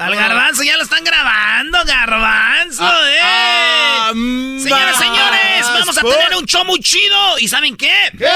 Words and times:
Al 0.00 0.16
garbanzo 0.16 0.62
ya 0.62 0.76
lo 0.76 0.82
están 0.82 1.04
grabando, 1.04 1.78
garbanzo, 1.84 2.82
Ah, 2.84 3.00
eh. 3.06 3.18
ah, 3.22 4.10
Señoras, 4.62 4.96
señores, 4.96 5.66
vamos 5.74 5.98
a 5.98 6.00
tener 6.00 6.34
un 6.38 6.46
show 6.46 6.64
muy 6.64 6.80
chido. 6.80 7.38
¿Y 7.38 7.48
saben 7.48 7.76
qué? 7.76 7.92
¿Qué? 8.16 8.26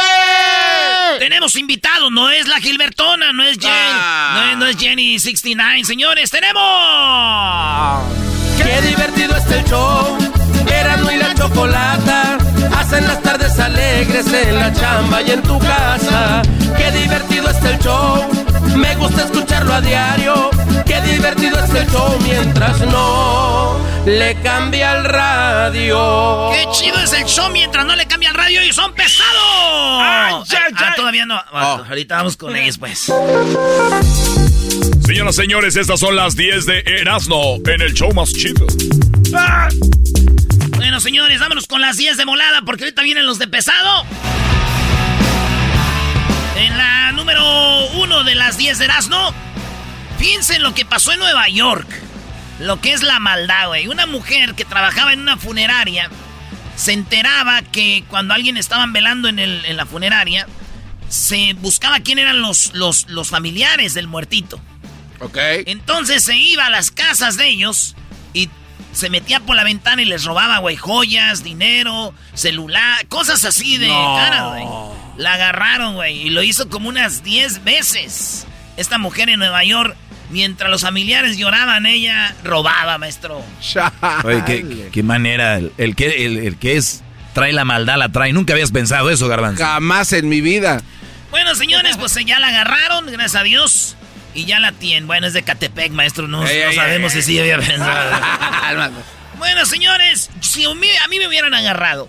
Tenemos 1.19 1.57
invitados, 1.57 2.13
no 2.13 2.31
es 2.31 2.47
la 2.49 2.59
Gilbertona, 2.61 3.33
no 3.33 3.43
es 3.45 3.57
Jenny, 3.59 3.73
Ah. 3.75 4.33
no, 4.35 4.51
es, 4.51 4.57
no 4.59 4.67
es 4.67 4.77
Jenny 4.77 5.19
69, 5.19 5.85
señores, 5.85 6.31
tenemos. 6.31 8.03
Qué 8.59 8.81
divertido 8.83 9.35
está 9.37 9.57
el 9.57 9.65
show. 9.65 10.19
Erasmo 10.67 11.11
y 11.11 11.17
la 11.17 11.35
chocolata 11.35 12.24
hacen 12.95 13.09
las 13.09 13.23
tardes 13.23 13.59
alegres 13.59 14.27
en 14.33 14.55
la 14.57 14.73
chamba 14.73 15.23
y 15.23 15.31
en 15.31 15.43
tu 15.43 15.59
casa. 15.59 16.43
Qué 16.77 16.91
divertido 16.93 17.51
está 17.51 17.71
el 17.71 17.79
show. 17.81 18.25
Me 18.77 18.95
gusta 18.97 19.25
escucharlo 19.25 19.75
a 19.75 19.81
diario. 19.81 20.51
Qué 20.87 21.01
divertido 21.01 21.59
está 21.59 21.81
el 21.81 21.91
show 21.91 22.19
mientras 22.23 22.81
no 22.83 23.81
le 24.07 24.37
cambia 24.43 24.93
el 24.99 25.05
radio. 25.05 26.51
Qué 26.53 26.67
chido 26.73 26.99
es 27.01 27.13
el 27.15 27.25
show 27.25 27.51
mientras 27.51 27.85
no 27.85 27.97
le 27.97 28.07
cambia 28.07 28.31
el 28.31 28.37
radio 28.37 28.63
y 28.63 28.73
son 28.73 28.95
pesados. 28.95 29.33
Ah, 29.37 30.43
ay. 30.49 30.93
todavía 30.97 31.27
no. 31.27 31.41
Oh. 31.53 31.85
Ahorita 31.89 32.17
vamos 32.17 32.37
con 32.37 32.55
ellos, 32.55 32.79
pues. 32.79 33.13
Señoras, 35.05 35.35
señores, 35.35 35.77
estas 35.77 36.01
son 36.01 36.17
las 36.17 36.37
10 36.37 36.67
de 36.67 36.81
Erasmo 36.87 37.59
en 37.67 37.83
el 37.83 37.93
show 37.93 38.13
más 38.15 38.33
chido. 38.33 38.67
Bueno, 40.85 41.01
señores, 41.01 41.41
vámonos 41.41 41.67
con 41.67 41.81
las 41.81 41.97
10 41.97 42.19
de 42.19 42.27
molada 42.27 42.61
porque 42.61 42.85
ahorita 42.85 43.01
vienen 43.01 43.25
los 43.25 43.39
de 43.39 43.49
pesado. 43.49 44.05
En 46.59 46.77
la 46.77 47.11
número 47.13 47.87
1 47.95 48.25
de 48.25 48.35
las 48.35 48.59
10 48.59 48.77
de 48.81 48.85
Erasmo, 48.85 49.33
piensen 50.19 50.63
lo 50.63 50.75
que 50.75 50.85
pasó 50.85 51.13
en 51.13 51.21
Nueva 51.21 51.49
York. 51.49 51.89
Lo 52.61 52.83
que 52.83 52.93
es 52.93 53.03
la 53.03 53.19
maldad, 53.19 53.69
güey. 53.69 53.89
Una 53.89 54.05
mujer 54.05 54.55
que 54.55 54.67
trabajaba 54.67 55.15
en 55.15 55.21
una 55.21 55.39
funeraria 55.39 56.11
se 56.77 56.93
enteraba 56.93 57.63
que 57.63 58.05
cuando 58.11 58.35
alguien 58.35 58.59
estaban 58.59 58.93
velando 58.93 59.29
en, 59.31 59.39
el- 59.39 59.65
en 59.65 59.79
la 59.79 59.87
funeraria, 59.87 60.47
se 61.09 61.55
buscaba 61.55 62.01
quién 62.01 62.19
eran 62.19 62.43
los, 62.43 62.75
los, 62.75 63.09
los 63.09 63.31
familiares 63.31 63.95
del 63.95 64.07
muertito. 64.07 64.61
Ok. 65.21 65.39
Entonces 65.65 66.25
se 66.25 66.37
iba 66.37 66.67
a 66.67 66.71
las 66.71 66.91
casas 66.91 67.39
de 67.39 67.49
ellos 67.49 67.97
y 68.35 68.51
se 68.95 69.11
metía 69.11 69.41
por 69.41 69.57
la 69.57 69.65
ventana 69.65 70.01
y 70.03 70.05
les 70.07 70.25
robaba, 70.25 70.59
güey, 70.59 70.77
joyas, 70.77 71.45
dinero, 71.45 72.15
celular, 72.33 73.07
cosas 73.09 73.45
así 73.45 73.77
de 73.79 73.89
No. 73.89 74.17
cara, 74.17 74.47
güey. 74.49 74.65
La 75.19 75.35
agarraron, 75.35 75.95
güey, 75.95 76.23
y 76.27 76.31
lo 76.31 76.43
hizo 76.43 76.69
como 76.69 76.89
unas 76.89 77.23
10 77.23 77.63
veces. 77.65 78.47
Esta 78.77 78.99
mujer 78.99 79.29
en 79.29 79.39
Nueva 79.39 79.63
York, 79.63 79.95
mientras 80.31 80.71
los 80.71 80.83
familiares 80.83 81.37
lloraban, 81.37 81.87
ella 81.87 82.35
robaba, 82.43 82.99
maestro. 82.99 83.41
Oye, 84.25 84.43
qué, 84.47 84.89
qué 84.93 85.03
manera. 85.03 85.59
El, 85.59 85.73
el 85.79 85.95
que, 85.95 86.27
el, 86.27 86.39
el 86.39 86.57
que 86.57 86.77
es. 86.77 87.03
Trae 87.35 87.53
la 87.53 87.65
maldad, 87.65 87.97
la 87.99 88.11
trae. 88.11 88.33
Nunca 88.33 88.53
habías 88.53 88.71
pensado 88.71 89.11
eso, 89.11 89.27
Garbanzo. 89.27 89.65
Jamás 89.65 90.13
en 90.13 90.29
mi 90.29 90.41
vida. 90.41 90.83
Bueno, 91.31 91.57
señores, 91.57 91.97
pues 91.97 92.15
ya 92.25 92.39
la 92.39 92.47
agarraron, 92.49 93.07
gracias 93.07 93.35
a 93.35 93.43
Dios. 93.43 93.97
Y 94.35 94.45
ya 94.47 94.59
la 94.61 94.73
tienen. 94.73 95.07
Bueno, 95.07 95.27
es 95.27 95.33
de 95.33 95.43
Catepec, 95.43 95.93
maestro. 95.93 96.27
No, 96.29 96.45
Ey, 96.47 96.63
no 96.65 96.71
ey, 96.71 96.75
sabemos 96.77 97.15
ey, 97.15 97.23
si 97.23 97.33
sí 97.35 97.39
había 97.39 97.59
pensado. 97.59 98.93
Bueno, 99.39 99.67
señores, 99.67 100.31
si 100.41 100.65
a 100.65 100.75
mí, 100.75 100.87
a 101.05 101.09
mí 101.09 101.19
me 101.19 101.27
hubieran 101.27 101.53
agarrado, 101.55 102.09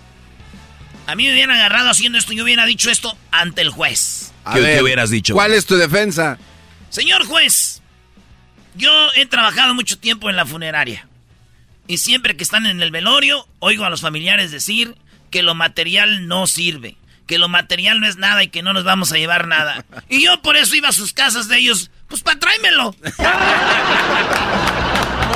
a 1.06 1.14
mí 1.16 1.24
me 1.26 1.32
hubieran 1.32 1.56
agarrado 1.56 1.90
haciendo 1.90 2.18
esto, 2.18 2.32
yo 2.32 2.44
hubiera 2.44 2.64
dicho 2.66 2.88
esto 2.90 3.16
ante 3.32 3.62
el 3.62 3.70
juez. 3.70 4.32
A 4.44 4.54
¿Qué- 4.54 4.60
ver, 4.60 4.76
qué 4.76 4.82
hubieras 4.84 5.10
dicho? 5.10 5.34
¿Cuál 5.34 5.52
es 5.52 5.66
tu 5.66 5.76
defensa? 5.76 6.38
Señor 6.88 7.26
juez, 7.26 7.82
yo 8.76 8.90
he 9.16 9.26
trabajado 9.26 9.74
mucho 9.74 9.98
tiempo 9.98 10.30
en 10.30 10.36
la 10.36 10.46
funeraria. 10.46 11.08
Y 11.88 11.98
siempre 11.98 12.36
que 12.36 12.44
están 12.44 12.64
en 12.66 12.80
el 12.80 12.90
velorio, 12.92 13.46
oigo 13.58 13.84
a 13.84 13.90
los 13.90 14.00
familiares 14.00 14.50
decir 14.52 14.94
que 15.30 15.42
lo 15.42 15.54
material 15.54 16.28
no 16.28 16.46
sirve, 16.46 16.96
que 17.26 17.38
lo 17.38 17.48
material 17.48 18.00
no 18.00 18.06
es 18.06 18.16
nada 18.16 18.42
y 18.44 18.48
que 18.48 18.62
no 18.62 18.72
nos 18.72 18.84
vamos 18.84 19.12
a 19.12 19.16
llevar 19.18 19.46
nada. 19.48 19.84
Y 20.08 20.24
yo 20.24 20.40
por 20.42 20.56
eso 20.56 20.74
iba 20.76 20.88
a 20.88 20.92
sus 20.92 21.12
casas 21.12 21.48
de 21.48 21.58
ellos, 21.58 21.90
pues 22.08 22.22
para 22.22 22.38
tráemelo. 22.38 22.94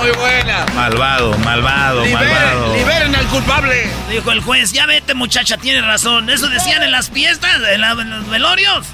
Muy 0.00 0.10
buena. 0.12 0.64
Malvado, 0.75 1.36
malvado, 1.38 2.04
malvado. 2.06 2.72
Liberen, 2.75 2.78
liberen 2.78 3.14
al 3.16 3.26
culpable. 3.26 3.91
Dijo 4.10 4.32
el 4.32 4.41
juez, 4.41 4.72
ya 4.72 4.86
vete 4.86 5.12
muchacha, 5.14 5.58
tienes 5.58 5.84
razón. 5.84 6.31
Eso 6.31 6.48
decían 6.48 6.82
en 6.82 6.91
las 6.92 7.10
fiestas, 7.10 7.60
en, 7.70 7.81
la- 7.82 7.91
en 7.92 8.08
los 8.10 8.26
velorios. 8.28 8.86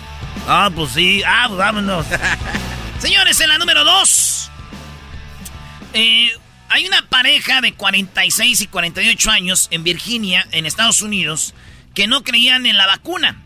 Ah, 0.48 0.70
pues 0.74 0.92
sí, 0.92 1.22
ah, 1.26 1.44
pues 1.48 1.58
vámonos. 1.58 2.06
Señores, 2.98 3.40
en 3.40 3.48
la 3.50 3.58
número 3.58 3.84
dos. 3.84 4.50
eh, 5.92 6.30
hay 6.68 6.86
una 6.86 7.02
pareja 7.08 7.60
de 7.60 7.72
46 7.74 8.60
y 8.62 8.66
48 8.66 9.30
años 9.30 9.68
en 9.70 9.84
Virginia, 9.84 10.44
en 10.50 10.66
Estados 10.66 11.00
Unidos, 11.02 11.54
que 11.94 12.08
no 12.08 12.24
creían 12.24 12.66
en 12.66 12.76
la 12.76 12.86
vacuna. 12.86 13.40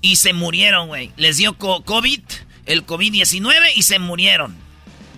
Y 0.00 0.16
se 0.16 0.32
murieron, 0.32 0.86
güey. 0.88 1.10
Les 1.16 1.36
dio 1.38 1.54
co- 1.58 1.82
COVID, 1.84 2.20
el 2.66 2.86
COVID-19 2.86 3.54
y 3.76 3.82
se 3.82 3.98
murieron. 3.98 4.56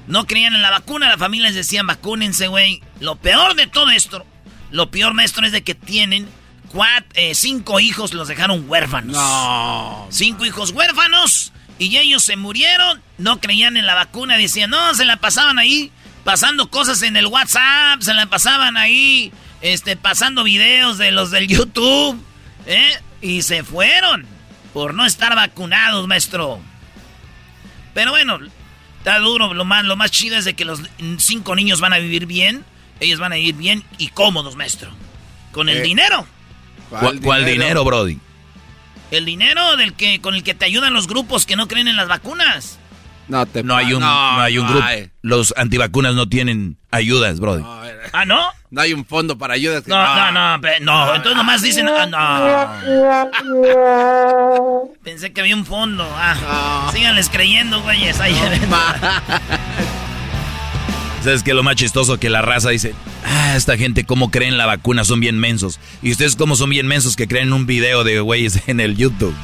No 0.06 0.26
creían 0.26 0.54
en 0.54 0.62
la 0.62 0.70
vacuna, 0.70 1.08
la 1.08 1.18
familia 1.18 1.46
les 1.46 1.54
decían 1.56 1.86
vacúnense, 1.86 2.46
güey. 2.48 2.82
Lo 3.00 3.16
peor 3.16 3.54
de 3.54 3.66
todo 3.66 3.90
esto, 3.90 4.24
lo 4.70 4.90
peor, 4.90 5.14
maestro, 5.14 5.46
es 5.46 5.52
de 5.52 5.62
que 5.64 5.74
tienen 5.74 6.28
cuat- 6.72 7.04
eh, 7.14 7.34
cinco 7.34 7.80
hijos, 7.80 8.12
los 8.12 8.28
dejaron 8.28 8.68
huérfanos. 8.68 9.16
No. 9.16 10.06
Cinco 10.10 10.44
hijos 10.44 10.70
huérfanos 10.72 11.52
y 11.78 11.96
ellos 11.96 12.22
se 12.22 12.36
murieron, 12.36 13.02
no 13.18 13.40
creían 13.40 13.76
en 13.76 13.86
la 13.86 13.94
vacuna, 13.94 14.36
decían, 14.36 14.70
no, 14.70 14.94
se 14.94 15.04
la 15.04 15.16
pasaban 15.16 15.58
ahí 15.58 15.90
pasando 16.22 16.68
cosas 16.70 17.02
en 17.02 17.16
el 17.16 17.26
WhatsApp, 17.26 18.00
se 18.00 18.14
la 18.14 18.26
pasaban 18.26 18.76
ahí 18.76 19.32
este, 19.60 19.96
pasando 19.96 20.44
videos 20.44 20.98
de 20.98 21.10
los 21.12 21.30
del 21.30 21.48
YouTube, 21.48 22.22
¿eh? 22.66 22.92
Y 23.22 23.40
se 23.42 23.64
fueron 23.64 24.26
por 24.74 24.92
no 24.94 25.06
estar 25.06 25.34
vacunados, 25.34 26.06
maestro. 26.06 26.60
Pero 27.94 28.10
bueno, 28.10 28.38
está 28.98 29.18
duro, 29.18 29.54
lo 29.54 29.64
más, 29.64 29.84
lo 29.84 29.96
más 29.96 30.10
chido 30.10 30.36
es 30.36 30.44
de 30.44 30.54
que 30.54 30.64
los 30.64 30.80
cinco 31.18 31.54
niños 31.56 31.80
van 31.80 31.92
a 31.92 31.98
vivir 31.98 32.26
bien, 32.26 32.64
ellos 33.00 33.18
van 33.20 33.32
a 33.32 33.36
vivir 33.36 33.54
bien 33.54 33.84
y 33.98 34.08
cómodos, 34.08 34.56
maestro. 34.56 34.90
Con 35.52 35.68
el 35.68 35.78
Eh. 35.78 35.82
dinero 35.82 36.26
¿Cuál, 36.90 37.20
cuál 37.20 37.44
dinero, 37.44 37.84
Brody? 37.84 38.18
El 39.10 39.24
dinero 39.24 39.76
del 39.76 39.94
que 39.94 40.20
con 40.20 40.34
el 40.34 40.42
que 40.42 40.54
te 40.54 40.64
ayudan 40.64 40.92
los 40.92 41.06
grupos 41.06 41.46
que 41.46 41.56
no 41.56 41.68
creen 41.68 41.88
en 41.88 41.96
las 41.96 42.08
vacunas. 42.08 42.78
No, 43.28 43.46
te 43.46 43.62
No 43.62 43.74
hay 43.76 43.92
un, 43.94 44.00
no, 44.00 44.40
hay 44.40 44.58
un 44.58 44.66
grupo. 44.66 44.84
Los 45.22 45.54
antivacunas 45.56 46.14
no 46.14 46.28
tienen 46.28 46.76
ayudas, 46.90 47.40
Brody. 47.40 47.62
No, 47.62 47.83
¿Ah, 48.12 48.24
no? 48.24 48.40
no 48.70 48.80
hay 48.80 48.92
un 48.92 49.04
fondo 49.06 49.38
para 49.38 49.54
ayudas. 49.54 49.86
No, 49.86 50.30
no, 50.30 50.56
no, 50.56 50.60
pe- 50.60 50.80
no, 50.80 51.14
entonces 51.14 51.36
nomás 51.36 51.62
dicen, 51.62 51.88
ah, 51.88 52.06
no. 52.06 52.18
Pensé 55.02 55.32
que 55.32 55.40
había 55.40 55.56
un 55.56 55.66
fondo. 55.66 56.06
Ah, 56.16 56.90
síganles 56.92 57.28
creyendo, 57.28 57.80
güeyes. 57.82 58.18
Ahí. 58.20 58.34
¿Sabes 61.22 61.42
qué? 61.42 61.54
Lo 61.54 61.62
más 61.62 61.76
chistoso 61.76 62.18
que 62.18 62.28
la 62.28 62.42
raza 62.42 62.70
dice, 62.70 62.94
ah, 63.24 63.54
esta 63.56 63.76
gente 63.78 64.04
cómo 64.04 64.30
creen 64.30 64.58
la 64.58 64.66
vacuna, 64.66 65.04
son 65.04 65.20
bien 65.20 65.38
mensos. 65.38 65.80
Y 66.02 66.12
ustedes 66.12 66.36
cómo 66.36 66.54
son 66.56 66.70
bien 66.70 66.86
mensos 66.86 67.16
que 67.16 67.26
creen 67.26 67.52
un 67.52 67.66
video 67.66 68.04
de 68.04 68.20
güeyes 68.20 68.68
en 68.68 68.80
el 68.80 68.96
YouTube. 68.96 69.34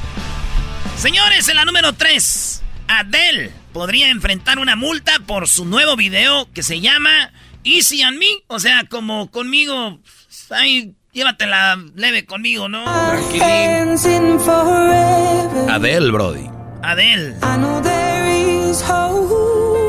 Señores, 0.98 1.48
en 1.48 1.56
la 1.56 1.64
número 1.64 1.94
3, 1.94 2.62
Adele 2.88 3.50
podría 3.72 4.10
enfrentar 4.10 4.58
una 4.58 4.76
multa 4.76 5.12
por 5.26 5.48
su 5.48 5.64
nuevo 5.64 5.96
video 5.96 6.48
que 6.52 6.62
se 6.62 6.80
llama 6.80 7.30
Easy 7.64 8.02
on 8.02 8.18
Me. 8.18 8.26
O 8.46 8.58
sea, 8.58 8.84
como 8.84 9.30
conmigo, 9.30 10.00
ay, 10.50 10.94
llévatela 11.12 11.78
leve 11.94 12.24
conmigo, 12.24 12.68
¿no? 12.68 12.84
Adele, 15.68 16.10
Brody. 16.10 16.48
Adele. 16.82 17.34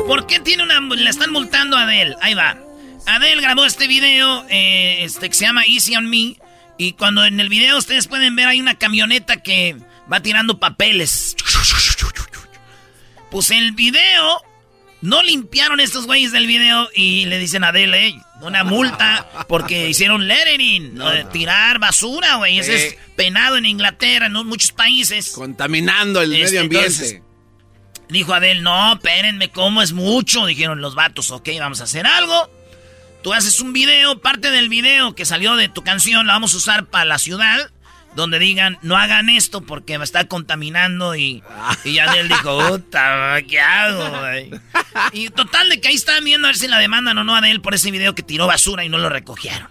¿Por 0.06 0.26
qué 0.26 0.40
tiene 0.40 0.62
una... 0.64 0.80
le 0.80 1.08
están 1.08 1.32
multando 1.32 1.76
a 1.76 1.82
Adele? 1.82 2.16
Ahí 2.20 2.34
va. 2.34 2.58
Adele 3.06 3.40
grabó 3.42 3.64
este 3.64 3.86
video 3.86 4.44
eh, 4.48 4.98
este, 5.04 5.28
que 5.28 5.34
se 5.34 5.46
llama 5.46 5.64
Easy 5.66 5.96
on 5.96 6.08
Me. 6.08 6.36
Y 6.78 6.92
cuando 6.92 7.24
en 7.24 7.40
el 7.40 7.48
video 7.48 7.78
ustedes 7.78 8.08
pueden 8.08 8.36
ver 8.36 8.48
hay 8.48 8.60
una 8.60 8.76
camioneta 8.76 9.38
que 9.38 9.76
va 10.12 10.20
tirando 10.20 10.58
papeles. 10.60 11.36
Pues 13.30 13.50
el 13.50 13.72
video... 13.72 14.51
No 15.02 15.22
limpiaron 15.22 15.80
estos 15.80 16.06
güeyes 16.06 16.30
del 16.32 16.46
video 16.46 16.88
y 16.94 17.26
le 17.26 17.38
dicen 17.38 17.64
a 17.64 17.68
Adele, 17.68 18.06
"Ey, 18.06 18.20
una 18.40 18.62
multa 18.64 19.28
porque 19.48 19.88
hicieron 19.88 20.26
lettering, 20.28 20.94
¿no? 20.94 21.10
de 21.10 21.24
tirar 21.24 21.78
basura, 21.80 22.36
güey. 22.36 22.58
Ese 22.60 22.78
Sí. 22.78 22.84
es 22.86 22.96
penado 23.16 23.56
en 23.56 23.66
Inglaterra, 23.66 24.26
en 24.26 24.32
muchos 24.32 24.70
países. 24.72 25.32
Contaminando 25.32 26.22
el 26.22 26.32
Este, 26.32 26.44
medio 26.46 26.60
ambiente. 26.62 26.86
entonces, 26.88 27.22
Dijo 28.08 28.34
Adel, 28.34 28.62
no, 28.62 28.92
espérenme, 28.94 29.50
¿cómo 29.50 29.80
es 29.82 29.92
mucho? 29.92 30.44
Dijeron 30.46 30.80
los 30.82 30.94
vatos, 30.94 31.30
ok, 31.30 31.48
vamos 31.58 31.80
a 31.80 31.84
hacer 31.84 32.06
algo. 32.06 32.50
Tú 33.22 33.32
haces 33.32 33.58
un 33.60 33.72
video, 33.72 34.20
parte 34.20 34.50
del 34.50 34.68
video 34.68 35.14
que 35.14 35.24
salió 35.24 35.56
de 35.56 35.68
tu 35.70 35.82
canción 35.82 36.26
la 36.26 36.34
vamos 36.34 36.52
a 36.52 36.58
usar 36.58 36.84
para 36.86 37.06
la 37.06 37.18
ciudad, 37.18 37.70
donde 38.14 38.38
digan, 38.38 38.78
no 38.82 38.96
hagan 38.96 39.28
esto 39.28 39.62
porque 39.62 39.98
me 39.98 40.04
está 40.04 40.26
contaminando 40.28 41.14
y, 41.16 41.42
y 41.84 41.98
Adel 41.98 42.28
dijo, 42.28 42.68
puta, 42.68 43.38
¿qué 43.48 43.60
hago, 43.60 44.18
güey? 44.20 44.50
Y 45.12 45.30
total 45.30 45.68
de 45.70 45.80
que 45.80 45.88
ahí 45.88 45.94
están 45.94 46.22
viendo 46.24 46.46
a 46.46 46.50
ver 46.50 46.56
si 46.56 46.68
la 46.68 46.78
demandan 46.78 47.16
o 47.18 47.24
no 47.24 47.34
a 47.34 47.38
Adel 47.38 47.60
por 47.60 47.74
ese 47.74 47.90
video 47.90 48.14
que 48.14 48.22
tiró 48.22 48.46
basura 48.46 48.84
y 48.84 48.88
no 48.88 48.98
lo 48.98 49.08
recogieron. 49.08 49.68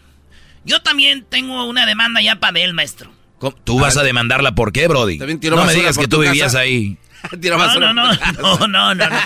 Yo 0.64 0.82
también 0.82 1.26
tengo 1.30 1.66
una 1.66 1.86
demanda 1.86 2.22
ya 2.22 2.36
para 2.40 2.52
Adel, 2.52 2.74
maestro. 2.74 3.12
¿Cómo? 3.40 3.56
¿Tú 3.64 3.80
vas 3.80 3.98
a 3.98 4.04
demandarla 4.04 4.54
por 4.54 4.72
qué, 4.72 4.88
Brody? 4.88 5.18
También 5.18 5.40
tiró 5.40 5.56
no 5.56 5.66
me 5.66 5.74
digas 5.74 5.98
que 5.98 6.08
tú 6.08 6.20
casa. 6.20 6.32
vivías 6.32 6.56
ahí. 6.56 6.98
Tira 7.42 7.58
No, 7.58 7.64
basura 7.66 7.94
no, 7.94 8.14
no, 8.14 8.14
no, 8.14 8.68
no, 8.68 8.96
no, 8.96 9.10
no. 9.10 9.20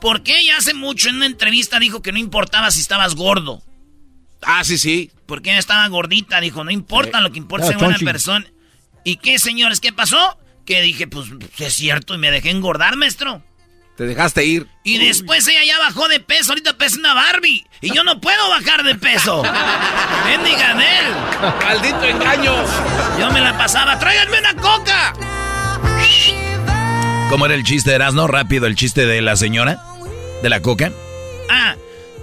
Porque 0.00 0.38
ella 0.38 0.56
hace 0.56 0.74
mucho 0.74 1.08
en 1.10 1.16
una 1.16 1.26
entrevista 1.26 1.78
dijo 1.78 2.02
que 2.02 2.12
no 2.12 2.18
importaba 2.18 2.70
si 2.70 2.80
estabas 2.80 3.14
gordo. 3.14 3.62
Ah, 4.42 4.64
sí, 4.64 4.78
sí. 4.78 5.10
Porque 5.26 5.50
ella 5.50 5.58
estaba 5.58 5.86
gordita, 5.88 6.40
dijo, 6.40 6.64
no 6.64 6.70
importa, 6.70 7.20
lo 7.20 7.32
que 7.32 7.38
importa 7.38 7.66
es 7.66 7.72
ser 7.72 7.78
buena 7.78 7.98
persona. 7.98 8.46
¿Y 9.04 9.16
qué, 9.16 9.38
señores? 9.38 9.80
¿Qué 9.80 9.92
pasó? 9.92 10.38
Que 10.64 10.80
dije, 10.82 11.06
pues 11.06 11.28
es 11.58 11.74
cierto, 11.74 12.14
y 12.14 12.18
me 12.18 12.30
dejé 12.30 12.50
engordar, 12.50 12.96
maestro. 12.96 13.42
Te 13.96 14.04
dejaste 14.04 14.44
ir. 14.44 14.66
Y 14.84 14.98
después 14.98 15.46
ella 15.48 15.64
ya 15.66 15.78
bajó 15.78 16.08
de 16.08 16.18
peso, 16.18 16.52
ahorita 16.52 16.78
pesa 16.78 16.98
una 16.98 17.14
Barbie. 17.14 17.64
Y 17.80 17.94
yo 17.94 18.04
no 18.04 18.20
puedo 18.20 18.48
bajar 18.48 18.84
de 18.84 18.94
peso. 18.94 19.42
Bendiga 20.26 20.74
de 20.74 20.84
él. 20.84 21.04
¡Maldito 21.62 22.04
engaño! 22.04 22.54
Yo 23.18 23.30
me 23.32 23.40
la 23.40 23.56
pasaba, 23.58 23.98
tráiganme 23.98 24.38
una 24.38 24.54
coca. 24.56 25.14
¿Cómo 27.28 27.46
era 27.46 27.54
el 27.54 27.64
chiste 27.64 27.90
de 27.90 27.96
Erasmo? 27.96 28.26
Rápido, 28.26 28.66
el 28.66 28.76
chiste 28.76 29.06
de 29.06 29.20
la 29.20 29.36
señora. 29.36 29.82
¿De 30.42 30.48
la 30.48 30.60
coca? 30.60 30.92
Ah, 31.50 31.76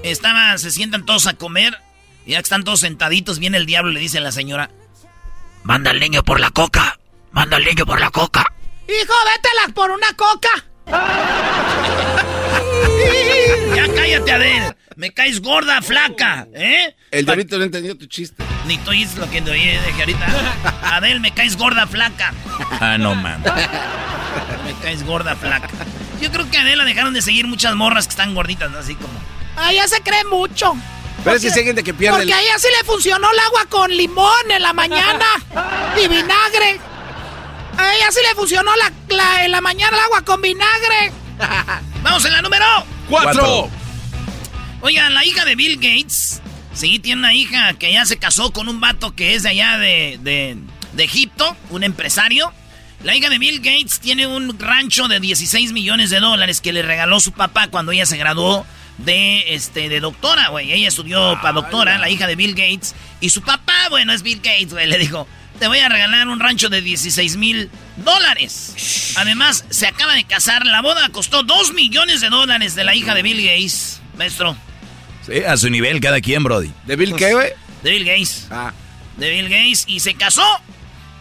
estaban, 0.03 0.57
se 0.59 0.71
sientan 0.71 1.05
todos 1.05 1.27
a 1.27 1.33
comer. 1.33 1.77
Y 2.29 2.33
ya 2.33 2.37
que 2.37 2.43
están 2.43 2.63
todos 2.63 2.81
sentaditos, 2.81 3.39
viene 3.39 3.57
el 3.57 3.65
diablo 3.65 3.89
y 3.89 3.95
le 3.95 3.99
dice 4.01 4.19
a 4.19 4.21
la 4.21 4.31
señora: 4.31 4.69
Manda 5.63 5.89
al 5.89 5.99
niño 5.99 6.23
por 6.23 6.39
la 6.39 6.51
coca. 6.51 6.99
Manda 7.31 7.57
al 7.57 7.65
niño 7.65 7.87
por 7.87 7.99
la 7.99 8.11
coca. 8.11 8.45
Hijo, 8.87 9.13
vétela 9.25 9.73
por 9.73 9.89
una 9.89 10.13
coca. 10.13 10.49
Ya 13.75 13.93
cállate, 13.93 14.31
Adel. 14.31 14.75
Me 14.95 15.11
caes 15.11 15.41
gorda, 15.41 15.81
flaca, 15.81 16.47
¿eh? 16.53 16.95
El 17.09 17.25
diablito 17.25 17.57
no 17.57 17.63
entendió 17.63 17.97
tu 17.97 18.05
chiste. 18.05 18.43
Ni 18.67 18.77
tú 18.79 18.91
dices 18.91 19.17
lo 19.17 19.29
que 19.29 19.41
oí, 19.41 19.61
dije 19.61 19.99
ahorita. 19.99 20.27
Adel, 20.83 21.21
me 21.21 21.31
caes 21.31 21.55
gorda, 21.55 21.87
flaca. 21.87 22.33
Ah, 22.79 22.97
no, 22.99 23.15
man. 23.15 23.41
Me 24.65 24.73
caes 24.83 25.03
gorda, 25.03 25.35
flaca. 25.35 25.69
Yo 26.21 26.31
creo 26.31 26.49
que 26.51 26.57
a 26.57 26.61
Adel 26.61 26.77
la 26.77 26.83
dejaron 26.83 27.13
de 27.13 27.21
seguir 27.21 27.47
muchas 27.47 27.75
morras 27.75 28.05
que 28.05 28.11
están 28.11 28.35
gorditas, 28.35 28.69
¿no? 28.69 28.79
Así 28.79 28.95
como. 28.95 29.13
Ah, 29.55 29.71
ya 29.71 29.87
se 29.87 30.01
cree 30.01 30.25
mucho. 30.25 30.75
Pero 31.23 31.35
es 31.35 31.41
que 31.41 31.47
hay 31.59 31.65
gente 31.65 31.83
que 31.83 31.93
pierde 31.93 32.17
Porque 32.19 32.31
el... 32.31 32.37
a 32.37 32.41
ella 32.41 32.57
sí 32.59 32.67
le 32.77 32.83
funcionó 32.85 33.31
el 33.31 33.39
agua 33.39 33.65
con 33.69 33.91
limón 33.95 34.51
en 34.51 34.61
la 34.61 34.73
mañana 34.73 35.25
y 36.03 36.07
vinagre. 36.07 36.79
A 37.77 37.95
ella 37.95 38.11
sí 38.11 38.19
le 38.27 38.35
funcionó 38.35 38.71
la, 38.75 38.91
la- 39.15 39.45
en 39.45 39.51
la 39.51 39.61
mañana 39.61 39.95
el 39.97 40.03
agua 40.03 40.21
con 40.23 40.41
vinagre. 40.41 41.11
¡Vamos 42.03 42.23
en 42.25 42.33
la 42.33 42.41
número! 42.41 42.65
¡Cuatro! 43.09 43.69
Oigan, 44.81 45.13
la 45.13 45.25
hija 45.25 45.43
de 45.45 45.55
Bill 45.55 45.75
Gates, 45.75 46.41
sí, 46.73 46.99
tiene 46.99 47.19
una 47.19 47.33
hija 47.33 47.73
que 47.73 47.91
ya 47.91 48.05
se 48.05 48.17
casó 48.17 48.51
con 48.53 48.69
un 48.69 48.79
vato 48.79 49.13
que 49.13 49.35
es 49.35 49.43
de 49.43 49.49
allá 49.49 49.77
de, 49.77 50.17
de, 50.21 50.57
de 50.93 51.03
Egipto, 51.03 51.55
un 51.69 51.83
empresario. 51.83 52.53
La 53.03 53.15
hija 53.15 53.29
de 53.29 53.37
Bill 53.39 53.59
Gates 53.59 53.99
tiene 53.99 54.27
un 54.27 54.57
rancho 54.59 55.07
de 55.07 55.19
16 55.19 55.71
millones 55.73 56.09
de 56.09 56.19
dólares 56.19 56.59
que 56.61 56.71
le 56.73 56.81
regaló 56.81 57.19
su 57.19 57.31
papá 57.33 57.67
cuando 57.67 57.91
ella 57.91 58.05
se 58.05 58.17
graduó 58.17 58.65
de, 59.05 59.55
este, 59.55 59.89
de 59.89 59.99
doctora, 59.99 60.49
güey. 60.49 60.71
Ella 60.71 60.87
estudió 60.87 61.37
para 61.41 61.53
doctora, 61.53 61.97
la 61.97 62.09
hija 62.09 62.27
de 62.27 62.35
Bill 62.35 62.51
Gates. 62.55 62.95
Y 63.21 63.29
su 63.29 63.41
papá, 63.41 63.89
bueno, 63.89 64.13
es 64.13 64.21
Bill 64.21 64.41
Gates, 64.41 64.73
güey, 64.73 64.87
le 64.87 64.97
dijo, 64.97 65.27
te 65.59 65.67
voy 65.67 65.79
a 65.79 65.89
regalar 65.89 66.27
un 66.27 66.39
rancho 66.39 66.69
de 66.69 66.81
16 66.81 67.37
mil 67.37 67.69
dólares. 67.97 69.13
Además, 69.17 69.65
se 69.69 69.87
acaba 69.87 70.13
de 70.13 70.23
casar, 70.23 70.65
la 70.65 70.81
boda 70.81 71.09
costó 71.09 71.43
2 71.43 71.73
millones 71.73 72.21
de 72.21 72.29
dólares 72.29 72.75
de 72.75 72.83
la 72.83 72.95
hija 72.95 73.13
de 73.13 73.21
Bill 73.21 73.45
Gates, 73.45 74.01
maestro. 74.17 74.55
Sí, 75.25 75.43
a 75.43 75.57
su 75.57 75.69
nivel, 75.69 75.99
cada 75.99 76.21
quien, 76.21 76.43
Brody. 76.43 76.71
¿De 76.85 76.95
Bill 76.95 77.15
qué, 77.15 77.33
güey? 77.33 77.49
De 77.83 77.91
Bill 77.91 78.05
Gates. 78.05 78.47
Ah. 78.49 78.73
De 79.17 79.29
Bill 79.29 79.49
Gates. 79.49 79.83
Y 79.87 79.99
se 79.99 80.15
casó. 80.15 80.45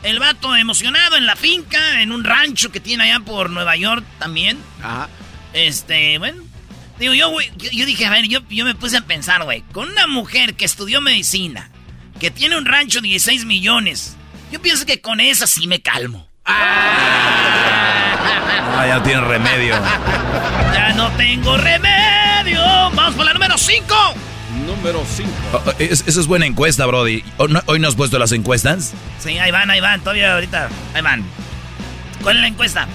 El 0.05 0.21
vato 0.21 0.55
emocionado 0.55 1.17
en 1.17 1.26
la 1.26 1.35
finca, 1.35 2.00
en 2.02 2.12
un 2.12 2.23
rancho 2.23 2.71
que 2.71 2.79
tiene 2.79 3.05
allá 3.05 3.19
por 3.25 3.50
Nueva 3.50 3.75
York 3.75 4.05
también. 4.21 4.57
Ajá. 4.81 5.09
Este, 5.52 6.19
bueno. 6.19 6.48
Digo, 6.99 7.14
yo, 7.14 7.31
güey, 7.31 7.50
yo, 7.57 7.71
yo 7.73 7.87
dije, 7.87 8.07
a 8.07 8.11
ver, 8.11 8.26
yo, 8.28 8.40
yo 8.50 8.64
me 8.64 8.75
puse 8.75 8.97
a 8.97 9.02
pensar, 9.02 9.45
güey. 9.45 9.62
Con 9.73 9.88
una 9.90 10.07
mujer 10.07 10.55
que 10.55 10.64
estudió 10.64 11.00
medicina, 11.00 11.71
que 12.19 12.31
tiene 12.31 12.57
un 12.59 12.64
rancho 12.67 13.00
de 13.00 13.09
16 13.09 13.45
millones, 13.45 14.17
yo 14.50 14.61
pienso 14.61 14.85
que 14.87 15.00
con 15.00 15.21
esa 15.21 15.47
sí 15.47 15.67
me 15.69 15.81
calmo. 15.81 16.28
Ah, 18.71 18.85
ya 18.87 19.02
tiene 19.02 19.21
remedio. 19.23 19.75
Ya 20.75 20.93
no 20.95 21.11
tengo 21.12 21.57
remedio. 21.57 22.61
Vamos 22.61 23.14
por 23.14 23.25
la 23.25 23.33
número 23.33 23.57
5. 23.59 23.95
Número 24.67 25.05
5. 25.17 25.31
Oh, 25.52 25.62
oh, 25.67 25.73
es- 25.78 26.05
Esa 26.07 26.21
es 26.21 26.26
buena 26.26 26.47
encuesta, 26.47 26.85
Brody. 26.87 27.25
¿O 27.38 27.49
no- 27.49 27.62
¿Hoy 27.67 27.78
no 27.81 27.88
has 27.88 27.95
puesto 27.95 28.19
las 28.19 28.33
encuestas? 28.33 28.93
Sí, 29.19 29.38
ahí 29.38 29.50
van, 29.50 29.71
ahí 29.71 29.81
van. 29.81 30.00
Todavía 30.00 30.35
ahorita. 30.35 30.69
Ahí 30.95 31.02
van. 31.02 31.25
¿Cuál 32.23 32.37
es 32.37 32.43
la 32.43 32.49
encuesta? 32.49 32.87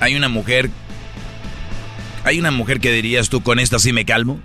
Hay 0.00 0.14
una 0.16 0.28
mujer. 0.28 0.70
Hay 2.24 2.38
una 2.38 2.50
mujer 2.50 2.80
que 2.80 2.92
dirías 2.92 3.28
tú, 3.28 3.42
con 3.42 3.58
esta 3.58 3.78
sí 3.78 3.92
me 3.92 4.04
calmo. 4.04 4.40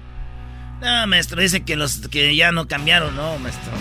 No, 0.82 1.08
maestro, 1.08 1.42
dice 1.42 1.64
que 1.64 1.76
los 1.76 2.08
que 2.10 2.36
ya 2.36 2.52
no 2.52 2.68
cambiaron, 2.68 3.16
no, 3.16 3.38
maestro. 3.40 3.72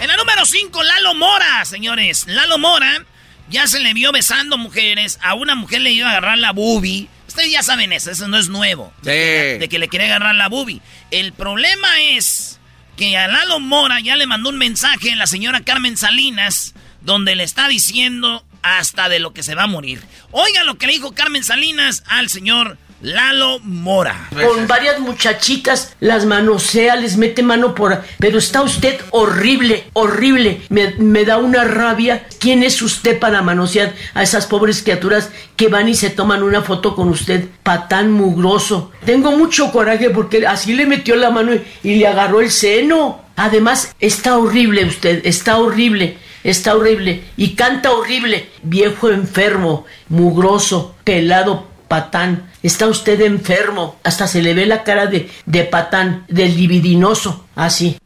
En 0.00 0.08
la 0.08 0.16
número 0.16 0.44
5, 0.44 0.82
Lalo 0.82 1.14
Mora, 1.14 1.64
señores. 1.64 2.26
Lalo 2.28 2.58
Mora 2.58 3.04
ya 3.50 3.66
se 3.66 3.80
le 3.80 3.94
vio 3.94 4.12
besando 4.12 4.56
mujeres. 4.56 5.18
A 5.22 5.34
una 5.34 5.54
mujer 5.54 5.80
le 5.80 5.90
iba 5.90 6.06
a 6.06 6.10
agarrar 6.10 6.38
la 6.38 6.52
boobie. 6.52 7.08
Ustedes 7.26 7.50
ya 7.50 7.62
saben 7.62 7.92
eso, 7.92 8.10
eso 8.10 8.28
no 8.28 8.38
es 8.38 8.48
nuevo. 8.48 8.92
Sí. 9.02 9.10
De 9.10 9.66
que 9.68 9.78
le 9.78 9.88
quería 9.88 10.06
agarrar 10.06 10.34
la 10.34 10.48
boobie. 10.48 10.80
El 11.10 11.32
problema 11.32 11.88
es 12.02 12.60
que 12.96 13.16
a 13.16 13.28
Lalo 13.28 13.60
Mora 13.60 14.00
ya 14.00 14.16
le 14.16 14.26
mandó 14.26 14.50
un 14.50 14.58
mensaje 14.58 15.14
la 15.16 15.26
señora 15.26 15.60
Carmen 15.60 15.96
Salinas 15.96 16.74
donde 17.00 17.36
le 17.36 17.44
está 17.44 17.68
diciendo 17.68 18.44
hasta 18.62 19.08
de 19.08 19.18
lo 19.18 19.32
que 19.32 19.42
se 19.42 19.54
va 19.54 19.64
a 19.64 19.68
morir. 19.68 20.02
Oiga 20.30 20.64
lo 20.64 20.78
que 20.78 20.86
le 20.86 20.94
dijo 20.94 21.14
Carmen 21.14 21.44
Salinas 21.44 22.02
al 22.06 22.28
señor 22.28 22.76
Lalo 23.00 23.60
Mora. 23.60 24.28
Con 24.32 24.66
varias 24.66 24.98
muchachitas 24.98 25.94
las 26.00 26.24
manosea, 26.26 26.96
les 26.96 27.16
mete 27.16 27.44
mano 27.44 27.74
por... 27.74 28.02
Pero 28.18 28.38
está 28.38 28.62
usted 28.62 29.00
horrible, 29.10 29.84
horrible. 29.92 30.62
Me, 30.68 30.94
me 30.98 31.24
da 31.24 31.38
una 31.38 31.62
rabia. 31.62 32.26
¿Quién 32.40 32.64
es 32.64 32.82
usted 32.82 33.18
para 33.20 33.40
manosear 33.42 33.94
a 34.14 34.24
esas 34.24 34.46
pobres 34.46 34.82
criaturas 34.82 35.30
que 35.54 35.68
van 35.68 35.88
y 35.88 35.94
se 35.94 36.10
toman 36.10 36.42
una 36.42 36.62
foto 36.62 36.96
con 36.96 37.08
usted? 37.08 37.46
Patán 37.62 38.10
mugroso. 38.10 38.90
Tengo 39.04 39.30
mucho 39.32 39.70
coraje 39.70 40.10
porque 40.10 40.44
así 40.46 40.74
le 40.74 40.86
metió 40.86 41.14
la 41.14 41.30
mano 41.30 41.54
y, 41.54 41.62
y 41.84 41.96
le 41.96 42.08
agarró 42.08 42.40
el 42.40 42.50
seno. 42.50 43.22
Además, 43.36 43.94
está 44.00 44.36
horrible 44.38 44.84
usted, 44.84 45.24
está 45.24 45.58
horrible. 45.58 46.18
Está 46.44 46.74
horrible 46.76 47.24
y 47.36 47.54
canta 47.54 47.92
horrible. 47.92 48.48
Viejo 48.62 49.10
enfermo, 49.10 49.84
mugroso, 50.08 50.94
pelado, 51.04 51.66
patán. 51.88 52.50
Está 52.62 52.86
usted 52.86 53.20
enfermo. 53.22 53.98
Hasta 54.04 54.26
se 54.26 54.42
le 54.42 54.54
ve 54.54 54.66
la 54.66 54.84
cara 54.84 55.06
de, 55.06 55.30
de 55.46 55.64
patán, 55.64 56.24
del 56.28 56.56
libidinoso. 56.56 57.46
Así. 57.56 57.98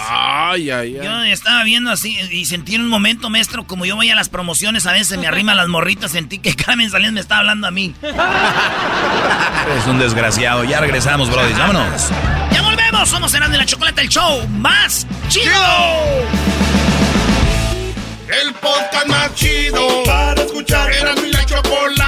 Ay, 0.00 0.70
ay, 0.70 0.96
ay. 0.98 1.04
Yo 1.04 1.22
estaba 1.24 1.64
viendo 1.64 1.90
así 1.90 2.16
y 2.30 2.44
sentí 2.44 2.76
en 2.76 2.82
un 2.82 2.88
momento, 2.88 3.30
maestro, 3.30 3.66
como 3.66 3.84
yo 3.84 3.96
voy 3.96 4.10
a 4.10 4.14
las 4.14 4.28
promociones, 4.28 4.86
a 4.86 4.92
veces 4.92 5.18
me 5.18 5.26
arrima 5.26 5.54
las 5.54 5.66
morritas, 5.68 6.12
sentí 6.12 6.38
que 6.38 6.54
Carmen 6.54 6.88
Salinas 6.90 7.12
me 7.14 7.20
estaba 7.20 7.40
hablando 7.40 7.66
a 7.66 7.70
mí. 7.70 7.94
Es 9.76 9.86
un 9.86 9.98
desgraciado. 9.98 10.64
Ya 10.64 10.80
regresamos, 10.80 11.30
Brody. 11.30 11.52
Vámonos. 11.52 12.10
¡Ya 12.52 12.62
volvemos! 12.62 13.08
Somos 13.08 13.34
Erasmo 13.34 13.54
y 13.54 13.58
la 13.58 13.66
Chocolate, 13.66 14.00
el 14.00 14.08
show 14.08 14.46
más 14.48 15.06
chido. 15.28 15.52
El 18.42 18.54
podcast 18.54 19.06
más 19.08 19.34
chido 19.34 20.04
para 20.04 20.42
escuchar. 20.42 20.90
Era 20.92 21.14
mi 21.16 21.30
la 21.30 21.44
chocolata 21.44 22.07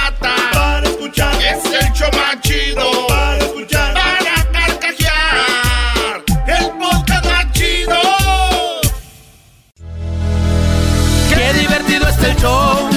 escuchar. 1.11 1.35
Es 1.41 1.65
el 1.65 1.93
show 1.93 2.09
más 2.13 2.41
chido 2.41 3.07
para 3.07 3.37
escuchar. 3.37 3.93
Para 3.93 4.51
carcajear. 4.51 6.23
El 6.47 6.71
podcast 6.79 7.25
más 7.25 7.51
chido. 7.51 7.99
Qué 11.29 11.53
divertido 11.59 12.07
está 12.07 12.27
el 12.27 12.35
show. 12.37 12.89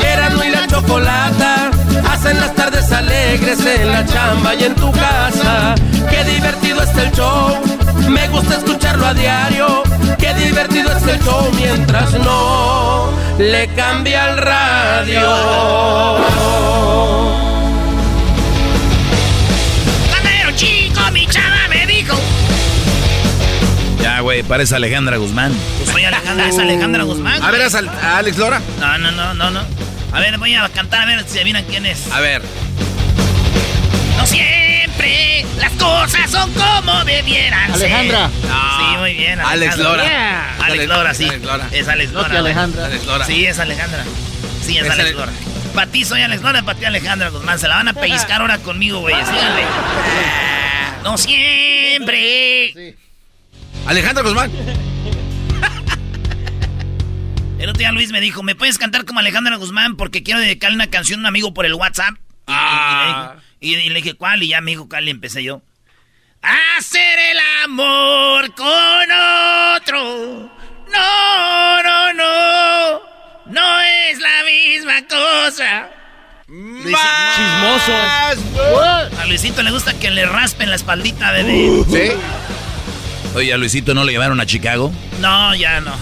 Erasmo 0.00 0.44
y 0.44 0.50
la 0.50 0.66
chocolata. 0.66 1.70
Hacen 2.10 2.40
las 2.40 2.54
tardes 2.54 2.92
alegres 2.92 3.64
en 3.64 3.90
la 3.90 4.04
chamba 4.06 4.54
y 4.54 4.64
en 4.64 4.74
tu 4.74 4.90
casa. 4.92 5.74
Qué 6.10 6.24
divertido 6.24 6.82
está 6.82 7.02
el 7.04 7.12
show. 7.12 7.58
Me 8.08 8.28
gusta 8.28 8.56
escucharlo 8.56 9.06
a 9.06 9.14
diario. 9.14 9.82
Qué 10.18 10.34
divertido 10.34 10.92
está 10.92 11.12
el 11.12 11.22
show 11.22 11.50
mientras 11.56 12.12
no 12.14 13.10
le 13.38 13.66
cambia 13.74 14.30
el 14.30 14.36
radio. 14.38 15.22
Güey, 24.32 24.42
parece 24.42 24.74
Alejandra 24.76 25.18
Guzmán. 25.18 25.52
Pues 25.78 25.90
soy 25.90 26.04
Alejandra, 26.04 26.48
es 26.48 26.58
Alejandra 26.58 27.02
Guzmán. 27.04 27.42
A 27.42 27.50
ver, 27.50 27.60
a, 27.62 27.68
Sal- 27.68 27.88
a 27.90 28.16
Alex 28.16 28.38
Lora. 28.38 28.62
No, 28.80 28.96
no, 28.96 29.12
no, 29.12 29.34
no, 29.34 29.50
no. 29.50 29.60
A 30.10 30.20
ver, 30.20 30.38
voy 30.38 30.54
a 30.54 30.66
cantar 30.70 31.02
a 31.02 31.04
ver 31.06 31.22
si 31.28 31.38
adivinan 31.38 31.64
quién 31.64 31.84
es. 31.84 32.10
A 32.10 32.20
ver. 32.20 32.40
No 34.16 34.26
siempre 34.26 35.44
las 35.58 35.72
cosas 35.72 36.30
son 36.30 36.50
como 36.54 37.04
debieran 37.04 37.72
Alejandra. 37.72 38.28
ser. 38.30 38.48
Sí, 38.48 38.96
muy 38.98 39.12
bien. 39.14 39.38
Alex 39.38 39.74
Alejandra. 39.74 39.84
Lora. 39.90 40.04
Yeah. 40.04 40.54
Alex 40.54 40.70
Alex- 40.72 40.88
Lora, 40.88 41.14
sí. 41.14 41.24
Alex 41.28 41.42
Lora. 41.44 41.68
Es 41.70 41.88
Alex 41.88 42.12
Lora. 42.12 42.38
Alejandra. 42.38 42.86
Alex 42.86 43.04
Lora. 43.04 43.24
Sí, 43.26 43.44
es 43.44 43.58
Alejandra. 43.58 44.04
Sí, 44.64 44.78
es, 44.78 44.84
Es 44.86 44.90
Alex 44.92 45.08
Ale- 45.08 45.12
Lora. 45.18 45.32
Para 45.74 45.90
ti 45.90 46.04
soy 46.06 46.22
Alex 46.22 46.40
Lora, 46.42 46.62
para 46.62 46.78
ti 46.78 46.84
Alejandra 46.86 47.28
Guzmán. 47.28 47.58
Se 47.58 47.68
la 47.68 47.76
van 47.76 47.88
a 47.88 47.92
pellizcar 47.92 48.40
ahora 48.40 48.56
conmigo, 48.58 49.00
güey. 49.00 49.14
Síganle. 49.16 49.62
No 51.02 51.18
siempre. 51.18 52.94
Alejandra 53.86 54.22
Guzmán. 54.22 54.50
El 57.58 57.68
otro 57.68 57.78
día 57.78 57.92
Luis 57.92 58.10
me 58.10 58.20
dijo, 58.20 58.42
¿me 58.42 58.54
puedes 58.56 58.76
cantar 58.78 59.04
como 59.04 59.20
Alejandra 59.20 59.56
Guzmán? 59.56 59.96
Porque 59.96 60.22
quiero 60.24 60.40
dedicarle 60.40 60.74
una 60.76 60.88
canción 60.88 61.20
a 61.20 61.22
un 61.22 61.26
amigo 61.26 61.54
por 61.54 61.64
el 61.66 61.74
WhatsApp. 61.74 62.14
Y- 62.14 62.16
Ah. 62.48 63.34
Y, 63.60 63.70
le, 63.72 63.76
dijo- 63.76 63.82
y- 63.82 63.86
y 63.86 63.88
le 63.90 63.94
dije, 64.02 64.14
¿cuál? 64.14 64.42
Y 64.42 64.48
ya 64.48 64.60
me 64.60 64.72
dijo, 64.72 64.88
¿cuál? 64.88 65.06
Y 65.06 65.10
empecé 65.10 65.44
yo. 65.44 65.62
Hacer 66.76 67.18
el 67.30 67.38
amor 67.64 68.52
con 68.54 68.66
otro. 69.76 70.50
No, 70.92 71.82
no, 71.84 72.12
no. 72.14 73.00
No 73.46 73.80
es 73.80 74.18
la 74.18 74.42
misma 74.44 75.06
cosa. 75.06 75.88
Chismoso. 76.48 77.92
A 79.20 79.26
Luisito 79.28 79.62
le 79.62 79.70
gusta 79.70 79.94
que 79.94 80.10
le 80.10 80.26
raspen 80.26 80.68
la 80.68 80.74
espaldita, 80.76 81.30
bebé. 81.30 81.84
Sí. 81.88 82.10
Oye, 83.34 83.52
a 83.52 83.56
Luisito 83.56 83.94
no 83.94 84.04
lo 84.04 84.10
llevaron 84.10 84.40
a 84.40 84.46
Chicago. 84.46 84.92
No, 85.20 85.54
ya 85.54 85.80
no. 85.80 85.92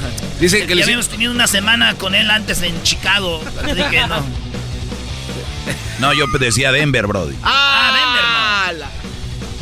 Dicen 0.41 0.67
que 0.67 0.75
ya 0.75 0.85
habíamos 0.85 1.09
tenido 1.09 1.33
una 1.33 1.47
semana 1.47 1.95
con 1.95 2.15
él 2.15 2.31
antes 2.31 2.63
en 2.63 2.83
Chicago. 2.83 3.43
Así 3.63 3.83
que 3.91 4.07
no. 4.07 4.25
No, 6.01 6.13
yo 6.13 6.27
decía 6.39 6.73
Denver, 6.73 7.07
Brody. 7.07 7.37
Ah, 7.43 8.73
Denver, 8.73 8.85
no. 8.89 9.01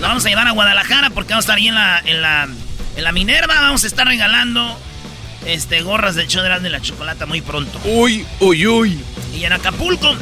Lo 0.00 0.08
vamos 0.08 0.24
a 0.24 0.28
llevar 0.28 0.46
a 0.46 0.52
Guadalajara 0.52 1.10
porque 1.10 1.30
vamos 1.30 1.44
a 1.44 1.46
estar 1.46 1.56
ahí 1.58 1.68
en 1.68 1.74
la, 1.74 1.98
en 2.04 2.22
la, 2.22 2.48
en 2.96 3.04
la 3.04 3.12
Minerva. 3.12 3.60
Vamos 3.60 3.84
a 3.84 3.86
estar 3.86 4.06
regalando 4.06 4.78
este, 5.44 5.82
gorras 5.82 6.14
del 6.14 6.28
show 6.28 6.42
de 6.42 6.70
la 6.70 6.80
chocolata 6.80 7.26
muy 7.26 7.40
pronto. 7.40 7.80
Uy, 7.84 8.24
uy, 8.40 8.66
uy. 8.66 9.00
Y 9.34 9.44
en 9.44 9.52
Acapulco, 9.52 10.14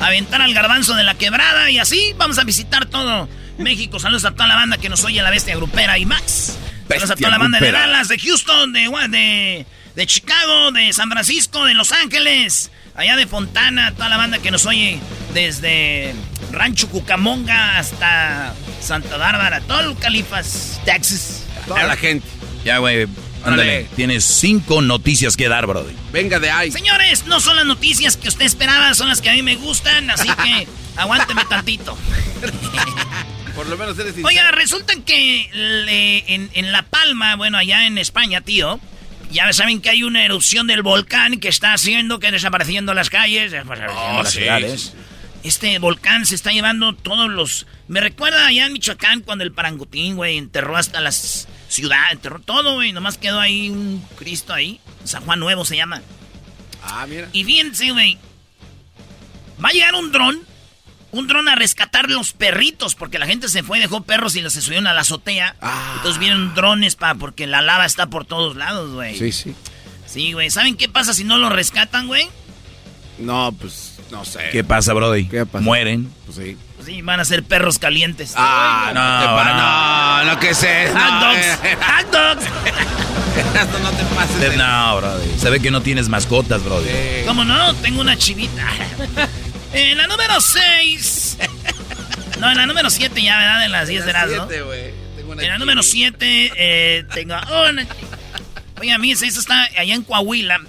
aventar 0.00 0.42
al 0.42 0.52
garbanzo 0.52 0.94
de 0.94 1.04
la 1.04 1.14
quebrada 1.14 1.70
y 1.70 1.78
así 1.78 2.14
vamos 2.16 2.38
a 2.38 2.44
visitar 2.44 2.86
todo 2.86 3.28
México. 3.58 3.98
Saludos 3.98 4.24
a 4.26 4.32
toda 4.32 4.46
la 4.46 4.54
banda 4.54 4.76
que 4.78 4.88
nos 4.88 5.02
oye, 5.04 5.22
la 5.22 5.30
bestia 5.30 5.56
grupera 5.56 5.98
y 5.98 6.04
Max. 6.04 6.58
Saludos 6.88 7.10
a 7.10 7.16
toda 7.16 7.30
la 7.30 7.38
banda 7.38 7.58
de. 7.58 7.72
Dallas, 7.72 8.08
de 8.08 8.18
Houston, 8.18 8.72
de, 8.72 8.90
de, 9.08 9.66
de 9.94 10.06
Chicago, 10.06 10.72
de 10.72 10.92
San 10.92 11.10
Francisco, 11.10 11.64
de 11.64 11.74
Los 11.74 11.92
Ángeles, 11.92 12.70
allá 12.94 13.16
de 13.16 13.26
Fontana, 13.26 13.92
toda 13.94 14.08
la 14.08 14.16
banda 14.16 14.38
que 14.38 14.50
nos 14.50 14.66
oye 14.66 14.98
desde 15.34 16.14
Rancho 16.50 16.88
Cucamonga 16.88 17.78
hasta 17.78 18.54
Santa 18.80 19.16
Bárbara, 19.16 19.60
todo 19.60 19.80
el 19.80 19.96
Califas, 19.98 20.80
Texas. 20.84 21.44
Toda 21.66 21.84
la 21.84 21.96
gente. 21.96 22.26
Ya, 22.64 22.78
güey, 22.78 23.06
ándale. 23.44 23.88
Tienes 23.96 24.24
cinco 24.24 24.82
noticias 24.82 25.36
que 25.36 25.48
dar, 25.48 25.66
Brody. 25.66 25.94
Venga 26.12 26.38
de 26.38 26.50
ahí. 26.50 26.70
Señores, 26.70 27.26
no 27.26 27.40
son 27.40 27.56
las 27.56 27.66
noticias 27.66 28.16
que 28.16 28.28
usted 28.28 28.44
esperaba, 28.44 28.94
son 28.94 29.08
las 29.08 29.20
que 29.20 29.30
a 29.30 29.32
mí 29.32 29.42
me 29.42 29.56
gustan, 29.56 30.10
así 30.10 30.28
que 30.28 30.66
aguánteme 30.96 31.44
tantito. 31.46 31.96
Por 33.54 33.66
lo 33.66 33.76
menos 33.76 33.98
eres 33.98 34.14
sincero. 34.14 34.28
Oiga, 34.28 34.50
resulta 34.52 34.94
que 35.04 35.48
le- 35.52 36.34
en, 36.34 36.50
en 36.54 36.72
La 36.72 36.82
Palma, 36.84 37.36
bueno, 37.36 37.58
allá 37.58 37.86
en 37.86 37.98
España, 37.98 38.40
tío, 38.40 38.80
ya 39.30 39.52
saben 39.52 39.80
que 39.80 39.90
hay 39.90 40.02
una 40.02 40.24
erupción 40.24 40.66
del 40.66 40.82
volcán 40.82 41.38
que 41.40 41.48
está 41.48 41.72
haciendo 41.72 42.18
que 42.18 42.30
desapareciendo 42.30 42.94
las 42.94 43.10
calles, 43.10 43.52
desapareciendo 43.52 44.22
las 44.22 44.30
sí, 44.32 44.38
ciudades. 44.40 44.94
Este 45.44 45.78
volcán 45.80 46.24
se 46.24 46.34
está 46.36 46.52
llevando 46.52 46.94
todos 46.94 47.28
los... 47.28 47.66
Me 47.88 48.00
recuerda 48.00 48.46
allá 48.46 48.66
en 48.66 48.72
Michoacán 48.74 49.22
cuando 49.22 49.42
el 49.42 49.52
parangutín, 49.52 50.14
güey, 50.16 50.38
enterró 50.38 50.76
hasta 50.76 51.00
las 51.00 51.48
ciudades, 51.68 52.12
enterró 52.12 52.38
todo, 52.38 52.74
güey, 52.74 52.92
nomás 52.92 53.18
quedó 53.18 53.40
ahí 53.40 53.68
un 53.68 54.06
Cristo 54.16 54.52
ahí, 54.54 54.80
San 55.04 55.24
Juan 55.24 55.40
Nuevo 55.40 55.64
se 55.64 55.76
llama. 55.76 56.00
Ah, 56.84 57.06
mira. 57.08 57.28
Y 57.32 57.42
fíjense, 57.44 57.90
güey. 57.90 58.18
Va 59.62 59.68
a 59.70 59.72
llegar 59.72 59.94
un 59.94 60.12
dron. 60.12 60.40
Un 61.12 61.26
dron 61.28 61.48
a 61.48 61.54
rescatar 61.54 62.08
los 62.10 62.32
perritos. 62.32 62.94
Porque 62.94 63.18
la 63.18 63.26
gente 63.26 63.48
se 63.48 63.62
fue 63.62 63.78
y 63.78 63.80
dejó 63.80 64.02
perros 64.02 64.34
y 64.36 64.40
los 64.42 64.52
se 64.54 64.62
subieron 64.62 64.86
a 64.86 64.92
la 64.94 65.02
azotea. 65.02 65.54
Ah. 65.60 65.92
Entonces 65.96 66.18
vienen 66.18 66.54
drones 66.54 66.96
pa, 66.96 67.14
porque 67.14 67.46
la 67.46 67.60
lava 67.62 67.84
está 67.86 68.06
por 68.08 68.24
todos 68.24 68.56
lados, 68.56 68.92
güey. 68.92 69.16
Sí, 69.18 69.30
sí. 69.32 69.54
Sí, 70.06 70.32
güey. 70.32 70.50
¿Saben 70.50 70.76
qué 70.76 70.88
pasa 70.88 71.14
si 71.14 71.24
no 71.24 71.38
los 71.38 71.52
rescatan, 71.52 72.06
güey? 72.06 72.28
No, 73.18 73.52
pues, 73.52 73.98
no 74.10 74.24
sé. 74.24 74.48
¿Qué 74.52 74.64
pasa, 74.64 74.94
Brody? 74.94 75.26
¿Qué 75.28 75.44
pasa? 75.46 75.62
Mueren. 75.62 76.10
Pues 76.24 76.38
sí. 76.38 76.56
Pues 76.76 76.86
sí, 76.86 77.02
van 77.02 77.20
a 77.20 77.24
ser 77.24 77.44
perros 77.44 77.78
calientes. 77.78 78.32
Ah, 78.36 78.90
no, 78.94 79.00
no, 79.14 79.20
te 79.20 79.26
pa- 79.26 80.24
no, 80.24 80.32
no, 80.34 80.40
que 80.40 80.54
sé. 80.54 80.88
Hot 80.88 80.96
no, 80.98 81.20
dogs. 81.26 81.46
eh, 81.62 81.76
Hot 81.76 82.10
dogs. 82.10 82.44
Erasmo, 83.54 83.78
no 83.78 83.90
te 83.92 84.04
pases. 84.14 84.40
de- 84.40 84.56
No, 84.56 84.96
Brody. 84.96 85.38
Se 85.38 85.50
ve 85.50 85.60
que 85.60 85.70
no 85.70 85.82
tienes 85.82 86.08
mascotas, 86.08 86.64
Brody. 86.64 86.88
Eh, 86.88 87.24
¿Cómo 87.26 87.44
no? 87.44 87.74
Tengo 87.76 88.00
una 88.00 88.16
chivita. 88.16 88.66
En 89.72 89.98
la 89.98 90.06
número 90.06 90.40
6. 90.40 91.38
No, 92.40 92.50
en 92.50 92.56
la 92.56 92.66
número 92.66 92.90
7 92.90 93.22
ya, 93.22 93.38
¿verdad? 93.38 93.64
En 93.64 93.72
las 93.72 93.88
10 93.88 94.04
de 94.04 94.12
las, 94.12 94.30
¿no? 94.30 94.46
siete, 94.48 94.62
güey. 94.62 94.90
Tengo 95.16 95.32
una 95.32 95.42
En 95.42 95.48
la 95.48 95.58
número 95.58 95.82
7 95.82 96.52
eh, 96.56 97.04
tengo 97.14 97.34
una... 97.34 97.86
Oiga, 98.80 98.98
mí 98.98 99.12
esto 99.12 99.24
está 99.26 99.64
allá 99.76 99.94
en 99.94 100.02
Coahuila. 100.02 100.60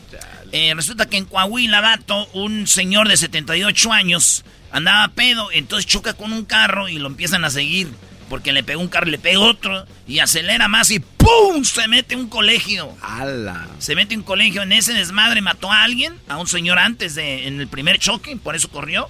Eh, 0.51 0.73
resulta 0.75 1.07
que 1.07 1.17
en 1.17 1.25
Coahuila, 1.25 1.81
vato, 1.81 2.27
un 2.33 2.67
señor 2.67 3.07
de 3.07 3.17
78 3.17 3.91
años 3.91 4.45
andaba 4.71 5.07
pedo, 5.09 5.51
entonces 5.51 5.87
choca 5.87 6.13
con 6.13 6.31
un 6.31 6.45
carro 6.45 6.89
y 6.89 6.99
lo 6.99 7.07
empiezan 7.07 7.43
a 7.43 7.49
seguir. 7.49 7.87
Porque 8.33 8.51
le 8.51 8.63
pegó 8.63 8.81
un 8.81 8.87
carro, 8.87 9.05
le 9.05 9.19
pega 9.19 9.39
otro 9.41 9.85
y 10.07 10.17
acelera 10.17 10.67
más 10.67 10.89
y 10.89 10.97
¡pum! 10.97 11.63
Se 11.63 11.87
mete 11.87 12.15
un 12.15 12.27
colegio. 12.29 12.97
Ala. 13.03 13.67
Se 13.77 13.93
mete 13.93 14.17
un 14.17 14.23
colegio. 14.23 14.63
En 14.63 14.71
ese 14.71 14.91
desmadre 14.91 15.39
mató 15.41 15.71
a 15.71 15.83
alguien, 15.83 16.15
a 16.27 16.37
un 16.37 16.47
señor 16.47 16.79
antes 16.79 17.13
de, 17.13 17.47
en 17.47 17.61
el 17.61 17.67
primer 17.67 17.99
choque, 17.99 18.35
por 18.35 18.55
eso 18.55 18.69
corrió. 18.69 19.07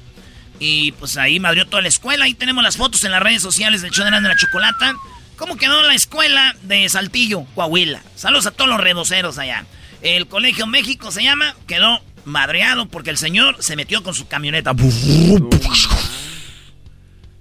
Y 0.60 0.92
pues 0.92 1.15
ahí 1.15 1.39
madrió 1.39 1.65
toda 1.65 1.82
la 1.82 1.88
escuela. 1.88 2.25
Ahí 2.25 2.34
tenemos 2.34 2.65
las 2.65 2.75
fotos 2.75 3.01
en 3.06 3.12
las 3.12 3.24
redes 3.24 3.42
sociales 3.42 3.82
del 3.82 3.92
show 3.92 4.03
de 4.03 4.12
la 4.12 4.36
chocolata. 4.36 4.94
¿Cómo 5.38 5.56
quedó 5.56 5.82
la 5.84 5.96
escuela 5.96 6.53
de 6.63 6.89
Saltillo, 6.89 7.46
Coahuila? 7.56 8.03
Saludos 8.18 8.48
a 8.48 8.51
todos 8.51 8.70
los 8.70 8.82
redoceros 8.82 9.38
allá. 9.38 9.65
El 10.01 10.27
Colegio 10.27 10.68
México 10.68 11.13
se 11.13 11.24
llama, 11.24 11.56
quedó 11.65 12.01
madreado 12.25 12.89
porque 12.89 13.12
el 13.12 13.18
señor 13.18 13.56
se 13.63 13.77
metió 13.77 14.03
con 14.03 14.15
su 14.15 14.27
camioneta. 14.27 14.75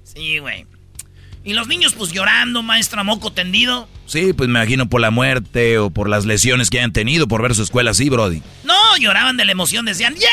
Sí, 0.05 0.39
güey. 0.39 0.65
Y 1.45 1.55
los 1.55 1.67
niños 1.67 1.95
pues 1.97 2.13
llorando, 2.13 2.63
maestra 2.63 3.03
moco 3.03 3.33
tendido. 3.33 3.89
Sí, 4.07 4.33
pues 4.33 4.49
me 4.49 4.61
imagino 4.61 4.89
por 4.89 5.01
la 5.01 5.11
muerte 5.11 5.79
o 5.79 5.91
por 5.91 6.09
las 6.09 6.25
lesiones 6.25 6.71
que 6.71 6.79
hayan 6.79 6.93
tenido 6.93 7.27
por 7.27 7.43
ver 7.43 7.55
su 7.55 7.63
escuela 7.63 7.91
así, 7.91 8.09
Brody. 8.09 8.43
No, 8.63 8.97
lloraban 8.99 9.37
de 9.37 9.45
la 9.45 9.53
emoción, 9.53 9.85
decían, 9.85 10.15
¡Yeah! 10.15 10.29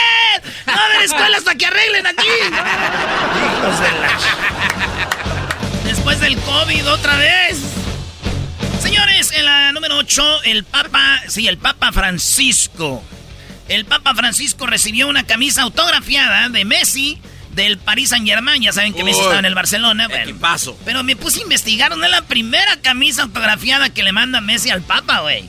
¡No 0.68 0.74
va 0.74 0.82
a 0.82 0.86
haber 0.86 1.02
escuela 1.04 1.38
hasta 1.38 1.56
que 1.56 1.66
arreglen 1.66 2.06
aquí! 2.06 2.28
Hijos 2.28 3.80
de 3.80 3.92
la... 4.00 4.20
Después 5.84 6.20
del 6.20 6.38
COVID 6.38 6.92
otra 6.92 7.18
vez. 7.18 7.60
Señores, 8.80 9.32
en 9.32 9.46
la 9.46 9.72
número 9.72 9.98
8, 9.98 10.44
el 10.44 10.64
Papa, 10.64 11.22
sí, 11.28 11.48
el 11.48 11.58
Papa 11.58 11.92
Francisco. 11.92 13.04
El 13.68 13.86
Papa 13.86 14.14
Francisco 14.14 14.68
recibió 14.68 15.08
una 15.08 15.24
camisa 15.24 15.64
autografiada 15.64 16.50
de 16.50 16.66
Messi 16.66 17.20
del 17.64 17.78
Paris 17.78 18.10
Saint 18.10 18.28
Germain. 18.28 18.62
Ya 18.62 18.72
saben 18.72 18.94
que 18.94 19.04
Messi 19.04 19.20
estaba 19.20 19.40
en 19.40 19.46
el 19.46 19.56
Barcelona. 19.56 20.08
¿Qué 20.08 20.34
pasó? 20.34 20.78
Pero 20.86 21.04
me 21.04 21.16
puse 21.16 21.40
a 21.40 21.44
investigar. 21.44 21.96
¿No 21.96 22.06
es 22.06 22.12
la 22.12 22.22
primera 22.24 22.78
camisa 22.82 23.24
autografiada 23.24 23.90
que 23.90 24.04
le 24.04 24.12
manda 24.12 24.42
Messi 24.42 24.70
al 24.70 24.82
Papa, 24.82 25.20
güey? 25.20 25.46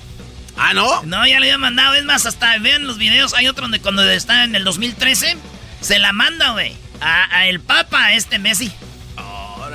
¿Ah, 0.57 0.75
no? 0.75 1.03
No, 1.05 1.27
ya 1.27 1.41
le 1.41 1.47
había 1.47 1.59
mandado. 1.59 1.95
Es 1.95 2.05
más, 2.05 2.27
hasta 2.27 2.59
vean 2.59 2.87
los 2.87 2.99
videos. 2.99 3.35
Hay 3.35 3.49
otro 3.49 3.63
donde 3.63 3.81
cuando 3.81 4.03
está 4.09 4.45
en 4.45 4.55
el 4.55 4.65
2013, 4.65 5.37
se 5.81 5.99
la 5.99 6.13
manda, 6.13 6.53
güey. 6.53 6.75
A, 7.01 7.47
el 7.47 7.61
Papa, 7.61 8.07
a 8.07 8.13
este 8.15 8.39
Messi. 8.39 8.71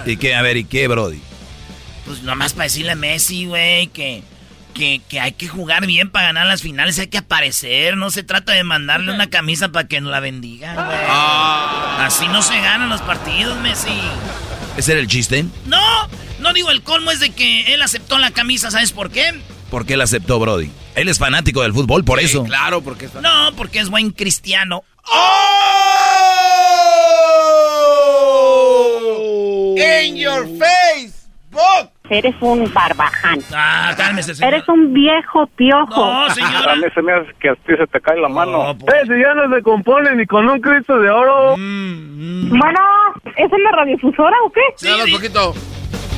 ¿Y 0.06 0.18
qué? 0.18 0.36
A 0.36 0.42
ver, 0.42 0.58
¿y 0.58 0.66
qué, 0.66 0.88
Brody? 0.88 1.20
Pues 2.06 2.22
nomás 2.22 2.54
para 2.54 2.66
decirle 2.66 2.92
a 2.92 2.96
Messi, 2.96 3.46
güey, 3.46 3.88
que, 3.88 4.22
que, 4.76 5.02
que, 5.08 5.20
hay 5.20 5.32
que 5.32 5.48
jugar 5.48 5.88
bien 5.88 6.12
para 6.12 6.28
ganar 6.28 6.46
las 6.46 6.62
finales, 6.62 7.00
hay 7.00 7.08
que 7.08 7.18
aparecer. 7.18 7.98
No 7.98 8.12
se 8.12 8.22
trata 8.22 8.54
de 8.54 8.64
mandarle 8.64 9.12
una 9.12 9.30
camisa 9.32 9.70
para 9.70 9.88
que 9.88 10.02
nos 10.02 10.12
la 10.12 10.20
bendiga, 10.20 10.74
güey. 10.76 10.98
Ah. 11.10 12.06
Así 12.06 12.28
no 12.28 12.44
se 12.44 12.60
ganan 12.60 12.90
los 12.90 13.02
partidos, 13.02 13.58
Messi. 13.62 13.90
¿Ese 14.78 14.92
era 14.92 15.02
el 15.02 15.08
chiste? 15.08 15.46
No, 15.66 16.08
no 16.40 16.54
digo 16.54 16.70
el 16.70 16.84
colmo 16.84 17.10
es 17.10 17.20
de 17.20 17.32
que 17.32 17.74
él 17.74 17.82
aceptó 17.82 18.20
la 18.20 18.32
camisa, 18.32 18.70
¿sabes 18.70 18.92
por 18.92 19.10
qué? 19.10 19.34
¿Por 19.72 19.86
qué 19.86 19.94
él 19.94 20.02
aceptó, 20.02 20.38
Brody? 20.40 20.70
Él 20.94 21.08
es 21.08 21.18
fanático 21.18 21.62
del 21.64 21.74
fútbol, 21.74 22.04
por 22.04 22.20
eso. 22.20 22.44
Claro, 22.44 22.82
porque 22.82 23.06
es 23.06 23.14
No, 23.16 23.54
porque 23.56 23.80
es 23.80 23.90
buen 23.90 24.12
cristiano. 24.12 24.84
¡Oh! 25.06 25.86
In 29.78 30.18
your 30.18 30.48
face, 30.60 31.14
book. 31.52 31.95
Eres 32.10 32.36
un 32.40 32.72
barbaján. 32.72 33.40
Ah, 33.54 33.94
cálmese, 33.98 34.36
señor. 34.36 34.54
Eres 34.54 34.68
un 34.70 34.94
viejo 34.94 35.48
piojo. 35.56 36.06
No, 36.06 36.30
señora. 36.30 36.74
A 36.74 36.76
mí 36.76 36.84
se 36.94 37.02
me 37.02 37.14
hace 37.14 37.32
que 37.40 37.50
a 37.50 37.56
ti 37.56 37.74
se 37.78 37.88
te 37.88 38.00
cae 38.00 38.20
la 38.20 38.30
mano. 38.30 38.52
No, 38.68 38.78
pues. 38.78 38.94
Eh, 38.96 39.02
si 39.08 39.22
ya 39.22 39.34
no 39.34 39.54
se 39.56 39.62
compone 39.64 40.16
ni 40.16 40.26
con 40.28 40.48
un 40.48 40.60
Cristo 40.62 41.00
de 41.00 41.10
oro. 41.10 41.56
Bueno, 41.58 42.80
¿es 43.36 43.52
una 43.52 43.72
radiodifusora 43.72 44.36
o 44.46 44.52
qué? 44.52 44.62
Sí, 44.78 44.88
di- 45.06 45.12
poquito. 45.14 45.54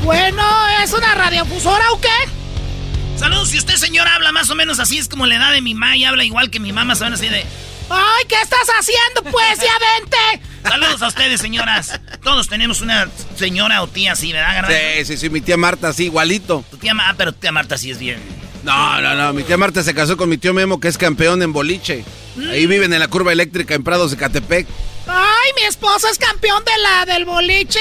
Bueno, 0.03 0.43
¿es 0.83 0.93
una 0.93 1.15
radiofusora 1.15 1.83
o 1.93 2.01
qué? 2.01 3.17
Saludos, 3.17 3.49
si 3.49 3.57
usted, 3.57 3.75
señor, 3.75 4.07
habla 4.07 4.31
más 4.31 4.49
o 4.51 4.55
menos 4.55 4.79
así, 4.79 4.97
es 4.97 5.07
como 5.09 5.25
la 5.25 5.35
edad 5.35 5.51
de 5.51 5.61
mi 5.61 5.73
mamá 5.73 5.95
y 5.97 6.03
habla 6.05 6.23
igual 6.23 6.51
que 6.51 6.59
mi 6.59 6.71
mamá, 6.71 6.95
saben 6.95 7.13
así 7.13 7.27
de... 7.29 7.43
Ay, 7.89 8.25
¿qué 8.27 8.35
estás 8.41 8.67
haciendo, 8.79 9.31
pues? 9.31 9.59
¡Ya 9.59 9.71
vente! 10.01 10.47
Saludos 10.63 11.01
a 11.01 11.07
ustedes, 11.07 11.39
señoras. 11.39 11.99
Todos 12.23 12.47
tenemos 12.49 12.81
una 12.81 13.07
señora 13.37 13.81
o 13.81 13.87
tía 13.87 14.11
así, 14.13 14.33
¿verdad, 14.33 14.55
Garbanzo? 14.55 14.77
Sí, 14.97 15.05
sí, 15.05 15.17
sí, 15.17 15.29
mi 15.29 15.39
tía 15.41 15.55
Marta, 15.57 15.93
sí, 15.93 16.05
igualito. 16.05 16.65
Tu 16.69 16.77
tía 16.77 16.93
Ma- 16.93 17.09
ah, 17.09 17.15
pero 17.17 17.31
tu 17.31 17.39
tía 17.39 17.51
Marta 17.51 17.77
sí 17.77 17.91
es 17.91 17.99
bien. 17.99 18.19
No, 18.63 19.01
no, 19.01 19.15
no, 19.15 19.31
mi 19.33 19.43
tía 19.43 19.55
Marta 19.57 19.81
se 19.83 19.93
casó 19.93 20.17
con 20.17 20.27
mi 20.27 20.37
tío 20.37 20.53
Memo, 20.53 20.79
que 20.81 20.89
es 20.89 20.97
campeón 20.97 21.41
en 21.41 21.53
boliche. 21.53 22.03
Ahí 22.51 22.67
viven 22.67 22.91
en 22.93 22.99
la 22.99 23.07
curva 23.07 23.31
eléctrica 23.31 23.73
en 23.75 23.83
Prados 23.83 24.11
de 24.11 24.17
Catepec. 24.17 24.67
Ay, 25.07 25.51
mi 25.55 25.63
esposo 25.63 26.07
es 26.09 26.17
campeón 26.17 26.63
de 26.65 26.71
la 26.81 27.05
del 27.05 27.23
boliche. 27.23 27.79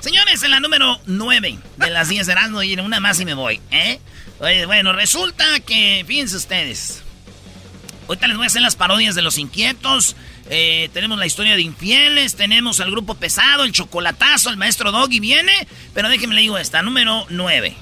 Señores, 0.00 0.42
en 0.42 0.52
la 0.52 0.60
número 0.60 0.98
9 1.04 1.58
de 1.76 1.90
las 1.90 2.08
10 2.08 2.26
de 2.26 2.32
Erasmo, 2.32 2.62
y 2.62 2.74
una 2.80 3.00
más 3.00 3.20
y 3.20 3.26
me 3.26 3.34
voy, 3.34 3.60
¿eh? 3.70 4.00
Oye, 4.38 4.64
bueno, 4.64 4.94
resulta 4.94 5.60
que, 5.60 6.02
fíjense 6.08 6.36
ustedes. 6.36 7.02
Ahorita 8.10 8.26
les 8.26 8.36
voy 8.36 8.44
a 8.44 8.46
hacer 8.48 8.60
las 8.60 8.74
parodias 8.74 9.14
de 9.14 9.22
los 9.22 9.38
inquietos. 9.38 10.16
eh, 10.50 10.90
tenemos 10.92 11.16
la 11.16 11.26
historia 11.26 11.54
de 11.54 11.62
infieles, 11.62 12.34
tenemos 12.34 12.80
al 12.80 12.90
grupo 12.90 13.14
pesado, 13.14 13.62
el 13.62 13.70
chocolatazo, 13.70 14.50
el 14.50 14.56
maestro 14.56 14.90
Doggy 14.90 15.20
viene. 15.20 15.52
Pero 15.94 16.08
déjenme 16.08 16.34
le 16.34 16.40
digo 16.40 16.58
esta, 16.58 16.82
número 16.82 17.24
9. 17.28 17.76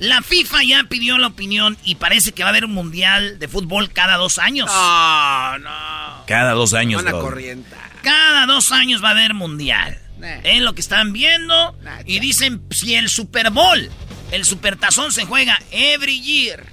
La 0.00 0.20
FIFA 0.20 0.64
ya 0.64 0.84
pidió 0.88 1.16
la 1.18 1.28
opinión 1.28 1.78
y 1.84 1.94
parece 1.94 2.32
que 2.32 2.42
va 2.42 2.48
a 2.48 2.50
haber 2.50 2.64
un 2.64 2.72
mundial 2.74 3.38
de 3.38 3.46
fútbol 3.46 3.92
cada 3.92 4.16
dos 4.16 4.38
años. 4.38 4.66
No, 4.66 5.58
no. 5.58 6.24
Cada 6.26 6.52
dos 6.54 6.74
años, 6.74 7.04
corriente. 7.04 7.70
Cada 8.02 8.46
dos 8.46 8.72
años 8.72 9.00
va 9.00 9.10
a 9.10 9.12
haber 9.12 9.32
mundial. 9.34 9.96
Nah. 10.18 10.40
Es 10.42 10.60
lo 10.60 10.74
que 10.74 10.80
están 10.80 11.12
viendo. 11.12 11.76
Nah, 11.82 12.00
Y 12.04 12.18
dicen, 12.18 12.62
si 12.72 12.96
el 12.96 13.08
Super 13.08 13.50
Bowl, 13.50 13.90
el 14.32 14.44
Supertazón 14.44 15.12
se 15.12 15.24
juega 15.24 15.56
every 15.70 16.20
year, 16.20 16.66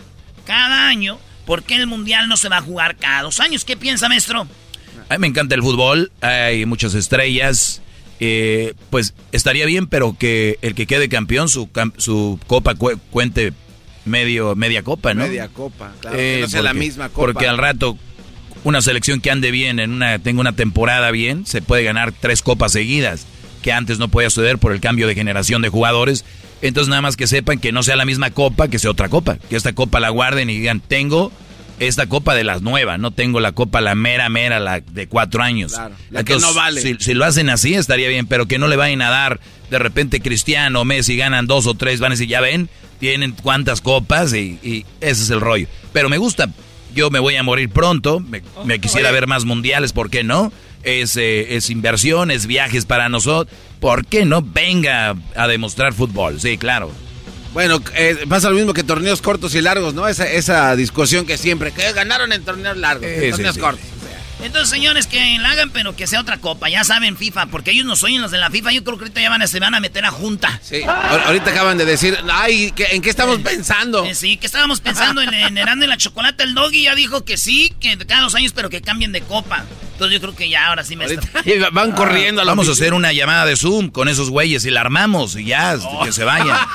cada 0.43 0.87
año, 0.87 1.19
¿por 1.45 1.63
qué 1.63 1.75
el 1.75 1.87
mundial 1.87 2.27
no 2.27 2.37
se 2.37 2.49
va 2.49 2.57
a 2.57 2.61
jugar 2.61 2.95
cada 2.97 3.23
dos 3.23 3.39
años? 3.39 3.65
¿Qué 3.65 3.75
piensa, 3.77 4.07
maestro? 4.09 4.47
A 5.09 5.13
mí 5.13 5.19
me 5.19 5.27
encanta 5.27 5.55
el 5.55 5.61
fútbol, 5.61 6.11
hay 6.21 6.65
muchas 6.65 6.93
estrellas. 6.95 7.81
eh, 8.19 8.73
pues 8.89 9.13
estaría 9.31 9.65
bien, 9.65 9.87
pero 9.87 10.15
que 10.17 10.57
el 10.61 10.75
que 10.75 10.85
quede 10.87 11.09
campeón, 11.09 11.49
su, 11.49 11.69
su 11.97 12.39
copa 12.47 12.75
cu- 12.75 12.97
cuente 13.11 13.51
medio, 14.05 14.55
media 14.55 14.81
copa, 14.83 15.13
¿no? 15.13 15.23
Media 15.25 15.47
copa, 15.49 15.91
claro. 15.99 16.17
Eh, 16.17 16.35
que 16.37 16.41
no 16.43 16.47
sea 16.49 16.61
la 16.61 16.73
misma 16.73 17.09
copa. 17.09 17.17
Porque 17.21 17.47
al 17.47 17.57
rato, 17.57 17.97
una 18.63 18.81
selección 18.81 19.19
que 19.19 19.29
ande 19.31 19.51
bien, 19.51 19.79
en 19.79 19.91
una, 19.91 20.19
tenga 20.19 20.39
una 20.41 20.53
temporada 20.53 21.11
bien, 21.11 21.45
se 21.45 21.61
puede 21.61 21.83
ganar 21.83 22.13
tres 22.13 22.41
copas 22.41 22.71
seguidas, 22.71 23.25
que 23.61 23.71
antes 23.73 23.99
no 23.99 24.07
podía 24.07 24.29
suceder 24.29 24.57
por 24.57 24.71
el 24.71 24.79
cambio 24.79 25.07
de 25.07 25.15
generación 25.15 25.61
de 25.61 25.69
jugadores. 25.69 26.23
Entonces 26.63 26.89
nada 26.89 27.01
más 27.01 27.17
que 27.17 27.27
sepan 27.27 27.59
que 27.59 27.73
no 27.73 27.83
sea 27.83 27.97
la 27.97 28.05
misma 28.05 28.31
copa, 28.31 28.69
que 28.69 28.79
sea 28.79 28.89
otra 28.89 29.09
copa. 29.09 29.37
Que 29.49 29.57
esta 29.57 29.73
copa 29.73 29.99
la 29.99 30.09
guarden 30.09 30.49
y 30.49 30.57
digan, 30.57 30.79
tengo 30.79 31.31
esta 31.79 32.07
copa 32.07 32.35
de 32.35 32.45
las 32.45 32.61
nuevas, 32.61 32.99
no 32.99 33.11
tengo 33.11 33.41
la 33.41 33.51
copa 33.51 33.81
la 33.81 33.95
mera, 33.95 34.29
mera, 34.29 34.61
la 34.61 34.79
de 34.79 35.07
cuatro 35.07 35.43
años. 35.43 35.73
Claro, 35.73 35.95
la 36.09 36.23
que 36.23 36.37
no 36.37 36.53
vale. 36.53 36.81
Si, 36.81 36.95
si 36.99 37.13
lo 37.13 37.25
hacen 37.25 37.49
así 37.49 37.73
estaría 37.73 38.07
bien, 38.07 38.27
pero 38.27 38.47
que 38.47 38.59
no 38.59 38.67
le 38.67 38.77
vayan 38.77 39.01
a 39.01 39.09
dar 39.09 39.41
de 39.69 39.77
repente 39.77 40.21
Cristiano 40.21 40.81
o 40.81 40.85
Messi 40.85 41.17
ganan 41.17 41.47
dos 41.47 41.67
o 41.67 41.73
tres, 41.73 41.99
van 41.99 42.13
a 42.13 42.15
decir, 42.15 42.29
ya 42.29 42.39
ven, 42.39 42.69
tienen 42.99 43.33
cuántas 43.33 43.81
copas 43.81 44.33
y, 44.33 44.57
y 44.63 44.85
ese 45.01 45.23
es 45.23 45.29
el 45.31 45.41
rollo. 45.41 45.67
Pero 45.91 46.07
me 46.07 46.17
gusta, 46.17 46.49
yo 46.95 47.09
me 47.09 47.19
voy 47.19 47.35
a 47.35 47.43
morir 47.43 47.69
pronto, 47.69 48.21
me, 48.21 48.41
me 48.63 48.79
quisiera 48.79 49.11
ver 49.11 49.27
más 49.27 49.43
mundiales, 49.43 49.91
¿por 49.91 50.09
qué 50.09 50.23
no? 50.23 50.53
Es, 50.83 51.15
eh, 51.17 51.55
es 51.55 51.69
inversión, 51.69 52.29
es 52.31 52.45
viajes 52.45 52.85
para 52.85 53.07
nosotros, 53.09 53.55
¿por 53.79 54.05
qué 54.05 54.25
no? 54.25 54.41
Venga 54.41 55.15
a 55.35 55.47
demostrar 55.47 55.93
fútbol, 55.93 56.39
sí, 56.41 56.57
claro. 56.57 56.91
Bueno, 57.53 57.81
eh, 57.95 58.25
pasa 58.27 58.49
lo 58.49 58.55
mismo 58.55 58.73
que 58.73 58.83
torneos 58.83 59.21
cortos 59.21 59.53
y 59.55 59.61
largos, 59.61 59.93
¿no? 59.93 60.07
Esa, 60.07 60.27
esa 60.27 60.75
discusión 60.75 61.25
que 61.25 61.37
siempre, 61.37 61.71
que 61.71 61.93
ganaron 61.93 62.33
en 62.33 62.43
torneos 62.43 62.75
largos, 62.77 63.05
en 63.07 63.21
sí, 63.25 63.29
torneos 63.31 63.55
sí. 63.55 63.61
cortos. 63.61 63.85
Entonces, 64.41 64.69
señores, 64.69 65.07
que 65.07 65.37
la 65.39 65.51
hagan, 65.51 65.69
pero 65.69 65.95
que 65.95 66.05
sea 66.05 66.19
otra 66.19 66.37
copa. 66.39 66.67
Ya 66.67 66.83
saben, 66.83 67.15
FIFA, 67.15 67.45
porque 67.45 67.71
ellos 67.71 67.85
no 67.85 67.93
oyen 67.93 68.21
los 68.21 68.31
de 68.31 68.39
la 68.39 68.49
FIFA. 68.49 68.73
Yo 68.73 68.83
creo 68.83 68.97
que 68.97 69.03
ahorita 69.05 69.21
ya 69.21 69.29
van 69.29 69.41
a, 69.41 69.47
se 69.47 69.59
van 69.61 69.73
a 69.73 69.79
meter 69.79 70.03
a 70.03 70.11
junta. 70.11 70.59
Sí. 70.61 70.81
Ahor- 70.81 71.21
Ahorita 71.27 71.51
acaban 71.51 71.77
de 71.77 71.85
decir, 71.85 72.17
ay, 72.29 72.73
¿qué- 72.75 72.87
¿en 72.91 73.01
qué 73.01 73.09
estamos 73.09 73.37
pensando? 73.39 74.03
Eh, 74.03 74.15
sí, 74.15 74.35
que 74.35 74.45
estábamos 74.47 74.81
pensando 74.81 75.21
en, 75.21 75.33
en 75.33 75.57
y 75.57 75.87
la 75.87 75.95
Chocolate. 75.95 76.43
El 76.43 76.55
Doggy 76.55 76.83
ya 76.83 76.95
dijo 76.95 77.23
que 77.23 77.37
sí, 77.37 77.73
que 77.79 77.97
cada 77.99 78.23
dos 78.23 78.35
años, 78.35 78.51
pero 78.53 78.69
que 78.69 78.81
cambien 78.81 79.13
de 79.13 79.21
copa. 79.21 79.63
Entonces 80.03 80.21
yo 80.21 80.27
creo 80.27 80.35
que 80.35 80.49
ya 80.49 80.67
ahora 80.67 80.83
sí 80.83 80.95
me 80.95 81.05
está... 81.05 81.43
Van 81.71 81.91
corriendo 81.93 82.41
a 82.41 82.45
la 82.45 82.51
Vamos 82.51 82.67
a 82.67 82.73
hacer 82.73 82.93
una 82.93 83.13
llamada 83.13 83.45
de 83.45 83.55
Zoom 83.55 83.89
con 83.89 84.07
esos 84.07 84.29
güeyes 84.29 84.65
y 84.65 84.69
la 84.69 84.81
armamos 84.81 85.35
y 85.35 85.45
ya, 85.45 85.77
que 86.03 86.11
se 86.11 86.23
vayan. 86.23 86.57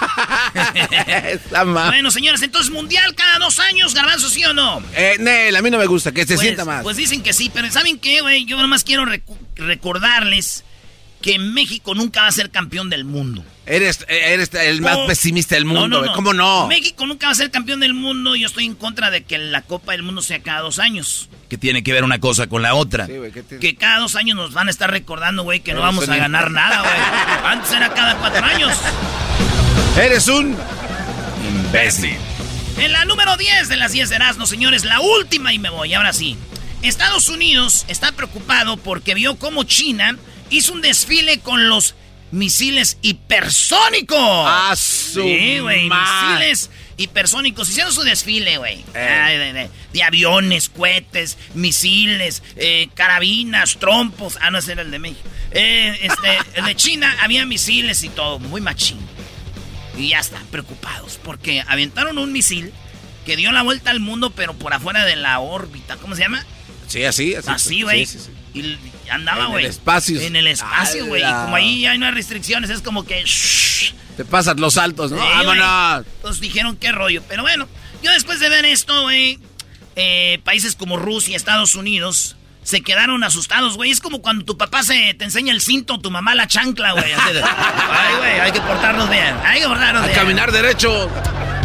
Bueno, 1.89 2.11
señores, 2.11 2.43
entonces 2.43 2.73
mundial 2.73 3.15
cada 3.15 3.39
dos 3.39 3.59
años, 3.59 3.95
garbanzo, 3.95 4.29
¿sí 4.29 4.45
o 4.45 4.55
no? 4.55 4.83
Eh, 4.95 5.17
Nel, 5.21 5.55
a 5.55 5.63
mí 5.63 5.71
no 5.71 5.79
me 5.79 5.87
gusta, 5.87 6.13
que 6.13 6.23
se 6.23 6.35
pues, 6.35 6.41
sienta 6.41 6.65
más. 6.65 6.83
Pues 6.83 6.97
dicen 6.97 7.23
que 7.23 7.33
sí, 7.33 7.51
pero 7.53 7.71
¿saben 7.71 7.99
qué, 7.99 8.21
güey? 8.23 8.45
Yo 8.45 8.61
nomás 8.61 8.83
quiero 8.83 9.05
recordarles 9.57 10.65
que 11.23 11.39
México 11.39 11.95
nunca 11.95 12.23
va 12.23 12.29
a 12.29 12.33
ser 12.33 12.51
campeón 12.51 12.91
del 12.91 13.05
mundo. 13.05 13.45
Eres, 13.67 14.07
eres 14.09 14.51
el 14.55 14.81
más 14.81 14.97
Oh. 14.97 15.07
pesimista 15.07 15.57
del 15.57 15.65
mundo, 15.65 15.83
No, 15.83 15.89
no, 15.89 15.99
güey. 15.99 16.11
no. 16.11 16.15
¿cómo 16.17 16.33
no? 16.33 16.67
México 16.69 17.07
nunca 17.07 17.27
va 17.27 17.33
a 17.33 17.35
ser 17.35 17.51
campeón 17.51 17.81
del 17.81 17.93
mundo. 17.93 18.35
Yo 18.37 18.47
estoy 18.47 18.65
en 18.65 18.75
contra 18.75 19.11
de 19.11 19.25
que 19.25 19.37
la 19.37 19.63
Copa 19.63 19.93
del 19.93 20.03
Mundo 20.05 20.23
sea 20.23 20.41
cada 20.41 20.61
dos 20.61 20.79
años. 20.79 21.29
Que 21.51 21.59
tiene 21.59 21.83
que 21.83 21.93
ver 21.93 22.05
una 22.05 22.19
cosa 22.21 22.47
con 22.47 22.63
la 22.63 22.75
otra. 22.75 23.07
Sí, 23.07 23.17
güey, 23.19 23.33
¿qué 23.33 23.43
te- 23.43 23.59
Que 23.59 23.75
cada 23.75 23.99
dos 23.99 24.15
años 24.17 24.37
nos 24.37 24.53
van 24.55 24.69
a 24.69 24.71
estar 24.71 24.91
recordando, 24.91 25.43
güey, 25.43 25.61
que 25.61 25.75
no 25.75 25.81
vamos 25.81 26.09
a 26.09 26.17
ganar 26.17 26.51
nada, 26.51 26.81
güey. 26.81 26.95
Antes 27.53 27.73
era 27.73 27.93
cada 27.93 28.17
cuatro 28.17 28.45
años. 28.45 28.73
Eres 30.01 30.29
un... 30.29 30.57
Imbécil. 31.67 32.17
En 32.79 32.93
la 32.93 33.05
número 33.05 33.37
10 33.37 33.69
de 33.69 33.77
las 33.77 33.93
10 33.93 34.09
de 34.09 34.17
Erasmo, 34.17 34.47
señores, 34.47 34.85
la 34.85 35.01
última 35.01 35.53
y 35.53 35.59
me 35.59 35.69
voy, 35.71 35.95
ahora 35.95 36.13
sí. 36.13 36.37
Estados 36.83 37.29
Unidos 37.29 37.85
está 37.89 38.13
preocupado 38.13 38.77
porque 38.77 39.15
vio 39.15 39.37
cómo 39.37 39.65
China 39.65 40.17
hizo 40.51 40.73
un 40.73 40.81
desfile 40.83 41.41
con 41.41 41.69
los 41.69 41.95
misiles 42.31 42.99
hipersónicos. 43.03 44.19
¡Ah, 44.21 44.75
Sí, 44.77 45.59
güey, 45.61 45.89
misiles 45.89 46.71
hipersónicos. 46.97 47.69
Hicieron 47.71 47.93
su 47.93 48.03
desfile, 48.03 48.59
güey. 48.59 48.85
Ay, 48.95 49.37
De, 49.39 49.53
de- 49.53 49.71
de 49.93 50.03
aviones, 50.03 50.69
cohetes, 50.69 51.39
misiles, 51.55 52.43
eh, 52.57 52.89
carabinas, 52.95 53.79
trompos. 53.79 54.37
Ah, 54.41 54.51
no, 54.51 54.59
ese 54.59 54.73
era 54.73 54.83
el 54.83 54.91
de 54.91 54.99
México. 54.99 55.29
Eh, 55.53 55.99
este, 56.03 56.39
el 56.59 56.65
de 56.67 56.75
China 56.77 57.17
había 57.23 57.47
misiles 57.47 58.03
y 58.05 58.09
todo, 58.11 58.39
muy 58.39 58.61
machín. 58.61 58.99
Y 59.97 60.11
ya 60.11 60.21
están 60.21 60.45
preocupados 60.47 61.19
porque 61.25 61.63
aventaron 61.67 62.19
un 62.19 62.33
misil 62.33 62.73
que 63.25 63.37
dio 63.37 63.51
la 63.53 63.63
vuelta 63.63 63.91
al 63.91 64.01
mundo, 64.01 64.31
pero 64.31 64.55
por 64.55 64.73
afuera 64.75 65.05
de 65.05 65.17
la 65.17 65.39
órbita. 65.41 65.97
¿Cómo 65.97 66.15
se 66.15 66.23
llama? 66.23 66.45
Sí, 66.87 67.05
así, 67.05 67.35
así. 67.35 67.49
Así, 67.51 67.83
güey. 67.83 68.07
Sí, 68.07 68.19
sí, 68.19 68.25
sí. 68.27 68.31
Y 68.65 69.09
andaba, 69.11 69.45
En 69.45 69.51
güey. 69.53 69.65
el 69.65 69.71
espacio. 69.71 70.21
En 70.21 70.37
el 70.37 70.47
espacio, 70.47 71.07
güey. 71.07 71.23
Y 71.23 71.27
como 71.33 71.57
ahí 71.57 71.87
hay 71.87 71.97
unas 71.97 72.15
restricciones, 72.15 72.71
es 72.71 72.83
como 72.83 73.05
que. 73.05 73.23
shh. 73.25 73.93
Te 74.17 74.25
pasas 74.25 74.59
los 74.59 74.75
saltos, 74.75 75.11
¿no? 75.13 75.19
Sí, 75.19 75.25
güey. 75.45 75.59
¡Vámonos! 75.59 76.07
Entonces 76.17 76.41
dijeron 76.41 76.77
qué 76.77 76.91
rollo. 76.93 77.23
Pero 77.29 77.43
bueno, 77.43 77.69
yo 78.03 78.11
después 78.13 78.41
de 78.41 78.49
ver 78.49 78.65
esto, 78.65 79.03
güey, 79.03 79.39
eh, 79.97 80.41
países 80.45 80.75
como 80.75 80.97
Rusia, 80.97 81.37
Estados 81.37 81.75
Unidos, 81.77 82.35
se 82.65 82.81
quedaron 82.83 83.23
asustados, 83.25 83.77
güey. 83.77 83.91
Es 83.93 84.01
como 84.01 84.21
cuando 84.21 84.45
tu 84.45 84.59
papá 84.59 84.83
se 84.83 85.15
te 85.15 85.25
enseña 85.25 85.53
el 85.53 85.61
cinto, 85.61 86.01
tu 86.01 86.11
mamá 86.11 86.35
la 86.35 86.47
chancla, 86.49 86.93
güey. 86.93 87.05
Ay, 87.13 88.15
güey, 88.19 88.41
hay 88.41 88.53
que 88.53 88.61
portarnos 88.61 89.09
bien. 89.09 89.35
Hay 89.45 89.61
que 89.61 89.69
portarnos 89.69 90.03
A 90.03 90.07
bien. 90.07 90.19
caminar 90.19 90.51
derecho. 90.53 91.09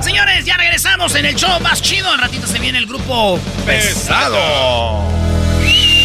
Señores, 0.02 0.46
ya 0.46 0.56
regresamos 0.58 1.16
en 1.16 1.26
el 1.26 1.36
show 1.36 1.60
más 1.62 1.82
chido. 1.82 2.12
Al 2.12 2.20
ratito 2.20 2.46
se 2.46 2.60
viene 2.60 2.78
el 2.78 2.86
grupo 2.86 3.40
pesado. 3.66 5.23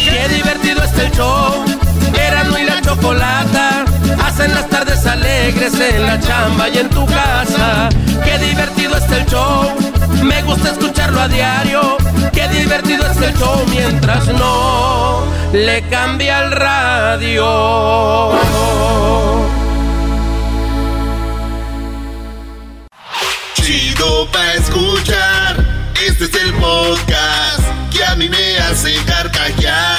Qué 0.09 0.27
divertido 0.35 0.83
está 0.83 1.03
el 1.03 1.11
show. 1.11 1.65
Erasmo 2.13 2.57
y 2.57 2.63
la 2.63 2.81
chocolata 2.81 3.85
hacen 4.23 4.53
las 4.53 4.67
tardes 4.69 5.05
alegres 5.05 5.73
en 5.79 6.05
la 6.05 6.19
chamba 6.19 6.69
y 6.69 6.77
en 6.79 6.89
tu 6.89 7.05
casa. 7.05 7.89
Qué 8.23 8.37
divertido 8.39 8.97
está 8.97 9.17
el 9.17 9.25
show. 9.25 9.75
Me 10.23 10.41
gusta 10.43 10.71
escucharlo 10.71 11.21
a 11.21 11.27
diario. 11.27 11.97
Qué 12.33 12.47
divertido 12.49 13.05
está 13.05 13.27
el 13.27 13.37
show 13.37 13.65
mientras 13.69 14.27
no 14.27 15.23
le 15.53 15.81
cambia 15.89 16.43
el 16.43 16.51
radio. 16.51 18.31
Chido 23.55 24.27
pa' 24.31 24.53
escuchar. 24.53 25.55
Este 26.05 26.25
es 26.25 26.33
el 26.43 26.53
podcast 26.53 27.63
que 27.91 28.03
a 28.05 28.15
mí 28.15 28.29
me 28.29 28.57
hace 28.59 28.95
carcajear. 29.05 29.98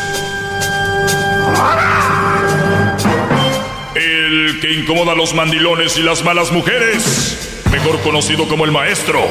El 3.95 4.59
que 4.59 4.73
incomoda 4.73 5.13
a 5.13 5.15
los 5.15 5.33
mandilones 5.33 5.97
y 5.97 6.03
las 6.03 6.23
malas 6.23 6.51
mujeres. 6.51 7.63
Mejor 7.71 7.99
conocido 8.01 8.47
como 8.47 8.65
el 8.65 8.71
maestro. 8.71 9.21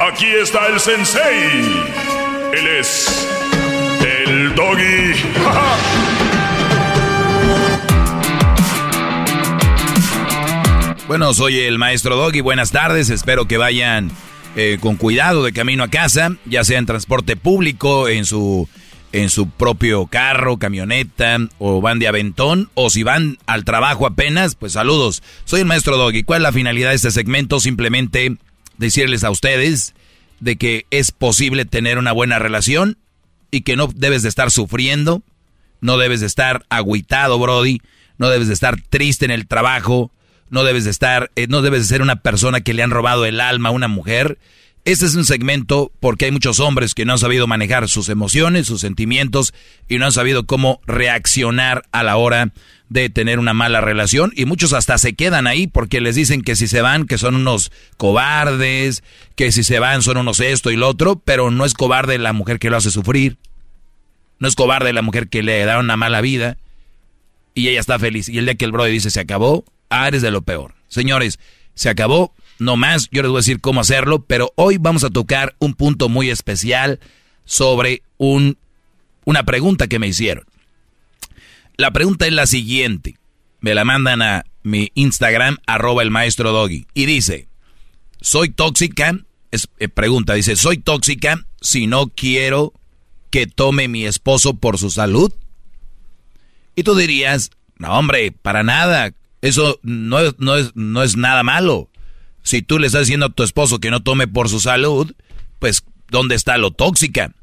Aquí 0.00 0.26
está 0.26 0.66
el 0.66 0.80
sensei. 0.80 1.84
Él 2.52 2.66
es. 2.78 3.28
El 4.00 4.54
doggy. 4.54 5.14
Bueno, 11.08 11.32
soy 11.32 11.58
el 11.60 11.78
maestro 11.78 12.16
Doggy. 12.16 12.42
Buenas 12.42 12.70
tardes. 12.70 13.08
Espero 13.08 13.48
que 13.48 13.56
vayan 13.56 14.10
eh, 14.56 14.76
con 14.78 14.96
cuidado 14.96 15.42
de 15.42 15.54
camino 15.54 15.82
a 15.82 15.88
casa, 15.88 16.32
ya 16.44 16.64
sea 16.64 16.78
en 16.78 16.84
transporte 16.84 17.34
público, 17.34 18.08
en 18.08 18.26
su, 18.26 18.68
en 19.12 19.30
su 19.30 19.48
propio 19.48 20.06
carro, 20.06 20.58
camioneta, 20.58 21.38
o 21.58 21.80
van 21.80 21.98
de 21.98 22.08
aventón, 22.08 22.70
o 22.74 22.90
si 22.90 23.02
van 23.02 23.38
al 23.46 23.64
trabajo 23.64 24.06
apenas, 24.06 24.54
pues 24.54 24.72
saludos. 24.72 25.22
Soy 25.44 25.60
el 25.60 25.66
maestro 25.66 25.96
Doggy. 25.96 26.22
¿Cuál 26.24 26.42
es 26.42 26.44
la 26.44 26.52
finalidad 26.52 26.90
de 26.90 26.96
este 26.96 27.10
segmento? 27.10 27.60
Simplemente 27.60 28.36
decirles 28.76 29.24
a 29.24 29.30
ustedes 29.30 29.94
de 30.40 30.56
que 30.56 30.86
es 30.90 31.10
posible 31.10 31.64
tener 31.64 31.98
una 31.98 32.12
buena 32.12 32.38
relación 32.38 32.98
y 33.50 33.62
que 33.62 33.76
no 33.76 33.88
debes 33.94 34.22
de 34.22 34.28
estar 34.28 34.50
sufriendo, 34.50 35.22
no 35.80 35.98
debes 35.98 36.20
de 36.20 36.26
estar 36.26 36.64
agüitado, 36.68 37.38
Brody, 37.38 37.80
no 38.18 38.28
debes 38.28 38.48
de 38.48 38.54
estar 38.54 38.80
triste 38.88 39.24
en 39.24 39.30
el 39.30 39.46
trabajo, 39.46 40.10
no 40.50 40.64
debes 40.64 40.84
de 40.84 40.90
estar, 40.90 41.30
eh, 41.36 41.46
no 41.48 41.62
debes 41.62 41.82
de 41.82 41.88
ser 41.88 42.02
una 42.02 42.16
persona 42.16 42.60
que 42.60 42.74
le 42.74 42.82
han 42.82 42.90
robado 42.90 43.24
el 43.24 43.40
alma 43.40 43.70
a 43.70 43.72
una 43.72 43.88
mujer. 43.88 44.38
Este 44.84 45.04
es 45.04 45.14
un 45.14 45.24
segmento 45.24 45.92
porque 46.00 46.26
hay 46.26 46.30
muchos 46.30 46.60
hombres 46.60 46.94
que 46.94 47.04
no 47.04 47.12
han 47.12 47.18
sabido 47.18 47.46
manejar 47.46 47.88
sus 47.88 48.08
emociones, 48.08 48.66
sus 48.66 48.80
sentimientos 48.80 49.52
y 49.88 49.98
no 49.98 50.06
han 50.06 50.12
sabido 50.12 50.46
cómo 50.46 50.80
reaccionar 50.86 51.82
a 51.92 52.02
la 52.02 52.16
hora 52.16 52.52
de 52.88 53.10
tener 53.10 53.38
una 53.38 53.54
mala 53.54 53.80
relación. 53.80 54.32
Y 54.34 54.46
muchos 54.46 54.72
hasta 54.72 54.96
se 54.98 55.14
quedan 55.14 55.46
ahí 55.46 55.66
porque 55.66 56.00
les 56.00 56.14
dicen 56.14 56.42
que 56.42 56.56
si 56.56 56.68
se 56.68 56.80
van 56.80 57.06
que 57.06 57.18
son 57.18 57.34
unos 57.34 57.70
cobardes, 57.96 59.02
que 59.36 59.52
si 59.52 59.62
se 59.62 59.78
van 59.78 60.02
son 60.02 60.16
unos 60.16 60.40
esto 60.40 60.70
y 60.70 60.76
lo 60.76 60.88
otro, 60.88 61.20
pero 61.22 61.50
no 61.50 61.64
es 61.64 61.74
cobarde 61.74 62.16
la 62.18 62.32
mujer 62.32 62.58
que 62.58 62.70
lo 62.70 62.76
hace 62.76 62.90
sufrir, 62.90 63.36
no 64.38 64.48
es 64.48 64.54
cobarde 64.54 64.92
la 64.92 65.02
mujer 65.02 65.28
que 65.28 65.42
le 65.42 65.64
da 65.64 65.78
una 65.78 65.96
mala 65.96 66.20
vida 66.20 66.56
y 67.54 67.68
ella 67.68 67.80
está 67.80 67.98
feliz. 67.98 68.28
Y 68.28 68.38
el 68.38 68.46
día 68.46 68.54
que 68.54 68.64
el 68.64 68.72
brother 68.72 68.92
dice 68.92 69.10
se 69.10 69.20
acabó, 69.20 69.64
ah, 69.90 70.08
eres 70.08 70.22
de 70.22 70.30
lo 70.30 70.42
peor. 70.42 70.74
Señores, 70.88 71.38
se 71.74 71.88
acabó, 71.88 72.34
no 72.58 72.76
más, 72.76 73.08
yo 73.10 73.22
les 73.22 73.30
voy 73.30 73.38
a 73.38 73.40
decir 73.40 73.60
cómo 73.60 73.80
hacerlo, 73.80 74.24
pero 74.24 74.52
hoy 74.56 74.78
vamos 74.78 75.04
a 75.04 75.10
tocar 75.10 75.54
un 75.58 75.74
punto 75.74 76.08
muy 76.08 76.30
especial. 76.30 77.00
sobre 77.44 78.02
un, 78.18 78.58
una 79.24 79.44
pregunta 79.44 79.86
que 79.86 79.98
me 79.98 80.08
hicieron. 80.08 80.44
La 81.78 81.92
pregunta 81.92 82.26
es 82.26 82.32
la 82.34 82.46
siguiente. 82.46 83.16
Me 83.60 83.74
la 83.74 83.84
mandan 83.86 84.20
a 84.20 84.44
mi 84.62 84.90
Instagram, 84.94 85.56
arroba 85.66 86.02
el 86.02 86.10
maestro 86.10 86.52
Doggy. 86.52 86.86
Y 86.92 87.06
dice, 87.06 87.48
¿soy 88.20 88.50
tóxica? 88.50 89.18
Es, 89.50 89.68
eh, 89.78 89.88
pregunta, 89.88 90.34
dice, 90.34 90.56
¿soy 90.56 90.76
tóxica 90.76 91.46
si 91.62 91.86
no 91.86 92.08
quiero 92.08 92.74
que 93.30 93.46
tome 93.46 93.88
mi 93.88 94.04
esposo 94.04 94.54
por 94.54 94.76
su 94.76 94.90
salud? 94.90 95.32
Y 96.76 96.82
tú 96.82 96.94
dirías, 96.94 97.50
no 97.78 97.98
hombre, 97.98 98.30
para 98.30 98.62
nada. 98.62 99.14
Eso 99.40 99.80
no 99.82 100.18
no 100.38 100.56
es, 100.56 100.72
no 100.74 101.02
es 101.02 101.16
nada 101.16 101.42
malo. 101.42 101.88
Si 102.42 102.62
tú 102.62 102.78
le 102.78 102.86
estás 102.86 103.02
diciendo 103.02 103.26
a 103.26 103.32
tu 103.32 103.42
esposo 103.42 103.78
que 103.78 103.90
no 103.90 104.02
tome 104.02 104.26
por 104.26 104.48
su 104.48 104.60
salud, 104.60 105.14
pues 105.58 105.84
¿dónde 106.08 106.34
está 106.34 106.56
lo 106.58 106.70
tóxica? 106.70 107.34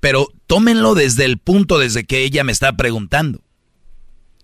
Pero 0.00 0.28
tómenlo 0.46 0.94
desde 0.94 1.24
el 1.24 1.38
punto 1.38 1.78
desde 1.78 2.04
que 2.04 2.22
ella 2.24 2.44
me 2.44 2.52
está 2.52 2.76
preguntando. 2.76 3.42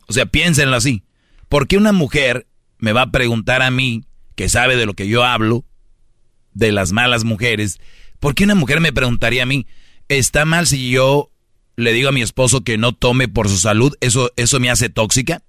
O 0.09 0.13
sea, 0.13 0.27
piénsenlo 0.27 0.77
así. 0.77 1.05
¿Por 1.49 1.69
qué 1.69 1.77
una 1.77 1.93
mujer 1.93 2.47
me 2.79 2.93
va 2.93 3.03
a 3.03 3.11
preguntar 3.11 3.63
a 3.63 3.71
mí, 3.71 4.05
que 4.35 4.49
sabe 4.49 4.77
de 4.77 4.87
lo 4.87 4.95
que 4.95 5.07
yo 5.07 5.25
hablo, 5.25 5.65
de 6.55 6.73
las 6.73 6.93
malas 6.93 7.25
mujeres, 7.25 7.79
¿por 8.19 8.35
qué 8.35 8.45
una 8.45 8.55
mujer 8.55 8.81
me 8.81 8.93
preguntaría 8.93 9.43
a 9.43 9.47
mí, 9.47 9.67
¿está 10.09 10.45
mal 10.45 10.67
si 10.67 10.91
yo 10.91 11.31
le 11.77 11.93
digo 11.93 12.09
a 12.09 12.13
mi 12.13 12.23
esposo 12.23 12.63
que 12.63 12.79
no 12.79 12.93
tome 12.93 13.29
por 13.29 13.49
su 13.49 13.59
salud? 13.59 13.95
¿Eso, 14.01 14.33
eso 14.37 14.61
me 14.61 14.71
hace 14.71 14.89
tóxica? 14.89 15.43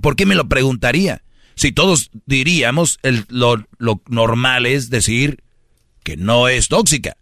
¿Por 0.00 0.16
qué 0.16 0.26
me 0.26 0.34
lo 0.34 0.48
preguntaría? 0.48 1.22
Si 1.54 1.72
todos 1.72 2.10
diríamos, 2.26 2.98
lo, 3.28 3.66
normal 4.08 4.66
es 4.66 4.90
decir 4.90 5.42
que 6.02 6.16
no 6.16 6.48
es 6.48 6.68
tóxica, 6.68 7.16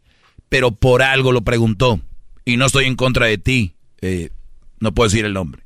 pero 0.49 0.73
por 0.73 1.03
algo 1.03 1.33
lo 1.33 1.43
preguntó. 1.43 2.01
Y 2.45 2.57
no 2.57 2.67
estoy 2.67 2.87
en 2.87 2.97
contra 2.97 3.27
de 3.27 3.39
ti, 3.39 3.75
eh, 4.01 4.31
no 4.81 4.93
puedo 4.93 5.09
decir 5.09 5.25
el 5.25 5.35
nombre. 5.35 5.63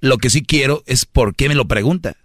Lo 0.00 0.18
que 0.18 0.30
sí 0.30 0.42
quiero 0.42 0.84
es 0.86 1.06
por 1.06 1.34
qué 1.34 1.48
me 1.48 1.54
lo 1.54 1.66
pregunta. 1.66 2.16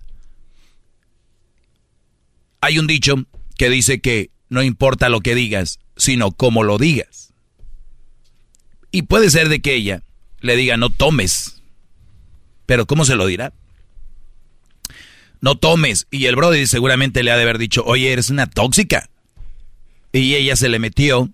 Hay 2.62 2.78
un 2.78 2.88
dicho 2.88 3.16
que 3.58 3.70
dice 3.70 4.00
que 4.00 4.30
no 4.50 4.62
importa 4.62 5.10
lo 5.10 5.22
que 5.22 5.36
digas, 5.36 5.80
sino 5.98 6.32
cómo 6.32 6.64
lo 6.64 6.78
digas. 6.78 7.34
Y 8.92 9.04
puede 9.04 9.30
ser 9.32 9.50
de 9.50 9.60
que 9.60 9.74
ella 9.74 10.04
le 10.40 10.56
diga 10.56 10.78
no 10.78 10.90
tomes, 10.90 11.62
pero 12.66 12.86
¿cómo 12.86 13.06
se 13.06 13.16
lo 13.16 13.26
dirá? 13.26 13.54
No 15.44 15.56
tomes. 15.58 16.08
Y 16.10 16.28
el 16.28 16.38
Brody 16.38 16.66
seguramente 16.68 17.22
le 17.22 17.30
ha 17.30 17.36
de 17.36 17.44
haber 17.44 17.58
dicho, 17.58 17.84
oye, 17.86 18.14
eres 18.14 18.30
una 18.30 18.48
tóxica. 18.48 19.10
Y 20.14 20.36
ella 20.36 20.56
se 20.56 20.70
le 20.70 20.80
metió. 20.80 21.30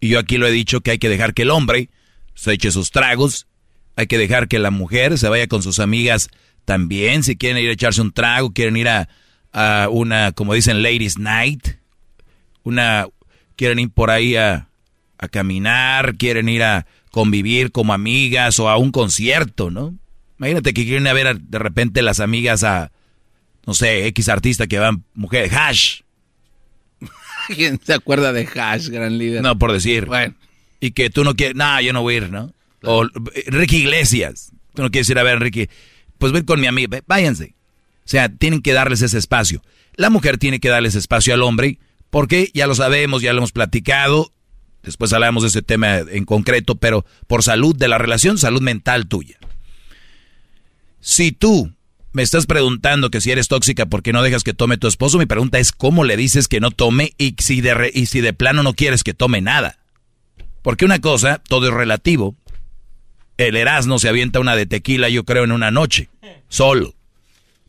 Y 0.00 0.08
yo 0.08 0.18
aquí 0.18 0.38
lo 0.38 0.46
he 0.46 0.50
dicho 0.50 0.80
que 0.80 0.92
hay 0.92 0.98
que 0.98 1.10
dejar 1.10 1.34
que 1.34 1.42
el 1.42 1.50
hombre 1.50 1.90
se 2.34 2.54
eche 2.54 2.72
sus 2.72 2.90
tragos. 2.92 3.46
Hay 3.94 4.06
que 4.06 4.16
dejar 4.16 4.48
que 4.48 4.58
la 4.58 4.70
mujer 4.70 5.18
se 5.18 5.28
vaya 5.28 5.48
con 5.48 5.62
sus 5.62 5.80
amigas 5.80 6.30
también. 6.64 7.24
Si 7.24 7.36
quieren 7.36 7.62
ir 7.62 7.68
a 7.68 7.74
echarse 7.74 8.00
un 8.00 8.10
trago, 8.10 8.54
quieren 8.54 8.78
ir 8.78 8.88
a, 8.88 9.06
una, 9.90 10.32
como 10.32 10.54
dicen, 10.54 10.82
ladies 10.82 11.18
night. 11.18 11.76
Una, 12.62 13.06
quieren 13.56 13.80
ir 13.80 13.90
por 13.90 14.10
ahí 14.10 14.36
a, 14.36 14.68
a 15.18 15.28
caminar, 15.28 16.16
quieren 16.16 16.48
ir 16.48 16.62
a 16.62 16.86
convivir 17.10 17.70
como 17.70 17.92
amigas 17.92 18.58
o 18.60 18.70
a 18.70 18.78
un 18.78 18.92
concierto, 18.92 19.70
¿no? 19.70 19.94
Imagínate 20.38 20.74
que 20.74 20.84
quieren 20.84 21.06
a 21.06 21.12
ver 21.12 21.40
de 21.40 21.58
repente 21.58 22.02
las 22.02 22.20
amigas 22.20 22.64
a, 22.64 22.90
no 23.66 23.74
sé, 23.74 24.06
X 24.08 24.28
artista 24.28 24.66
que 24.66 24.78
van, 24.78 25.04
mujeres, 25.14 25.52
Hash. 25.52 26.00
¿Quién 27.48 27.80
se 27.82 27.94
acuerda 27.94 28.32
de 28.32 28.46
Hash, 28.46 28.88
gran 28.88 29.18
líder? 29.18 29.42
No, 29.42 29.58
por 29.58 29.72
decir. 29.72 30.06
Bueno. 30.06 30.34
Y 30.80 30.90
que 30.90 31.10
tú 31.10 31.24
no 31.24 31.34
quieres, 31.34 31.56
no, 31.56 31.80
yo 31.80 31.92
no 31.92 32.02
voy 32.02 32.14
a 32.14 32.16
ir, 32.18 32.30
¿no? 32.30 32.52
O 32.82 33.04
Ricky 33.46 33.78
Iglesias. 33.78 34.52
Tú 34.74 34.82
no 34.82 34.90
quieres 34.90 35.08
ir 35.08 35.18
a 35.18 35.22
ver 35.22 35.36
a 35.36 35.38
Ricky. 35.38 35.68
Pues 36.18 36.32
ven 36.32 36.44
con 36.44 36.60
mi 36.60 36.66
amiga, 36.66 37.00
váyanse. 37.06 37.54
O 38.04 38.08
sea, 38.08 38.28
tienen 38.28 38.60
que 38.60 38.72
darles 38.72 39.00
ese 39.00 39.16
espacio. 39.16 39.62
La 39.96 40.10
mujer 40.10 40.38
tiene 40.38 40.60
que 40.60 40.68
darles 40.68 40.94
espacio 40.94 41.32
al 41.32 41.42
hombre, 41.42 41.78
porque 42.10 42.50
ya 42.52 42.66
lo 42.66 42.74
sabemos, 42.74 43.22
ya 43.22 43.32
lo 43.32 43.38
hemos 43.38 43.52
platicado. 43.52 44.32
Después 44.82 45.12
hablamos 45.12 45.42
de 45.42 45.48
ese 45.48 45.62
tema 45.62 45.98
en 45.98 46.24
concreto, 46.24 46.74
pero 46.74 47.06
por 47.26 47.42
salud 47.42 47.74
de 47.74 47.88
la 47.88 47.96
relación, 47.96 48.36
salud 48.36 48.60
mental 48.60 49.06
tuya. 49.06 49.38
Si 51.04 51.32
tú 51.32 51.70
me 52.12 52.22
estás 52.22 52.46
preguntando 52.46 53.10
que 53.10 53.20
si 53.20 53.30
eres 53.30 53.48
tóxica 53.48 53.84
porque 53.84 54.14
no 54.14 54.22
dejas 54.22 54.42
que 54.42 54.54
tome 54.54 54.78
tu 54.78 54.88
esposo, 54.88 55.18
mi 55.18 55.26
pregunta 55.26 55.58
es 55.58 55.70
cómo 55.70 56.02
le 56.02 56.16
dices 56.16 56.48
que 56.48 56.60
no 56.60 56.70
tome 56.70 57.12
y 57.18 57.36
si 57.38 57.60
de, 57.60 57.90
y 57.92 58.06
si 58.06 58.22
de 58.22 58.32
plano 58.32 58.62
no 58.62 58.72
quieres 58.72 59.04
que 59.04 59.12
tome 59.12 59.42
nada. 59.42 59.76
Porque 60.62 60.86
una 60.86 61.00
cosa, 61.00 61.42
todo 61.46 61.68
es 61.68 61.74
relativo. 61.74 62.34
El 63.36 63.54
Erasmo 63.54 63.98
se 63.98 64.08
avienta 64.08 64.40
una 64.40 64.56
de 64.56 64.64
tequila, 64.64 65.10
yo 65.10 65.24
creo, 65.24 65.44
en 65.44 65.52
una 65.52 65.70
noche, 65.70 66.08
solo. 66.48 66.94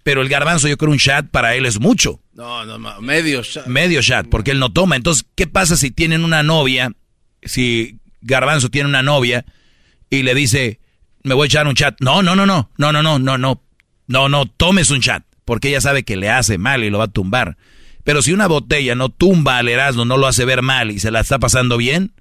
Pero 0.04 0.22
el 0.22 0.30
garbanzo, 0.30 0.70
yo 0.70 0.78
creo, 0.78 0.94
un 0.94 0.98
chat 0.98 1.28
para 1.28 1.56
él 1.56 1.66
es 1.66 1.82
mucho. 1.82 2.22
No, 2.36 2.64
no, 2.64 3.02
medio 3.02 3.44
chat. 3.44 3.68
Medio 3.68 4.02
chat, 4.02 4.28
porque 4.28 4.52
él 4.52 4.60
no 4.60 4.72
toma. 4.72 4.96
Entonces, 4.96 5.26
¿qué 5.36 5.46
pasa 5.46 5.76
si 5.76 5.92
tienen 5.92 6.24
una 6.24 6.42
novia? 6.42 6.94
Si 7.44 8.00
garbanzo 8.22 8.70
tiene 8.70 8.88
una 8.88 9.04
novia 9.04 9.44
y 10.10 10.24
le 10.24 10.34
dice, 10.34 10.80
me 11.26 11.34
voy 11.34 11.46
a 11.46 11.48
echar 11.48 11.68
un 11.68 11.76
chat. 11.76 11.96
No, 12.00 12.24
no, 12.24 12.36
no, 12.36 12.46
no, 12.46 12.70
no, 12.78 12.92
no, 12.92 13.02
no, 13.02 13.20
no, 13.20 13.38
no, 13.38 13.62
no, 14.08 14.30
no, 14.30 14.46
tomes 14.46 14.92
un 14.92 15.02
chat, 15.02 15.26
porque 15.44 15.70
ella 15.70 15.82
sabe 15.82 16.04
que 16.04 16.16
le 16.16 16.30
hace 16.30 16.58
mal 16.58 16.84
y 16.84 16.90
lo 16.90 17.00
va 17.00 17.06
a 17.06 17.10
tumbar. 17.10 17.58
Pero 18.04 18.22
si 18.22 18.32
una 18.32 18.48
botella 18.48 18.94
no 18.94 19.10
tumba 19.10 19.58
al 19.58 19.68
Erasmo, 19.68 20.06
no 20.06 20.18
lo 20.18 20.28
hace 20.28 20.46
ver 20.46 20.62
mal 20.62 20.92
y 20.92 21.00
se 21.00 21.10
la 21.10 21.22
está 21.22 21.40
pasando 21.40 21.78
bien, 21.78 22.14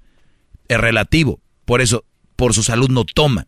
es 0.67 0.79
relativo. 0.79 1.39
Por 1.65 1.81
eso, 1.81 2.03
por 2.35 2.55
su 2.55 2.63
salud 2.63 2.89
no 2.89 3.05
toma. 3.05 3.47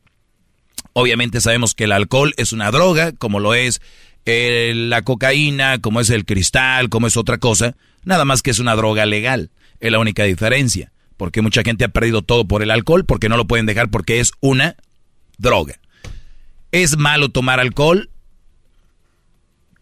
Obviamente 0.94 1.42
sabemos 1.42 1.74
que 1.74 1.86
el 1.86 1.92
alcohol 1.92 2.34
es 2.38 2.54
una 2.54 2.70
droga, 2.70 3.12
como 3.14 3.40
lo 3.40 3.56
es 3.56 3.82
eh, 4.26 4.74
la 4.76 5.02
cocaína, 5.02 5.80
como 5.80 6.00
es 6.00 6.12
el 6.12 6.26
cristal, 6.26 6.90
como 6.90 7.08
es 7.08 7.18
otra 7.18 7.40
cosa. 7.40 7.76
Nada 8.04 8.26
más 8.26 8.44
que 8.44 8.52
es 8.52 8.60
una 8.60 8.76
droga 8.76 9.08
legal. 9.08 9.50
Es 9.80 9.92
la 9.92 10.00
única 10.00 10.24
diferencia. 10.24 10.92
Porque 11.18 11.42
mucha 11.42 11.64
gente 11.64 11.86
ha 11.86 11.90
perdido 11.90 12.22
todo 12.22 12.48
por 12.48 12.62
el 12.62 12.70
alcohol, 12.70 13.06
porque 13.06 13.30
no 13.30 13.38
lo 13.38 13.48
pueden 13.48 13.66
dejar 13.66 13.90
porque 13.90 14.20
es 14.20 14.32
una 14.40 14.76
droga. 15.38 15.80
¿Es 16.72 16.98
malo 16.98 17.30
tomar 17.30 17.60
alcohol? 17.60 18.10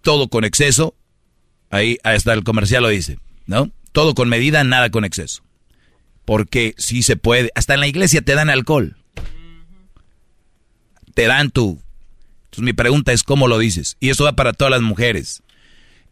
Todo 0.01 0.29
con 0.29 0.43
exceso. 0.43 0.95
Ahí 1.71 1.97
hasta 2.03 2.33
el 2.33 2.43
comercial 2.43 2.83
lo 2.83 2.89
dice, 2.89 3.19
¿no? 3.47 3.71
Todo 3.91 4.13
con 4.13 4.29
medida, 4.29 4.63
nada 4.63 4.89
con 4.89 5.05
exceso. 5.05 5.43
Porque 6.25 6.75
si 6.77 7.03
se 7.03 7.15
puede. 7.15 7.51
Hasta 7.55 7.73
en 7.73 7.79
la 7.79 7.87
iglesia 7.87 8.21
te 8.21 8.35
dan 8.35 8.49
alcohol. 8.49 8.97
Te 11.13 11.27
dan 11.27 11.49
tu. 11.49 11.81
Entonces 12.45 12.63
mi 12.63 12.73
pregunta 12.73 13.13
es 13.13 13.23
cómo 13.23 13.47
lo 13.47 13.57
dices. 13.57 13.97
Y 13.99 14.09
eso 14.09 14.25
va 14.25 14.33
para 14.33 14.53
todas 14.53 14.71
las 14.71 14.81
mujeres. 14.81 15.43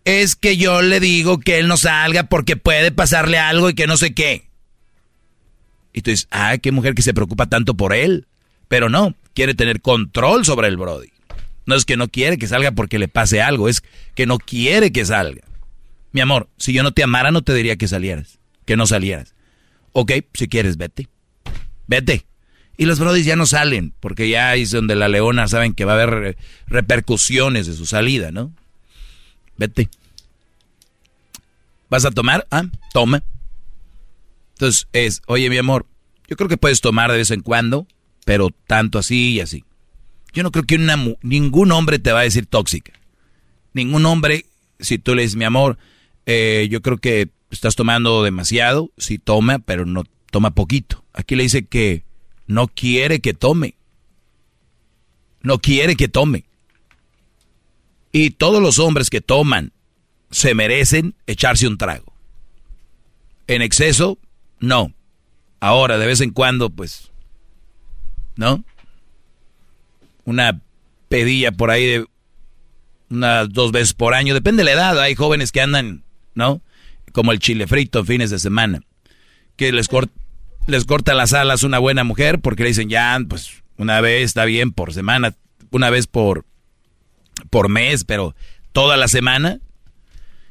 Es 0.05 0.35
que 0.35 0.57
yo 0.57 0.81
le 0.81 0.99
digo 0.99 1.39
que 1.39 1.59
él 1.59 1.67
no 1.67 1.77
salga 1.77 2.23
porque 2.23 2.57
puede 2.57 2.91
pasarle 2.91 3.37
algo 3.37 3.69
y 3.69 3.73
que 3.73 3.87
no 3.87 3.95
sé 3.95 4.13
qué. 4.13 4.49
Y 5.93 6.01
tú 6.01 6.11
dices, 6.11 6.27
ah, 6.31 6.57
qué 6.57 6.71
mujer 6.71 6.95
que 6.95 7.03
se 7.03 7.13
preocupa 7.13 7.45
tanto 7.45 7.75
por 7.75 7.93
él. 7.93 8.27
Pero 8.67 8.89
no, 8.89 9.15
quiere 9.33 9.53
tener 9.53 9.81
control 9.81 10.45
sobre 10.45 10.67
el 10.67 10.77
Brody. 10.77 11.09
No 11.65 11.75
es 11.75 11.85
que 11.85 11.97
no 11.97 12.07
quiere 12.07 12.37
que 12.37 12.47
salga 12.47 12.71
porque 12.71 12.99
le 12.99 13.07
pase 13.07 13.41
algo, 13.41 13.69
es 13.69 13.83
que 14.15 14.25
no 14.25 14.37
quiere 14.37 14.91
que 14.91 15.05
salga. 15.05 15.43
Mi 16.11 16.21
amor, 16.21 16.49
si 16.57 16.73
yo 16.73 16.83
no 16.83 16.91
te 16.91 17.03
amara, 17.03 17.31
no 17.31 17.41
te 17.41 17.53
diría 17.53 17.75
que 17.75 17.87
salieras, 17.87 18.39
que 18.65 18.75
no 18.75 18.85
salieras. 18.85 19.33
Ok, 19.93 20.11
si 20.33 20.47
quieres, 20.47 20.77
vete. 20.77 21.07
Vete. 21.87 22.25
Y 22.77 22.85
los 22.85 22.99
Brodys 22.99 23.25
ya 23.25 23.35
no 23.35 23.45
salen, 23.45 23.93
porque 23.99 24.29
ya 24.29 24.55
es 24.55 24.71
donde 24.71 24.95
la 24.95 25.07
leona 25.07 25.47
saben 25.47 25.73
que 25.73 25.85
va 25.85 25.93
a 25.93 26.01
haber 26.01 26.37
repercusiones 26.67 27.67
de 27.67 27.73
su 27.73 27.85
salida, 27.85 28.31
¿no? 28.31 28.51
Vete. 29.57 29.89
¿Vas 31.89 32.05
a 32.05 32.11
tomar? 32.11 32.47
Ah, 32.49 32.63
toma. 32.91 33.23
Entonces 34.53 34.87
es, 34.93 35.21
oye 35.27 35.49
mi 35.49 35.57
amor, 35.57 35.85
yo 36.27 36.35
creo 36.35 36.49
que 36.49 36.57
puedes 36.57 36.81
tomar 36.81 37.11
de 37.11 37.17
vez 37.17 37.31
en 37.31 37.41
cuando, 37.41 37.87
pero 38.25 38.49
tanto 38.67 38.99
así 38.99 39.33
y 39.33 39.39
así. 39.41 39.63
Yo 40.33 40.43
no 40.43 40.51
creo 40.51 40.65
que 40.65 40.75
una, 40.75 40.97
ningún 41.21 41.71
hombre 41.71 41.99
te 41.99 42.11
va 42.11 42.21
a 42.21 42.23
decir 42.23 42.45
tóxica. 42.45 42.93
Ningún 43.73 44.05
hombre, 44.05 44.45
si 44.79 44.97
tú 44.97 45.15
le 45.15 45.21
dices, 45.23 45.35
mi 45.35 45.45
amor, 45.45 45.77
eh, 46.25 46.67
yo 46.71 46.81
creo 46.81 46.97
que 46.97 47.29
estás 47.51 47.75
tomando 47.75 48.23
demasiado, 48.23 48.91
sí 48.97 49.19
toma, 49.19 49.59
pero 49.59 49.85
no 49.85 50.03
toma 50.31 50.55
poquito. 50.55 51.03
Aquí 51.13 51.35
le 51.35 51.43
dice 51.43 51.65
que 51.65 52.03
no 52.47 52.67
quiere 52.67 53.19
que 53.19 53.33
tome. 53.33 53.75
No 55.41 55.59
quiere 55.59 55.95
que 55.95 56.07
tome. 56.07 56.45
Y 58.11 58.31
todos 58.31 58.61
los 58.61 58.79
hombres 58.79 59.09
que 59.09 59.21
toman 59.21 59.73
se 60.31 60.55
merecen 60.55 61.15
echarse 61.27 61.67
un 61.67 61.77
trago. 61.77 62.13
En 63.47 63.61
exceso, 63.61 64.17
no. 64.59 64.93
Ahora, 65.59 65.97
de 65.97 66.07
vez 66.07 66.21
en 66.21 66.31
cuando, 66.31 66.69
pues 66.69 67.11
¿no? 68.35 68.63
Una 70.25 70.59
pedilla 71.09 71.51
por 71.51 71.69
ahí 71.69 71.85
de 71.85 72.05
unas 73.09 73.49
dos 73.49 73.71
veces 73.71 73.93
por 73.93 74.13
año, 74.13 74.33
depende 74.33 74.61
de 74.61 74.65
la 74.65 74.71
edad, 74.71 74.99
hay 74.99 75.15
jóvenes 75.15 75.51
que 75.51 75.61
andan, 75.61 76.03
¿no? 76.33 76.61
Como 77.11 77.31
el 77.31 77.39
chile 77.39 77.67
frito 77.67 78.03
fines 78.03 78.31
de 78.31 78.39
semana, 78.39 78.81
que 79.55 79.71
les 79.71 79.87
corta, 79.87 80.13
les 80.65 80.85
corta 80.85 81.13
las 81.13 81.33
alas 81.33 81.63
una 81.63 81.79
buena 81.79 82.03
mujer 82.03 82.39
porque 82.39 82.63
le 82.63 82.69
dicen, 82.69 82.89
ya, 82.89 83.19
pues 83.27 83.63
una 83.77 84.01
vez 84.01 84.23
está 84.23 84.45
bien 84.45 84.71
por 84.71 84.93
semana, 84.93 85.35
una 85.69 85.89
vez 85.89 86.07
por, 86.07 86.45
por 87.49 87.69
mes, 87.69 88.03
pero 88.03 88.35
toda 88.71 88.97
la 88.97 89.07
semana. 89.07 89.59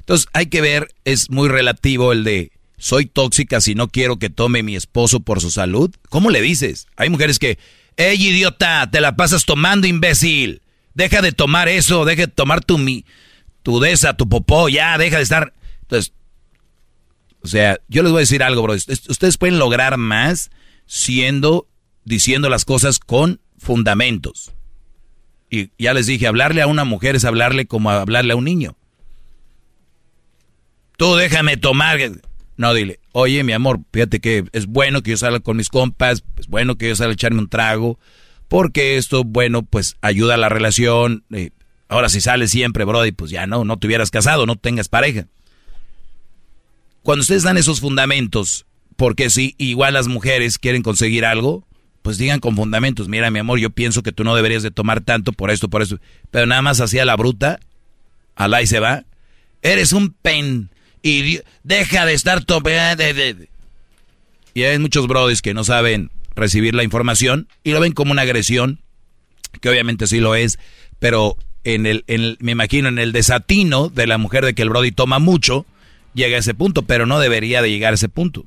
Entonces 0.01 0.29
hay 0.33 0.47
que 0.47 0.61
ver, 0.61 0.89
es 1.05 1.31
muy 1.31 1.49
relativo 1.49 2.13
el 2.13 2.25
de, 2.25 2.52
soy 2.83 3.07
tóxica 3.07 3.61
si 3.61 3.77
no 3.77 3.87
quiero 3.87 4.19
que 4.19 4.29
tome 4.29 4.65
mi 4.65 4.75
esposo 4.75 5.21
por 5.21 5.41
su 5.41 5.53
salud. 5.53 5.95
¿Cómo 6.09 6.31
le 6.31 6.43
dices? 6.43 6.89
Hay 6.97 7.11
mujeres 7.11 7.39
que, 7.39 7.57
¡Ey, 7.97 8.21
idiota! 8.21 8.91
Te 8.91 9.01
la 9.01 9.15
pasas 9.15 9.45
tomando, 9.45 9.87
imbécil. 9.87 10.63
Deja 10.93 11.23
de 11.23 11.31
tomar 11.31 11.69
eso, 11.69 12.05
deja 12.05 12.23
de 12.23 12.33
tomar 12.33 12.65
tu, 12.65 12.79
mi, 12.79 13.05
tu 13.63 13.79
desa, 13.79 14.17
tu 14.17 14.29
popó, 14.29 14.69
ya, 14.69 14.99
deja 14.99 15.19
de 15.19 15.23
estar. 15.23 15.53
Entonces, 15.83 16.13
o 17.41 17.47
sea, 17.47 17.79
yo 17.87 18.03
les 18.03 18.11
voy 18.11 18.19
a 18.19 18.27
decir 18.27 18.43
algo, 18.43 18.63
bro. 18.63 18.75
Ustedes 18.75 19.39
pueden 19.39 19.61
lograr 19.61 19.97
más 19.97 20.51
siendo, 20.87 21.69
diciendo 22.05 22.49
las 22.49 22.65
cosas 22.65 22.99
con 22.99 23.41
fundamentos. 23.59 24.51
Y 25.49 25.71
ya 25.79 25.95
les 25.95 26.07
dije, 26.07 26.27
hablarle 26.27 26.63
a 26.63 26.67
una 26.67 26.83
mujer 26.83 27.15
es 27.15 27.25
hablarle 27.25 27.67
como 27.67 27.93
hablarle 27.93 28.33
a 28.33 28.37
un 28.37 28.45
niño. 28.45 28.77
Tú 30.97 31.15
déjame 31.15 31.57
tomar. 31.57 32.01
No, 32.63 32.75
dile, 32.75 33.01
oye, 33.11 33.43
mi 33.43 33.53
amor, 33.53 33.81
fíjate 33.93 34.21
que 34.21 34.45
es 34.53 34.67
bueno 34.67 35.03
que 35.03 35.11
yo 35.11 35.17
salga 35.17 35.41
con 35.41 35.57
mis 35.57 35.69
compas, 35.69 36.23
es 36.39 36.47
bueno 36.47 36.77
que 36.77 36.87
yo 36.87 36.95
salga 36.95 37.11
a 37.11 37.15
echarme 37.15 37.41
un 37.41 37.49
trago, 37.49 37.99
porque 38.47 38.97
esto, 38.99 39.25
bueno, 39.25 39.65
pues 39.65 39.97
ayuda 40.01 40.35
a 40.35 40.37
la 40.37 40.49
relación. 40.49 41.25
Eh, 41.33 41.51
ahora 41.89 42.09
si 42.09 42.21
sales 42.21 42.53
siempre, 42.53 42.85
Brody, 42.85 43.11
pues 43.11 43.33
ya 43.33 43.49
no, 43.49 43.65
no 43.65 43.79
te 43.79 43.89
hubieras 43.89 44.13
casado, 44.13 44.47
no 44.47 44.55
tengas 44.55 44.89
pareja. 44.89 45.27
Cuando 47.03 47.23
ustedes 47.23 47.43
dan 47.43 47.57
esos 47.57 47.81
fundamentos, 47.81 48.65
porque 48.95 49.29
si 49.29 49.57
igual 49.59 49.95
las 49.95 50.07
mujeres 50.07 50.57
quieren 50.57 50.83
conseguir 50.83 51.25
algo, 51.25 51.67
pues 52.03 52.17
digan 52.17 52.39
con 52.39 52.55
fundamentos, 52.55 53.09
mira 53.09 53.33
mi 53.33 53.41
amor, 53.41 53.59
yo 53.59 53.71
pienso 53.71 54.05
que 54.05 54.13
tú 54.13 54.23
no 54.23 54.37
deberías 54.37 54.63
de 54.63 54.71
tomar 54.71 55.01
tanto 55.01 55.33
por 55.33 55.51
esto, 55.51 55.69
por 55.69 55.83
eso. 55.83 55.99
Pero 56.31 56.47
nada 56.47 56.63
más 56.63 56.81
hacía 56.81 57.05
la 57.05 57.17
bruta, 57.17 57.59
alá 58.37 58.63
y 58.63 58.69
se 58.69 58.79
va. 58.79 59.03
Eres 59.63 59.93
un 59.93 60.11
pen 60.13 60.71
y 61.03 61.41
deja 61.63 62.07
de 62.07 62.15
estar 62.15 62.45
topeando. 62.45 63.05
Y 64.55 64.63
hay 64.63 64.79
muchos 64.79 65.07
brodis 65.07 65.43
que 65.43 65.55
no 65.55 65.65
saben 65.65 66.11
recibir 66.35 66.75
la 66.75 66.85
información 66.85 67.49
y 67.65 67.73
lo 67.73 67.81
ven 67.81 67.93
como 67.93 68.13
una 68.13 68.23
agresión, 68.23 68.81
que 69.61 69.69
obviamente 69.69 70.07
sí 70.07 70.21
lo 70.21 70.35
es, 70.35 70.59
pero 70.99 71.37
en 71.65 71.87
el, 71.87 72.05
en 72.07 72.37
me 72.41 72.53
imagino 72.53 72.89
en 72.89 72.99
el 72.99 73.13
desatino 73.13 73.89
de 73.89 74.07
la 74.07 74.19
mujer 74.19 74.45
de 74.45 74.55
que 74.55 74.63
el 74.63 74.71
brody 74.71 74.93
toma 74.93 75.19
mucho, 75.19 75.67
llega 76.15 76.37
a 76.37 76.41
ese 76.41 76.55
punto, 76.55 76.83
pero 76.83 77.07
no 77.07 77.21
debería 77.21 77.63
de 77.63 77.71
llegar 77.71 77.93
a 77.93 77.95
ese 77.95 78.09
punto. 78.09 78.47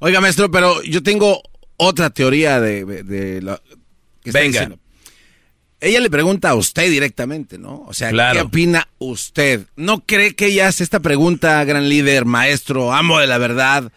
Oiga, 0.00 0.20
maestro, 0.20 0.50
pero 0.50 0.82
yo 0.82 1.02
tengo 1.02 1.42
otra 1.76 2.10
teoría 2.10 2.60
de, 2.60 3.40
lo 3.42 3.60
que 4.22 4.30
está 4.30 4.40
Venga. 4.40 4.76
Ella 5.84 6.00
le 6.00 6.08
pregunta 6.10 6.50
a 6.50 6.54
usted 6.54 6.90
directamente, 6.90 7.58
¿no? 7.58 7.84
O 7.86 7.92
sea, 7.92 8.10
¿qué 8.10 8.40
opina 8.40 8.88
usted? 8.98 9.66
¿No 9.76 10.00
cree 10.00 10.34
que 10.34 10.46
ella 10.46 10.68
hace 10.68 10.82
esta 10.82 11.00
pregunta, 11.00 11.62
gran 11.64 11.88
líder, 11.88 12.24
maestro, 12.24 12.92
amo 12.92 13.18
de 13.20 13.26
la 13.26 13.36
verdad, 13.38 13.92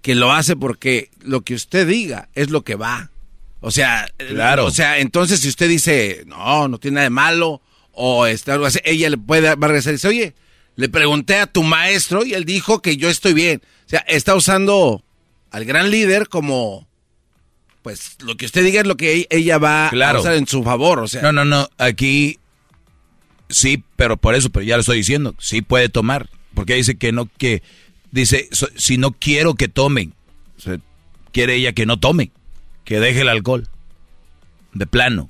que 0.00 0.14
lo 0.14 0.32
hace 0.32 0.54
porque 0.54 1.10
lo 1.20 1.40
que 1.40 1.54
usted 1.54 1.86
diga 1.88 2.28
es 2.34 2.50
lo 2.50 2.62
que 2.62 2.76
va? 2.76 3.10
O 3.60 3.70
sea, 3.70 4.08
Claro. 4.16 4.66
o 4.66 4.70
sea, 4.70 4.98
entonces 4.98 5.40
si 5.40 5.48
usted 5.48 5.68
dice, 5.68 6.22
no, 6.26 6.68
no 6.68 6.78
tiene 6.78 6.96
nada 6.96 7.04
de 7.04 7.10
malo, 7.10 7.60
o 7.92 8.26
está 8.26 8.54
algo 8.54 8.66
así, 8.66 8.78
ella 8.84 9.10
le 9.10 9.18
puede 9.18 9.42
va 9.42 9.52
a 9.52 9.68
regresar 9.68 9.92
y 9.92 9.96
dice, 9.96 10.08
oye, 10.08 10.34
le 10.76 10.88
pregunté 10.88 11.36
a 11.36 11.46
tu 11.46 11.62
maestro 11.62 12.24
y 12.24 12.34
él 12.34 12.44
dijo 12.44 12.80
que 12.80 12.96
yo 12.96 13.08
estoy 13.08 13.34
bien. 13.34 13.60
O 13.86 13.88
sea, 13.88 14.00
está 14.08 14.34
usando 14.34 15.04
al 15.50 15.64
gran 15.64 15.90
líder 15.90 16.28
como, 16.28 16.88
pues, 17.82 18.16
lo 18.20 18.36
que 18.36 18.46
usted 18.46 18.64
diga 18.64 18.80
es 18.80 18.86
lo 18.86 18.96
que 18.96 19.16
e- 19.20 19.26
ella 19.30 19.58
va 19.58 19.88
Claro. 19.90 20.18
a 20.18 20.20
usar 20.20 20.34
en 20.34 20.46
su 20.46 20.62
favor. 20.62 21.00
O 21.00 21.08
sea, 21.08 21.22
No, 21.22 21.32
no, 21.32 21.44
no, 21.44 21.68
aquí 21.78 22.38
sí, 23.48 23.82
pero 23.96 24.16
por 24.16 24.34
eso, 24.34 24.50
pero 24.50 24.64
ya 24.64 24.76
lo 24.76 24.80
estoy 24.80 24.98
diciendo, 24.98 25.34
sí 25.38 25.62
puede 25.62 25.88
tomar, 25.88 26.30
porque 26.54 26.74
dice 26.74 26.96
que 26.96 27.12
no, 27.12 27.28
que, 27.38 27.62
dice, 28.10 28.48
so- 28.52 28.68
si 28.76 28.96
no 28.98 29.12
quiero 29.12 29.54
que 29.54 29.68
tomen, 29.68 30.14
o 30.58 30.60
sea, 30.60 30.78
quiere 31.32 31.54
ella 31.56 31.72
que 31.72 31.86
no 31.86 31.98
tome, 31.98 32.30
que 32.84 33.00
deje 33.00 33.20
el 33.22 33.28
alcohol, 33.28 33.68
de 34.72 34.86
plano. 34.86 35.28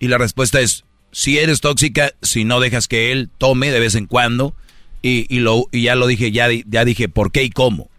Y 0.00 0.08
la 0.08 0.18
respuesta 0.18 0.60
es, 0.60 0.84
si 1.12 1.38
eres 1.38 1.60
tóxica, 1.60 2.12
si 2.22 2.44
no 2.44 2.60
dejas 2.60 2.86
que 2.88 3.12
él 3.12 3.28
tome 3.38 3.70
de 3.70 3.80
vez 3.80 3.94
en 3.96 4.06
cuando, 4.06 4.54
y, 5.02 5.26
y 5.34 5.40
lo, 5.40 5.66
y 5.72 5.82
ya 5.82 5.94
lo 5.94 6.06
dije, 6.06 6.30
ya, 6.32 6.48
ya 6.66 6.84
dije 6.84 7.08
por 7.08 7.32
qué 7.32 7.42
y 7.44 7.50
cómo. 7.50 7.90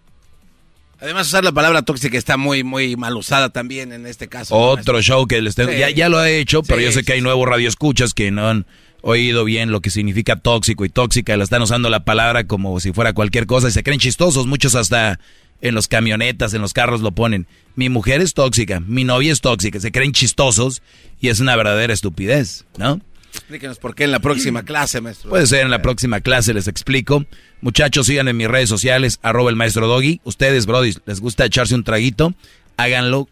Además, 1.02 1.28
usar 1.28 1.44
la 1.44 1.52
palabra 1.52 1.82
tóxica 1.82 2.18
está 2.18 2.36
muy, 2.36 2.64
muy 2.64 2.96
mal 2.96 3.16
usada 3.16 3.50
también 3.50 3.94
en 3.94 4.06
este 4.06 4.28
caso. 4.28 4.56
¿no, 4.56 4.62
Otro 4.62 5.02
show 5.02 5.28
que 5.28 5.42
les 5.42 5.56
tengo. 5.56 5.72
Sí. 5.72 5.78
Ya, 5.78 5.90
ya 5.90 6.10
lo 6.10 6.24
he 6.24 6.40
hecho, 6.40 6.62
pero 6.64 6.80
Sí, 6.80 6.86
yo 6.86 6.92
sé 6.92 7.04
que 7.04 7.14
hay 7.14 7.22
nuevos 7.22 7.48
radioescuchas 7.48 8.14
que 8.14 8.32
no 8.32 8.48
han 8.48 8.66
oído 9.02 9.46
bien 9.46 9.72
lo 9.72 9.82
que 9.82 9.90
significa 9.90 10.36
tóxico 10.36 10.84
y 10.84 10.90
tóxica. 10.90 11.38
La 11.38 11.44
están 11.44 11.62
usando 11.62 11.90
la 11.90 12.04
palabra 12.04 12.46
como 12.46 12.80
si 12.80 12.92
fuera 12.92 13.14
cualquier 13.14 13.46
cosa 13.46 13.70
y 13.70 13.72
se 13.72 13.84
creen 13.84 14.00
chistosos. 14.00 14.46
Muchos 14.46 14.76
hasta 14.76 15.20
en 15.62 15.76
los 15.76 15.88
camionetas, 15.88 16.54
en 16.54 16.62
los 16.62 16.74
carros 16.74 17.02
lo 17.02 17.12
ponen. 17.12 17.48
Mi 17.76 17.90
mujer 17.90 18.22
es 18.22 18.34
tóxica, 18.34 18.80
mi 18.82 19.04
novia 19.04 19.32
es 19.32 19.42
tóxica. 19.42 19.80
Se 19.80 19.92
creen 19.92 20.12
chistosos 20.12 20.82
y 21.20 21.30
es 21.30 21.40
una 21.40 21.56
verdadera 21.56 21.94
estupidez, 21.94 22.66
¿no? 22.78 23.00
Explíquenos 23.34 23.78
por 23.78 23.96
qué 23.96 24.06
en 24.06 24.12
la 24.12 24.20
próxima 24.20 24.64
clase, 24.64 25.02
maestro. 25.02 25.30
Puede 25.30 25.48
ser 25.48 25.62
en 25.62 25.72
la 25.72 25.82
próxima 25.82 26.22
clase, 26.22 26.54
les 26.54 26.68
explico. 26.68 27.26
Muchachos, 27.62 28.08
sigan 28.08 28.28
en 28.28 28.38
mis 28.38 28.48
redes 28.48 28.70
sociales, 28.70 29.20
arroba 29.22 29.50
el 29.50 29.56
maestro 29.56 29.88
Doggy. 29.88 30.22
Ustedes, 30.24 30.66
Brody, 30.66 30.96
les 31.06 31.20
gusta 31.20 31.46
echarse 31.46 31.76
un 31.76 31.84
traguito, 31.84 32.34
háganlo 32.78 33.28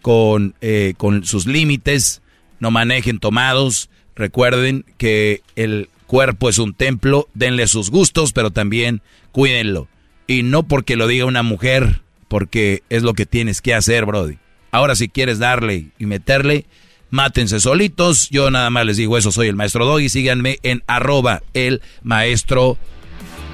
con, 0.00 0.54
eh, 0.60 0.94
con 0.96 1.24
sus 1.24 1.46
límites, 1.46 2.22
no 2.60 2.70
manejen 2.70 3.18
tomados. 3.18 3.90
Recuerden 4.14 4.84
que 4.98 5.42
el 5.56 5.88
cuerpo 6.06 6.48
es 6.48 6.58
un 6.58 6.74
templo, 6.74 7.28
denle 7.34 7.66
sus 7.66 7.90
gustos, 7.90 8.32
pero 8.32 8.50
también 8.50 9.00
cuídenlo. 9.32 9.88
Y 10.26 10.42
no 10.42 10.62
porque 10.62 10.96
lo 10.96 11.06
diga 11.06 11.24
una 11.24 11.42
mujer, 11.42 12.02
porque 12.28 12.82
es 12.90 13.02
lo 13.02 13.14
que 13.14 13.26
tienes 13.26 13.60
que 13.60 13.74
hacer, 13.74 14.04
Brody. 14.06 14.38
Ahora 14.70 14.94
si 14.94 15.08
quieres 15.08 15.38
darle 15.38 15.88
y 15.98 16.06
meterle, 16.06 16.66
mátense 17.12 17.60
solitos. 17.60 18.28
Yo 18.30 18.50
nada 18.50 18.70
más 18.70 18.84
les 18.84 18.96
digo 18.96 19.16
eso, 19.16 19.30
soy 19.30 19.46
el 19.46 19.54
maestro 19.54 19.86
Doggy. 19.86 20.08
Síganme 20.08 20.58
en 20.64 20.82
arroba 20.88 21.42
el 21.54 21.80
maestro 22.02 22.76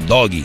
Doggy. 0.07 0.45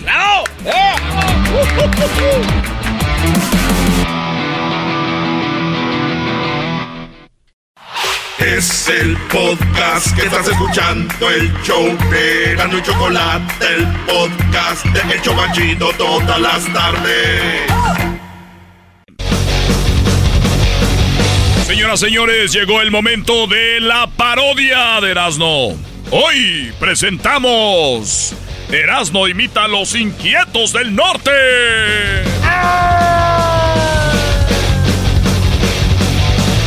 Es 8.39 8.89
el 8.89 9.15
podcast 9.31 10.15
que 10.17 10.23
estás 10.23 10.47
escuchando, 10.49 11.29
el 11.29 11.53
show 11.63 11.85
de 12.09 12.55
Gano 12.57 12.77
y 12.77 12.81
Chocolate, 12.81 13.65
el 13.73 13.87
podcast 14.05 14.85
de 14.87 15.13
El 15.13 15.21
Chocachito 15.21 15.91
todas 15.97 16.41
las 16.41 16.73
tardes. 16.73 18.12
Señoras, 21.73 22.01
señores, 22.01 22.53
llegó 22.53 22.81
el 22.81 22.91
momento 22.91 23.47
de 23.47 23.79
la 23.81 24.05
parodia 24.05 25.01
de 25.01 25.09
Erasmo. 25.09 25.75
Hoy 26.11 26.71
presentamos 26.79 28.35
Erasmo 28.71 29.27
imita 29.27 29.63
a 29.63 29.67
los 29.67 29.95
inquietos 29.95 30.71
del 30.71 30.93
norte. 30.93 31.31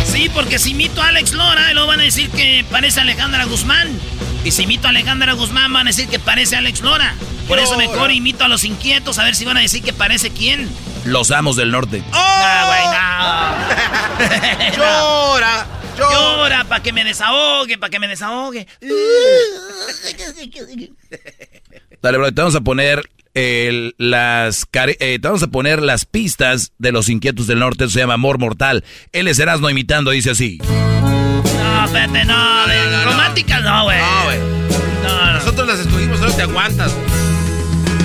Sí, 0.06 0.28
porque 0.34 0.58
si 0.58 0.72
imito 0.72 1.00
a 1.00 1.06
Alex 1.06 1.34
Lora, 1.34 1.72
luego 1.72 1.86
van 1.86 2.00
a 2.00 2.02
decir 2.02 2.28
que 2.30 2.64
parece 2.68 3.00
Alejandra 3.00 3.44
Guzmán. 3.44 3.88
Y 4.46 4.52
si 4.52 4.62
imito 4.62 4.86
a 4.86 4.90
Alejandra 4.90 5.32
Guzmán, 5.32 5.72
van 5.72 5.88
a 5.88 5.90
decir 5.90 6.06
que 6.06 6.20
parece 6.20 6.54
a 6.54 6.60
Alex 6.60 6.80
Lora. 6.80 7.16
Por 7.48 7.58
eso 7.58 7.76
mejor 7.76 8.12
imito 8.12 8.44
a 8.44 8.48
los 8.48 8.62
inquietos, 8.62 9.18
a 9.18 9.24
ver 9.24 9.34
si 9.34 9.44
van 9.44 9.56
a 9.56 9.60
decir 9.60 9.82
que 9.82 9.92
parece 9.92 10.30
quién. 10.30 10.68
Los 11.04 11.32
amos 11.32 11.56
del 11.56 11.72
norte. 11.72 12.00
Ah, 12.12 13.56
güey, 14.16 14.28
no. 14.78 14.84
Llora, 14.84 15.66
llora. 15.98 16.62
para 16.62 16.80
que 16.80 16.92
me 16.92 17.02
desahogue, 17.02 17.76
para 17.76 17.90
que 17.90 17.98
me 17.98 18.06
desahogue. 18.06 18.68
Dale, 22.00 22.18
bro, 22.18 22.32
te 22.32 22.40
vamos 22.40 22.54
a 22.54 22.60
poner 22.60 23.02
el- 23.34 23.96
las 23.98 24.68
eh, 24.72 25.18
te 25.20 25.26
vamos 25.26 25.42
a 25.42 25.48
poner 25.48 25.82
las 25.82 26.04
pistas 26.04 26.70
de 26.78 26.92
los 26.92 27.08
inquietos 27.08 27.48
del 27.48 27.58
norte. 27.58 27.82
Eso 27.82 27.94
se 27.94 27.98
llama 27.98 28.14
Amor 28.14 28.38
Mortal. 28.38 28.84
Él 29.10 29.26
es 29.26 29.40
Erasmo 29.40 29.68
imitando, 29.70 30.12
dice 30.12 30.30
así. 30.30 30.60
No, 31.86 31.92
espérate, 31.92 32.24
no, 32.24 32.66
de 32.66 33.04
románticas 33.04 33.62
no, 33.62 33.84
güey. 33.84 33.98
No, 33.98 34.24
güey. 34.24 34.38
No, 35.04 35.26
no. 35.26 35.32
Nosotros 35.34 35.68
las 35.68 35.78
escogimos, 35.78 36.18
solo 36.18 36.32
te 36.32 36.42
aguantas. 36.42 36.92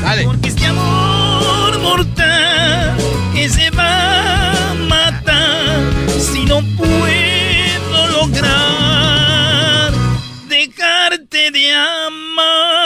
Dale. 0.03 0.23
Porque 0.23 0.49
este 0.49 0.67
amor 0.67 1.79
mortal 1.79 2.95
que 3.33 3.49
se 3.49 3.71
va 3.71 4.51
a 4.51 4.73
matar 4.87 5.79
si 6.19 6.45
no 6.45 6.61
puedo 6.77 8.07
lograr 8.19 9.91
dejarte 10.47 11.49
de 11.49 11.73
amar. 11.73 12.80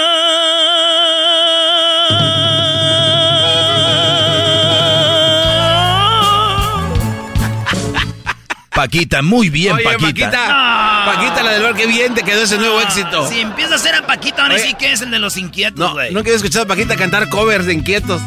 Paquita, 8.85 9.23
muy 9.23 9.49
bien, 9.49 9.73
Oye, 9.73 9.83
Paquita. 9.83 10.29
Paquita, 10.29 11.05
Paquita, 11.05 11.43
la 11.43 11.51
del 11.53 11.63
bar, 11.63 11.73
qué 11.75 11.87
bien 11.87 12.13
te 12.13 12.21
quedó 12.21 12.43
ese 12.43 12.55
nuevo 12.59 12.79
éxito. 12.81 13.27
Si 13.27 13.39
empieza 13.39 13.73
a 13.73 13.77
ser 13.79 13.95
a 13.95 14.05
Paquita, 14.05 14.43
ahora 14.43 14.53
Oye. 14.53 14.63
sí 14.63 14.73
que 14.75 14.91
es 14.91 15.01
el 15.01 15.09
de 15.09 15.17
los 15.17 15.37
inquietos, 15.37 15.79
No, 15.79 15.93
güey. 15.93 16.09
nunca 16.13 16.27
había 16.27 16.35
escuchado 16.35 16.65
a 16.65 16.67
Paquita 16.67 16.95
cantar 16.95 17.27
covers 17.29 17.65
de 17.65 17.73
inquietos. 17.73 18.21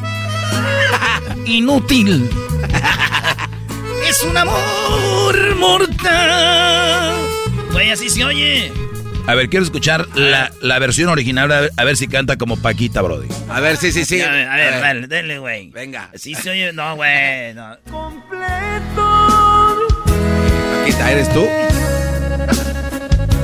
Inútil. 1.47 2.29
es 4.09 4.21
un 4.25 4.37
amor 4.37 5.55
mortal. 5.55 7.15
Güey, 7.71 7.93
así 7.93 8.11
se 8.11 8.25
oye. 8.25 8.73
A 9.29 9.35
ver, 9.37 9.49
quiero 9.49 9.65
escuchar 9.65 10.09
la, 10.17 10.51
la 10.61 10.79
versión 10.81 11.09
original, 11.09 11.53
a 11.53 11.61
ver, 11.61 11.71
a 11.77 11.85
ver 11.85 11.97
si 11.97 12.09
canta 12.09 12.37
como 12.37 12.57
Paquita, 12.57 13.01
Brody. 13.01 13.29
A 13.49 13.61
ver, 13.61 13.77
sí, 13.77 13.93
sí, 13.93 14.05
sí. 14.05 14.21
A 14.23 14.31
ver, 14.33 14.49
a 14.49 14.57
ver, 14.57 14.69
A 14.75 14.77
ver. 14.77 14.81
dale, 14.81 15.07
dale, 15.07 15.39
güey. 15.39 15.71
Venga. 15.71 16.11
Sí 16.17 16.35
se 16.35 16.51
oye. 16.51 16.73
No, 16.73 16.97
güey. 16.97 17.55
No. 17.55 17.77
Paquita, 20.89 21.13
¿eres 21.13 21.29
tú? 21.35 21.47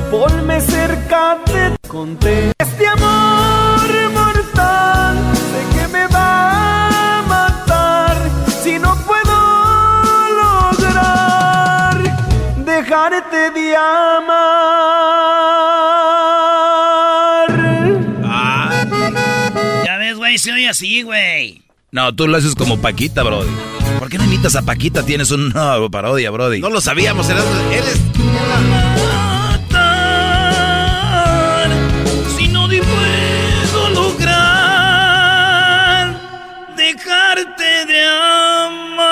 Ponme 0.09 0.59
cerca 0.61 1.37
de 1.45 1.77
conté 1.87 2.51
este 2.57 2.87
amor 2.87 3.87
mortal 4.13 5.15
sé 5.35 5.61
que 5.77 5.87
me 5.89 6.07
va 6.07 7.19
a 7.19 7.21
matar 7.27 8.17
si 8.63 8.79
no 8.79 8.97
puedo 9.05 9.35
lograr 10.41 11.97
dejarte 12.65 13.51
de 13.51 13.75
amar 13.75 14.55
Ya 19.85 19.97
ves, 19.97 20.17
güey, 20.17 20.39
se 20.39 20.51
oye 20.51 20.67
así, 20.67 21.03
güey. 21.03 21.61
No, 21.91 22.15
tú 22.15 22.27
lo 22.27 22.37
haces 22.37 22.55
como 22.55 22.81
Paquita, 22.81 23.21
Brody. 23.21 23.74
¿Por 23.99 24.09
qué 24.09 24.17
no 24.17 24.23
invitas 24.25 24.55
a 24.55 24.61
Paquita? 24.61 25.03
Tienes 25.03 25.31
una 25.31 25.77
parodia, 25.89 26.29
Brody. 26.31 26.61
No 26.61 26.69
lo 26.69 26.79
sabíamos, 26.81 27.29
eres... 27.29 27.43
eres- 27.71 28.01
Si 32.37 32.47
no 32.49 32.67
te 32.69 32.81
puedo 32.81 33.89
lograr 33.91 34.35
dejarte 36.77 37.85
de 37.87 38.05
amar. 38.05 39.05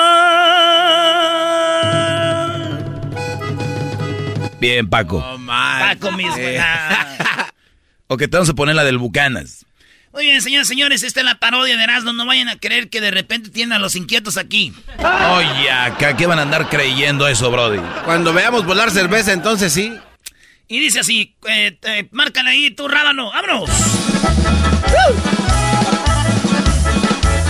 Bien, 4.60 4.88
Paco. 4.88 5.24
Paco 5.46 6.12
mismo. 6.12 6.36
Eh. 6.38 6.60
Ok, 8.06 8.20
te 8.20 8.26
vamos 8.28 8.50
a 8.50 8.54
poner 8.54 8.76
la 8.76 8.84
del 8.84 8.98
Bucanas. 8.98 9.64
Muy 10.14 10.26
bien, 10.26 10.40
señores, 10.40 10.68
señores, 10.68 11.02
esta 11.02 11.18
es 11.20 11.26
la 11.26 11.40
parodia 11.40 11.76
de 11.76 11.82
Erasmo. 11.82 12.12
No 12.12 12.24
vayan 12.24 12.48
a 12.48 12.56
creer 12.56 12.88
que 12.88 13.00
de 13.00 13.10
repente 13.10 13.50
tienen 13.50 13.72
a 13.72 13.80
los 13.80 13.96
inquietos 13.96 14.36
aquí. 14.36 14.72
Oye, 15.32 15.68
acá, 15.72 16.16
¿qué 16.16 16.26
van 16.28 16.38
a 16.38 16.42
andar 16.42 16.68
creyendo 16.68 17.26
eso, 17.26 17.50
Brody? 17.50 17.80
Cuando 18.04 18.32
veamos 18.32 18.64
volar 18.64 18.92
cerveza, 18.92 19.32
entonces 19.32 19.72
sí. 19.72 19.92
Y 20.68 20.78
dice 20.78 21.00
así, 21.00 21.34
eh, 21.48 21.76
eh, 21.82 22.08
márcale 22.12 22.50
ahí 22.50 22.70
tu 22.70 22.86
rábano, 22.86 23.32
¡vámonos! 23.32 23.68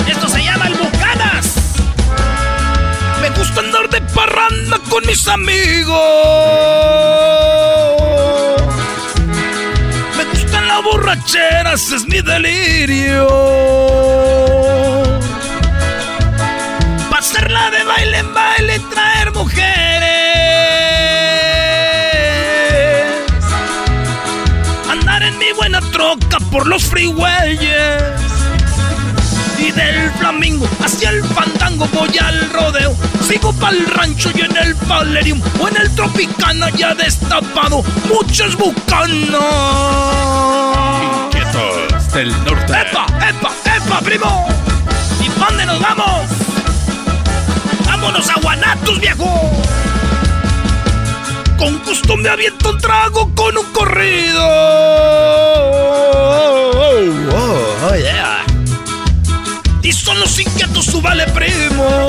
Esto 0.09 0.29
se 0.29 0.43
llama 0.43 0.67
el 0.69 0.75
Bucanas. 0.75 1.57
Me 3.21 3.29
gusta 3.29 3.61
andar 3.61 3.91
de 3.91 4.01
parranda 4.01 4.79
con 4.89 5.07
mis 5.07 5.29
amigos. 5.29 5.95
Es 11.17 12.07
mi 12.07 12.21
delirio. 12.21 13.29
Pasarla 17.11 17.71
de 17.71 17.85
baile 17.85 18.19
en 18.19 18.35
baile, 18.35 18.81
traer 18.93 19.33
mujeres. 19.33 19.65
Andar 24.91 25.23
en 25.23 25.39
mi 25.39 25.53
buena 25.57 25.81
troca 25.93 26.39
por 26.51 26.67
los 26.67 26.85
freeways. 26.85 28.24
Flamingo 30.25 30.67
hacia 30.83 31.11
el 31.11 31.23
fandango 31.23 31.87
voy 31.93 32.17
al 32.17 32.49
rodeo. 32.49 32.97
Sigo 33.29 33.53
pa'l 33.53 33.77
rancho 33.89 34.31
y 34.35 34.41
en 34.41 34.57
el 34.57 34.73
Valerium 34.73 35.39
o 35.61 35.69
en 35.69 35.77
el 35.77 35.95
Tropicana 35.95 36.71
ya 36.71 36.95
destapado 36.95 37.85
muchos 38.09 38.57
bucanos. 38.57 39.45
Inquietos 41.27 42.11
del 42.15 42.31
norte. 42.43 42.73
¡Epa, 42.73 43.05
epa, 43.29 43.53
epa, 43.77 44.01
primo! 44.01 44.49
¿Y 45.21 45.29
dónde 45.39 45.67
nos 45.67 45.79
vamos? 45.79 46.31
¡Vámonos 47.85 48.31
a 48.31 48.41
Guanatos, 48.41 48.99
viejo! 49.01 49.53
Con 51.59 51.85
gusto 51.85 52.17
me 52.17 52.31
aviento 52.31 52.71
un 52.71 52.79
trago 52.79 53.31
con 53.35 53.59
un 53.59 53.73
corrido. 53.73 54.43
Oh, 57.31 57.91
oh, 57.91 57.95
yeah. 57.95 58.34
Son 60.05 60.21
los 60.21 60.39
inquietos, 60.39 60.85
su 60.85 61.01
vale 61.01 61.27
primo. 61.29 62.07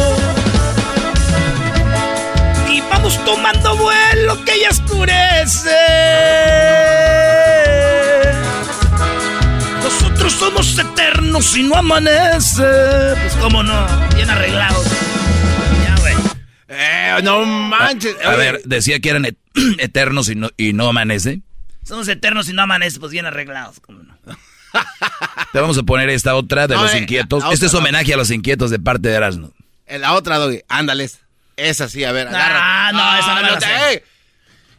Y 2.69 2.81
vamos 2.81 3.23
tomando 3.23 3.75
vuelo 3.77 4.43
que 4.43 4.59
ya 4.59 4.69
oscurece. 4.69 5.69
Nosotros 9.81 10.33
somos 10.33 10.77
eternos 10.77 11.55
y 11.55 11.63
no 11.63 11.75
amanece. 11.75 12.63
Pues 13.21 13.33
cómo 13.39 13.63
no, 13.63 13.87
bien 14.15 14.29
arreglados. 14.29 14.85
Ya, 15.85 15.95
güey. 16.01 16.15
Eh, 16.67 17.19
no 17.23 17.45
manches. 17.45 18.15
A 18.25 18.35
ver, 18.35 18.61
decía 18.65 18.99
que 18.99 19.09
eran 19.09 19.25
et- 19.25 19.37
eternos 19.79 20.27
y 20.29 20.35
no, 20.35 20.49
y 20.57 20.73
no 20.73 20.89
amanece. 20.89 21.41
Somos 21.83 22.07
eternos 22.07 22.49
y 22.49 22.53
no 22.53 22.63
amanece, 22.63 22.99
pues 22.99 23.11
bien 23.11 23.25
arreglados, 23.25 23.79
cómo 23.79 23.99
no. 24.03 24.17
Te 25.51 25.59
vamos 25.59 25.77
a 25.77 25.83
poner 25.83 26.09
esta 26.09 26.35
otra 26.35 26.67
de 26.67 26.75
No, 26.75 26.83
los 26.83 26.93
eh, 26.93 26.99
inquietos. 26.99 27.43
la 27.43 27.51
Este 27.53 27.65
es 27.67 27.73
no. 27.73 27.79
homenaje 27.79 28.13
a 28.13 28.17
los 28.17 28.31
inquietos 28.31 28.71
de 28.71 28.79
parte 28.79 29.09
de 29.09 29.15
Erasmo. 29.15 29.51
en 29.87 30.01
la 30.01 30.13
otra, 30.13 30.37
Doggy. 30.37 30.61
Ándales. 30.67 31.19
Esa 31.57 31.87
sí, 31.87 32.03
a 32.03 32.11
ver, 32.11 32.27
Ah, 32.27 32.87
agarra. 32.89 32.91
no, 32.91 33.17
esa 33.19 33.35
no 33.35 33.41
me 33.41 33.51
la 33.51 33.59
te- 33.59 34.03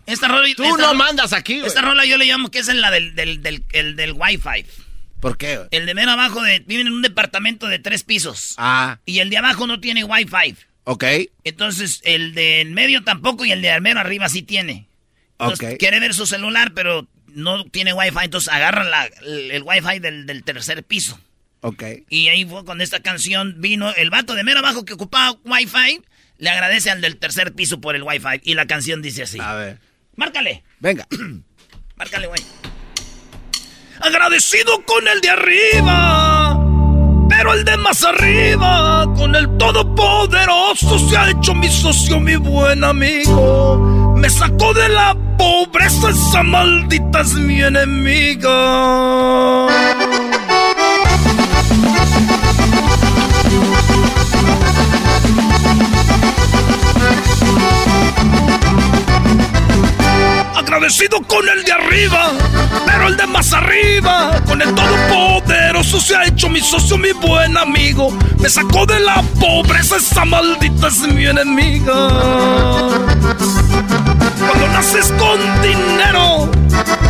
Esta 0.07 0.29
rola, 0.29 0.47
Tú 0.55 0.63
esta 0.65 0.77
no 0.77 0.95
mandas 0.95 1.33
aquí, 1.33 1.55
güey. 1.57 1.67
Esta 1.67 1.81
rola 1.81 2.05
yo 2.05 2.17
le 2.19 2.27
llamo 2.27 2.51
que 2.51 2.59
es 2.61 2.69
en 2.69 2.81
la 2.81 2.91
del, 2.91 3.15
del, 3.15 3.43
del, 3.43 3.65
el 3.73 3.97
del 3.97 4.13
Wi-Fi. 4.13 4.67
¿Por 5.21 5.37
qué? 5.39 5.57
güey? 5.57 5.69
El 5.71 5.87
de 5.87 5.95
mero 5.95 6.11
abajo 6.13 6.43
de, 6.43 6.61
viven 6.61 6.87
en 6.89 6.93
un 6.93 7.03
departamento 7.03 7.67
de 7.67 7.79
tres 7.79 8.05
pisos. 8.05 8.55
Ah, 8.59 8.99
Y 9.07 9.21
el 9.21 9.31
de 9.31 9.39
abajo 9.39 9.67
no 9.67 9.81
tiene 9.81 10.05
Wi-Fi. 10.05 10.55
ok. 10.85 11.05
Entonces, 11.45 12.01
el 12.05 12.35
de 12.35 12.61
en 12.61 12.75
medio 12.75 13.03
tampoco 13.03 13.45
y 13.47 13.53
el 13.53 13.63
de 13.63 13.71
al 13.71 13.81
mero 13.81 13.99
arriba 14.01 14.29
sí 14.29 14.43
tiene. 14.43 14.87
Entonces, 15.39 15.73
Ok. 15.75 15.79
quiere 15.79 15.99
ver 16.01 16.15
su 16.15 16.27
celular, 16.27 16.73
pero 16.75 17.07
no 17.37 17.65
tiene 17.67 17.93
Wi-Fi. 17.93 18.25
Entonces, 18.25 18.53
agarran 18.53 18.91
la, 18.91 19.07
el, 19.07 19.51
el 19.53 19.63
Wi-Fi 19.63 20.01
del, 20.01 20.27
del 20.27 20.43
tercer 20.43 20.83
piso. 20.83 21.21
Ok. 21.61 21.83
Y 22.09 22.29
ahí 22.29 22.45
fue 22.45 22.65
con 22.65 22.81
esta 22.81 23.01
canción 23.01 23.57
vino 23.59 23.93
el 23.95 24.11
vato 24.11 24.35
de 24.35 24.45
mero 24.45 24.61
abajo 24.61 24.85
que 24.85 24.95
ocupaba 24.95 25.39
Wi-Fi. 25.45 26.03
Le 26.39 26.51
agradece 26.51 26.91
al 26.91 27.01
del 27.01 27.17
tercer 27.17 27.55
piso 27.55 27.81
por 27.81 27.95
el 27.97 28.03
Wi-Fi. 28.03 28.41
Y 28.43 28.55
la 28.55 28.67
canción 28.67 29.03
dice 29.03 29.23
así. 29.23 29.39
A 29.41 29.55
ver. 29.55 29.79
Márcale, 30.17 30.65
Venga. 30.81 31.07
márcale, 31.97 32.27
güey. 32.27 32.43
Agradecido 34.01 34.85
con 34.85 35.07
el 35.09 35.21
de 35.21 35.31
arriba. 35.31 36.63
Pero 37.29 37.53
el 37.55 37.65
de 37.65 37.77
más 37.79 38.05
arriba, 38.05 39.05
con 39.17 39.35
el 39.35 39.49
todopoderoso, 39.59 40.99
se 41.09 41.17
ha 41.17 41.31
hecho 41.31 41.55
mi 41.55 41.69
socio, 41.69 42.21
mi 42.21 42.37
buen 42.37 42.85
amigo. 42.85 43.96
Me 44.17 44.31
sacó 44.31 44.73
de 44.75 44.89
la 44.89 45.15
pobreza, 45.39 46.11
esa 46.11 46.43
maldita 46.43 47.21
es 47.21 47.35
mi 47.35 47.63
enemiga. 47.63 48.51
Agradecido 60.57 61.21
con 61.23 61.47
el 61.49 61.65
de 61.65 61.73
arriba, 61.73 62.33
pero 62.87 63.09
el 63.09 63.17
de 63.17 63.27
más 63.27 63.53
arriba, 63.53 64.41
con 64.47 64.63
el 64.63 64.75
todopoderoso 64.75 66.01
se 66.01 66.17
ha 66.17 66.25
hecho 66.25 66.49
mi 66.49 66.61
socio, 66.61 66.97
mi 66.97 67.13
buen 67.13 67.57
amigo. 67.59 68.11
Me 68.39 68.49
sacó 68.49 68.87
de 68.87 68.99
la 69.01 69.23
pobreza, 69.39 69.97
esa 69.97 70.25
maldita 70.25 70.89
es 70.89 71.01
mi 71.01 71.27
enemiga. 71.27 72.09
Cuando 74.39 74.69
naces 74.73 75.13
con 75.19 75.39
dinero, 75.63 76.51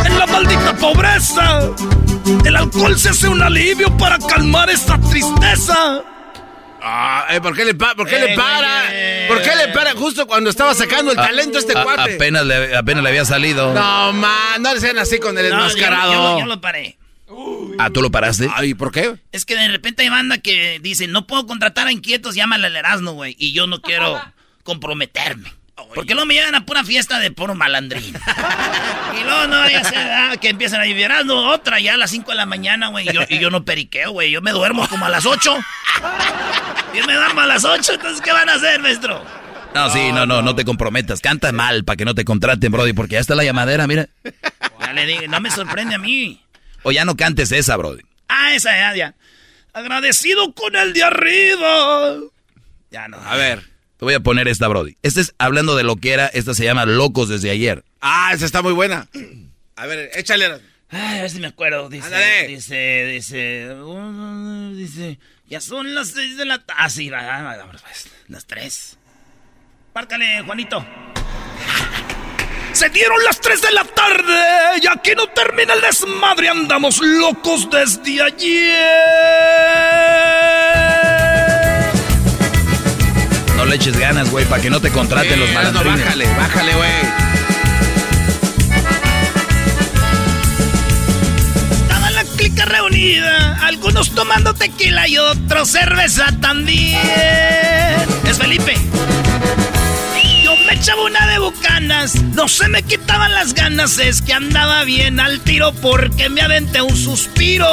en 0.05 0.19
la 0.19 0.27
maldita 0.27 0.75
pobreza, 0.75 1.61
el 2.43 2.55
alcohol 2.55 2.99
se 2.99 3.09
hace 3.09 3.29
un 3.29 3.41
alivio 3.41 3.95
para 3.97 4.17
calmar 4.19 4.69
esta 4.69 4.97
tristeza. 4.99 6.03
Ah, 6.89 7.25
eh, 7.31 7.41
¿Por 7.41 7.55
qué 7.55 7.65
le, 7.65 7.73
pa- 7.75 7.95
por 7.95 8.07
qué 8.07 8.15
Eh, 8.15 8.29
le 8.29 8.35
para? 8.35 8.85
güey. 8.89 9.27
¿Por 9.27 9.41
qué 9.41 9.55
le 9.57 9.73
para 9.73 9.91
justo 9.93 10.25
cuando 10.25 10.49
estaba 10.49 10.73
sacando 10.73 11.11
el 11.11 11.19
A- 11.19 11.27
talento 11.27 11.59
este 11.59 11.77
a- 11.77 11.83
cuate? 11.83 12.15
Apenas 12.15 12.45
le, 12.45 12.75
apenas 12.75 13.03
le 13.03 13.09
había 13.09 13.25
salido. 13.25 13.73
No, 13.73 14.13
man, 14.13 14.61
no 14.61 14.73
le 14.73 14.79
sean 14.79 14.97
así 14.97 15.19
con 15.19 15.37
el 15.37 15.45
No, 15.45 15.49
yo- 15.49 15.55
enmascarado. 15.57 16.13
yo- 16.13 16.39
yo 16.39 16.45
lo 16.45 16.61
paré. 16.61 16.97
Ah, 17.77 17.89
¿tú 17.91 18.01
lo 18.01 18.09
paraste? 18.09 18.49
Ay, 18.55 18.73
¿por 18.73 18.91
qué? 18.91 19.15
Es 19.33 19.45
que 19.45 19.55
de 19.57 19.67
repente 19.67 20.01
hay 20.03 20.09
banda 20.09 20.37
que 20.37 20.79
dice, 20.81 21.07
no 21.07 21.27
puedo 21.27 21.45
contratar 21.45 21.87
a 21.87 21.91
inquietos, 21.91 22.35
llámale 22.35 22.67
al 22.67 22.75
Erasmo, 22.75 23.11
güey. 23.11 23.35
Y 23.37 23.51
yo 23.51 23.67
no 23.67 23.81
quiero 23.81 24.19
comprometerme. 24.63 25.51
Porque 25.93 26.13
luego 26.13 26.25
me 26.25 26.33
llevan 26.33 26.55
a 26.55 26.65
pura 26.65 26.83
fiesta 26.83 27.19
de 27.19 27.31
puro 27.31 27.55
malandrín. 27.55 28.15
y 29.19 29.23
luego 29.23 29.47
no, 29.47 29.69
ya 29.69 29.83
sé, 29.83 29.95
ah, 29.95 30.35
que 30.39 30.49
empiezan 30.49 30.81
a 30.81 30.83
vivir 30.83 31.11
otra 31.11 31.79
ya 31.79 31.93
a 31.93 31.97
las 31.97 32.11
5 32.11 32.31
de 32.31 32.37
la 32.37 32.45
mañana, 32.45 32.87
güey. 32.87 33.07
Y 33.07 33.13
yo, 33.13 33.21
y 33.29 33.39
yo 33.39 33.49
no 33.49 33.63
periqueo, 33.63 34.11
güey. 34.11 34.31
Yo 34.31 34.41
me 34.41 34.51
duermo 34.51 34.87
como 34.87 35.05
a 35.05 35.09
las 35.09 35.25
8. 35.25 35.57
Yo 36.95 37.05
me 37.05 37.13
duermo 37.13 37.41
a 37.41 37.45
las 37.45 37.63
8, 37.63 37.93
entonces 37.93 38.21
¿qué 38.21 38.31
van 38.31 38.49
a 38.49 38.53
hacer, 38.55 38.79
maestro? 38.79 39.23
No, 39.75 39.89
sí, 39.91 40.11
no, 40.11 40.25
no, 40.25 40.41
no 40.41 40.55
te 40.55 40.65
comprometas. 40.65 41.21
Canta 41.21 41.51
mal 41.51 41.83
para 41.83 41.97
que 41.97 42.05
no 42.05 42.15
te 42.15 42.25
contraten, 42.25 42.71
Brody, 42.71 42.93
porque 42.93 43.13
ya 43.13 43.19
está 43.19 43.35
la 43.35 43.43
llamadera, 43.43 43.85
mira. 43.85 44.07
Ya 44.79 44.93
le 44.93 45.05
digo, 45.05 45.21
no 45.27 45.39
me 45.39 45.51
sorprende 45.51 45.95
a 45.95 45.99
mí. 45.99 46.41
O 46.83 46.91
ya 46.91 47.05
no 47.05 47.15
cantes 47.15 47.51
esa, 47.51 47.75
Brody. 47.77 48.01
Ah, 48.29 48.55
esa 48.55 48.71
ya, 48.75 48.95
ya. 48.95 49.15
Agradecido 49.73 50.53
con 50.53 50.75
el 50.75 50.93
de 50.93 51.03
arriba. 51.03 52.15
Ya 52.89 53.07
no. 53.07 53.17
A 53.17 53.35
ver, 53.35 53.63
te 53.97 54.05
voy 54.05 54.13
a 54.13 54.19
poner 54.19 54.47
esta, 54.47 54.67
Brody. 54.67 54.97
Esta 55.01 55.21
es 55.21 55.33
hablando 55.37 55.75
de 55.75 55.83
lo 55.83 55.95
que 55.95 56.11
era, 56.11 56.27
esta 56.27 56.53
se 56.53 56.63
llama 56.63 56.85
Locos 56.85 57.29
desde 57.29 57.49
ayer. 57.49 57.83
Ah, 58.01 58.31
esa 58.33 58.45
está 58.45 58.61
muy 58.61 58.73
buena. 58.73 59.07
A 59.75 59.85
ver, 59.85 60.11
échale. 60.15 60.45
Ay, 60.89 61.19
a 61.19 61.21
ver 61.23 61.29
si 61.29 61.39
me 61.39 61.47
acuerdo. 61.47 61.89
Dice, 61.89 62.47
dice, 62.47 63.05
dice, 63.05 63.73
uh, 63.73 64.73
dice, 64.75 65.19
ya 65.47 65.59
son 65.59 65.93
las 65.93 66.09
seis 66.09 66.37
de 66.37 66.45
la 66.45 66.59
tarde. 66.59 66.81
Ah, 66.81 66.89
sí, 66.89 67.09
va, 67.09 67.21
va, 67.21 67.57
va, 67.57 67.71
pues, 67.71 68.07
las 68.27 68.45
tres. 68.45 68.97
Márcale, 69.93 70.43
Juanito. 70.43 70.85
Se 72.71 72.89
dieron 72.89 73.17
las 73.23 73.41
3 73.41 73.59
de 73.63 73.71
la 73.71 73.83
tarde 73.83 74.79
y 74.83 74.85
aquí 74.85 75.13
no 75.15 75.25
termina 75.29 75.73
el 75.73 75.81
desmadre. 75.81 76.49
Andamos 76.49 76.99
locos 77.01 77.67
desde 77.71 78.21
ayer. 78.21 78.75
No 83.67 83.71
le 83.71 83.75
eches 83.75 83.99
ganas, 83.99 84.31
güey, 84.31 84.45
para 84.45 84.61
que 84.61 84.69
no 84.69 84.79
te 84.79 84.89
contraten 84.91 85.41
los 85.41 85.51
malandrines. 85.51 86.05
bájale, 86.05 86.25
bájale, 86.37 86.73
güey. 86.73 86.89
Estaba 91.81 92.11
la 92.11 92.23
clica 92.37 92.63
reunida, 92.63 93.59
algunos 93.61 94.11
tomando 94.15 94.53
tequila 94.53 95.05
y 95.09 95.17
otros 95.17 95.69
cerveza 95.69 96.27
también. 96.39 96.97
Es 98.23 98.37
Felipe 98.37 98.77
me 100.67 100.73
echaba 100.73 101.03
una 101.03 101.25
de 101.27 101.39
bucanas, 101.39 102.21
no 102.33 102.49
se 102.49 102.67
me 102.67 102.83
quitaban 102.83 103.33
las 103.33 103.53
ganas, 103.53 103.99
es 103.99 104.21
que 104.21 104.33
andaba 104.33 104.83
bien 104.83 105.17
al 105.21 105.39
tiro 105.39 105.71
porque 105.71 106.27
me 106.27 106.41
aventé 106.41 106.81
un 106.81 106.95
suspiro. 106.95 107.65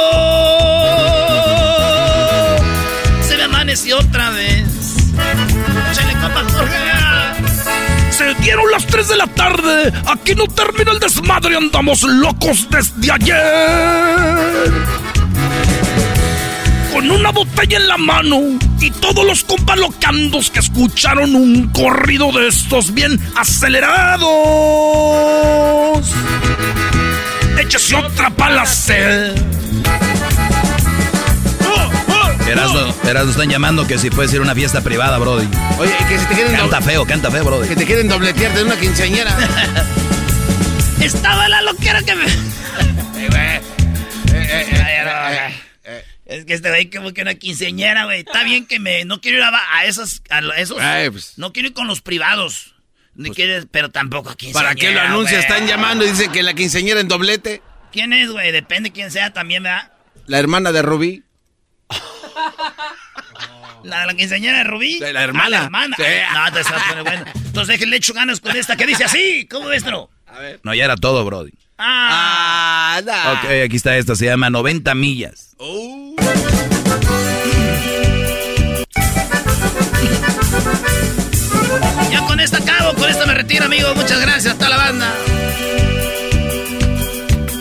Se 8.17 8.33
dieron 8.35 8.71
las 8.71 8.87
3 8.87 9.09
de 9.09 9.17
la 9.17 9.27
tarde. 9.27 9.91
Aquí 10.05 10.35
no 10.35 10.45
termina 10.47 10.91
el 10.91 10.99
desmadre. 10.99 11.57
Andamos 11.57 12.03
locos 12.03 12.67
desde 12.69 13.11
ayer 13.11 14.71
con 16.93 17.11
una 17.11 17.31
botella 17.31 17.75
en 17.75 17.87
la 17.89 17.97
mano 17.97 18.39
y 18.79 18.89
todos 18.89 19.25
los 19.25 19.43
compas 19.43 19.77
locandos 19.77 20.49
que 20.49 20.59
escucharon 20.59 21.35
un 21.35 21.67
corrido 21.73 22.31
de 22.31 22.47
estos 22.47 22.93
bien 22.93 23.19
acelerados. 23.35 24.25
Échese 27.59 27.95
otra 27.95 28.29
pala 28.29 28.65
sed. 32.45 33.09
Erasmo, 33.09 33.31
están 33.31 33.49
llamando 33.49 33.87
que 33.87 33.97
si 33.97 34.09
puede 34.09 34.29
ser 34.29 34.41
una 34.41 34.53
fiesta 34.53 34.81
privada, 34.81 35.17
Brody. 35.17 35.47
Oye, 35.79 35.91
que 36.07 36.19
si 36.19 36.25
te 36.25 36.35
quieren... 36.35 36.55
Canta 36.55 36.81
feo, 36.81 37.05
canta 37.05 37.31
feo, 37.31 37.43
Brody. 37.43 37.67
Que 37.67 37.75
te 37.75 37.85
quieren 37.85 38.07
dobletear 38.07 38.53
de 38.53 38.63
una 38.63 38.79
quinceañera. 38.79 39.35
Estaba 41.01 41.49
la 41.49 41.61
loquera 41.61 42.01
que 42.01 42.15
me... 42.15 42.25
es 46.25 46.45
que 46.45 46.53
este 46.53 46.69
güey 46.69 46.89
como 46.89 47.13
que 47.13 47.21
una 47.21 47.35
quinceñera, 47.35 48.05
güey. 48.05 48.19
Está 48.19 48.43
bien 48.43 48.65
que 48.65 48.79
me... 48.79 49.05
No 49.05 49.21
quiero 49.21 49.37
ir 49.37 49.43
a, 49.43 49.85
esos... 49.85 50.21
A 50.29 50.39
esos 50.57 50.77
pues. 51.11 51.37
No 51.37 51.51
quiero 51.51 51.69
ir 51.69 51.73
con 51.73 51.87
los 51.87 52.01
privados. 52.01 52.75
Ni 53.15 53.29
pues, 53.29 53.35
quieres, 53.37 53.67
pero 53.71 53.91
tampoco 53.91 54.29
a 54.29 54.35
quinceañera, 54.35 54.69
¿Para 54.69 54.75
qué 54.75 54.93
lo 54.93 54.99
anuncia? 55.01 55.39
Están 55.39 55.67
llamando 55.67 56.05
y 56.05 56.09
dicen 56.09 56.31
que 56.31 56.43
la 56.43 56.53
quinceñera 56.53 56.99
en 56.99 57.07
doblete. 57.07 57.61
¿Quién 57.91 58.11
es, 58.11 58.29
güey? 58.29 58.51
Depende 58.51 58.91
quién 58.91 59.09
sea 59.09 59.31
también, 59.31 59.63
¿verdad? 59.63 59.91
La 60.27 60.37
hermana 60.39 60.71
de 60.71 60.81
Rubí. 60.81 61.23
¿La, 63.83 64.05
la 64.05 64.13
quinceañera 64.15 64.59
de 64.59 64.63
Rubí? 64.63 64.99
la 64.99 65.23
hermana. 65.23 65.49
La 65.49 65.63
hermana. 65.65 65.95
No, 65.97 66.51
te 66.53 66.59
estás 66.61 66.81
poniendo 66.83 67.03
bueno. 67.03 67.25
Entonces 67.45 67.87
le 67.87 67.95
echo 67.95 68.13
ganas 68.13 68.39
con 68.39 68.55
esta 68.55 68.75
que 68.75 68.85
dice 68.87 69.03
así. 69.03 69.47
¿Cómo 69.49 69.67
ves, 69.67 69.83
no? 69.85 70.09
A 70.27 70.39
ver. 70.39 70.59
No, 70.63 70.73
ya 70.73 70.85
era 70.85 70.95
todo, 70.95 71.23
Brody. 71.23 71.51
Ah, 71.77 73.01
ah 73.07 73.41
Ok, 73.43 73.51
aquí 73.65 73.75
está 73.75 73.95
esta. 73.97 74.15
Se 74.15 74.25
llama 74.25 74.49
90 74.49 74.95
millas. 74.95 75.55
Oh. 75.57 76.15
Ya 82.11 82.21
con 82.27 82.39
esta 82.39 82.57
acabo, 82.57 82.93
con 82.95 83.09
esta 83.09 83.25
me 83.25 83.33
retiro, 83.33 83.65
amigo. 83.65 83.93
Muchas 83.95 84.19
gracias, 84.21 84.53
hasta 84.53 84.69
la 84.69 84.77
banda. 84.77 85.13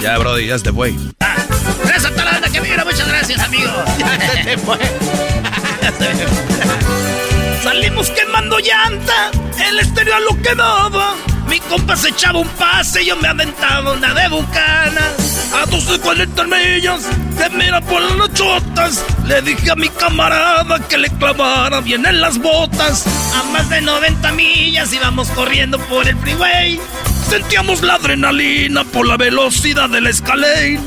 Ya, 0.01 0.19
Brody, 0.19 0.47
ya 0.47 0.59
se 0.59 0.65
te 0.65 0.73
fue. 0.73 0.95
Ah, 1.21 1.37
gracias 1.85 2.19
a 2.19 2.25
la 2.25 2.33
banda 2.33 2.49
que 2.51 2.61
mira, 2.61 2.85
muchas 2.85 3.09
gracias, 3.09 3.41
amigo. 3.41 3.71
Ya 3.99 4.45
se 4.45 4.59
fue. 4.59 4.79
Salimos 7.63 8.11
quemando 8.11 8.59
llanta, 8.59 9.31
el 9.69 9.79
estéreo 9.79 10.17
a 10.17 10.21
lo 10.21 10.37
que 10.43 10.55
daba. 10.55 11.15
Mi 11.49 11.61
compa 11.61 11.97
se 11.97 12.09
echaba 12.09 12.41
un 12.41 12.49
pase, 12.49 13.05
yo 13.05 13.17
me 13.17 13.29
aventaba 13.29 13.93
una 13.93 14.13
de 14.13 14.29
bucanas. 14.29 15.53
A 15.55 15.65
12 15.67 16.01
40 16.01 16.45
millas, 16.45 17.03
te 17.39 17.49
mira 17.51 17.81
por 17.81 18.03
las 18.03 18.33
chotas. 18.35 19.05
Le 19.27 19.41
dije 19.43 19.71
a 19.71 19.77
mi 19.77 19.89
camarada 19.89 20.79
que 20.89 20.99
le 20.99 21.09
clavara 21.11 21.81
bien 21.81 22.05
en 22.07 22.21
las 22.21 22.39
botas. 22.39 23.05
A 23.35 23.45
más 23.45 23.69
de 23.71 23.81
90 23.81 24.33
millas 24.33 24.93
íbamos 24.93 25.29
corriendo 25.31 25.79
por 25.79 26.09
el 26.09 26.17
freeway. 26.19 26.81
Sentíamos 27.29 27.83
la 27.83 27.95
adrenalina 27.95 28.85
por 28.85 29.07
la 29.07 29.17
velocidad 29.17 29.89
del 29.89 30.07
escalade. 30.07 30.81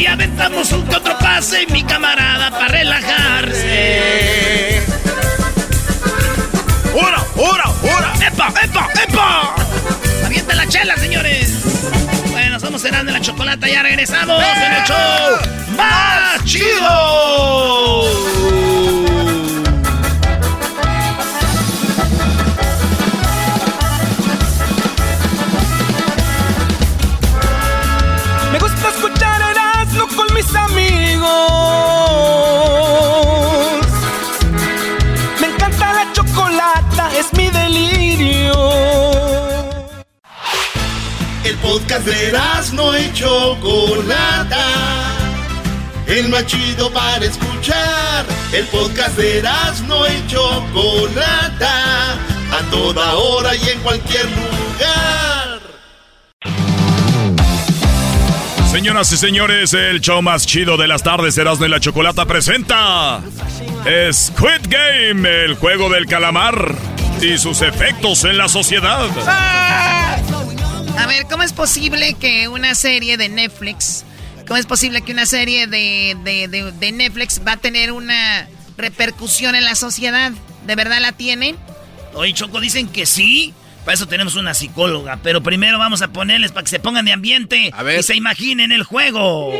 Y 0.00 0.06
aventamos 0.06 0.72
un 0.72 0.86
que 0.86 0.96
otro 0.96 1.18
pase 1.18 1.66
mi 1.66 1.84
camarada 1.84 2.50
para 2.50 2.68
relajarse. 2.68 4.80
¡Hora, 6.94 7.22
hora, 7.36 7.64
hora! 7.82 8.14
¡Epa, 8.26 8.50
epa, 8.64 8.88
epa! 9.06 9.54
¡Avienta 10.24 10.54
la 10.54 10.66
chela, 10.66 10.96
señores! 10.96 11.52
Bueno, 12.30 12.58
somos 12.58 12.82
en 12.86 13.12
la 13.12 13.20
chocolata, 13.20 13.68
ya 13.68 13.82
regresamos 13.82 14.42
en 14.42 14.72
el 14.72 14.84
show 14.84 14.96
más 15.76 16.42
chido. 16.46 18.04
Podcast 41.62 42.06
de 42.06 42.32
no 42.74 42.98
y 42.98 43.12
Chocolata. 43.12 44.66
El 46.06 46.28
más 46.28 46.46
chido 46.46 46.90
para 46.92 47.24
escuchar. 47.24 48.26
El 48.52 48.66
podcast 48.66 49.16
de 49.16 49.42
no 49.86 50.06
y 50.06 50.26
Chocolata. 50.26 52.12
A 52.52 52.70
toda 52.70 53.14
hora 53.14 53.54
y 53.54 53.68
en 53.68 53.80
cualquier 53.80 54.24
lugar. 54.26 55.60
Señoras 58.70 59.12
y 59.12 59.16
señores, 59.16 59.74
el 59.74 60.00
show 60.00 60.22
más 60.22 60.46
chido 60.46 60.76
de 60.76 60.86
las 60.86 61.02
tardes, 61.02 61.36
Erasmo 61.36 61.66
y 61.66 61.68
la 61.68 61.80
Chocolata 61.80 62.24
presenta 62.24 63.20
Squid 64.12 64.68
Game, 64.68 65.28
el 65.44 65.54
juego 65.54 65.90
del 65.90 66.06
calamar 66.06 66.74
y 67.20 67.36
sus 67.36 67.62
efectos 67.62 68.24
en 68.24 68.38
la 68.38 68.48
sociedad. 68.48 69.08
A 70.98 71.06
ver, 71.06 71.26
¿cómo 71.30 71.42
es 71.42 71.52
posible 71.52 72.14
que 72.14 72.48
una 72.48 72.74
serie 72.74 73.16
de 73.16 73.28
Netflix, 73.28 74.04
cómo 74.46 74.56
es 74.58 74.66
posible 74.66 75.02
que 75.02 75.12
una 75.12 75.26
serie 75.26 75.66
de, 75.66 76.16
de, 76.24 76.92
Netflix 76.92 77.40
va 77.46 77.52
a 77.52 77.56
tener 77.56 77.92
una 77.92 78.48
repercusión 78.76 79.54
en 79.54 79.64
la 79.64 79.74
sociedad? 79.74 80.32
¿De 80.66 80.74
verdad 80.74 81.00
la 81.00 81.12
tiene? 81.12 81.54
Oye, 82.14 82.32
Choco, 82.34 82.60
dicen 82.60 82.88
que 82.88 83.06
sí. 83.06 83.54
Para 83.84 83.94
eso 83.94 84.06
tenemos 84.06 84.36
una 84.36 84.52
psicóloga. 84.52 85.18
Pero 85.22 85.42
primero 85.42 85.78
vamos 85.78 86.02
a 86.02 86.08
ponerles 86.08 86.52
para 86.52 86.64
que 86.64 86.70
se 86.70 86.80
pongan 86.80 87.04
de 87.06 87.12
ambiente 87.12 87.72
y 87.98 88.02
se 88.02 88.14
imaginen 88.14 88.72
el 88.72 88.84
juego. 88.84 89.52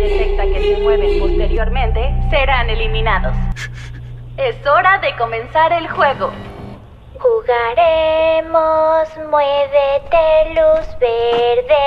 Detecta 0.00 0.44
que 0.44 0.74
se 0.74 0.80
mueven 0.80 1.18
posteriormente, 1.18 2.00
serán 2.30 2.70
eliminados. 2.70 3.34
Es 4.36 4.54
hora 4.66 4.98
de 4.98 5.16
comenzar 5.16 5.72
el 5.72 5.88
juego. 5.88 6.32
Jugaremos, 7.20 9.08
muévete 9.30 10.54
luz 10.54 10.86
verde. 10.98 11.84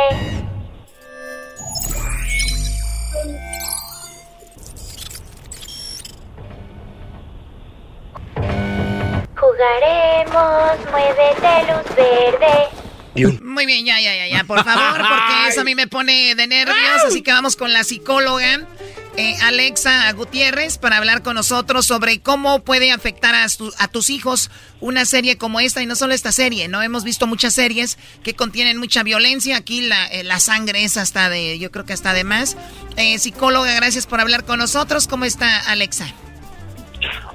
Jugaremos, 9.36 10.92
muévete 10.92 11.54
luz 11.68 11.96
verde. 11.96 13.42
Muy 13.42 13.66
bien, 13.66 13.86
ya, 13.86 14.00
ya, 14.00 14.16
ya, 14.16 14.28
ya, 14.28 14.44
por 14.44 14.64
favor, 14.64 14.98
porque 15.00 15.48
eso 15.50 15.62
a 15.62 15.64
mí 15.64 15.74
me 15.74 15.88
pone 15.88 16.36
de 16.36 16.46
nervios. 16.46 17.06
Así 17.08 17.24
que 17.24 17.32
vamos 17.32 17.56
con 17.56 17.74
la 17.74 17.84
psicóloga 17.84 18.68
eh, 19.16 19.36
Alexa 19.44 20.12
Gutiérrez 20.14 20.78
para 20.78 20.98
hablar 20.98 21.22
con 21.22 21.36
nosotros 21.36 21.86
sobre 21.86 22.20
cómo 22.22 22.64
puede 22.64 22.92
afectar 22.92 23.36
a, 23.36 23.88
tus 23.88 24.10
hijos 24.10 24.50
una 24.80 25.06
serie 25.06 25.38
como 25.38 25.60
esta 25.60 25.82
y 25.82 25.86
no 25.86 25.96
solo 25.96 26.14
esta 26.14 26.32
serie, 26.32 26.68
¿no? 26.68 26.82
Hemos 26.82 27.04
visto 27.04 27.28
muchas 27.28 27.54
series 27.54 27.98
que 28.24 28.34
contienen 28.36 28.78
mucha 28.78 29.04
violencia, 29.04 29.58
aquí 29.58 29.82
la, 29.82 30.08
eh, 30.08 30.24
la 30.24 30.40
sangre 30.40 30.84
es 30.84 30.98
hasta 30.98 31.30
de, 31.30 31.60
yo 31.60 31.72
creo 31.72 31.86
que 31.86 31.94
hasta 31.94 32.14
de 32.14 32.24
más. 32.24 32.58
Eh, 32.98 33.20
psicóloga, 33.20 33.74
gracias 33.76 34.08
por 34.08 34.20
hablar 34.20 34.46
con 34.46 34.60
nosotros. 34.60 35.08
¿Cómo 35.08 35.26
está 35.26 35.60
Alexa? 35.60 36.14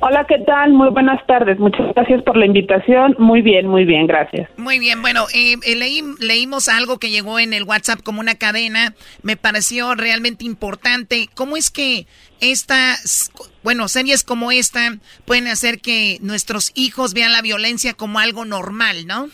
Hola, 0.00 0.24
¿qué 0.28 0.38
tal? 0.46 0.72
Muy 0.72 0.90
buenas 0.90 1.24
tardes. 1.26 1.58
Muchas 1.58 1.92
gracias 1.94 2.22
por 2.22 2.36
la 2.36 2.46
invitación. 2.46 3.16
Muy 3.18 3.42
bien, 3.42 3.66
muy 3.66 3.84
bien, 3.84 4.06
gracias. 4.06 4.48
Muy 4.56 4.78
bien, 4.78 5.02
bueno, 5.02 5.26
eh, 5.34 5.56
eh, 5.64 5.76
leí, 5.76 6.02
leímos 6.20 6.68
algo 6.68 6.98
que 6.98 7.10
llegó 7.10 7.38
en 7.38 7.52
el 7.52 7.64
WhatsApp 7.64 8.02
como 8.02 8.20
una 8.20 8.36
cadena. 8.36 8.94
Me 9.22 9.36
pareció 9.36 9.94
realmente 9.94 10.44
importante. 10.44 11.28
¿Cómo 11.34 11.56
es 11.56 11.70
que 11.70 12.06
estas, 12.40 13.32
bueno, 13.62 13.88
series 13.88 14.22
como 14.22 14.52
esta 14.52 14.96
pueden 15.24 15.48
hacer 15.48 15.80
que 15.80 16.18
nuestros 16.20 16.72
hijos 16.74 17.14
vean 17.14 17.32
la 17.32 17.42
violencia 17.42 17.94
como 17.94 18.18
algo 18.20 18.44
normal, 18.44 19.06
¿no? 19.06 19.28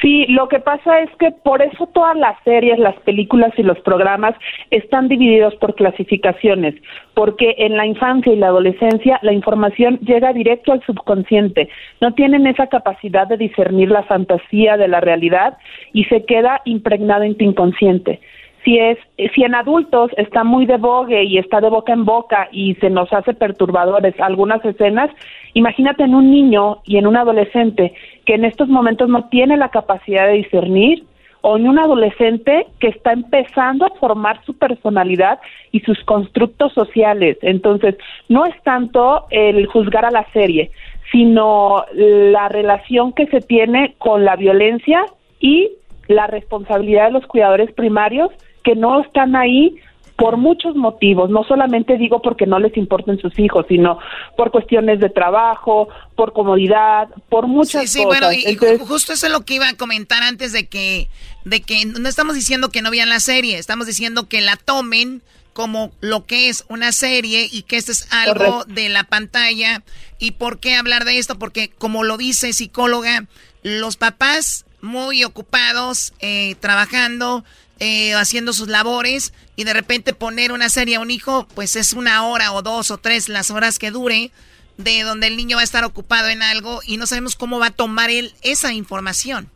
Sí, 0.00 0.24
lo 0.28 0.48
que 0.48 0.60
pasa 0.60 1.00
es 1.00 1.10
que 1.18 1.30
por 1.30 1.60
eso 1.60 1.86
todas 1.88 2.16
las 2.16 2.36
series, 2.44 2.78
las 2.78 2.96
películas 3.00 3.52
y 3.58 3.62
los 3.62 3.78
programas 3.80 4.34
están 4.70 5.08
divididos 5.08 5.54
por 5.56 5.74
clasificaciones, 5.74 6.74
porque 7.14 7.54
en 7.58 7.76
la 7.76 7.84
infancia 7.84 8.32
y 8.32 8.36
la 8.36 8.46
adolescencia 8.46 9.18
la 9.22 9.32
información 9.32 9.98
llega 9.98 10.32
directo 10.32 10.72
al 10.72 10.82
subconsciente, 10.84 11.68
no 12.00 12.14
tienen 12.14 12.46
esa 12.46 12.68
capacidad 12.68 13.26
de 13.26 13.36
discernir 13.36 13.90
la 13.90 14.02
fantasía 14.04 14.78
de 14.78 14.88
la 14.88 15.00
realidad 15.00 15.58
y 15.92 16.04
se 16.04 16.24
queda 16.24 16.62
impregnado 16.64 17.24
en 17.24 17.36
tu 17.36 17.44
inconsciente 17.44 18.20
si 18.64 18.78
es 18.78 18.98
si 19.34 19.42
en 19.42 19.54
adultos 19.54 20.10
está 20.16 20.44
muy 20.44 20.66
de 20.66 20.76
vogue 20.76 21.24
y 21.24 21.38
está 21.38 21.60
de 21.60 21.70
boca 21.70 21.92
en 21.92 22.04
boca 22.04 22.48
y 22.52 22.74
se 22.76 22.90
nos 22.90 23.12
hace 23.12 23.34
perturbadores 23.34 24.18
algunas 24.20 24.64
escenas, 24.64 25.10
imagínate 25.54 26.04
en 26.04 26.14
un 26.14 26.30
niño 26.30 26.78
y 26.84 26.98
en 26.98 27.06
un 27.06 27.16
adolescente 27.16 27.94
que 28.26 28.34
en 28.34 28.44
estos 28.44 28.68
momentos 28.68 29.08
no 29.08 29.28
tiene 29.28 29.56
la 29.56 29.70
capacidad 29.70 30.26
de 30.26 30.34
discernir 30.34 31.04
o 31.42 31.56
en 31.56 31.66
un 31.66 31.78
adolescente 31.78 32.66
que 32.78 32.88
está 32.88 33.12
empezando 33.12 33.86
a 33.86 33.94
formar 33.98 34.44
su 34.44 34.58
personalidad 34.58 35.40
y 35.72 35.80
sus 35.80 36.02
constructos 36.04 36.72
sociales. 36.74 37.38
Entonces, 37.40 37.96
no 38.28 38.44
es 38.44 38.54
tanto 38.62 39.26
el 39.30 39.66
juzgar 39.66 40.04
a 40.04 40.10
la 40.10 40.26
serie, 40.32 40.70
sino 41.10 41.84
la 41.94 42.48
relación 42.48 43.12
que 43.12 43.26
se 43.28 43.40
tiene 43.40 43.94
con 43.98 44.24
la 44.24 44.36
violencia 44.36 45.04
y 45.40 45.70
la 46.08 46.26
responsabilidad 46.26 47.06
de 47.06 47.12
los 47.12 47.26
cuidadores 47.26 47.72
primarios 47.72 48.30
que 48.62 48.74
no 48.74 49.00
están 49.00 49.36
ahí 49.36 49.80
por 50.20 50.36
muchos 50.36 50.76
motivos, 50.76 51.30
no 51.30 51.44
solamente 51.44 51.96
digo 51.96 52.20
porque 52.20 52.44
no 52.46 52.58
les 52.58 52.76
importen 52.76 53.18
sus 53.18 53.38
hijos, 53.38 53.64
sino 53.70 53.98
por 54.36 54.50
cuestiones 54.50 55.00
de 55.00 55.08
trabajo, 55.08 55.88
por 56.14 56.34
comodidad, 56.34 57.08
por 57.30 57.46
muchas 57.46 57.90
sí, 57.90 58.00
sí, 58.00 58.04
cosas. 58.04 58.34
Sí, 58.34 58.44
bueno, 58.58 58.74
y 58.74 58.78
justo 58.84 59.14
eso 59.14 59.26
es 59.26 59.32
lo 59.32 59.46
que 59.46 59.54
iba 59.54 59.70
a 59.70 59.76
comentar 59.78 60.22
antes 60.22 60.52
de 60.52 60.66
que, 60.66 61.08
de 61.46 61.62
que 61.62 61.86
no 61.86 62.06
estamos 62.06 62.34
diciendo 62.34 62.68
que 62.68 62.82
no 62.82 62.90
vean 62.90 63.08
la 63.08 63.18
serie, 63.18 63.56
estamos 63.56 63.86
diciendo 63.86 64.28
que 64.28 64.42
la 64.42 64.56
tomen 64.56 65.22
como 65.54 65.90
lo 66.00 66.26
que 66.26 66.50
es 66.50 66.66
una 66.68 66.92
serie 66.92 67.48
y 67.50 67.62
que 67.62 67.76
esto 67.76 67.92
es 67.92 68.06
algo 68.12 68.64
de 68.64 68.90
la 68.90 69.04
pantalla. 69.04 69.82
¿Y 70.18 70.32
por 70.32 70.58
qué 70.58 70.74
hablar 70.74 71.06
de 71.06 71.16
esto? 71.16 71.38
Porque 71.38 71.70
como 71.70 72.04
lo 72.04 72.18
dice 72.18 72.52
psicóloga, 72.52 73.24
los 73.62 73.96
papás 73.96 74.66
muy 74.80 75.24
ocupados, 75.24 76.12
eh, 76.20 76.56
trabajando, 76.60 77.44
eh, 77.80 78.14
haciendo 78.14 78.52
sus 78.52 78.68
labores 78.68 79.32
y 79.56 79.64
de 79.64 79.72
repente 79.72 80.12
poner 80.12 80.52
una 80.52 80.68
serie 80.68 80.96
a 80.96 81.00
un 81.00 81.10
hijo, 81.10 81.46
pues 81.54 81.76
es 81.76 81.94
una 81.94 82.26
hora 82.26 82.52
o 82.52 82.62
dos 82.62 82.90
o 82.90 82.98
tres 82.98 83.28
las 83.28 83.50
horas 83.50 83.78
que 83.78 83.90
dure 83.90 84.30
de 84.76 85.02
donde 85.02 85.26
el 85.26 85.36
niño 85.36 85.56
va 85.56 85.62
a 85.62 85.64
estar 85.64 85.84
ocupado 85.84 86.28
en 86.28 86.42
algo 86.42 86.80
y 86.86 86.96
no 86.96 87.06
sabemos 87.06 87.36
cómo 87.36 87.58
va 87.58 87.66
a 87.66 87.70
tomar 87.70 88.10
él 88.10 88.32
esa 88.42 88.72
información. 88.72 89.48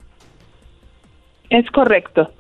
Es 1.51 1.71
correcto. 1.71 2.33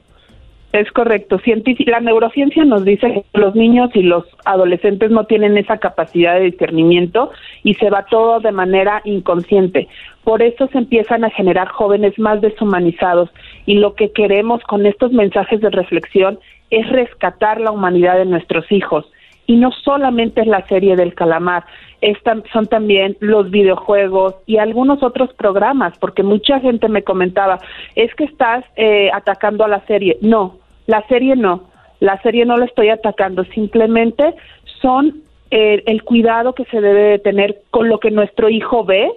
Es 0.74 0.90
correcto. 0.90 1.38
la 1.86 2.00
neurociencia 2.00 2.64
nos 2.64 2.84
dice 2.84 3.24
que 3.32 3.38
los 3.38 3.54
niños 3.54 3.90
y 3.94 4.02
los 4.02 4.24
adolescentes 4.44 5.08
no 5.08 5.22
tienen 5.22 5.56
esa 5.56 5.78
capacidad 5.78 6.34
de 6.34 6.50
discernimiento 6.50 7.30
y 7.62 7.74
se 7.74 7.90
va 7.90 8.06
todo 8.06 8.40
de 8.40 8.50
manera 8.50 9.00
inconsciente. 9.04 9.86
Por 10.24 10.42
eso 10.42 10.66
se 10.72 10.78
empiezan 10.78 11.22
a 11.22 11.30
generar 11.30 11.68
jóvenes 11.68 12.18
más 12.18 12.40
deshumanizados 12.40 13.30
y 13.66 13.74
lo 13.74 13.94
que 13.94 14.10
queremos 14.10 14.64
con 14.64 14.84
estos 14.84 15.12
mensajes 15.12 15.60
de 15.60 15.70
reflexión 15.70 16.40
es 16.70 16.88
rescatar 16.88 17.60
la 17.60 17.70
humanidad 17.70 18.16
de 18.16 18.24
nuestros 18.24 18.64
hijos. 18.72 19.06
Y 19.46 19.54
no 19.54 19.70
solamente 19.70 20.40
es 20.40 20.48
la 20.48 20.66
serie 20.66 20.96
del 20.96 21.14
calamar, 21.14 21.64
son 22.52 22.66
también 22.66 23.16
los 23.20 23.48
videojuegos 23.50 24.34
y 24.46 24.56
algunos 24.56 25.04
otros 25.04 25.32
programas, 25.34 25.96
porque 25.98 26.24
mucha 26.24 26.58
gente 26.58 26.88
me 26.88 27.04
comentaba, 27.04 27.60
es 27.94 28.12
que 28.16 28.24
estás 28.24 28.64
eh, 28.74 29.10
atacando 29.12 29.64
a 29.64 29.68
la 29.68 29.86
serie. 29.86 30.18
No, 30.20 30.63
la 30.86 31.06
serie 31.08 31.36
no, 31.36 31.70
la 32.00 32.20
serie 32.22 32.44
no 32.44 32.56
la 32.56 32.66
estoy 32.66 32.90
atacando, 32.90 33.44
simplemente 33.46 34.34
son 34.80 35.22
eh, 35.50 35.82
el 35.86 36.02
cuidado 36.02 36.54
que 36.54 36.64
se 36.66 36.80
debe 36.80 37.02
de 37.02 37.18
tener 37.18 37.62
con 37.70 37.88
lo 37.88 38.00
que 38.00 38.10
nuestro 38.10 38.48
hijo 38.48 38.84
ve, 38.84 39.08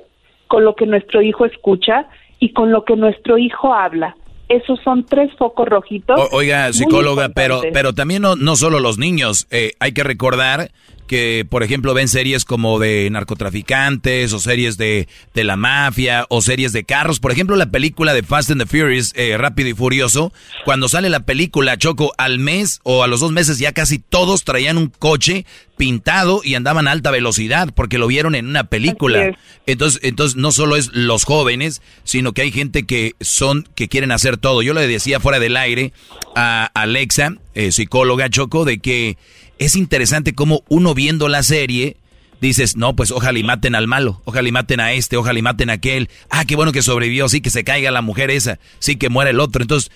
con 0.47 0.63
lo 0.63 0.75
que 0.75 0.85
nuestro 0.85 1.21
hijo 1.21 1.45
escucha 1.45 2.07
y 2.39 2.53
con 2.53 2.71
lo 2.71 2.85
que 2.85 2.95
nuestro 2.95 3.37
hijo 3.37 3.73
habla. 3.73 4.15
Esos 4.49 4.79
son 4.81 5.05
tres 5.05 5.29
focos 5.37 5.67
rojitos. 5.67 6.29
oiga, 6.31 6.71
psicóloga, 6.71 7.29
pero, 7.29 7.61
pero 7.73 7.93
también 7.93 8.21
no, 8.21 8.35
no 8.37 8.55
solo 8.55 8.79
los 8.79 8.97
niños. 8.97 9.45
Eh, 9.51 9.71
hay 9.79 9.91
que 9.91 10.03
recordar 10.03 10.69
que, 11.07 11.45
por 11.49 11.63
ejemplo, 11.63 11.93
ven 11.93 12.07
series 12.07 12.45
como 12.45 12.77
de 12.77 13.09
narcotraficantes 13.09 14.31
o 14.33 14.39
series 14.39 14.77
de, 14.77 15.07
de, 15.33 15.43
la 15.43 15.55
mafia 15.55 16.25
o 16.29 16.41
series 16.41 16.73
de 16.73 16.83
carros. 16.83 17.19
Por 17.19 17.31
ejemplo, 17.31 17.55
la 17.55 17.71
película 17.71 18.13
de 18.13 18.23
Fast 18.23 18.51
and 18.51 18.61
the 18.61 18.67
Furious, 18.67 19.13
eh, 19.15 19.37
Rápido 19.37 19.69
y 19.69 19.73
Furioso, 19.73 20.31
cuando 20.65 20.89
sale 20.89 21.09
la 21.09 21.21
película 21.21 21.77
Choco 21.77 22.13
al 22.17 22.39
mes 22.39 22.79
o 22.83 23.03
a 23.03 23.07
los 23.07 23.19
dos 23.21 23.31
meses 23.31 23.57
ya 23.57 23.71
casi 23.71 23.99
todos 23.99 24.43
traían 24.43 24.77
un 24.77 24.87
coche 24.89 25.45
pintado 25.77 26.41
y 26.43 26.55
andaban 26.55 26.87
a 26.87 26.91
alta 26.91 27.11
velocidad 27.11 27.69
porque 27.73 27.97
lo 27.97 28.07
vieron 28.07 28.35
en 28.35 28.47
una 28.47 28.65
película. 28.65 29.37
Entonces, 29.65 30.01
entonces 30.03 30.35
no 30.35 30.51
solo 30.51 30.75
es 30.75 30.89
los 30.93 31.23
jóvenes, 31.23 31.81
sino 32.03 32.33
que 32.33 32.41
hay 32.41 32.51
gente 32.51 32.85
que 32.85 33.13
son 33.21 33.67
que 33.75 33.87
quieren 33.87 34.11
hacer 34.11 34.37
todo. 34.37 34.61
Yo 34.61 34.73
le 34.73 34.87
decía 34.87 35.19
fuera 35.19 35.39
del 35.39 35.55
aire 35.55 35.93
a 36.35 36.69
Alexa, 36.73 37.35
eh, 37.53 37.71
psicóloga 37.71 38.29
Choco, 38.29 38.65
de 38.65 38.79
que 38.79 39.17
es 39.59 39.75
interesante 39.75 40.33
cómo 40.33 40.63
uno 40.69 40.93
viendo 40.93 41.27
la 41.27 41.43
serie 41.43 41.97
dices, 42.41 42.77
no, 42.77 42.95
pues 42.95 43.11
ojalá 43.11 43.39
y 43.39 43.43
maten 43.43 43.75
al 43.75 43.87
malo, 43.87 44.21
ojalá 44.25 44.47
y 44.47 44.51
maten 44.51 44.79
a 44.79 44.93
este, 44.93 45.17
ojalá 45.17 45.39
y 45.39 45.41
maten 45.41 45.69
a 45.69 45.73
aquel. 45.73 46.09
Ah, 46.29 46.45
qué 46.47 46.55
bueno 46.55 46.71
que 46.71 46.81
sobrevivió, 46.81 47.27
sí 47.29 47.41
que 47.41 47.49
se 47.49 47.63
caiga 47.63 47.91
la 47.91 48.01
mujer 48.01 48.29
esa, 48.29 48.59
sí 48.79 48.97
que 48.97 49.09
muera 49.09 49.31
el 49.31 49.39
otro. 49.39 49.61
Entonces, 49.61 49.91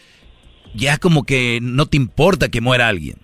ya 0.74 0.98
como 0.98 1.24
que 1.24 1.60
no 1.62 1.86
te 1.86 1.98
importa 1.98 2.50
que 2.50 2.62
muera 2.62 2.88
alguien. 2.88 3.18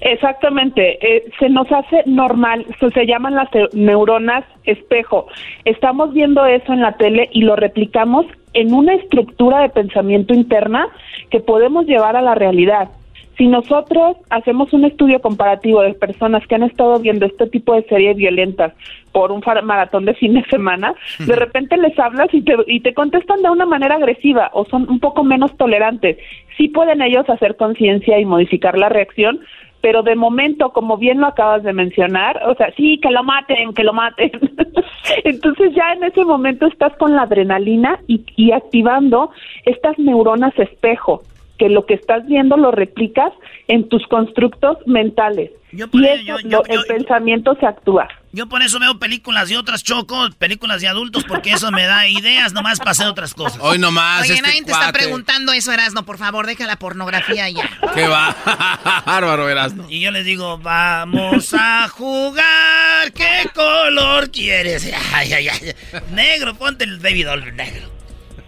Exactamente, 0.00 0.98
eh, 1.00 1.24
se 1.38 1.48
nos 1.48 1.66
hace 1.72 2.02
normal, 2.04 2.66
se, 2.78 2.90
se 2.90 3.06
llaman 3.06 3.36
las 3.36 3.48
neuronas 3.72 4.44
espejo. 4.64 5.28
Estamos 5.64 6.12
viendo 6.12 6.44
eso 6.44 6.74
en 6.74 6.82
la 6.82 6.92
tele 6.98 7.30
y 7.32 7.40
lo 7.40 7.56
replicamos 7.56 8.26
en 8.52 8.74
una 8.74 8.94
estructura 8.94 9.62
de 9.62 9.70
pensamiento 9.70 10.34
interna 10.34 10.88
que 11.30 11.40
podemos 11.40 11.86
llevar 11.86 12.16
a 12.16 12.22
la 12.22 12.34
realidad. 12.34 12.90
Si 13.36 13.48
nosotros 13.48 14.16
hacemos 14.30 14.72
un 14.72 14.84
estudio 14.84 15.20
comparativo 15.20 15.82
de 15.82 15.94
personas 15.94 16.46
que 16.46 16.54
han 16.54 16.62
estado 16.62 16.98
viendo 17.00 17.26
este 17.26 17.48
tipo 17.48 17.74
de 17.74 17.82
series 17.84 18.16
violentas 18.16 18.72
por 19.10 19.32
un 19.32 19.42
maratón 19.64 20.04
de 20.04 20.14
fin 20.14 20.34
de 20.34 20.44
semana, 20.44 20.94
de 21.18 21.34
repente 21.34 21.76
les 21.76 21.98
hablas 21.98 22.32
y 22.32 22.42
te, 22.42 22.54
y 22.66 22.80
te 22.80 22.94
contestan 22.94 23.42
de 23.42 23.50
una 23.50 23.66
manera 23.66 23.96
agresiva 23.96 24.50
o 24.52 24.64
son 24.66 24.88
un 24.88 25.00
poco 25.00 25.24
menos 25.24 25.56
tolerantes. 25.56 26.16
Sí 26.56 26.68
pueden 26.68 27.02
ellos 27.02 27.28
hacer 27.28 27.56
conciencia 27.56 28.20
y 28.20 28.24
modificar 28.24 28.78
la 28.78 28.88
reacción, 28.88 29.40
pero 29.80 30.02
de 30.02 30.14
momento, 30.14 30.70
como 30.70 30.96
bien 30.96 31.20
lo 31.20 31.26
acabas 31.26 31.62
de 31.64 31.72
mencionar, 31.72 32.40
o 32.46 32.54
sea, 32.54 32.72
sí, 32.76 32.98
que 33.02 33.10
lo 33.10 33.24
maten, 33.24 33.74
que 33.74 33.84
lo 33.84 33.92
maten. 33.92 34.30
Entonces 35.24 35.74
ya 35.74 35.92
en 35.92 36.04
ese 36.04 36.24
momento 36.24 36.66
estás 36.66 36.96
con 36.96 37.14
la 37.14 37.22
adrenalina 37.22 37.98
y, 38.06 38.24
y 38.36 38.52
activando 38.52 39.30
estas 39.64 39.98
neuronas 39.98 40.56
espejo 40.58 41.22
que 41.58 41.68
lo 41.68 41.86
que 41.86 41.94
estás 41.94 42.26
viendo 42.26 42.56
lo 42.56 42.70
replicas 42.70 43.32
en 43.68 43.88
tus 43.88 44.06
constructos 44.08 44.78
mentales. 44.86 45.50
y 45.72 45.82
eso, 45.82 46.36
el 46.68 46.84
pensamiento 46.86 47.56
se 47.60 47.66
actúa. 47.66 48.08
Yo 48.32 48.48
por 48.48 48.62
eso 48.62 48.80
veo 48.80 48.98
películas 48.98 49.48
y 49.52 49.54
otras 49.54 49.84
choco, 49.84 50.28
películas 50.38 50.80
de 50.80 50.88
adultos, 50.88 51.22
porque 51.22 51.52
eso 51.52 51.70
me 51.70 51.84
da 51.84 52.08
ideas 52.08 52.52
nomás 52.52 52.78
para 52.78 52.90
hacer 52.90 53.06
otras 53.06 53.32
cosas. 53.32 53.60
Hoy 53.62 53.78
nomás. 53.78 54.22
Oye, 54.22 54.34
este 54.34 54.46
nadie 54.46 54.62
te 54.64 54.72
está 54.72 54.92
preguntando 54.92 55.52
eso, 55.52 55.72
Erasno. 55.72 56.04
Por 56.04 56.18
favor, 56.18 56.44
deja 56.46 56.66
la 56.66 56.76
pornografía 56.76 57.48
ya. 57.48 57.70
¿Qué 57.94 58.08
va? 58.08 58.34
Bárbaro, 59.06 59.48
Erasno. 59.48 59.86
Y 59.88 60.00
yo 60.00 60.10
les 60.10 60.24
digo, 60.24 60.58
vamos 60.58 61.54
a 61.56 61.86
jugar, 61.88 63.12
¿qué 63.12 63.48
color 63.54 64.32
quieres? 64.32 64.92
Ay, 65.12 65.32
ay, 65.32 65.48
ay. 65.48 65.74
Negro, 66.10 66.56
ponte 66.56 66.82
el 66.82 66.98
baby 66.98 67.22
doll 67.22 67.54
negro. 67.54 67.88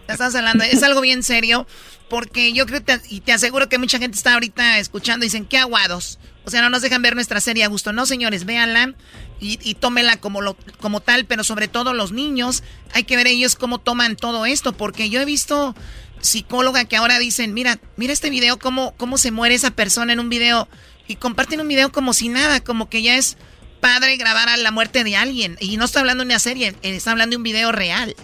Estás 0.08 0.34
hablando, 0.34 0.64
es 0.64 0.82
algo 0.82 1.00
bien 1.00 1.22
serio, 1.22 1.66
porque 2.08 2.52
yo 2.52 2.66
creo 2.66 2.84
que, 2.84 3.00
y 3.08 3.20
te 3.20 3.32
aseguro 3.32 3.68
que 3.68 3.78
mucha 3.78 3.98
gente 3.98 4.16
está 4.16 4.34
ahorita 4.34 4.78
escuchando 4.78 5.24
y 5.24 5.28
dicen, 5.28 5.46
qué 5.46 5.58
aguados. 5.58 6.18
O 6.44 6.50
sea, 6.50 6.62
no 6.62 6.70
nos 6.70 6.82
dejan 6.82 7.02
ver 7.02 7.14
nuestra 7.14 7.40
serie 7.40 7.64
a 7.64 7.68
gusto. 7.68 7.92
No, 7.92 8.06
señores, 8.06 8.44
véanla 8.44 8.94
y, 9.40 9.58
y 9.68 9.74
tómenla 9.74 10.18
como, 10.18 10.40
lo, 10.40 10.56
como 10.80 11.00
tal, 11.00 11.24
pero 11.24 11.42
sobre 11.42 11.66
todo 11.66 11.92
los 11.92 12.12
niños, 12.12 12.62
hay 12.94 13.04
que 13.04 13.16
ver 13.16 13.26
ellos 13.26 13.56
cómo 13.56 13.80
toman 13.80 14.16
todo 14.16 14.46
esto, 14.46 14.72
porque 14.72 15.10
yo 15.10 15.20
he 15.20 15.24
visto 15.24 15.74
psicóloga 16.20 16.84
que 16.84 16.96
ahora 16.96 17.18
dicen, 17.18 17.52
mira, 17.52 17.78
mira 17.96 18.12
este 18.12 18.30
video, 18.30 18.58
cómo, 18.58 18.94
cómo 18.96 19.18
se 19.18 19.32
muere 19.32 19.54
esa 19.54 19.72
persona 19.72 20.12
en 20.12 20.20
un 20.20 20.28
video, 20.28 20.68
y 21.08 21.16
comparten 21.16 21.60
un 21.60 21.68
video 21.68 21.92
como 21.92 22.12
si 22.12 22.28
nada, 22.28 22.60
como 22.60 22.88
que 22.88 23.02
ya 23.02 23.16
es 23.16 23.36
padre 23.80 24.16
grabar 24.16 24.48
a 24.48 24.56
la 24.56 24.70
muerte 24.70 25.04
de 25.04 25.16
alguien. 25.16 25.56
Y 25.60 25.76
no 25.76 25.84
estoy 25.84 26.00
hablando 26.00 26.24
de 26.24 26.30
una 26.30 26.38
serie, 26.38 26.74
está 26.82 27.12
hablando 27.12 27.32
de 27.32 27.36
un 27.36 27.42
video 27.42 27.72
real. 27.72 28.14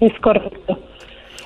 Es 0.00 0.12
correcto. 0.20 0.78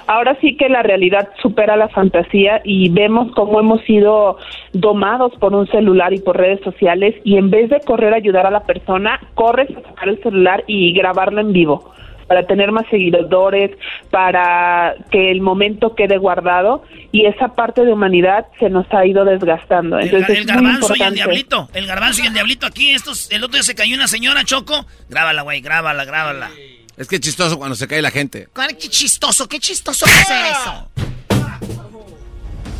Ahora 0.08 0.38
sí 0.40 0.56
que 0.56 0.70
la 0.70 0.82
realidad 0.82 1.28
supera 1.42 1.76
la 1.76 1.90
fantasía 1.90 2.62
y 2.64 2.88
vemos 2.88 3.30
cómo 3.34 3.60
hemos 3.60 3.82
sido 3.84 4.38
domados 4.72 5.34
por 5.38 5.54
un 5.54 5.66
celular 5.66 6.14
y 6.14 6.18
por 6.18 6.38
redes 6.38 6.60
sociales 6.64 7.14
y 7.24 7.36
en 7.36 7.50
vez 7.50 7.68
de 7.68 7.80
correr 7.80 8.14
a 8.14 8.16
ayudar 8.16 8.46
a 8.46 8.50
la 8.50 8.64
persona, 8.64 9.20
corres 9.34 9.68
a 9.76 9.82
sacar 9.82 10.08
el 10.08 10.22
celular 10.22 10.64
y 10.66 10.94
grabarlo 10.94 11.42
en 11.42 11.52
vivo 11.52 11.92
para 12.26 12.46
tener 12.46 12.72
más 12.72 12.86
seguidores, 12.90 13.70
para 14.10 14.94
que 15.10 15.30
el 15.30 15.42
momento 15.42 15.94
quede 15.94 16.16
guardado 16.16 16.84
y 17.12 17.26
esa 17.26 17.54
parte 17.54 17.84
de 17.84 17.92
humanidad 17.92 18.46
se 18.58 18.70
nos 18.70 18.86
ha 18.94 19.04
ido 19.04 19.26
desgastando. 19.26 19.98
El, 19.98 20.06
Entonces 20.06 20.30
el 20.30 20.36
es 20.36 20.46
muy 20.46 20.54
garbanzo 20.54 20.94
y 20.96 21.02
el 21.02 21.14
diablito. 21.14 21.68
El 21.74 21.86
garbanzo 21.86 22.22
y 22.22 22.26
el 22.28 22.32
diablito 22.32 22.66
aquí. 22.66 22.90
Estos, 22.92 23.30
el 23.30 23.44
otro 23.44 23.54
día 23.54 23.62
se 23.62 23.74
cayó 23.74 23.94
una 23.94 24.08
señora, 24.08 24.42
Choco. 24.44 24.86
Grábala, 25.10 25.42
güey, 25.42 25.60
grábala, 25.60 26.06
grábala. 26.06 26.50
Es 26.98 27.06
que 27.06 27.16
es 27.16 27.20
chistoso 27.20 27.56
cuando 27.58 27.76
se 27.76 27.86
cae 27.86 28.02
la 28.02 28.10
gente. 28.10 28.48
¿Cuál- 28.54 28.76
Qué 28.76 28.88
chistoso, 28.88 29.48
qué 29.48 29.60
chistoso 29.60 30.04
hacer 30.04 30.46
eso. 30.52 30.88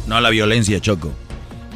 No 0.06 0.20
la 0.20 0.30
violencia, 0.30 0.80
Choco. 0.80 1.12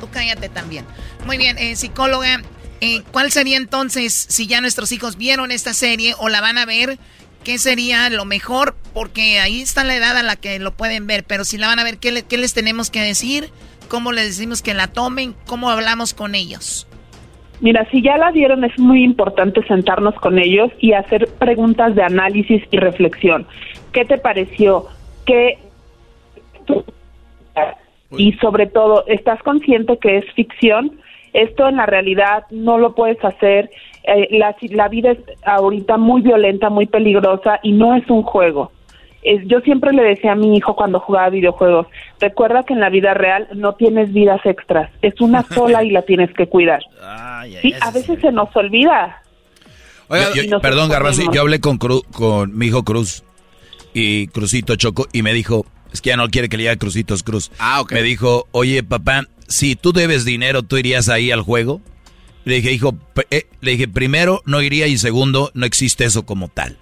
Tú 0.01 0.09
cállate 0.11 0.49
también. 0.49 0.85
Muy 1.27 1.37
bien, 1.39 1.57
eh, 1.59 1.77
psicóloga, 1.77 2.43
eh, 2.81 3.03
¿cuál 3.13 3.31
sería 3.31 3.57
entonces, 3.57 4.27
si 4.29 4.47
ya 4.47 4.61
nuestros 4.61 4.91
hijos 4.93 5.17
vieron 5.17 5.53
esta 5.53 5.73
serie 5.75 6.15
o 6.19 6.29
la 6.29 6.41
van 6.41 6.59
a 6.59 6.67
ver, 6.67 6.99
qué 7.45 7.59
sería 7.59 8.11
lo 8.11 8.25
mejor? 8.25 8.75
Porque 8.93 9.39
ahí 9.39 9.61
está 9.63 9.85
la 9.85 9.95
edad 9.95 10.17
a 10.17 10.23
la 10.25 10.35
que 10.37 10.59
lo 10.59 10.75
pueden 10.77 11.07
ver, 11.07 11.25
pero 11.25 11.45
si 11.45 11.59
la 11.59 11.69
van 11.69 11.79
a 11.79 11.85
ver, 11.85 11.99
¿qué, 11.99 12.11
le- 12.11 12.23
qué 12.25 12.39
les 12.39 12.55
tenemos 12.55 12.91
que 12.91 13.01
decir? 13.03 13.51
¿Cómo 13.89 14.11
les 14.13 14.27
decimos 14.37 14.63
que 14.63 14.75
la 14.75 14.89
tomen? 14.89 15.35
¿Cómo 15.47 15.71
hablamos 15.71 16.15
con 16.15 16.35
ellos? 16.35 16.87
Mira, 17.63 17.89
si 17.93 18.03
ya 18.03 18.19
la 18.19 18.33
vieron, 18.33 18.65
es 18.65 18.77
muy 18.77 19.05
importante 19.05 19.63
sentarnos 19.69 20.17
con 20.17 20.37
ellos 20.39 20.73
y 20.81 20.95
hacer 20.95 21.29
preguntas 21.39 21.95
de 21.95 22.03
análisis 22.03 22.61
y 22.73 22.77
reflexión. 22.77 23.47
¿Qué 23.93 24.05
te 24.05 24.19
pareció? 24.19 24.87
¿Qué... 25.25 25.59
Y 28.11 28.33
sobre 28.35 28.67
todo, 28.67 29.05
¿estás 29.07 29.41
consciente 29.45 29.97
que 29.99 30.19
es 30.19 30.25
ficción? 30.35 30.99
Esto 31.33 31.69
en 31.69 31.77
la 31.77 31.87
realidad 31.87 32.45
no 32.51 32.79
lo 32.79 32.97
puedes 32.97 33.25
hacer. 33.25 33.71
Eh, 34.03 34.27
la, 34.37 34.57
la 34.71 34.89
vida 34.89 35.13
es 35.13 35.19
ahorita 35.45 35.97
muy 35.99 36.21
violenta, 36.21 36.69
muy 36.69 36.87
peligrosa 36.87 37.61
y 37.63 37.73
no 37.73 37.95
es 37.95 38.11
un 38.11 38.25
juego. 38.25 38.73
Es- 39.23 39.43
yo 39.47 39.61
siempre 39.61 39.93
le 39.93 40.03
decía 40.03 40.33
a 40.33 40.35
mi 40.35 40.57
hijo 40.57 40.75
cuando 40.75 40.99
jugaba 41.01 41.31
videojuegos, 41.31 41.87
recuerda 42.21 42.65
que 42.65 42.75
en 42.75 42.81
la 42.81 42.91
vida 42.91 43.15
real 43.15 43.49
no 43.55 43.75
tienes 43.75 44.13
vidas 44.13 44.41
extras, 44.45 44.91
es 45.03 45.21
una 45.21 45.43
sola 45.55 45.85
y 45.85 45.91
la 45.91 46.03
tienes 46.03 46.33
que 46.35 46.47
cuidar. 46.49 46.81
Sí, 47.63 47.73
a 47.81 47.91
veces 47.93 48.21
se 48.21 48.33
nos 48.33 48.55
olvida. 48.57 49.23
Yo- 50.35 50.43
yo- 50.43 50.61
perdón, 50.61 50.91
Garbanzo, 50.91 51.23
yo 51.33 51.41
hablé 51.41 51.61
con, 51.61 51.79
Cru- 51.79 52.05
con 52.13 52.57
mi 52.57 52.67
hijo 52.67 52.83
Cruz 52.85 53.23
y 53.95 54.27
Cruzito 54.29 54.77
Choco 54.77 55.07
y 55.13 55.23
me 55.23 55.33
dijo, 55.33 55.65
es 55.93 56.01
que 56.01 56.11
ya 56.11 56.17
no 56.17 56.29
quiere 56.29 56.49
que 56.49 56.57
le 56.57 56.65
diga 56.65 56.77
Crucitos 56.77 57.23
Cruz. 57.23 57.51
Ah, 57.59 57.81
ok. 57.81 57.93
Me 57.93 58.03
dijo, 58.03 58.47
oye 58.53 58.83
papá, 58.83 59.25
si 59.49 59.77
tú 59.77 59.93
debes 59.93 60.25
dinero, 60.25 60.63
¿tú 60.63 60.77
irías 60.77 61.09
ahí 61.09 61.31
al 61.31 61.43
juego? 61.43 61.81
Le 62.45 62.57
dije, 62.57 62.73
hijo, 62.73 62.95
eh", 63.31 63.47
le 63.61 63.71
dije, 63.73 63.87
primero, 63.89 64.43
no 64.47 64.61
iría 64.63 64.87
y 64.89 64.99
segundo, 64.99 65.51
no 65.55 65.65
existe 65.65 66.05
eso 66.05 66.27
como 66.27 66.49
tal. 66.49 66.77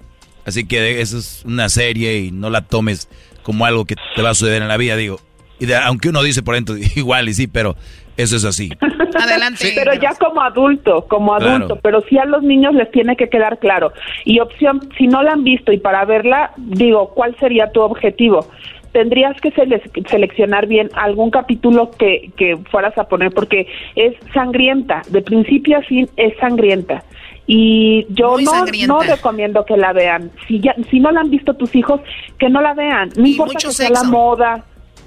Así 0.47 0.67
que 0.67 1.01
eso 1.01 1.19
es 1.19 1.43
una 1.47 1.69
serie 1.69 2.19
y 2.19 2.31
no 2.33 2.51
la 2.51 2.63
tomes 2.63 3.09
como 3.43 3.65
algo 3.67 3.85
que 3.85 3.95
te 4.15 4.23
va 4.23 4.31
a 4.31 4.35
suceder 4.35 4.63
en 4.63 4.69
la 4.69 4.77
vida, 4.77 4.97
digo. 4.97 5.19
Y 5.59 5.67
de- 5.67 5.77
aunque 5.77 6.09
uno 6.09 6.23
dice 6.23 6.43
por 6.43 6.55
dentro, 6.55 6.77
igual 6.97 7.29
y 7.29 7.35
sí, 7.35 7.47
pero 7.47 7.77
eso 8.17 8.37
es 8.37 8.45
así. 8.45 8.71
Adelante. 9.21 9.73
pero 9.75 9.93
ya 9.95 10.15
como 10.15 10.41
adulto, 10.41 11.07
como 11.09 11.35
adulto, 11.35 11.67
Claro. 11.67 11.81
pero 11.83 12.01
sí 12.09 12.17
a 12.19 12.25
los 12.25 12.43
niños 12.43 12.75
les 12.75 12.91
tiene 12.91 13.17
que 13.17 13.29
quedar 13.29 13.59
claro. 13.59 13.93
Y 14.25 14.41
opción, 14.41 14.81
si 14.97 15.07
no 15.09 15.23
la 15.23 15.33
han 15.33 15.45
visto 15.45 15.73
y 15.73 15.79
para 15.79 16.05
verla, 16.05 16.53
digo, 16.57 17.11
¿cuál 17.15 17.37
sería 17.39 17.71
tu 17.73 17.81
objetivo? 17.83 18.47
Tendrías 18.93 19.39
que 19.41 19.53
sele- 19.53 19.83
seleccionar 20.09 20.67
bien 20.67 20.91
algún 20.95 21.31
capítulo 21.31 21.91
que, 21.93 22.31
que 22.37 22.57
fueras 22.71 22.97
a 22.99 23.05
poner, 23.09 23.31
porque 23.33 23.67
es 23.95 24.15
sangrienta, 24.33 25.03
de 25.09 25.23
principio 25.23 25.79
a 25.79 25.83
fin 25.83 26.09
es 26.17 26.37
sangrienta. 26.39 27.05
Y 27.47 28.07
yo 28.11 28.33
Muy 28.33 28.45
no, 28.45 28.65
no 28.87 29.01
recomiendo 29.01 29.65
que 29.65 29.77
la 29.77 29.93
vean. 29.93 30.31
Si, 30.47 30.61
ya, 30.61 30.75
si 30.91 31.01
no 31.01 31.11
la 31.11 31.21
han 31.21 31.31
visto 31.31 31.55
tus 31.55 31.75
hijos, 31.75 32.01
que 32.39 32.49
no 32.49 32.61
la 32.61 32.75
vean. 32.75 33.11
No 33.17 33.27
importa 33.27 33.55
mucho 33.55 33.69
que 33.69 33.75
sea 33.75 33.91
la 33.91 34.05
moda, 34.05 34.65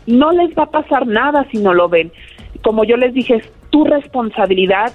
no 0.07 0.31
les 0.31 0.57
va 0.57 0.63
a 0.63 0.71
pasar 0.71 1.07
nada 1.07 1.45
si 1.51 1.57
no 1.57 1.73
lo 1.73 1.87
ven. 1.87 2.11
Como 2.61 2.83
yo 2.83 2.97
les 2.97 3.13
dije, 3.13 3.35
es 3.35 3.51
tu 3.69 3.85
responsabilidad 3.85 4.91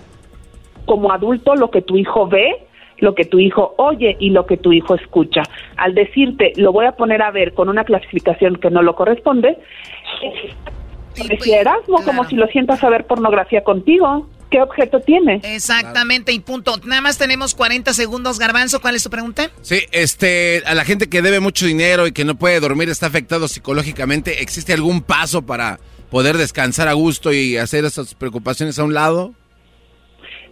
como 0.84 1.12
adulto 1.12 1.54
lo 1.54 1.70
que 1.70 1.82
tu 1.82 1.96
hijo 1.96 2.28
ve, 2.28 2.66
lo 2.98 3.14
que 3.14 3.24
tu 3.24 3.38
hijo 3.38 3.74
oye 3.76 4.16
y 4.18 4.30
lo 4.30 4.46
que 4.46 4.56
tu 4.56 4.72
hijo 4.72 4.94
escucha. 4.94 5.42
Al 5.76 5.94
decirte, 5.94 6.52
lo 6.56 6.72
voy 6.72 6.86
a 6.86 6.92
poner 6.92 7.22
a 7.22 7.30
ver 7.30 7.54
con 7.54 7.68
una 7.68 7.84
clasificación 7.84 8.56
que 8.56 8.70
no 8.70 8.82
lo 8.82 8.94
corresponde, 8.94 9.58
parecía 11.16 11.60
Erasmo, 11.60 12.02
como 12.04 12.24
si 12.24 12.36
lo 12.36 12.46
sientas 12.48 12.82
a 12.82 12.88
ver 12.88 13.06
pornografía 13.06 13.62
contigo. 13.62 14.26
¿Qué 14.50 14.62
objeto 14.62 15.00
tiene? 15.00 15.40
Exactamente, 15.44 16.32
y 16.32 16.40
punto. 16.40 16.76
Nada 16.84 17.02
más 17.02 17.18
tenemos 17.18 17.54
40 17.54 17.92
segundos, 17.92 18.38
Garbanzo. 18.38 18.80
¿Cuál 18.80 18.94
es 18.94 19.04
tu 19.04 19.10
pregunta? 19.10 19.50
Sí, 19.60 19.80
este, 19.92 20.62
a 20.64 20.74
la 20.74 20.84
gente 20.84 21.10
que 21.10 21.20
debe 21.20 21.40
mucho 21.40 21.66
dinero 21.66 22.06
y 22.06 22.12
que 22.12 22.24
no 22.24 22.34
puede 22.34 22.58
dormir, 22.60 22.88
está 22.88 23.06
afectado 23.06 23.46
psicológicamente, 23.48 24.42
¿existe 24.42 24.72
algún 24.72 25.02
paso 25.02 25.44
para 25.44 25.78
poder 26.10 26.38
descansar 26.38 26.88
a 26.88 26.94
gusto 26.94 27.32
y 27.32 27.58
hacer 27.58 27.84
esas 27.84 28.14
preocupaciones 28.14 28.78
a 28.78 28.84
un 28.84 28.94
lado? 28.94 29.34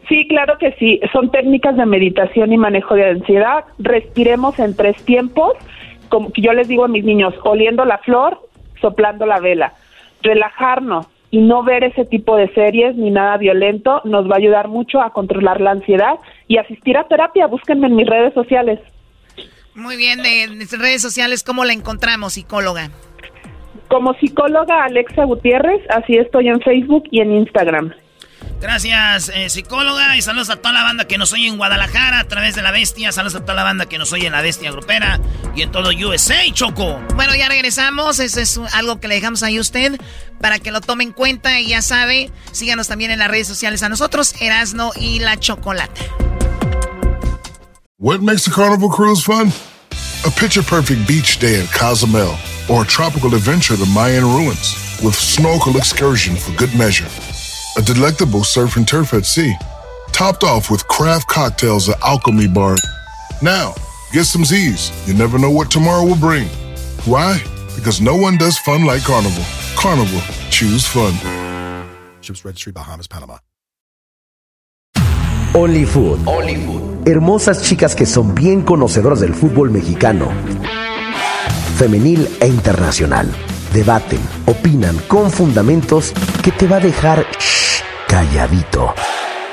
Sí, 0.08 0.26
claro 0.28 0.58
que 0.58 0.72
sí. 0.72 1.00
Son 1.12 1.30
técnicas 1.30 1.76
de 1.76 1.86
meditación 1.86 2.52
y 2.52 2.58
manejo 2.58 2.94
de 2.94 3.10
ansiedad. 3.10 3.64
Respiremos 3.78 4.58
en 4.58 4.76
tres 4.76 5.02
tiempos. 5.04 5.54
Como 6.10 6.32
que 6.32 6.42
yo 6.42 6.52
les 6.52 6.68
digo 6.68 6.84
a 6.84 6.88
mis 6.88 7.04
niños, 7.04 7.34
oliendo 7.42 7.84
la 7.84 7.98
flor, 7.98 8.38
soplando 8.80 9.26
la 9.26 9.40
vela. 9.40 9.72
Relajarnos 10.22 11.06
y 11.30 11.38
no 11.38 11.62
ver 11.62 11.84
ese 11.84 12.04
tipo 12.04 12.36
de 12.36 12.52
series 12.54 12.96
ni 12.96 13.10
nada 13.10 13.36
violento 13.36 14.00
nos 14.04 14.28
va 14.30 14.34
a 14.34 14.38
ayudar 14.38 14.68
mucho 14.68 15.00
a 15.00 15.10
controlar 15.10 15.60
la 15.60 15.72
ansiedad 15.72 16.14
y 16.48 16.58
asistir 16.58 16.96
a 16.96 17.08
terapia. 17.08 17.46
Búsquenme 17.46 17.88
en 17.88 17.96
mis 17.96 18.06
redes 18.06 18.32
sociales. 18.34 18.80
Muy 19.74 19.96
bien, 19.96 20.22
de 20.22 20.46
nuestras 20.54 20.80
redes 20.80 21.02
sociales, 21.02 21.42
¿cómo 21.42 21.64
la 21.64 21.74
encontramos, 21.74 22.34
psicóloga? 22.34 22.90
Como 23.88 24.14
psicóloga 24.14 24.84
Alexa 24.84 25.24
Gutiérrez, 25.24 25.82
así 25.90 26.16
estoy 26.16 26.48
en 26.48 26.60
Facebook 26.60 27.04
y 27.10 27.20
en 27.20 27.32
Instagram. 27.32 27.92
Gracias, 28.60 29.30
eh, 29.34 29.50
psicóloga. 29.50 30.16
Y 30.16 30.22
saludos 30.22 30.50
a 30.50 30.56
toda 30.56 30.72
la 30.72 30.82
banda 30.82 31.06
que 31.06 31.18
nos 31.18 31.32
oye 31.32 31.46
en 31.46 31.56
Guadalajara 31.58 32.20
a 32.20 32.24
través 32.24 32.54
de 32.54 32.62
la 32.62 32.70
bestia. 32.70 33.12
Saludos 33.12 33.36
a 33.36 33.40
toda 33.40 33.54
la 33.54 33.64
banda 33.64 33.86
que 33.86 33.98
nos 33.98 34.12
oye 34.12 34.26
en 34.26 34.32
la 34.32 34.40
bestia 34.40 34.70
grupera 34.70 35.20
y 35.54 35.62
en 35.62 35.70
todo 35.70 35.90
USA, 35.90 36.40
Choco. 36.52 36.98
Bueno, 37.14 37.34
ya 37.34 37.48
regresamos. 37.48 38.18
Eso 38.18 38.40
es 38.40 38.58
algo 38.72 38.98
que 38.98 39.08
le 39.08 39.16
dejamos 39.16 39.42
ahí 39.42 39.58
a 39.58 39.60
usted 39.60 40.00
para 40.40 40.58
que 40.58 40.72
lo 40.72 40.80
tome 40.80 41.04
en 41.04 41.12
cuenta. 41.12 41.60
Y 41.60 41.68
ya 41.68 41.82
sabe, 41.82 42.30
síganos 42.52 42.88
también 42.88 43.10
en 43.10 43.18
las 43.18 43.28
redes 43.28 43.46
sociales 43.46 43.82
a 43.82 43.88
nosotros, 43.88 44.34
Erasno 44.40 44.92
y 44.96 45.18
la 45.18 45.38
Chocolata. 45.38 46.00
What 47.98 48.20
makes 48.20 48.46
a 48.46 48.50
carnival 48.50 48.90
cruise 48.90 49.22
fun? 49.22 49.52
A 50.24 50.30
picture 50.30 50.62
perfect 50.62 51.06
beach 51.06 51.38
day 51.38 51.60
in 51.60 51.66
Cozumel 51.68 52.36
or 52.68 52.82
a 52.82 52.86
tropical 52.86 53.34
adventure 53.34 53.76
to 53.76 53.86
Mayan 53.86 54.24
ruins 54.24 54.74
with 55.02 55.14
snorkel 55.14 55.76
excursion 55.76 56.36
for 56.36 56.52
good 56.56 56.74
measure. 56.74 57.06
A 57.76 57.82
delectable 57.82 58.42
surf 58.42 58.76
and 58.76 58.88
turf 58.88 59.12
at 59.12 59.26
sea, 59.26 59.54
topped 60.12 60.42
off 60.42 60.70
with 60.70 60.86
craft 60.88 61.28
cocktails 61.28 61.88
at 61.88 62.00
Alchemy 62.02 62.48
Bar. 62.48 62.76
Now, 63.42 63.74
get 64.12 64.24
some 64.24 64.44
Z's. 64.44 64.90
You 65.06 65.14
never 65.14 65.38
know 65.38 65.50
what 65.50 65.70
tomorrow 65.70 66.04
will 66.04 66.16
bring. 66.16 66.48
Why? 67.04 67.42
Because 67.74 68.00
no 68.00 68.16
one 68.16 68.38
does 68.38 68.58
fun 68.58 68.84
like 68.84 69.02
Carnival. 69.02 69.44
Carnival, 69.76 70.20
choose 70.50 70.86
fun. 70.86 71.12
Ships 72.22 72.44
Registry, 72.44 72.72
Bahamas, 72.72 73.06
Panama. 73.06 73.38
Only 75.54 75.84
Food. 75.84 76.26
Only 76.26 76.56
Food. 76.56 76.86
hermosas 77.06 77.62
chicas 77.62 77.94
que 77.94 78.04
son 78.04 78.34
bien 78.34 78.62
conocedoras 78.62 79.20
del 79.20 79.32
fútbol 79.32 79.70
mexicano, 79.70 80.28
femenil 81.76 82.28
e 82.40 82.48
internacional. 82.48 83.30
Debaten, 83.72 84.18
opinan 84.46 84.98
con 85.06 85.30
fundamentos 85.30 86.12
que 86.42 86.50
te 86.50 86.66
va 86.66 86.76
a 86.78 86.80
dejar 86.80 87.26
shh, 87.38 87.65
calladito. 88.06 88.94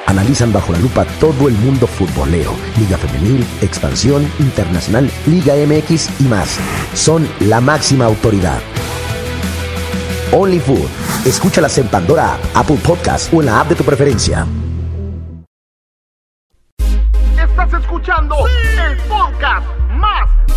Analizan 0.06 0.52
bajo 0.52 0.74
la 0.74 0.80
lupa 0.80 1.06
todo 1.20 1.48
el 1.48 1.56
mundo 1.56 1.88
futbolero, 1.88 2.54
Liga 2.78 2.98
Femenil, 2.98 3.46
Expansión, 3.62 4.30
Internacional, 4.40 5.10
Liga 5.26 5.54
MX 5.56 6.10
y 6.20 6.24
más. 6.24 6.60
Son 6.94 7.28
la 7.40 7.62
máxima 7.62 8.06
autoridad. 8.06 8.60
Only 10.32 10.60
Food. 10.60 10.90
Escúchalas 11.26 11.78
en 11.78 11.88
Pandora, 11.88 12.38
Apple 12.54 12.80
Podcast 12.84 13.34
o 13.34 13.40
en 13.42 13.46
la 13.46 13.62
app 13.62 13.70
de 13.70 13.76
tu 13.76 13.84
preferencia. 13.84 14.46
Estás 17.38 17.74
escuchando 17.74 18.36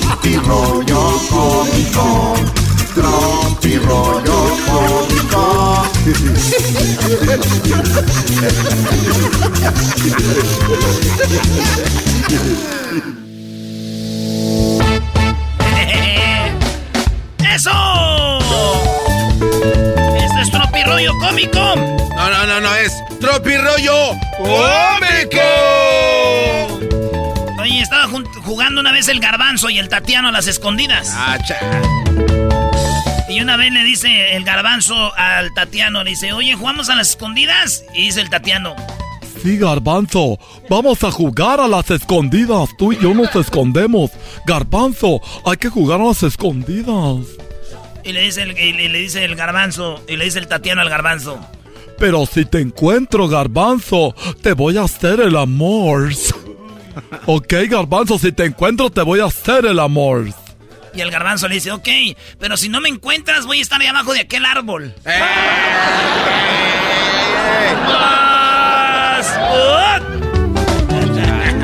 Tropi 0.00 0.36
rollo 0.36 1.20
cómico. 1.30 2.34
Tropi 2.94 3.78
rollo 3.78 4.56
cómico. 4.66 5.44
¡Eso! 17.54 18.38
Este 20.16 20.40
es 20.42 20.50
Tropirollo 20.50 21.12
Cómico. 21.20 21.76
No, 22.16 22.30
no, 22.30 22.46
no, 22.46 22.60
no, 22.60 22.74
es 22.74 22.92
Tropirollo 23.20 24.10
Cómico. 24.38 25.83
Jugando 28.54 28.82
una 28.82 28.92
vez 28.92 29.08
el 29.08 29.18
garbanzo 29.18 29.68
y 29.68 29.80
el 29.80 29.88
Tatiano 29.88 30.28
a 30.28 30.30
las 30.30 30.46
escondidas. 30.46 31.10
Ah. 31.12 31.36
Y 33.28 33.40
una 33.40 33.56
vez 33.56 33.72
le 33.72 33.82
dice 33.82 34.36
el 34.36 34.44
garbanzo 34.44 35.12
al 35.16 35.52
Tatiano, 35.54 36.04
le 36.04 36.10
dice, 36.10 36.32
oye, 36.32 36.54
¿jugamos 36.54 36.88
a 36.88 36.94
las 36.94 37.10
escondidas? 37.10 37.82
Y 37.96 38.02
dice 38.02 38.20
el 38.20 38.30
Tatiano, 38.30 38.76
Sí, 39.42 39.58
Garbanzo, 39.58 40.38
vamos 40.70 41.02
a 41.02 41.10
jugar 41.10 41.58
a 41.58 41.66
las 41.66 41.90
escondidas. 41.90 42.68
Tú 42.78 42.92
y 42.92 42.98
yo 43.00 43.12
nos 43.12 43.34
escondemos. 43.34 44.12
Garbanzo, 44.46 45.20
hay 45.44 45.56
que 45.56 45.68
jugar 45.68 46.00
a 46.00 46.04
las 46.04 46.22
escondidas. 46.22 47.26
y 48.04 48.12
le 48.12 48.20
dice 48.20 48.42
el, 48.42 48.56
y 48.56 48.72
le, 48.72 48.88
le 48.88 48.98
dice 49.00 49.24
el 49.24 49.34
garbanzo, 49.34 50.00
y 50.08 50.16
le 50.16 50.26
dice 50.26 50.38
el 50.38 50.46
Tatiano 50.46 50.80
al 50.80 50.88
garbanzo. 50.90 51.40
Pero 51.98 52.24
si 52.24 52.44
te 52.44 52.60
encuentro, 52.60 53.26
Garbanzo, 53.26 54.14
te 54.42 54.52
voy 54.52 54.76
a 54.78 54.82
hacer 54.82 55.18
el 55.18 55.36
amor. 55.36 56.12
Ok, 57.26 57.52
Garbanzo, 57.68 58.18
si 58.18 58.32
te 58.32 58.44
encuentro, 58.44 58.90
te 58.90 59.02
voy 59.02 59.20
a 59.20 59.26
hacer 59.26 59.66
el 59.66 59.78
amor. 59.78 60.26
Y 60.94 61.00
el 61.00 61.10
garbanzo 61.10 61.48
le 61.48 61.56
dice, 61.56 61.72
ok, 61.72 61.88
pero 62.38 62.56
si 62.56 62.68
no 62.68 62.80
me 62.80 62.88
encuentras 62.88 63.46
voy 63.46 63.58
a 63.58 63.62
estar 63.62 63.80
ahí 63.80 63.88
abajo 63.88 64.12
de 64.12 64.20
aquel 64.20 64.44
árbol. 64.44 64.94
¡Más! 65.04 65.16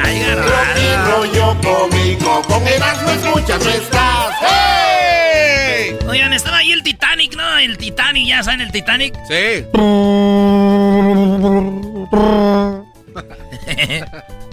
Ay, 0.03 0.21
garbanzo. 0.21 1.07
rollo 1.07 1.57
cómico. 1.63 2.43
Con 2.43 2.67
Erasmo 2.67 3.11
escuchas, 3.11 3.65
no 3.65 3.71
estás. 3.71 4.35
¡Hey! 4.41 5.97
Oigan, 6.09 6.33
estaba 6.33 6.57
ahí 6.59 6.73
el 6.73 6.83
Titanic, 6.83 7.37
¿no? 7.37 7.57
El 7.59 7.79
Titanic, 7.79 8.27
¿ya 8.27 8.43
saben 8.43 8.63
el 8.63 8.73
Titanic? 8.73 9.15
Sí. 9.29 9.65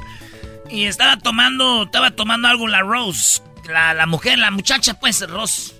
y 0.69 0.85
estaba 0.85 1.17
tomando, 1.17 1.83
estaba 1.83 2.11
tomando 2.11 2.47
algo 2.47 2.67
la 2.67 2.81
Rose, 2.81 3.41
la, 3.67 3.93
la 3.93 4.05
mujer, 4.05 4.37
la 4.37 4.51
muchacha, 4.51 4.93
pues, 4.95 5.27
Rose. 5.27 5.73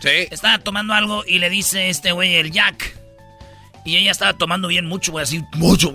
Sí. 0.00 0.28
Estaba 0.30 0.58
tomando 0.58 0.94
algo 0.94 1.24
y 1.26 1.38
le 1.38 1.48
dice 1.50 1.88
este 1.88 2.12
güey, 2.12 2.36
el 2.36 2.50
Jack. 2.50 2.96
Y 3.84 3.96
ella 3.96 4.10
estaba 4.10 4.32
tomando 4.34 4.68
bien 4.68 4.86
mucho, 4.86 5.12
güey, 5.12 5.22
así, 5.22 5.42
mucho. 5.54 5.94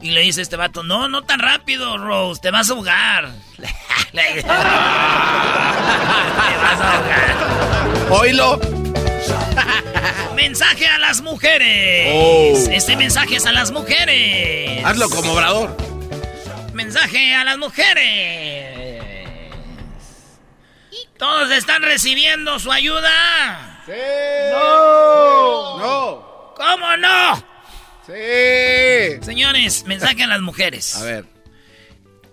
Y 0.00 0.10
le 0.10 0.20
dice 0.22 0.42
este 0.42 0.56
vato, 0.56 0.82
no, 0.82 1.08
no 1.08 1.22
tan 1.22 1.38
rápido, 1.38 1.96
Rose, 1.96 2.40
te 2.40 2.50
vas 2.50 2.68
a 2.70 2.72
ahogar. 2.72 3.30
te 4.12 4.42
vas 4.42 4.60
a 6.80 6.96
ahogar. 6.96 8.10
Oílo. 8.10 8.60
Mensaje 10.36 10.86
a 10.86 10.98
las 10.98 11.20
mujeres. 11.20 12.12
Oh. 12.14 12.70
Este 12.70 12.96
mensaje 12.96 13.36
es 13.36 13.46
a 13.46 13.52
las 13.52 13.70
mujeres. 13.70 14.84
Hazlo 14.84 15.08
como 15.08 15.32
obrador. 15.32 15.76
Mensaje 16.84 17.32
a 17.32 17.44
las 17.44 17.58
mujeres. 17.58 19.04
¿Todos 21.16 21.52
están 21.52 21.80
recibiendo 21.82 22.58
su 22.58 22.72
ayuda? 22.72 23.82
Sí. 23.86 23.92
No. 24.50 25.78
No. 25.78 26.54
¿Cómo 26.56 26.96
no? 26.96 27.36
Sí. 28.04 29.24
Señores, 29.24 29.84
mensaje 29.84 30.24
a 30.24 30.26
las 30.26 30.40
mujeres. 30.40 30.96
A 30.96 31.04
ver. 31.04 31.24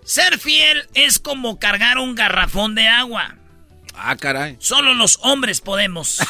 Ser 0.04 0.40
fiel 0.40 0.90
es 0.96 1.20
como 1.20 1.60
cargar 1.60 2.00
un 2.00 2.16
garrafón 2.16 2.74
de 2.74 2.88
agua. 2.88 3.36
Ah, 3.94 4.16
caray. 4.16 4.58
Solo 4.60 4.96
los 4.96 5.20
hombres 5.22 5.62
podemos. 5.62 6.20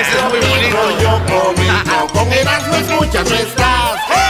Ese 0.00 0.18
es 0.18 0.24
muy 0.24 0.40
bonito. 0.40 0.76
Rollo 0.82 1.22
cómico. 1.26 2.08
Con 2.12 2.32
escuchas, 2.32 3.30
no 3.30 3.36
estás. 3.36 4.21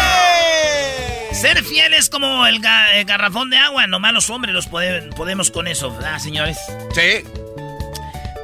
Ser 1.43 1.65
fiel 1.65 1.93
es 1.95 2.09
como 2.09 2.47
el, 2.47 2.61
ga- 2.63 2.95
el 2.95 3.05
garrafón 3.05 3.51
de 3.51 3.57
agua. 3.59 3.87
Nomás 3.89 4.13
los 4.13 4.31
hombres 4.31 4.55
los 4.55 4.69
pode- 4.71 5.13
podemos 5.17 5.51
con 5.51 5.67
eso, 5.67 5.91
¿verdad, 5.93 6.19
señores? 6.19 6.57
Sí. 6.95 7.25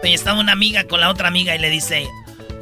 Oye, 0.02 0.14
estaba 0.14 0.40
una 0.40 0.52
amiga 0.52 0.84
con 0.84 1.00
la 1.00 1.08
otra 1.08 1.28
amiga 1.28 1.54
y 1.54 1.58
le 1.58 1.70
dice... 1.70 2.06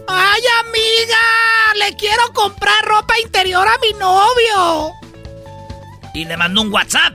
¡Ay, 0.08 0.42
amiga! 0.60 1.88
Le 1.88 1.96
quiero 1.96 2.22
comprar 2.34 2.84
ropa 2.84 3.14
interior 3.24 3.66
a 3.66 3.78
mi 3.78 3.92
novio. 3.98 4.92
Y 6.14 6.24
le 6.26 6.36
mandó 6.36 6.62
un 6.62 6.72
WhatsApp. 6.72 7.14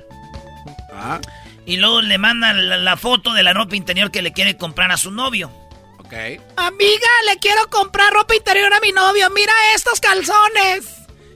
Ah, 0.93 1.19
Y 1.65 1.77
luego 1.77 2.01
le 2.01 2.17
manda 2.17 2.53
la, 2.53 2.77
la 2.77 2.97
foto 2.97 3.33
de 3.33 3.43
la 3.43 3.53
ropa 3.53 3.75
interior 3.75 4.11
que 4.11 4.21
le 4.21 4.33
quiere 4.33 4.57
comprar 4.57 4.91
a 4.91 4.97
su 4.97 5.11
novio. 5.11 5.51
ok. 5.99 6.13
Amiga, 6.57 7.09
le 7.27 7.37
quiero 7.39 7.69
comprar 7.69 8.11
ropa 8.13 8.35
interior 8.35 8.73
a 8.73 8.79
mi 8.81 8.91
novio. 8.91 9.29
Mira 9.29 9.53
estos 9.75 9.99
calzones. 10.01 10.85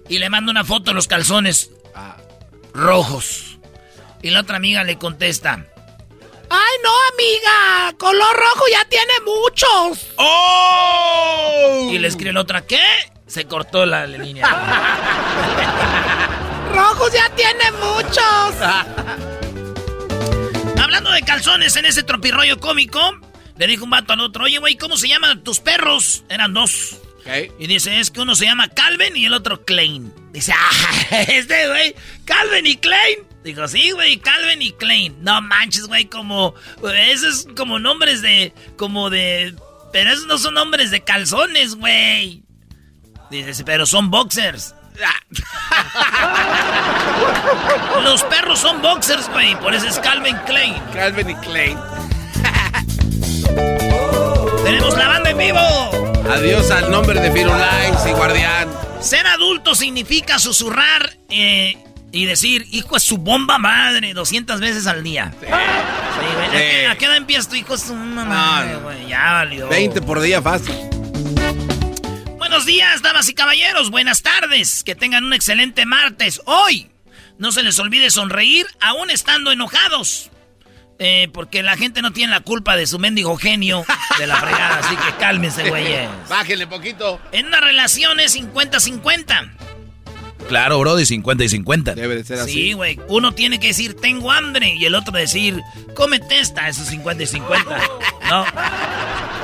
Y 0.09 0.19
le 0.19 0.29
manda 0.29 0.51
una 0.51 0.63
foto 0.63 0.91
de 0.91 0.93
los 0.93 1.07
calzones. 1.07 1.71
Rojos. 2.75 3.57
Y 4.21 4.29
la 4.29 4.41
otra 4.41 4.57
amiga 4.57 4.83
le 4.83 4.97
contesta. 4.97 5.65
Ay, 6.49 6.75
no, 6.83 6.91
amiga. 7.13 7.95
Color 7.97 8.35
rojo 8.35 8.65
ya 8.71 8.83
tiene 8.85 9.13
muchos. 9.25 10.09
¡Oh! 10.17 11.89
Y 11.91 11.99
le 11.99 12.07
escribe 12.07 12.33
la 12.33 12.41
otra, 12.41 12.65
¿qué? 12.65 12.81
Se 13.27 13.45
cortó 13.45 13.85
la, 13.85 14.05
línea. 14.05 14.45
Rojos 16.73 17.13
ya 17.13 17.29
tiene 17.31 17.71
muchos. 17.71 18.55
Hablando 20.81 21.11
de 21.11 21.21
calzones 21.21 21.75
en 21.77 21.85
ese 21.85 22.03
tropirroyo 22.03 22.59
cómico, 22.59 22.99
le 23.57 23.67
dijo 23.67 23.85
un 23.85 23.89
vato 23.89 24.13
al 24.13 24.21
otro, 24.21 24.43
oye, 24.43 24.59
güey, 24.59 24.77
¿cómo 24.77 24.97
se 24.97 25.07
llaman 25.07 25.43
tus 25.43 25.59
perros? 25.59 26.23
Eran 26.29 26.53
dos. 26.53 26.97
Y 27.57 27.65
dice, 27.65 27.99
es 27.99 28.11
que 28.11 28.21
uno 28.21 28.35
se 28.35 28.45
llama 28.45 28.69
Calvin 28.69 29.17
y 29.17 29.25
el 29.25 29.33
otro 29.33 29.65
Klein. 29.65 30.13
Dice, 30.35 30.53
ah, 30.53 30.69
este 31.29 31.67
güey, 31.69 31.95
Calvin 32.25 32.65
y 32.65 32.75
Klein. 32.75 33.19
Digo, 33.45 33.65
sí, 33.69 33.91
güey, 33.91 34.17
Calvin 34.17 34.61
y 34.61 34.73
Klein. 34.73 35.15
No 35.23 35.39
manches, 35.39 35.87
güey, 35.87 36.09
como, 36.09 36.53
esos 36.93 37.45
es 37.45 37.47
como 37.55 37.79
nombres 37.79 38.21
de, 38.21 38.53
como 38.75 39.09
de, 39.09 39.55
pero 39.93 40.11
esos 40.11 40.25
no 40.25 40.37
son 40.37 40.55
nombres 40.55 40.91
de 40.91 41.05
calzones, 41.05 41.75
güey. 41.75 42.43
Dice, 43.31 43.63
pero 43.63 43.85
son 43.85 44.11
boxers. 44.11 44.75
Los 48.03 48.21
perros 48.23 48.59
son 48.59 48.81
boxers, 48.81 49.29
güey. 49.29 49.57
Por 49.61 49.73
eso 49.73 49.87
es 49.87 49.97
Calvin 49.99 50.35
Klein. 50.45 50.75
Calvin 50.91 51.29
y 51.29 51.35
Klein. 51.35 51.79
Tenemos 54.65 54.97
la 54.97 55.07
banda 55.07 55.29
en 55.29 55.37
vivo. 55.37 55.61
Adiós 56.29 56.69
al 56.71 56.91
nombre 56.91 57.21
de 57.21 57.31
Firulais 57.31 58.05
y 58.05 58.11
Guardián. 58.11 58.84
Ser 59.01 59.27
adulto 59.27 59.75
significa 59.75 60.39
susurrar 60.39 61.17
eh, 61.29 61.77
y 62.11 62.25
decir, 62.25 62.67
hijo 62.71 62.97
es 62.97 63.03
su 63.03 63.17
bomba 63.17 63.57
madre, 63.57 64.13
200 64.13 64.59
veces 64.59 64.87
al 64.87 65.03
día. 65.03 65.33
Sí. 65.39 65.45
güey. 65.45 66.85
¿A, 66.85 66.95
qué, 66.97 67.05
edad 67.05 67.17
empiezas 67.17 67.49
tu 67.49 67.55
hijo 67.55 67.75
es 67.75 67.81
su 67.81 67.93
madre, 67.93 68.77
güey? 68.77 69.07
Ya 69.07 69.33
valió. 69.33 69.67
20 69.67 70.01
por 70.01 70.21
día 70.21 70.41
fácil. 70.41 70.75
Buenos 72.37 72.65
días, 72.65 73.01
damas 73.01 73.27
y 73.27 73.33
caballeros. 73.33 73.91
Buenas 73.91 74.21
tardes. 74.21 74.83
Que 74.83 74.95
tengan 74.95 75.25
un 75.25 75.33
excelente 75.33 75.85
martes. 75.85 76.41
Hoy, 76.45 76.89
no 77.37 77.51
se 77.51 77.63
les 77.63 77.77
olvide 77.79 78.09
sonreír 78.09 78.65
aún 78.79 79.11
estando 79.11 79.51
enojados. 79.51 80.31
Eh, 80.97 81.27
porque 81.33 81.61
la 81.61 81.75
gente 81.75 82.01
no 82.01 82.13
tiene 82.13 82.31
la 82.31 82.39
culpa 82.39 82.77
de 82.77 82.87
su 82.87 82.99
mendigo 82.99 83.35
genio 83.35 83.83
de 84.17 84.27
la 84.27 84.37
fregada, 84.37 84.79
así 84.79 84.95
que 84.95 85.11
cálmense, 85.19 85.63
güeyes. 85.69 86.07
Bájenle 86.29 86.67
poquito. 86.67 87.19
En 87.33 87.47
una 87.47 87.59
relación 87.59 88.19
es 88.21 88.37
50-50. 88.39 89.51
Claro, 90.47 90.79
bro, 90.79 90.95
de 90.95 91.05
50 91.05 91.43
y 91.43 91.49
50. 91.49 91.95
Debe 91.95 92.15
de 92.17 92.23
ser 92.23 92.39
así. 92.39 92.51
Sí, 92.53 92.73
güey. 92.73 92.99
Uno 93.07 93.31
tiene 93.33 93.59
que 93.59 93.67
decir, 93.67 93.95
tengo 93.99 94.31
hambre, 94.31 94.75
y 94.75 94.85
el 94.85 94.93
otro 94.95 95.11
decir, 95.11 95.59
cómete 95.95 96.39
esta, 96.39 96.69
eso 96.69 96.83
es 96.83 96.89
50 96.89 97.23
y 97.23 97.27
50. 97.27 97.77
¿No? 98.29 98.45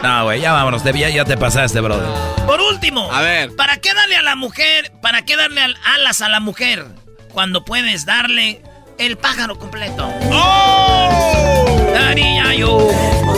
No, 0.03 0.23
güey, 0.25 0.41
ya 0.41 0.53
vámonos, 0.53 0.83
ya, 0.83 1.09
ya 1.09 1.25
te 1.25 1.37
pasaste, 1.37 1.79
brother. 1.81 2.07
Por 2.45 2.61
último, 2.61 3.11
A 3.11 3.21
ver. 3.21 3.55
¿para 3.55 3.77
qué 3.77 3.93
darle 3.93 4.15
a 4.15 4.21
la 4.21 4.35
mujer, 4.35 4.91
para 5.01 5.23
qué 5.25 5.35
darle 5.35 5.61
al- 5.61 5.77
alas 5.83 6.21
a 6.21 6.29
la 6.29 6.39
mujer 6.39 6.85
cuando 7.33 7.65
puedes 7.65 8.05
darle 8.05 8.61
el 9.05 9.17
pájaro 9.17 9.57
completo? 9.57 10.07
¡Oh! 10.31 11.89
Daría 11.93 12.53
yo, 12.53 12.87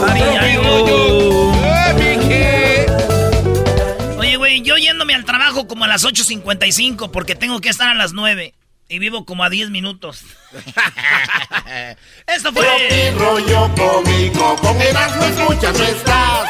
daría 0.06 0.54
yo. 0.54 0.62
Oye, 4.18 4.36
güey, 4.38 4.62
yo 4.62 4.78
yéndome 4.78 5.16
al 5.16 5.24
trabajo 5.26 5.68
como 5.68 5.86
a 5.86 5.88
las 5.88 6.04
8.55 6.04 7.12
porque 7.12 7.36
tengo 7.36 7.62
que 7.62 7.70
estar 7.70 7.88
a 7.88 7.94
las 7.94 8.14
9 8.14 8.54
y 8.90 9.00
vivo 9.00 9.26
como 9.26 9.44
a 9.44 9.50
10 9.50 9.70
minutos. 9.70 10.24
Esto 12.28 12.52
fue... 12.52 13.14
Rollo 13.18 13.72
cómico, 13.76 14.56
con 14.58 14.82
Erasmo 14.82 15.24
escuchas 15.26 15.78
no 15.78 15.86
estás. 15.86 16.50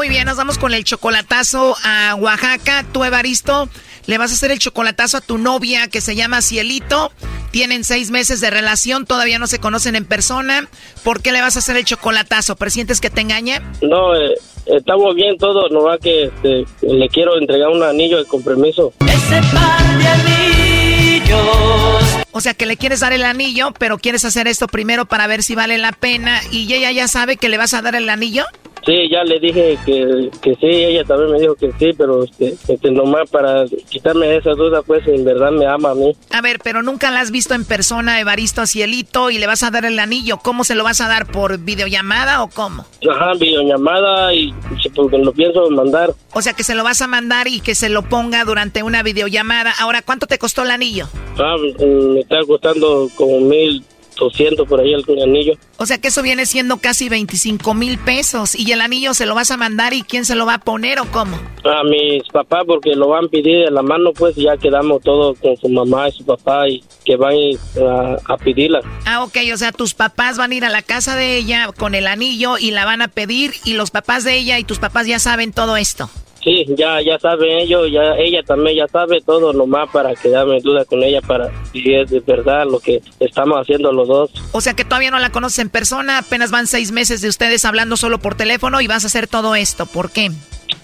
Muy 0.00 0.08
bien, 0.08 0.24
nos 0.24 0.38
vamos 0.38 0.56
con 0.56 0.72
el 0.72 0.82
chocolatazo 0.82 1.76
a 1.84 2.14
Oaxaca. 2.14 2.86
Tú, 2.90 3.04
Evaristo, 3.04 3.68
le 4.06 4.16
vas 4.16 4.30
a 4.30 4.34
hacer 4.34 4.50
el 4.50 4.58
chocolatazo 4.58 5.18
a 5.18 5.20
tu 5.20 5.36
novia 5.36 5.88
que 5.88 6.00
se 6.00 6.16
llama 6.16 6.40
Cielito. 6.40 7.12
Tienen 7.50 7.84
seis 7.84 8.10
meses 8.10 8.40
de 8.40 8.48
relación, 8.48 9.04
todavía 9.04 9.38
no 9.38 9.46
se 9.46 9.58
conocen 9.58 9.96
en 9.96 10.06
persona. 10.06 10.70
¿Por 11.04 11.20
qué 11.20 11.32
le 11.32 11.42
vas 11.42 11.56
a 11.56 11.58
hacer 11.58 11.76
el 11.76 11.84
chocolatazo? 11.84 12.56
¿Presientes 12.56 12.98
que 12.98 13.10
te 13.10 13.20
engaña? 13.20 13.60
No, 13.82 14.16
eh, 14.16 14.36
estamos 14.64 15.14
bien 15.14 15.36
todo, 15.36 15.68
no 15.68 15.82
va 15.82 15.98
que 15.98 16.24
este, 16.24 16.64
le 16.80 17.08
quiero 17.10 17.36
entregar 17.36 17.68
un 17.68 17.82
anillo 17.82 18.16
de 18.16 18.24
compromiso. 18.24 18.94
Ese 19.06 19.42
par 19.52 19.98
de 19.98 20.08
anillos. 20.08 22.04
O 22.32 22.40
sea, 22.40 22.54
que 22.54 22.64
le 22.64 22.78
quieres 22.78 23.00
dar 23.00 23.12
el 23.12 23.22
anillo, 23.22 23.74
pero 23.78 23.98
quieres 23.98 24.24
hacer 24.24 24.48
esto 24.48 24.66
primero 24.66 25.04
para 25.04 25.26
ver 25.26 25.42
si 25.42 25.54
vale 25.54 25.76
la 25.76 25.92
pena. 25.92 26.40
¿Y 26.50 26.72
ella 26.72 26.90
ya 26.90 27.06
sabe 27.06 27.36
que 27.36 27.50
le 27.50 27.58
vas 27.58 27.74
a 27.74 27.82
dar 27.82 27.96
el 27.96 28.08
anillo? 28.08 28.46
Sí, 28.84 29.08
ya 29.10 29.24
le 29.24 29.38
dije 29.38 29.78
que, 29.84 30.30
que 30.40 30.54
sí, 30.56 30.66
ella 30.66 31.04
también 31.04 31.32
me 31.32 31.40
dijo 31.40 31.54
que 31.54 31.70
sí, 31.78 31.90
pero 31.96 32.24
este, 32.24 32.54
este, 32.68 32.90
nomás 32.90 33.28
para 33.30 33.64
quitarme 33.88 34.36
esa 34.36 34.50
duda, 34.50 34.82
pues 34.82 35.06
en 35.06 35.24
verdad 35.24 35.50
me 35.50 35.66
ama 35.66 35.90
a 35.90 35.94
mí. 35.94 36.16
A 36.30 36.40
ver, 36.40 36.58
pero 36.62 36.82
nunca 36.82 37.10
la 37.10 37.20
has 37.20 37.30
visto 37.30 37.54
en 37.54 37.64
persona, 37.64 38.20
Evaristo 38.20 38.66
Cielito, 38.66 39.30
y 39.30 39.38
le 39.38 39.46
vas 39.46 39.62
a 39.62 39.70
dar 39.70 39.84
el 39.84 39.98
anillo. 39.98 40.38
¿Cómo 40.38 40.64
se 40.64 40.74
lo 40.74 40.84
vas 40.84 41.00
a 41.00 41.08
dar? 41.08 41.26
¿Por 41.26 41.58
videollamada 41.58 42.42
o 42.42 42.48
cómo? 42.48 42.86
Ajá, 43.10 43.34
videollamada 43.34 44.32
y 44.34 44.54
porque 44.94 45.18
lo 45.18 45.32
pienso 45.32 45.68
mandar. 45.70 46.14
O 46.32 46.42
sea, 46.42 46.54
que 46.54 46.64
se 46.64 46.74
lo 46.74 46.84
vas 46.84 47.02
a 47.02 47.06
mandar 47.06 47.48
y 47.48 47.60
que 47.60 47.74
se 47.74 47.88
lo 47.88 48.02
ponga 48.02 48.44
durante 48.44 48.82
una 48.82 49.02
videollamada. 49.02 49.72
Ahora, 49.78 50.02
¿cuánto 50.02 50.26
te 50.26 50.38
costó 50.38 50.62
el 50.62 50.70
anillo? 50.70 51.08
Ah, 51.38 51.56
me 51.58 52.20
está 52.20 52.38
costando 52.46 53.08
como 53.16 53.40
mil 53.40 53.84
doscientos 54.20 54.68
por 54.68 54.80
ahí 54.80 54.92
el 54.92 55.22
anillo. 55.22 55.54
O 55.78 55.86
sea, 55.86 55.98
que 55.98 56.08
eso 56.08 56.22
viene 56.22 56.46
siendo 56.46 56.76
casi 56.76 57.08
25 57.08 57.74
mil 57.74 57.98
pesos. 57.98 58.54
¿Y 58.54 58.70
el 58.70 58.80
anillo 58.80 59.14
se 59.14 59.26
lo 59.26 59.34
vas 59.34 59.50
a 59.50 59.56
mandar 59.56 59.92
y 59.92 60.02
quién 60.02 60.24
se 60.24 60.36
lo 60.36 60.46
va 60.46 60.54
a 60.54 60.58
poner 60.58 61.00
o 61.00 61.06
cómo? 61.06 61.36
A 61.64 61.82
mis 61.84 62.22
papás 62.32 62.64
porque 62.66 62.94
lo 62.94 63.08
van 63.08 63.24
a 63.24 63.28
pedir 63.28 63.64
de 63.64 63.70
la 63.70 63.82
mano, 63.82 64.12
pues 64.12 64.36
ya 64.36 64.56
quedamos 64.56 65.02
todos 65.02 65.38
con 65.40 65.56
su 65.56 65.68
mamá 65.68 66.08
y 66.08 66.12
su 66.12 66.24
papá 66.24 66.68
y 66.68 66.84
que 67.04 67.16
van 67.16 67.34
a, 67.82 68.32
a 68.32 68.36
pedirla. 68.36 68.80
Ah, 69.06 69.24
ok, 69.24 69.36
o 69.52 69.56
sea, 69.56 69.72
tus 69.72 69.94
papás 69.94 70.38
van 70.38 70.52
a 70.52 70.54
ir 70.54 70.64
a 70.64 70.70
la 70.70 70.82
casa 70.82 71.16
de 71.16 71.36
ella 71.36 71.70
con 71.76 71.94
el 71.94 72.06
anillo 72.06 72.58
y 72.58 72.70
la 72.70 72.84
van 72.84 73.02
a 73.02 73.08
pedir 73.08 73.52
y 73.64 73.72
los 73.72 73.90
papás 73.90 74.24
de 74.24 74.36
ella 74.36 74.58
y 74.58 74.64
tus 74.64 74.78
papás 74.78 75.06
ya 75.06 75.18
saben 75.18 75.52
todo 75.52 75.76
esto. 75.76 76.10
Sí, 76.42 76.64
ya 76.76 77.02
ya 77.02 77.18
saben 77.18 77.58
ellos, 77.58 77.90
ya 77.92 78.14
ella 78.16 78.42
también 78.42 78.76
ya 78.76 78.88
sabe 78.88 79.20
todo, 79.20 79.52
nomás 79.52 79.90
para 79.90 80.14
quedarme 80.14 80.60
duda 80.60 80.84
con 80.86 81.02
ella 81.02 81.20
para 81.20 81.50
si 81.72 81.94
es 81.94 82.10
de 82.10 82.20
verdad 82.20 82.66
lo 82.66 82.80
que 82.80 83.02
estamos 83.20 83.58
haciendo 83.58 83.92
los 83.92 84.08
dos. 84.08 84.30
O 84.52 84.60
sea 84.60 84.74
que 84.74 84.84
todavía 84.84 85.10
no 85.10 85.18
la 85.18 85.30
conoces 85.30 85.58
en 85.58 85.68
persona, 85.68 86.18
apenas 86.18 86.50
van 86.50 86.66
seis 86.66 86.92
meses 86.92 87.20
de 87.20 87.28
ustedes 87.28 87.64
hablando 87.64 87.96
solo 87.96 88.18
por 88.18 88.36
teléfono 88.36 88.80
y 88.80 88.86
vas 88.86 89.04
a 89.04 89.08
hacer 89.08 89.28
todo 89.28 89.54
esto. 89.54 89.84
¿Por 89.86 90.10
qué? 90.10 90.30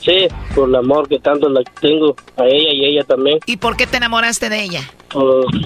Sí, 0.00 0.28
por 0.54 0.68
el 0.68 0.74
amor 0.74 1.08
que 1.08 1.18
tanto 1.18 1.48
la 1.48 1.62
tengo 1.80 2.14
a 2.36 2.44
ella 2.44 2.72
y 2.72 2.84
ella 2.84 3.04
también. 3.04 3.38
¿Y 3.46 3.56
por 3.56 3.76
qué 3.76 3.86
te 3.86 3.96
enamoraste 3.96 4.48
de 4.48 4.62
ella? 4.62 4.80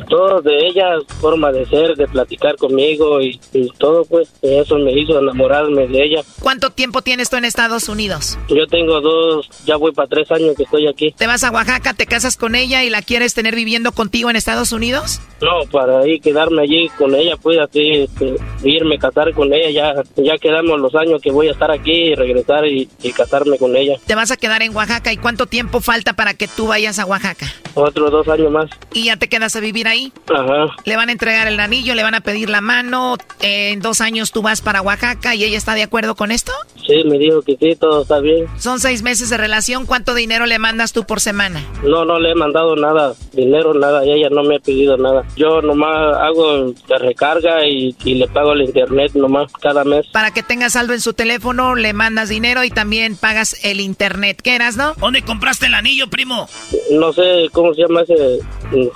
Todo 0.08 0.40
de 0.42 0.66
ella, 0.66 0.98
forma 1.20 1.50
de 1.50 1.66
ser, 1.66 1.96
de 1.96 2.06
platicar 2.06 2.56
conmigo 2.56 3.20
y, 3.20 3.40
y 3.52 3.68
todo, 3.78 4.04
pues 4.04 4.28
eso 4.42 4.78
me 4.78 4.92
hizo 4.92 5.18
enamorarme 5.18 5.88
de 5.88 6.04
ella. 6.04 6.22
¿Cuánto 6.40 6.70
tiempo 6.70 7.02
tienes 7.02 7.30
tú 7.30 7.36
en 7.36 7.44
Estados 7.44 7.88
Unidos? 7.88 8.38
Yo 8.48 8.66
tengo 8.68 9.00
dos, 9.00 9.48
ya 9.66 9.76
voy 9.76 9.92
para 9.92 10.08
tres 10.08 10.30
años 10.30 10.54
que 10.56 10.62
estoy 10.62 10.86
aquí. 10.86 11.12
¿Te 11.16 11.26
vas 11.26 11.42
a 11.42 11.50
Oaxaca, 11.50 11.94
te 11.94 12.06
casas 12.06 12.36
con 12.36 12.54
ella 12.54 12.84
y 12.84 12.90
la 12.90 13.02
quieres 13.02 13.34
tener 13.34 13.54
viviendo 13.56 13.92
contigo 13.92 14.30
en 14.30 14.36
Estados 14.36 14.70
Unidos? 14.72 15.20
No, 15.40 15.68
para 15.70 16.00
ahí 16.00 16.20
quedarme 16.20 16.62
allí 16.62 16.88
con 16.98 17.14
ella, 17.14 17.36
pues 17.36 17.58
así, 17.58 17.90
este, 17.92 18.36
irme 18.62 18.96
a 18.96 18.98
casar 18.98 19.32
con 19.34 19.52
ella, 19.52 19.70
ya, 19.70 20.22
ya 20.22 20.38
quedamos 20.38 20.78
los 20.80 20.94
años 20.94 21.20
que 21.20 21.32
voy 21.32 21.48
a 21.48 21.52
estar 21.52 21.70
aquí 21.70 21.90
y 21.90 22.14
regresar 22.14 22.66
y, 22.66 22.88
y 23.02 23.12
casarme 23.12 23.58
con 23.58 23.74
ella. 23.74 23.96
Te 24.06 24.14
vas 24.14 24.30
a 24.30 24.36
quedar 24.36 24.62
en 24.62 24.76
Oaxaca 24.76 25.12
y 25.12 25.16
cuánto 25.16 25.46
tiempo 25.46 25.80
falta 25.80 26.12
para 26.12 26.34
que 26.34 26.46
tú 26.46 26.68
vayas 26.68 26.98
a 26.98 27.06
Oaxaca? 27.06 27.46
Otros 27.74 28.10
dos 28.10 28.28
años 28.28 28.50
más. 28.50 28.70
¿Y 28.92 29.04
ya 29.04 29.16
te 29.16 29.28
quedas 29.28 29.39
a 29.42 29.60
vivir 29.60 29.88
ahí? 29.88 30.12
Ajá. 30.32 30.74
Le 30.84 30.96
van 30.96 31.08
a 31.08 31.12
entregar 31.12 31.48
el 31.48 31.58
anillo, 31.60 31.94
le 31.94 32.02
van 32.02 32.14
a 32.14 32.20
pedir 32.20 32.50
la 32.50 32.60
mano, 32.60 33.16
eh, 33.40 33.70
en 33.72 33.80
dos 33.80 34.00
años 34.00 34.32
tú 34.32 34.42
vas 34.42 34.60
para 34.60 34.82
Oaxaca 34.82 35.34
y 35.34 35.44
ella 35.44 35.58
está 35.58 35.74
de 35.74 35.82
acuerdo 35.82 36.14
con 36.14 36.30
esto? 36.30 36.52
Sí, 36.86 37.02
me 37.04 37.18
dijo 37.18 37.42
que 37.42 37.56
sí, 37.56 37.76
todo 37.76 38.02
está 38.02 38.20
bien. 38.20 38.46
Son 38.58 38.80
seis 38.80 39.02
meses 39.02 39.30
de 39.30 39.36
relación, 39.36 39.86
¿cuánto 39.86 40.14
dinero 40.14 40.46
le 40.46 40.58
mandas 40.58 40.92
tú 40.92 41.04
por 41.04 41.20
semana? 41.20 41.62
No, 41.82 42.04
no 42.04 42.18
le 42.18 42.32
he 42.32 42.34
mandado 42.34 42.76
nada, 42.76 43.14
dinero, 43.32 43.74
nada, 43.74 44.04
y 44.04 44.12
ella 44.12 44.28
no 44.30 44.42
me 44.42 44.56
ha 44.56 44.60
pedido 44.60 44.96
nada. 44.96 45.24
Yo 45.36 45.62
nomás 45.62 46.16
hago 46.16 46.72
de 46.72 46.98
recarga 46.98 47.66
y, 47.66 47.94
y 48.04 48.14
le 48.14 48.28
pago 48.28 48.52
el 48.52 48.62
internet 48.62 49.12
nomás 49.14 49.52
cada 49.52 49.84
mes. 49.84 50.06
Para 50.12 50.32
que 50.32 50.42
tenga 50.42 50.70
saldo 50.70 50.92
en 50.92 51.00
su 51.00 51.12
teléfono, 51.12 51.74
le 51.74 51.92
mandas 51.92 52.28
dinero 52.28 52.64
y 52.64 52.70
también 52.70 53.16
pagas 53.16 53.64
el 53.64 53.80
internet. 53.80 54.40
¿Qué 54.42 54.54
eras, 54.54 54.76
no? 54.76 54.94
¿Dónde 54.94 55.22
compraste 55.22 55.66
el 55.66 55.74
anillo, 55.74 56.08
primo? 56.08 56.48
No 56.90 57.12
sé 57.12 57.48
cómo 57.52 57.74
se 57.74 57.82
llama 57.82 58.02
ese 58.02 58.40
mm, 58.72 58.88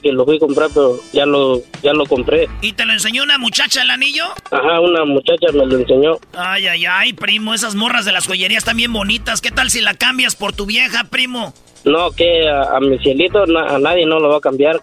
que 0.00 0.12
lo 0.12 0.24
fui 0.24 0.36
a 0.36 0.40
comprar, 0.40 0.68
pero 0.72 0.98
ya 1.12 1.26
lo, 1.26 1.60
ya 1.82 1.92
lo 1.92 2.06
compré. 2.06 2.48
¿Y 2.60 2.72
te 2.72 2.84
lo 2.84 2.92
enseñó 2.92 3.22
una 3.22 3.38
muchacha 3.38 3.82
el 3.82 3.90
anillo? 3.90 4.24
Ajá, 4.50 4.80
una 4.80 5.04
muchacha 5.04 5.46
me 5.52 5.66
lo 5.66 5.78
enseñó. 5.78 6.18
Ay, 6.36 6.66
ay, 6.66 6.84
ay, 6.86 7.12
primo, 7.12 7.54
esas 7.54 7.74
morras 7.74 8.04
de 8.04 8.12
las 8.12 8.26
joyerías 8.26 8.58
están 8.62 8.76
bien 8.76 8.92
bonitas. 8.92 9.40
¿Qué 9.40 9.50
tal 9.50 9.70
si 9.70 9.80
la 9.80 9.94
cambias 9.94 10.34
por 10.36 10.52
tu 10.52 10.66
vieja, 10.66 11.04
primo? 11.04 11.52
No, 11.84 12.10
que 12.12 12.48
a, 12.48 12.76
a 12.76 12.80
mi 12.80 12.98
cielito 12.98 13.44
na- 13.46 13.74
a 13.74 13.78
nadie 13.78 14.06
no 14.06 14.20
lo 14.20 14.28
va 14.28 14.36
a 14.36 14.40
cambiar. 14.40 14.80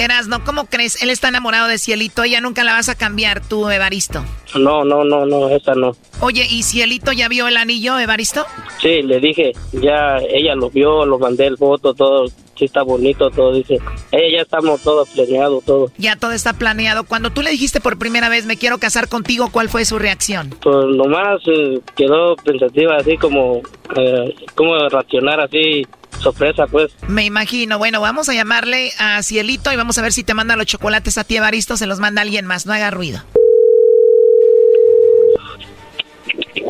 Erasno, 0.00 0.42
¿cómo 0.44 0.64
crees? 0.64 1.02
Él 1.02 1.10
está 1.10 1.28
enamorado 1.28 1.68
de 1.68 1.78
Cielito, 1.78 2.22
ella 2.22 2.40
nunca 2.40 2.64
la 2.64 2.72
vas 2.72 2.88
a 2.88 2.94
cambiar, 2.94 3.46
tú, 3.46 3.68
Evaristo. 3.68 4.24
No, 4.58 4.82
no, 4.84 5.04
no, 5.04 5.26
no, 5.26 5.48
esa 5.50 5.74
no. 5.74 5.94
Oye, 6.20 6.46
¿y 6.48 6.62
Cielito 6.62 7.12
ya 7.12 7.28
vio 7.28 7.48
el 7.48 7.56
anillo, 7.56 7.98
Evaristo? 7.98 8.46
Sí, 8.80 9.02
le 9.02 9.20
dije, 9.20 9.52
ya 9.72 10.16
ella 10.18 10.54
lo 10.54 10.70
vio, 10.70 11.04
lo 11.04 11.18
mandé 11.18 11.46
el 11.46 11.58
foto, 11.58 11.92
todo, 11.92 12.28
sí 12.28 12.64
está 12.64 12.82
bonito, 12.82 13.30
todo, 13.30 13.52
dice. 13.52 13.78
Ella 14.10 14.38
ya 14.38 14.42
estamos 14.42 14.82
todo 14.82 15.04
planeado, 15.04 15.62
todo. 15.64 15.92
Ya 15.98 16.16
todo 16.16 16.32
está 16.32 16.54
planeado. 16.54 17.04
Cuando 17.04 17.30
tú 17.30 17.42
le 17.42 17.50
dijiste 17.50 17.80
por 17.80 17.98
primera 17.98 18.28
vez, 18.28 18.46
me 18.46 18.56
quiero 18.56 18.78
casar 18.78 19.08
contigo, 19.08 19.50
¿cuál 19.52 19.68
fue 19.68 19.84
su 19.84 19.98
reacción? 19.98 20.54
Pues 20.62 20.86
nomás 20.96 21.40
eh, 21.46 21.80
quedó 21.94 22.36
pensativa, 22.36 22.96
así 22.96 23.16
como, 23.18 23.60
eh, 23.96 24.34
como 24.54 24.88
reaccionar 24.88 25.40
así, 25.40 25.86
sorpresa, 26.18 26.66
pues. 26.66 26.92
Me 27.08 27.24
imagino. 27.24 27.78
Bueno, 27.78 28.00
vamos 28.00 28.28
a 28.28 28.34
llamarle 28.34 28.92
a 28.98 29.22
Cielito 29.22 29.72
y 29.72 29.76
vamos 29.76 29.98
a 29.98 30.02
ver 30.02 30.12
si 30.12 30.24
te 30.24 30.34
manda 30.34 30.56
los 30.56 30.66
chocolates 30.66 31.18
a 31.18 31.24
ti, 31.24 31.36
Evaristo, 31.36 31.76
se 31.76 31.86
los 31.86 32.00
manda 32.00 32.22
alguien 32.22 32.46
más, 32.46 32.66
no 32.66 32.72
haga 32.72 32.90
ruido. 32.90 33.22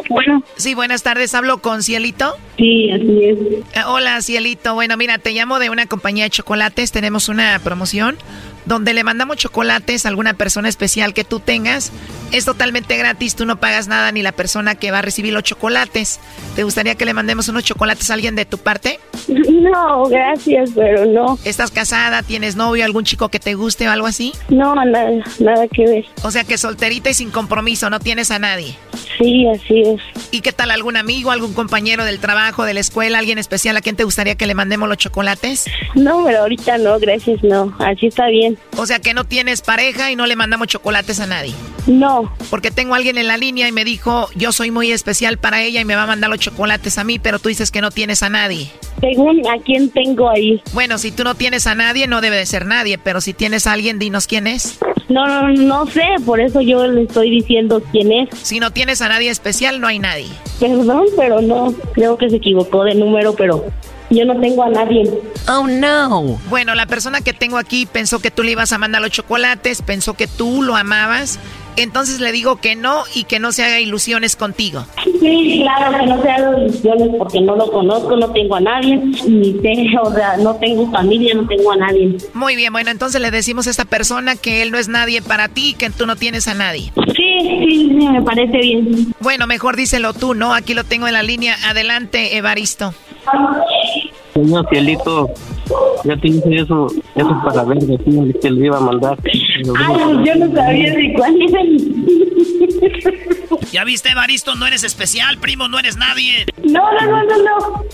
Bueno. 0.08 0.42
Sí, 0.56 0.74
buenas 0.74 1.02
tardes. 1.02 1.34
¿Hablo 1.34 1.58
con 1.58 1.82
Cielito? 1.82 2.36
Sí, 2.56 2.90
así 2.90 3.24
es. 3.24 3.38
Eh, 3.74 3.84
hola, 3.86 4.20
Cielito. 4.22 4.74
Bueno, 4.74 4.96
mira, 4.96 5.18
te 5.18 5.30
llamo 5.30 5.58
de 5.58 5.70
una 5.70 5.86
compañía 5.86 6.24
de 6.24 6.30
chocolates. 6.30 6.90
Tenemos 6.90 7.28
una 7.28 7.58
promoción 7.60 8.18
donde 8.70 8.94
le 8.94 9.02
mandamos 9.02 9.36
chocolates 9.36 10.06
a 10.06 10.10
alguna 10.10 10.34
persona 10.34 10.68
especial 10.68 11.12
que 11.12 11.24
tú 11.24 11.40
tengas. 11.40 11.90
Es 12.30 12.44
totalmente 12.44 12.96
gratis, 12.96 13.34
tú 13.34 13.44
no 13.44 13.58
pagas 13.58 13.88
nada 13.88 14.12
ni 14.12 14.22
la 14.22 14.30
persona 14.30 14.76
que 14.76 14.92
va 14.92 15.00
a 15.00 15.02
recibir 15.02 15.32
los 15.32 15.42
chocolates. 15.42 16.20
¿Te 16.54 16.62
gustaría 16.62 16.94
que 16.94 17.04
le 17.04 17.12
mandemos 17.12 17.48
unos 17.48 17.64
chocolates 17.64 18.08
a 18.10 18.14
alguien 18.14 18.36
de 18.36 18.44
tu 18.44 18.58
parte? 18.58 19.00
No, 19.26 20.04
gracias, 20.04 20.70
pero 20.76 21.04
no. 21.04 21.36
¿Estás 21.44 21.72
casada? 21.72 22.22
¿Tienes 22.22 22.54
novio? 22.54 22.84
¿Algún 22.84 23.02
chico 23.02 23.28
que 23.28 23.40
te 23.40 23.54
guste 23.54 23.88
o 23.88 23.90
algo 23.90 24.06
así? 24.06 24.34
No, 24.48 24.76
nada, 24.76 25.10
nada 25.40 25.66
que 25.66 25.86
ver. 25.86 26.04
O 26.22 26.30
sea 26.30 26.44
que 26.44 26.56
solterita 26.56 27.10
y 27.10 27.14
sin 27.14 27.32
compromiso, 27.32 27.90
no 27.90 27.98
tienes 27.98 28.30
a 28.30 28.38
nadie. 28.38 28.76
Sí, 29.18 29.48
así 29.48 29.80
es. 29.80 30.00
¿Y 30.30 30.42
qué 30.42 30.52
tal 30.52 30.70
algún 30.70 30.96
amigo, 30.96 31.32
algún 31.32 31.54
compañero 31.54 32.04
del 32.04 32.20
trabajo, 32.20 32.64
de 32.64 32.74
la 32.74 32.80
escuela, 32.80 33.18
alguien 33.18 33.38
especial 33.38 33.76
a 33.76 33.80
quien 33.80 33.96
te 33.96 34.04
gustaría 34.04 34.36
que 34.36 34.46
le 34.46 34.54
mandemos 34.54 34.88
los 34.88 34.96
chocolates? 34.96 35.66
No, 35.96 36.24
pero 36.24 36.42
ahorita 36.42 36.78
no, 36.78 37.00
gracias, 37.00 37.42
no. 37.42 37.74
Así 37.80 38.06
está 38.06 38.28
bien. 38.28 38.56
O 38.76 38.86
sea 38.86 39.00
que 39.00 39.14
no 39.14 39.24
tienes 39.24 39.62
pareja 39.62 40.10
y 40.10 40.16
no 40.16 40.26
le 40.26 40.36
mandamos 40.36 40.68
chocolates 40.68 41.20
a 41.20 41.26
nadie. 41.26 41.54
No. 41.86 42.32
Porque 42.50 42.70
tengo 42.70 42.94
a 42.94 42.98
alguien 42.98 43.18
en 43.18 43.26
la 43.26 43.36
línea 43.36 43.68
y 43.68 43.72
me 43.72 43.84
dijo, 43.84 44.28
yo 44.34 44.52
soy 44.52 44.70
muy 44.70 44.92
especial 44.92 45.38
para 45.38 45.62
ella 45.62 45.80
y 45.80 45.84
me 45.84 45.96
va 45.96 46.04
a 46.04 46.06
mandar 46.06 46.30
los 46.30 46.38
chocolates 46.38 46.98
a 46.98 47.04
mí, 47.04 47.18
pero 47.18 47.38
tú 47.38 47.48
dices 47.48 47.70
que 47.70 47.80
no 47.80 47.90
tienes 47.90 48.22
a 48.22 48.28
nadie. 48.28 48.70
Según 49.00 49.46
a 49.48 49.58
quién 49.64 49.90
tengo 49.90 50.30
ahí. 50.30 50.62
Bueno, 50.72 50.98
si 50.98 51.10
tú 51.10 51.24
no 51.24 51.34
tienes 51.34 51.66
a 51.66 51.74
nadie, 51.74 52.06
no 52.06 52.20
debe 52.20 52.36
de 52.36 52.46
ser 52.46 52.66
nadie, 52.66 52.98
pero 52.98 53.20
si 53.20 53.32
tienes 53.32 53.66
a 53.66 53.72
alguien, 53.72 53.98
dinos 53.98 54.26
quién 54.26 54.46
es. 54.46 54.78
No, 55.08 55.26
no, 55.26 55.48
no 55.48 55.86
sé, 55.86 56.04
por 56.24 56.40
eso 56.40 56.60
yo 56.60 56.86
le 56.86 57.02
estoy 57.02 57.30
diciendo 57.30 57.82
quién 57.90 58.12
es. 58.12 58.28
Si 58.42 58.60
no 58.60 58.70
tienes 58.70 59.02
a 59.02 59.08
nadie 59.08 59.30
especial, 59.30 59.80
no 59.80 59.88
hay 59.88 59.98
nadie. 59.98 60.28
Perdón, 60.60 61.06
pero 61.16 61.40
no, 61.40 61.74
creo 61.94 62.16
que 62.16 62.30
se 62.30 62.36
equivocó 62.36 62.84
de 62.84 62.94
número, 62.94 63.34
pero 63.34 63.64
yo 64.10 64.24
no 64.24 64.38
tengo 64.40 64.62
a 64.62 64.68
nadie. 64.68 65.08
Oh, 65.48 65.66
no. 65.66 66.38
Bueno, 66.48 66.74
la 66.74 66.86
persona 66.86 67.20
que 67.20 67.32
tengo 67.32 67.58
aquí 67.58 67.86
pensó 67.86 68.18
que 68.18 68.30
tú 68.30 68.42
le 68.42 68.52
ibas 68.52 68.72
a 68.72 68.78
mandar 68.78 69.00
los 69.00 69.10
chocolates, 69.10 69.82
pensó 69.82 70.14
que 70.14 70.26
tú 70.26 70.62
lo 70.62 70.76
amabas. 70.76 71.38
Entonces 71.82 72.20
le 72.20 72.30
digo 72.30 72.56
que 72.56 72.76
no 72.76 73.04
y 73.14 73.24
que 73.24 73.38
no 73.38 73.52
se 73.52 73.64
haga 73.64 73.80
ilusiones 73.80 74.36
contigo. 74.36 74.84
Sí, 75.20 75.60
claro, 75.62 75.98
que 75.98 76.06
no 76.06 76.22
se 76.22 76.30
haga 76.30 76.58
ilusiones 76.58 77.08
porque 77.16 77.40
no 77.40 77.56
lo 77.56 77.70
conozco, 77.72 78.16
no 78.16 78.30
tengo 78.32 78.56
a 78.56 78.60
nadie, 78.60 78.96
ni 79.26 79.54
tengo, 79.54 80.02
o 80.02 80.12
sea, 80.12 80.36
no 80.36 80.56
tengo 80.56 80.90
familia, 80.90 81.34
no 81.34 81.46
tengo 81.46 81.72
a 81.72 81.76
nadie. 81.76 82.18
Muy 82.34 82.54
bien, 82.54 82.70
bueno, 82.72 82.90
entonces 82.90 83.20
le 83.20 83.30
decimos 83.30 83.66
a 83.66 83.70
esta 83.70 83.86
persona 83.86 84.36
que 84.36 84.60
él 84.60 84.70
no 84.70 84.78
es 84.78 84.88
nadie 84.88 85.22
para 85.22 85.48
ti 85.48 85.70
y 85.70 85.74
que 85.74 85.88
tú 85.88 86.06
no 86.06 86.16
tienes 86.16 86.48
a 86.48 86.54
nadie. 86.54 86.92
Sí, 87.16 87.38
sí, 87.42 87.96
sí, 87.98 88.08
me 88.08 88.22
parece 88.22 88.58
bien. 88.58 89.14
Bueno, 89.20 89.46
mejor 89.46 89.76
díselo 89.76 90.12
tú, 90.12 90.34
¿no? 90.34 90.54
Aquí 90.54 90.74
lo 90.74 90.84
tengo 90.84 91.06
en 91.06 91.14
la 91.14 91.22
línea. 91.22 91.56
Adelante, 91.66 92.36
Evaristo. 92.36 92.92
Señor 94.34 94.66
Cielito, 94.70 95.30
ya 96.04 96.16
te 96.16 96.28
hice 96.28 96.56
eso, 96.56 96.86
eso 97.14 97.42
para 97.44 97.64
ver 97.64 97.78
de 97.78 97.98
que 98.40 98.50
le 98.50 98.66
iba 98.66 98.78
a 98.78 98.80
mandar. 98.80 99.18
Ay, 99.24 100.24
yo 100.24 100.34
no 100.34 100.54
sabía 100.54 100.94
de 100.94 101.12
cuál 101.14 101.36
era 101.40 101.60
¿Ya 103.72 103.84
viste, 103.84 104.10
Evaristo? 104.10 104.54
No 104.54 104.66
eres 104.66 104.84
especial, 104.84 105.38
primo, 105.38 105.68
no 105.68 105.78
eres 105.78 105.96
nadie. 105.96 106.46
No, 106.64 106.82
no, 106.92 107.06
no, 107.06 107.24
no, 107.24 107.36
no. 107.38 107.84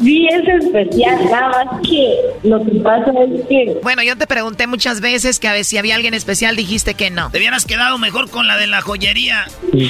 Sí 0.00 0.28
es 0.30 0.64
especial, 0.64 1.24
nada 1.30 1.48
más 1.48 1.80
que 1.88 2.16
lo 2.44 2.64
que 2.64 2.72
pasa 2.80 3.10
es 3.10 3.46
que... 3.48 3.78
Bueno, 3.82 4.02
yo 4.02 4.16
te 4.16 4.26
pregunté 4.26 4.66
muchas 4.66 5.00
veces 5.00 5.40
que 5.40 5.48
a 5.48 5.52
ver 5.52 5.64
si 5.64 5.76
había 5.78 5.96
alguien 5.96 6.14
especial, 6.14 6.56
dijiste 6.56 6.94
que 6.94 7.10
no. 7.10 7.30
Te 7.30 7.38
hubieras 7.38 7.64
quedado 7.64 7.98
mejor 7.98 8.30
con 8.30 8.46
la 8.46 8.56
de 8.56 8.68
la 8.68 8.80
joyería. 8.80 9.46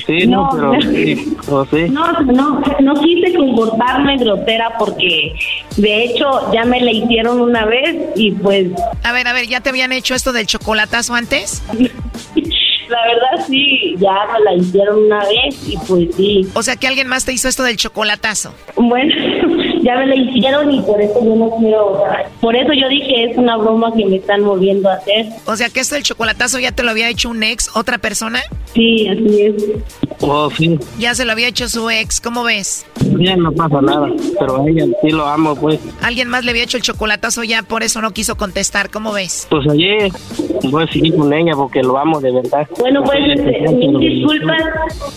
Sí, 0.07 0.27
no, 0.27 0.49
pero 0.53 0.81
sí, 0.81 1.37
o 1.49 1.67
sí. 1.67 1.89
No, 1.91 2.13
no, 2.23 2.63
no 2.81 2.95
quise 2.95 3.35
comportarme 3.35 4.17
grosera 4.17 4.73
porque 4.79 5.35
de 5.77 6.05
hecho 6.05 6.53
ya 6.53 6.65
me 6.65 6.81
la 6.81 6.91
hicieron 6.91 7.18
una 7.27 7.65
vez 7.65 7.97
y 8.15 8.33
pues... 8.33 8.69
A 9.03 9.13
ver, 9.13 9.27
a 9.27 9.33
ver, 9.33 9.47
¿ya 9.47 9.61
te 9.61 9.71
habían 9.71 9.93
hecho 9.93 10.15
esto 10.15 10.33
del 10.33 10.47
chocolatazo 10.47 11.15
antes? 11.15 11.63
La 12.89 13.03
verdad 13.07 13.47
sí, 13.47 13.95
ya 13.99 14.15
me 14.33 14.41
la 14.41 14.55
hicieron 14.55 15.05
una 15.05 15.19
vez 15.19 15.69
y 15.69 15.77
pues 15.87 16.15
sí. 16.17 16.49
O 16.55 16.63
sea 16.63 16.77
que 16.77 16.87
alguien 16.87 17.07
más 17.07 17.27
te 17.27 17.33
hizo 17.35 17.47
esto 17.47 17.63
del 17.63 17.77
chocolatazo. 17.77 18.55
Bueno, 18.77 19.15
ya 19.83 19.97
me 19.97 20.07
la 20.07 20.15
hicieron 20.15 20.73
y 20.73 20.81
por 20.83 21.01
eso 21.01 21.25
yo 21.25 21.35
no 21.37 21.51
quiero, 21.59 22.05
por 22.41 22.57
eso 22.57 22.73
yo 22.73 22.89
dije 22.89 23.31
es 23.31 23.37
una 23.37 23.57
broma 23.57 23.93
que 23.95 24.05
me 24.07 24.17
están 24.17 24.45
volviendo 24.45 24.89
a 24.89 24.95
hacer. 24.95 25.27
O 25.47 25.57
sea 25.57 25.69
que 25.69 25.81
esto 25.81 25.95
del 25.95 26.05
chocolatazo 26.05 26.59
ya 26.59 26.73
te 26.73 26.83
lo 26.83 26.91
había 26.91 27.09
hecho 27.09 27.31
un 27.31 27.43
ex, 27.43 27.71
otra 27.77 27.99
persona. 27.99 28.41
Sí, 28.75 29.09
así 29.09 29.43
es. 29.43 29.55
Oh, 30.21 30.51
sí. 30.51 30.79
Ya 30.99 31.15
se 31.15 31.25
lo 31.25 31.33
había 31.33 31.49
hecho 31.49 31.69
su 31.69 31.89
ex, 31.91 32.21
¿cómo 32.21 32.43
ves? 32.45 32.87
Bien, 33.05 33.41
no 33.41 33.53
pasa 33.53 33.81
nada, 33.81 34.09
pero 34.39 34.63
a 34.63 34.69
ella 34.69 34.85
sí 35.03 35.11
lo 35.11 35.27
amo, 35.27 35.55
pues. 35.55 35.79
Alguien 36.03 36.29
más 36.29 36.45
le 36.45 36.51
había 36.51 36.65
hecho 36.65 36.77
el 36.77 36.83
chocolatazo 36.83 37.45
ya, 37.45 37.63
por 37.63 37.83
eso 37.83 38.01
no 38.03 38.11
quiso 38.13 38.37
contestar, 38.37 38.91
¿cómo 38.91 39.13
ves? 39.13 39.47
Pues 39.51 39.67
ayer 39.69 40.11
voy 40.71 40.85
a 40.85 40.93
seguir 40.93 41.17
con 41.17 41.33
ella 41.33 41.53
porque 41.55 41.83
lo 41.83 41.97
amo 41.99 42.21
de 42.21 42.33
verdad. 42.33 42.67
Bueno, 42.79 43.03
pues, 43.05 43.19
este, 43.35 43.73
mil 43.73 43.99
disculpas. 43.99 44.63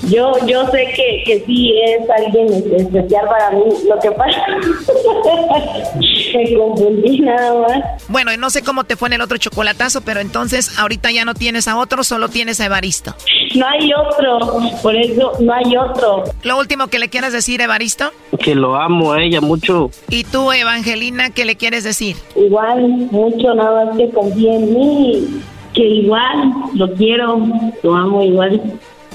Yo, 0.09 0.31
yo 0.45 0.65
sé 0.67 0.87
que, 0.95 1.23
que 1.25 1.43
sí 1.45 1.73
es 1.83 2.09
alguien 2.09 2.53
especial 2.75 3.25
para 3.27 3.51
mí. 3.51 3.63
Lo 3.87 3.99
que 3.99 4.11
pasa, 4.11 4.45
me 6.33 6.55
confundí 6.55 7.19
nada 7.19 7.53
más. 7.61 8.07
Bueno, 8.07 8.35
no 8.37 8.49
sé 8.49 8.63
cómo 8.63 8.83
te 8.83 8.95
fue 8.95 9.09
en 9.09 9.13
el 9.13 9.21
otro 9.21 9.37
chocolatazo, 9.37 10.01
pero 10.01 10.19
entonces 10.19 10.77
ahorita 10.79 11.11
ya 11.11 11.25
no 11.25 11.33
tienes 11.33 11.67
a 11.67 11.77
otro, 11.77 12.03
solo 12.03 12.29
tienes 12.29 12.59
a 12.59 12.65
Evaristo. 12.65 13.15
No 13.55 13.67
hay 13.67 13.91
otro, 13.93 14.61
por 14.81 14.95
eso 14.95 15.33
no 15.39 15.53
hay 15.53 15.75
otro. 15.75 16.23
Lo 16.43 16.57
último 16.57 16.87
que 16.87 16.99
le 16.99 17.09
quieras 17.09 17.33
decir, 17.33 17.61
Evaristo. 17.61 18.11
Que 18.39 18.55
lo 18.55 18.75
amo 18.75 19.13
a 19.13 19.21
ella 19.21 19.41
mucho. 19.41 19.91
¿Y 20.09 20.23
tú, 20.23 20.51
Evangelina, 20.51 21.29
qué 21.31 21.45
le 21.45 21.55
quieres 21.55 21.83
decir? 21.83 22.15
Igual, 22.35 22.81
mucho, 23.11 23.53
nada 23.53 23.85
más 23.85 23.97
que 23.97 24.09
confíe 24.09 24.55
en 24.55 24.73
mí. 24.73 25.27
Que 25.73 25.83
igual, 25.83 26.53
lo 26.73 26.93
quiero, 26.93 27.39
lo 27.83 27.95
amo 27.95 28.23
igual. 28.23 28.61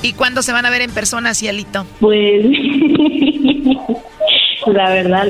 ¿Y 0.03 0.13
cuándo 0.13 0.43
se 0.43 0.53
van 0.53 0.67
a 0.67 0.71
ver 0.71 0.83
en 0.83 0.91
persona, 0.91 1.35
Cielito? 1.35 1.85
Pues, 2.01 2.47
la 4.73 4.91
verdad, 4.91 5.27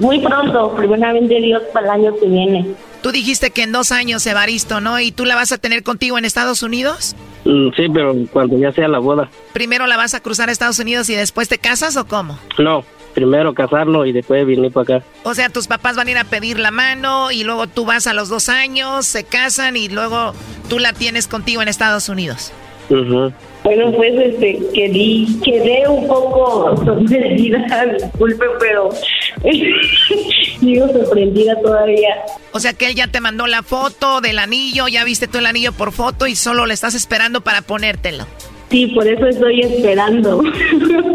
muy 0.00 0.20
pronto, 0.20 0.74
primeramente 0.76 1.40
Dios 1.40 1.62
para 1.72 1.86
el 1.86 2.04
año 2.04 2.16
que 2.18 2.26
viene. 2.26 2.66
Tú 3.02 3.12
dijiste 3.12 3.50
que 3.50 3.62
en 3.62 3.72
dos 3.72 3.92
años, 3.92 4.26
Evaristo, 4.26 4.80
¿no? 4.80 5.00
¿Y 5.00 5.12
tú 5.12 5.24
la 5.24 5.34
vas 5.34 5.52
a 5.52 5.58
tener 5.58 5.82
contigo 5.82 6.18
en 6.18 6.24
Estados 6.24 6.62
Unidos? 6.62 7.16
Mm, 7.44 7.70
sí, 7.74 7.86
pero 7.92 8.14
cuando 8.32 8.58
ya 8.58 8.72
sea 8.72 8.88
la 8.88 8.98
boda. 8.98 9.30
¿Primero 9.52 9.86
la 9.86 9.96
vas 9.96 10.14
a 10.14 10.20
cruzar 10.20 10.48
a 10.48 10.52
Estados 10.52 10.78
Unidos 10.78 11.08
y 11.08 11.14
después 11.14 11.48
te 11.48 11.58
casas 11.58 11.96
o 11.96 12.06
cómo? 12.06 12.38
No, 12.58 12.84
primero 13.14 13.54
casarlo 13.54 14.04
y 14.04 14.12
después 14.12 14.46
venir 14.46 14.72
para 14.72 14.96
acá. 14.96 15.06
O 15.22 15.34
sea, 15.34 15.48
tus 15.48 15.66
papás 15.66 15.96
van 15.96 16.08
a 16.08 16.10
ir 16.10 16.18
a 16.18 16.24
pedir 16.24 16.58
la 16.58 16.70
mano 16.70 17.30
y 17.30 17.44
luego 17.44 17.66
tú 17.66 17.84
vas 17.86 18.06
a 18.06 18.12
los 18.12 18.28
dos 18.28 18.48
años, 18.48 19.06
se 19.06 19.24
casan 19.24 19.76
y 19.76 19.88
luego 19.88 20.34
tú 20.68 20.78
la 20.78 20.92
tienes 20.92 21.26
contigo 21.26 21.62
en 21.62 21.68
Estados 21.68 22.08
Unidos. 22.08 22.52
Bueno, 22.90 23.92
pues 23.92 24.14
este, 24.16 24.58
quedé, 24.74 25.26
quedé 25.44 25.88
un 25.88 26.08
poco 26.08 26.76
sorprendida, 26.84 27.86
disculpe, 28.00 28.44
pero 28.58 28.88
digo 30.60 30.88
sorprendida 30.88 31.54
todavía. 31.60 32.16
O 32.50 32.58
sea 32.58 32.72
que 32.72 32.86
él 32.88 32.96
ya 32.96 33.06
te 33.06 33.20
mandó 33.20 33.46
la 33.46 33.62
foto 33.62 34.20
del 34.20 34.40
anillo, 34.40 34.88
ya 34.88 35.04
viste 35.04 35.28
tú 35.28 35.38
el 35.38 35.46
anillo 35.46 35.72
por 35.72 35.92
foto 35.92 36.26
y 36.26 36.34
solo 36.34 36.66
le 36.66 36.74
estás 36.74 36.94
esperando 36.96 37.42
para 37.42 37.62
ponértelo. 37.62 38.26
Sí, 38.70 38.88
por 38.88 39.06
eso 39.06 39.26
estoy 39.26 39.60
esperando. 39.60 40.42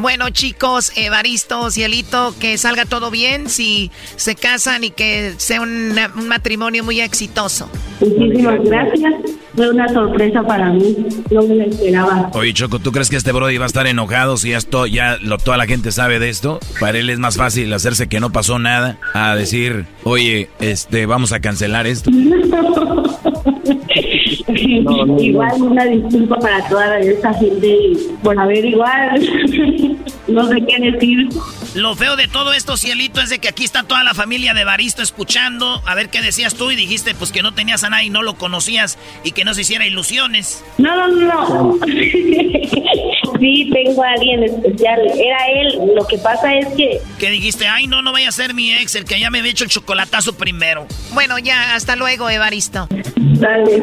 Bueno, 0.00 0.30
chicos, 0.30 0.92
Evaristo, 0.96 1.70
Cielito, 1.70 2.34
que 2.40 2.56
salga 2.56 2.86
todo 2.86 3.10
bien 3.10 3.50
si 3.50 3.90
se 4.16 4.34
casan 4.34 4.82
y 4.84 4.90
que 4.90 5.34
sea 5.36 5.60
un, 5.60 5.94
un 6.16 6.28
matrimonio 6.28 6.82
muy 6.82 7.00
exitoso. 7.00 7.68
Muchísimas 8.00 8.64
gracias. 8.64 9.14
fue 9.54 9.68
una 9.68 9.86
sorpresa 9.88 10.42
para 10.42 10.70
mí, 10.70 10.96
no 11.30 11.42
me 11.42 11.54
la 11.56 11.64
esperaba. 11.64 12.30
Oye, 12.32 12.54
Choco, 12.54 12.78
¿tú 12.78 12.92
crees 12.92 13.10
que 13.10 13.16
este 13.16 13.32
Brody 13.32 13.58
va 13.58 13.64
a 13.64 13.66
estar 13.66 13.86
enojado 13.86 14.38
si 14.38 14.52
esto, 14.52 14.86
ya 14.86 15.18
lo, 15.20 15.36
toda 15.36 15.58
la 15.58 15.66
gente 15.66 15.92
sabe 15.92 16.18
de 16.18 16.30
esto? 16.30 16.60
Para 16.80 16.98
él 16.98 17.10
es 17.10 17.18
más 17.18 17.36
fácil 17.36 17.70
hacerse 17.72 18.08
que 18.08 18.20
no 18.20 18.30
pasó 18.32 18.58
nada 18.58 18.96
a 19.12 19.34
decir, 19.34 19.84
oye, 20.04 20.48
este, 20.60 21.04
vamos 21.04 21.32
a 21.32 21.40
cancelar 21.40 21.86
esto. 21.86 22.10
Igual 24.48 25.62
una 25.62 25.84
disculpa 25.84 26.36
para 26.38 26.68
toda 26.68 26.98
esta 26.98 27.32
gente 27.34 27.76
por 28.22 28.38
haber 28.38 28.64
igual, 28.64 29.20
no 30.28 30.48
sé 30.48 30.56
qué 30.66 30.90
decir. 30.90 31.28
Lo 31.74 31.94
feo 31.94 32.16
de 32.16 32.28
todo 32.28 32.52
esto, 32.52 32.76
Cielito, 32.76 33.20
es 33.20 33.30
de 33.30 33.38
que 33.38 33.48
aquí 33.48 33.64
está 33.64 33.82
toda 33.84 34.02
la 34.04 34.14
familia 34.14 34.54
de 34.54 34.64
Baristo 34.64 35.02
escuchando. 35.02 35.82
A 35.86 35.94
ver 35.94 36.10
qué 36.10 36.20
decías 36.20 36.54
tú 36.54 36.70
y 36.70 36.76
dijiste 36.76 37.14
pues 37.14 37.32
que 37.32 37.42
no 37.42 37.52
tenías 37.52 37.84
a 37.84 37.90
nadie, 37.90 38.10
no 38.10 38.22
lo 38.22 38.34
conocías 38.34 38.98
y 39.24 39.32
que 39.32 39.44
no 39.44 39.54
se 39.54 39.62
hiciera 39.62 39.86
ilusiones. 39.86 40.64
No, 40.78 40.96
no, 40.96 41.08
no. 41.08 41.78
sí, 43.40 43.70
tengo 43.72 44.02
a 44.02 44.10
alguien 44.12 44.44
especial. 44.44 45.00
Era 45.14 45.46
él. 45.48 45.78
Lo 45.94 46.06
que 46.06 46.18
pasa 46.18 46.54
es 46.54 46.66
que... 46.74 47.00
Que 47.18 47.30
dijiste, 47.30 47.68
ay, 47.68 47.86
no, 47.86 48.02
no 48.02 48.12
vaya 48.12 48.28
a 48.28 48.32
ser 48.32 48.54
mi 48.54 48.72
ex, 48.72 48.94
el 48.94 49.04
que 49.04 49.20
ya 49.20 49.30
me 49.30 49.38
había 49.38 49.52
hecho 49.52 49.64
el 49.64 49.70
chocolatazo 49.70 50.34
primero. 50.34 50.86
Bueno, 51.12 51.38
ya, 51.38 51.74
hasta 51.74 51.96
luego, 51.96 52.28
Evaristo. 52.30 52.88
Dale. 53.16 53.82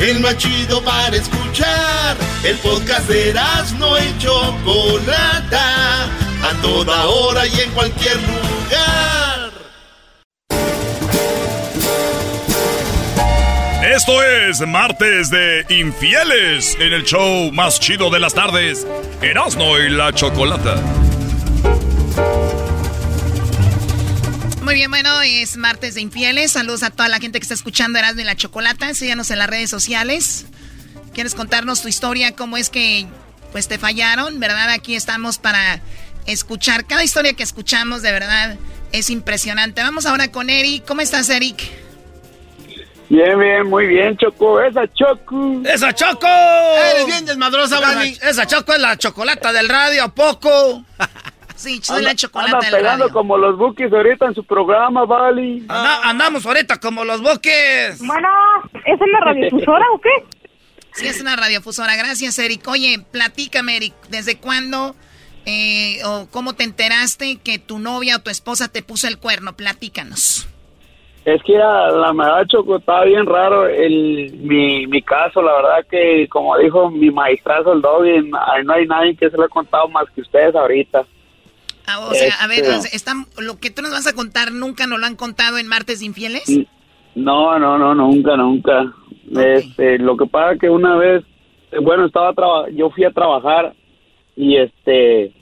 el 0.00 0.20
más 0.20 0.36
chido 0.38 0.82
para 0.82 1.14
escuchar. 1.16 2.16
El 2.42 2.56
podcast 2.58 3.08
de 3.08 3.34
no 3.78 3.98
y 3.98 4.18
Chocolata, 4.18 6.04
a 6.04 6.62
toda 6.62 7.06
hora 7.06 7.46
y 7.46 7.60
en 7.60 7.70
cualquier 7.72 8.16
lugar. 8.16 9.50
Esto 13.94 14.22
es 14.22 14.60
martes 14.66 15.30
de 15.30 15.66
infieles 15.68 16.76
en 16.78 16.92
el 16.92 17.04
show 17.04 17.50
más 17.52 17.80
chido 17.80 18.08
de 18.10 18.20
las 18.20 18.34
tardes, 18.34 18.86
Erasmo 19.20 19.78
y 19.78 19.90
la 19.90 20.12
Chocolata. 20.12 20.76
Muy 24.70 24.76
bien, 24.76 24.90
bueno, 24.92 25.20
es 25.22 25.56
martes 25.56 25.96
de 25.96 26.00
infieles. 26.00 26.52
Saludos 26.52 26.84
a 26.84 26.90
toda 26.90 27.08
la 27.08 27.18
gente 27.18 27.40
que 27.40 27.42
está 27.42 27.54
escuchando 27.54 27.98
Erasmo 27.98 28.20
y 28.20 28.24
la 28.24 28.36
Chocolata. 28.36 28.94
Síganos 28.94 29.32
en 29.32 29.40
las 29.40 29.50
redes 29.50 29.68
sociales. 29.68 30.46
¿Quieres 31.12 31.34
contarnos 31.34 31.82
tu 31.82 31.88
historia? 31.88 32.36
¿Cómo 32.36 32.56
es 32.56 32.70
que 32.70 33.08
pues 33.50 33.66
te 33.66 33.78
fallaron? 33.78 34.38
¿Verdad? 34.38 34.70
Aquí 34.70 34.94
estamos 34.94 35.38
para 35.38 35.80
escuchar. 36.26 36.86
Cada 36.86 37.02
historia 37.02 37.32
que 37.32 37.42
escuchamos, 37.42 38.02
de 38.02 38.12
verdad, 38.12 38.58
es 38.92 39.10
impresionante. 39.10 39.82
Vamos 39.82 40.06
ahora 40.06 40.30
con 40.30 40.48
Eric. 40.48 40.84
¿Cómo 40.86 41.00
estás, 41.00 41.28
Eric? 41.30 41.64
Bien, 43.08 43.40
bien, 43.40 43.66
muy 43.66 43.88
bien, 43.88 44.16
Choco. 44.18 44.62
Esa 44.62 44.86
Choco. 44.94 45.62
¡Esa 45.64 45.92
Choco! 45.92 46.28
Eres 46.92 47.06
bien 47.06 47.26
desmadrosa, 47.26 47.80
Bani. 47.80 48.16
Esa 48.22 48.46
Choco 48.46 48.72
es 48.72 48.78
la 48.78 48.96
chocolata 48.96 49.52
del 49.52 49.68
radio, 49.68 50.04
¿a 50.04 50.14
poco? 50.14 50.84
Sí, 51.60 51.78
soy 51.82 52.02
la 52.02 52.14
chocolate 52.14 52.54
Andan 52.54 52.70
pegando 52.72 53.10
como 53.10 53.36
los 53.36 53.58
buques 53.58 53.92
ahorita 53.92 54.24
en 54.24 54.34
su 54.34 54.44
programa, 54.44 55.04
Vali. 55.04 55.66
andamos 55.68 56.46
ahorita 56.46 56.80
como 56.80 57.04
los 57.04 57.20
buques. 57.20 57.98
Bueno, 57.98 58.28
¿es 58.86 58.98
una 58.98 59.20
radiofusora 59.20 59.84
o 59.92 60.00
qué? 60.00 60.08
Sí, 60.94 61.06
es 61.06 61.20
una 61.20 61.36
radiofusora. 61.36 61.96
Gracias, 61.96 62.38
Eric. 62.38 62.66
Oye, 62.66 63.04
platícame, 63.12 63.76
Eric, 63.76 63.92
¿desde 64.08 64.38
cuándo 64.38 64.96
eh, 65.44 66.00
o 66.06 66.28
cómo 66.30 66.54
te 66.54 66.64
enteraste 66.64 67.36
que 67.36 67.58
tu 67.58 67.78
novia 67.78 68.16
o 68.16 68.18
tu 68.20 68.30
esposa 68.30 68.68
te 68.72 68.82
puso 68.82 69.06
el 69.06 69.18
cuerno? 69.18 69.52
Platícanos. 69.54 70.48
Es 71.26 71.42
que 71.42 71.56
era, 71.56 71.90
la 71.90 72.14
verdad, 72.14 72.46
Choco, 72.46 72.78
estaba 72.78 73.04
bien 73.04 73.26
raro 73.26 73.68
el, 73.68 74.32
mi, 74.38 74.86
mi 74.86 75.02
caso. 75.02 75.42
La 75.42 75.56
verdad 75.56 75.86
que, 75.90 76.26
como 76.30 76.56
dijo 76.56 76.90
mi 76.90 77.10
maestrazo, 77.10 77.74
el 77.74 77.82
Doggy, 77.82 78.30
no 78.30 78.72
hay 78.72 78.86
nadie 78.86 79.14
que 79.14 79.28
se 79.28 79.36
lo 79.36 79.44
ha 79.44 79.48
contado 79.48 79.88
más 79.88 80.08
que 80.14 80.22
ustedes 80.22 80.54
ahorita. 80.54 81.04
Ah, 81.90 82.08
o 82.08 82.14
sea, 82.14 82.34
a 82.40 82.46
ver, 82.46 82.64
este, 82.92 83.10
lo 83.38 83.58
que 83.58 83.70
tú 83.70 83.82
nos 83.82 83.90
vas 83.90 84.06
a 84.06 84.14
contar, 84.14 84.52
¿nunca 84.52 84.86
nos 84.86 85.00
lo 85.00 85.06
han 85.06 85.16
contado 85.16 85.58
en 85.58 85.66
Martes 85.66 86.02
Infieles? 86.02 86.48
No, 87.14 87.58
no, 87.58 87.78
no, 87.78 87.94
nunca, 87.94 88.36
nunca. 88.36 88.94
Este, 89.36 89.98
lo 89.98 90.16
que 90.16 90.26
pasa 90.26 90.58
que 90.58 90.70
una 90.70 90.96
vez, 90.96 91.24
bueno, 91.82 92.06
estaba 92.06 92.68
yo 92.70 92.90
fui 92.90 93.04
a 93.04 93.10
trabajar 93.10 93.74
y 94.36 94.56
este 94.56 95.32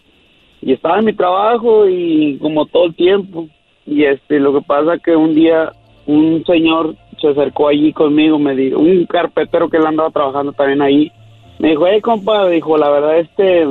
y 0.60 0.72
estaba 0.72 0.98
en 0.98 1.04
mi 1.04 1.12
trabajo 1.12 1.88
y 1.88 2.38
como 2.38 2.66
todo 2.66 2.86
el 2.86 2.94
tiempo 2.94 3.48
y 3.86 4.04
este 4.04 4.40
lo 4.40 4.52
que 4.52 4.66
pasa 4.66 4.98
que 4.98 5.14
un 5.14 5.34
día 5.34 5.72
un 6.06 6.44
señor 6.46 6.96
se 7.20 7.28
acercó 7.28 7.68
allí 7.68 7.92
conmigo, 7.92 8.38
me 8.38 8.54
dijo, 8.54 8.78
un 8.78 9.06
carpetero 9.06 9.68
que 9.68 9.76
él 9.76 9.86
andaba 9.86 10.10
trabajando 10.10 10.52
también 10.52 10.82
ahí, 10.82 11.12
me 11.58 11.70
dijo, 11.70 11.86
hey 11.86 12.00
compa, 12.00 12.48
dijo, 12.48 12.76
la 12.76 12.90
verdad 12.90 13.18
este 13.18 13.66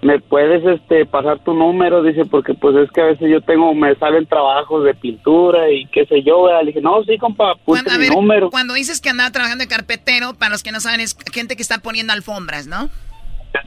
me 0.00 0.20
puedes 0.20 0.64
este 0.64 1.06
pasar 1.06 1.40
tu 1.40 1.54
número 1.54 2.02
dice 2.02 2.24
porque 2.24 2.54
pues 2.54 2.76
es 2.76 2.90
que 2.92 3.00
a 3.00 3.06
veces 3.06 3.28
yo 3.30 3.40
tengo 3.40 3.74
me 3.74 3.94
salen 3.96 4.26
trabajos 4.26 4.84
de 4.84 4.94
pintura 4.94 5.70
y 5.70 5.86
qué 5.86 6.06
sé 6.06 6.22
yo 6.22 6.46
le 6.60 6.66
dije 6.66 6.80
no 6.80 7.02
sí 7.02 7.18
compa 7.18 7.54
cuando, 7.64 7.90
mi 7.98 8.08
número 8.08 8.50
cuando 8.50 8.74
dices 8.74 9.00
que 9.00 9.10
andaba 9.10 9.30
trabajando 9.32 9.64
de 9.64 9.68
carpetero 9.68 10.34
para 10.34 10.50
los 10.50 10.62
que 10.62 10.70
no 10.70 10.78
saben 10.78 11.00
es 11.00 11.16
gente 11.32 11.56
que 11.56 11.62
está 11.62 11.78
poniendo 11.78 12.12
alfombras 12.12 12.68
no 12.68 12.88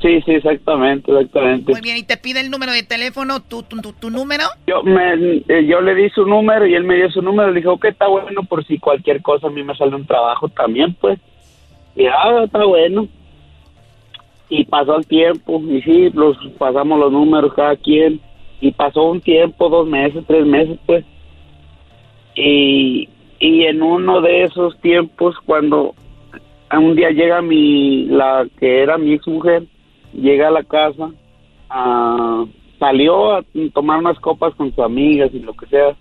sí 0.01 0.21
sí 0.21 0.31
exactamente 0.31 1.11
exactamente. 1.11 1.71
Muy 1.71 1.81
bien 1.81 1.97
y 1.97 2.03
te 2.03 2.15
pide 2.15 2.39
el 2.39 2.49
número 2.49 2.71
de 2.71 2.83
teléfono 2.83 3.41
tu 3.41 3.63
tu, 3.63 3.81
tu, 3.81 4.09
número 4.09 4.45
yo 4.67 4.83
me 4.83 5.13
eh, 5.49 5.65
yo 5.65 5.81
le 5.81 5.95
di 5.95 6.09
su 6.11 6.25
número 6.25 6.65
y 6.65 6.75
él 6.75 6.85
me 6.85 6.95
dio 6.95 7.11
su 7.11 7.21
número. 7.21 7.49
Le 7.49 7.57
dije 7.57 7.67
ok 7.67 7.85
está 7.85 8.07
bueno 8.07 8.43
por 8.43 8.65
si 8.65 8.77
cualquier 8.77 9.21
cosa 9.21 9.47
a 9.47 9.49
mí 9.49 9.63
me 9.63 9.75
sale 9.75 9.95
un 9.95 10.05
trabajo 10.05 10.47
también 10.47 10.93
pues 10.93 11.19
y 11.95 12.05
ah 12.05 12.43
está 12.45 12.63
bueno 12.63 13.09
y 14.51 14.65
pasó 14.65 14.97
el 14.97 15.07
tiempo 15.07 15.61
y 15.65 15.81
sí, 15.81 16.09
los 16.13 16.37
pasamos 16.57 16.99
los 16.99 17.09
números 17.09 17.53
cada 17.53 17.77
quien 17.77 18.19
y 18.59 18.71
pasó 18.73 19.03
un 19.03 19.21
tiempo, 19.21 19.69
dos 19.69 19.87
meses, 19.87 20.25
tres 20.27 20.45
meses 20.45 20.77
pues 20.85 21.05
y, 22.35 23.07
y 23.39 23.63
en 23.63 23.81
uno 23.81 24.19
de 24.19 24.43
esos 24.43 24.77
tiempos 24.81 25.37
cuando 25.45 25.95
un 26.69 26.95
día 26.97 27.11
llega 27.11 27.41
mi, 27.41 28.07
la 28.07 28.45
que 28.59 28.83
era 28.83 28.97
mi 28.97 29.13
ex 29.13 29.25
mujer, 29.25 29.63
llega 30.13 30.49
a 30.49 30.51
la 30.51 30.63
casa, 30.63 31.11
ah, 31.69 32.43
salió 32.77 33.35
a 33.35 33.45
tomar 33.73 33.99
unas 33.99 34.19
copas 34.19 34.53
con 34.55 34.71
sus 34.71 34.83
amigas 34.83 35.29
y 35.33 35.39
lo 35.39 35.53
que 35.53 35.67
sea 35.67 35.95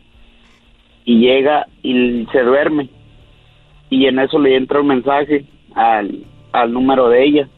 y 1.04 1.20
llega 1.20 1.68
y 1.84 2.26
se 2.32 2.42
duerme 2.42 2.88
y 3.90 4.06
en 4.06 4.18
eso 4.18 4.40
le 4.40 4.56
entra 4.56 4.80
un 4.80 4.88
mensaje 4.88 5.44
al, 5.72 6.24
al 6.50 6.72
número 6.72 7.08
de 7.08 7.24
ella 7.24 7.48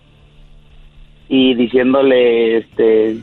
y 1.28 1.54
diciéndole 1.54 2.58
este 2.58 3.18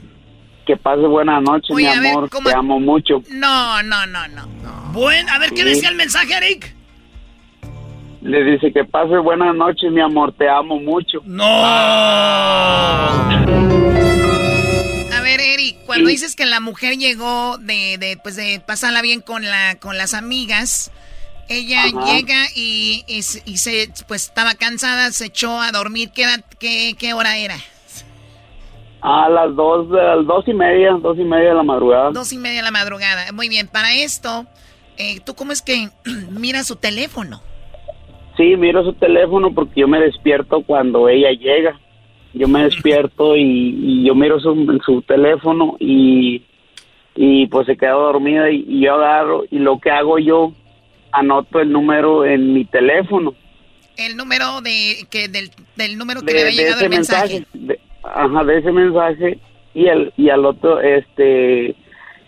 que 0.70 0.78
pase 0.78 1.02
buena 1.02 1.42
noche, 1.42 1.74
mi 1.74 1.88
amor, 1.88 2.30
te 2.30 2.54
amo 2.54 2.80
mucho. 2.80 3.24
No, 3.32 3.82
no, 3.82 4.06
no, 4.06 4.28
no. 4.28 4.48
Buen, 4.94 5.28
a 5.28 5.40
ver, 5.40 5.50
¿qué 5.52 5.64
decía 5.64 5.90
el 5.90 5.96
mensaje, 5.96 6.38
Eric? 6.38 6.76
Le 8.22 8.44
dice 8.44 8.72
que 8.72 8.84
pase 8.84 9.18
buena 9.18 9.52
noche, 9.52 9.90
mi 9.90 10.00
amor, 10.02 10.32
te 10.34 10.48
amo 10.48 10.80
mucho. 10.80 11.22
No. 11.26 11.44
A 11.44 13.36
ver, 15.24 15.40
Eric, 15.42 15.78
cuando 15.88 16.10
dices 16.10 16.36
que 16.36 16.46
la 16.46 16.60
mujer 16.60 16.98
llegó 16.98 17.58
de, 17.58 17.98
de, 17.98 18.18
pues 18.22 18.36
de 18.36 18.62
pasarla 18.66 19.02
bien 19.02 19.22
con 19.22 19.44
la, 19.44 19.80
con 19.80 19.98
las 19.98 20.14
amigas, 20.14 20.92
ella 21.48 21.86
llega 22.06 22.46
y, 22.56 23.04
y, 23.08 23.24
se, 23.24 23.92
pues 24.08 24.26
estaba 24.26 24.54
cansada, 24.54 25.12
se 25.12 25.26
echó 25.26 25.60
a 25.60 25.72
dormir. 25.72 26.12
¿Qué, 26.14 26.28
qué, 26.60 26.96
qué 26.96 27.14
hora 27.14 27.38
era? 27.38 27.56
A 29.02 29.30
las 29.30 29.56
dos, 29.56 29.88
a 29.94 30.16
las 30.18 30.26
dos 30.26 30.46
y 30.48 30.54
media, 30.54 30.92
dos 31.02 31.18
y 31.18 31.24
media 31.24 31.50
de 31.50 31.56
la 31.56 31.64
madrugada. 31.64 32.12
Dos 32.12 32.34
y 32.34 32.38
media 32.38 32.58
de 32.58 32.64
la 32.64 32.72
madrugada. 32.72 33.32
Muy 33.32 33.48
bien, 33.48 33.68
para 33.68 33.94
esto, 33.94 34.46
eh, 34.98 35.20
¿tú 35.26 35.36
cómo 35.36 35.52
es 35.54 35.62
que 35.62 35.90
miras 36.32 36.68
su 36.68 36.76
teléfono? 36.76 37.42
Sí, 38.36 38.56
miro 38.58 38.84
su 38.84 38.94
teléfono 38.94 39.54
porque 39.54 39.82
yo 39.82 39.88
me 39.88 40.00
despierto 40.00 40.62
cuando 40.64 41.08
ella 41.10 41.32
llega. 41.32 41.80
Yo 42.34 42.48
me 42.48 42.64
despierto 42.66 43.36
y, 43.36 44.04
yo 44.06 44.16
miro 44.16 44.40
su, 44.40 44.80
su 44.86 45.02
teléfono 45.02 45.78
y, 45.80 46.44
y 47.16 47.48
pues 47.48 47.68
se 47.68 47.78
queda 47.78 47.92
dormida 47.92 48.50
y, 48.52 48.66
y, 48.68 48.82
yo 48.86 48.96
agarro 48.96 49.44
y 49.50 49.60
lo 49.60 49.80
que 49.80 49.92
hago 49.92 50.20
yo, 50.20 50.54
anoto 51.12 51.60
el 51.62 51.72
número 51.72 52.26
en 52.26 52.54
mi 52.54 52.66
teléfono. 52.66 53.34
El 53.98 54.16
número 54.16 54.62
de 54.62 55.06
que 55.10 55.28
del, 55.28 55.52
del 55.76 55.98
número 55.98 56.22
que 56.22 56.28
de, 56.28 56.34
le 56.34 56.42
había 56.48 56.62
llegado 56.64 56.82
el 56.82 56.90
mensaje. 56.90 57.46
de- 57.54 57.79
ajá, 58.14 58.44
de 58.44 58.58
ese 58.60 58.72
mensaje 58.72 59.40
y 59.74 59.88
al 59.88 60.14
y 60.18 60.30
al 60.30 60.46
otro 60.46 60.80
este 60.82 61.76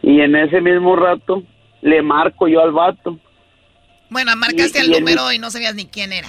y 0.03 0.21
en 0.21 0.35
ese 0.35 0.61
mismo 0.61 0.95
rato 0.95 1.43
le 1.81 2.01
marco 2.01 2.47
yo 2.47 2.61
al 2.61 2.71
vato. 2.71 3.17
Bueno, 4.09 4.35
marcaste 4.35 4.79
Y- 4.79 4.81
el 4.81 4.89
y 4.89 4.93
el- 4.95 4.99
número 4.99 5.31
y 5.31 5.39
no 5.39 5.49
sabías 5.51 5.75
ni 5.75 5.85
quién 5.85 6.11
era. 6.13 6.27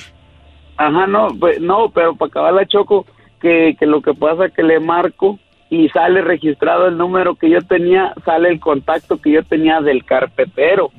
Ajá, 0.76 1.06
no, 1.06 1.28
pues, 1.38 1.60
no, 1.60 1.90
pero 1.90 2.14
para 2.16 2.28
acabar 2.28 2.52
la 2.54 2.66
choco 2.66 3.06
que, 3.40 3.76
que 3.78 3.86
lo 3.86 4.00
que 4.00 4.14
pasa 4.14 4.48
que 4.48 4.62
le 4.62 4.80
marco 4.80 5.38
y 5.68 5.88
sale 5.90 6.22
registrado 6.22 6.86
el 6.88 6.96
número 6.96 7.34
que 7.34 7.50
yo 7.50 7.60
tenía, 7.62 8.14
sale 8.24 8.48
el 8.50 8.60
contacto 8.60 9.20
que 9.20 9.32
yo 9.32 9.42
tenía 9.44 9.80
del 9.80 10.04
carpetero. 10.04 10.90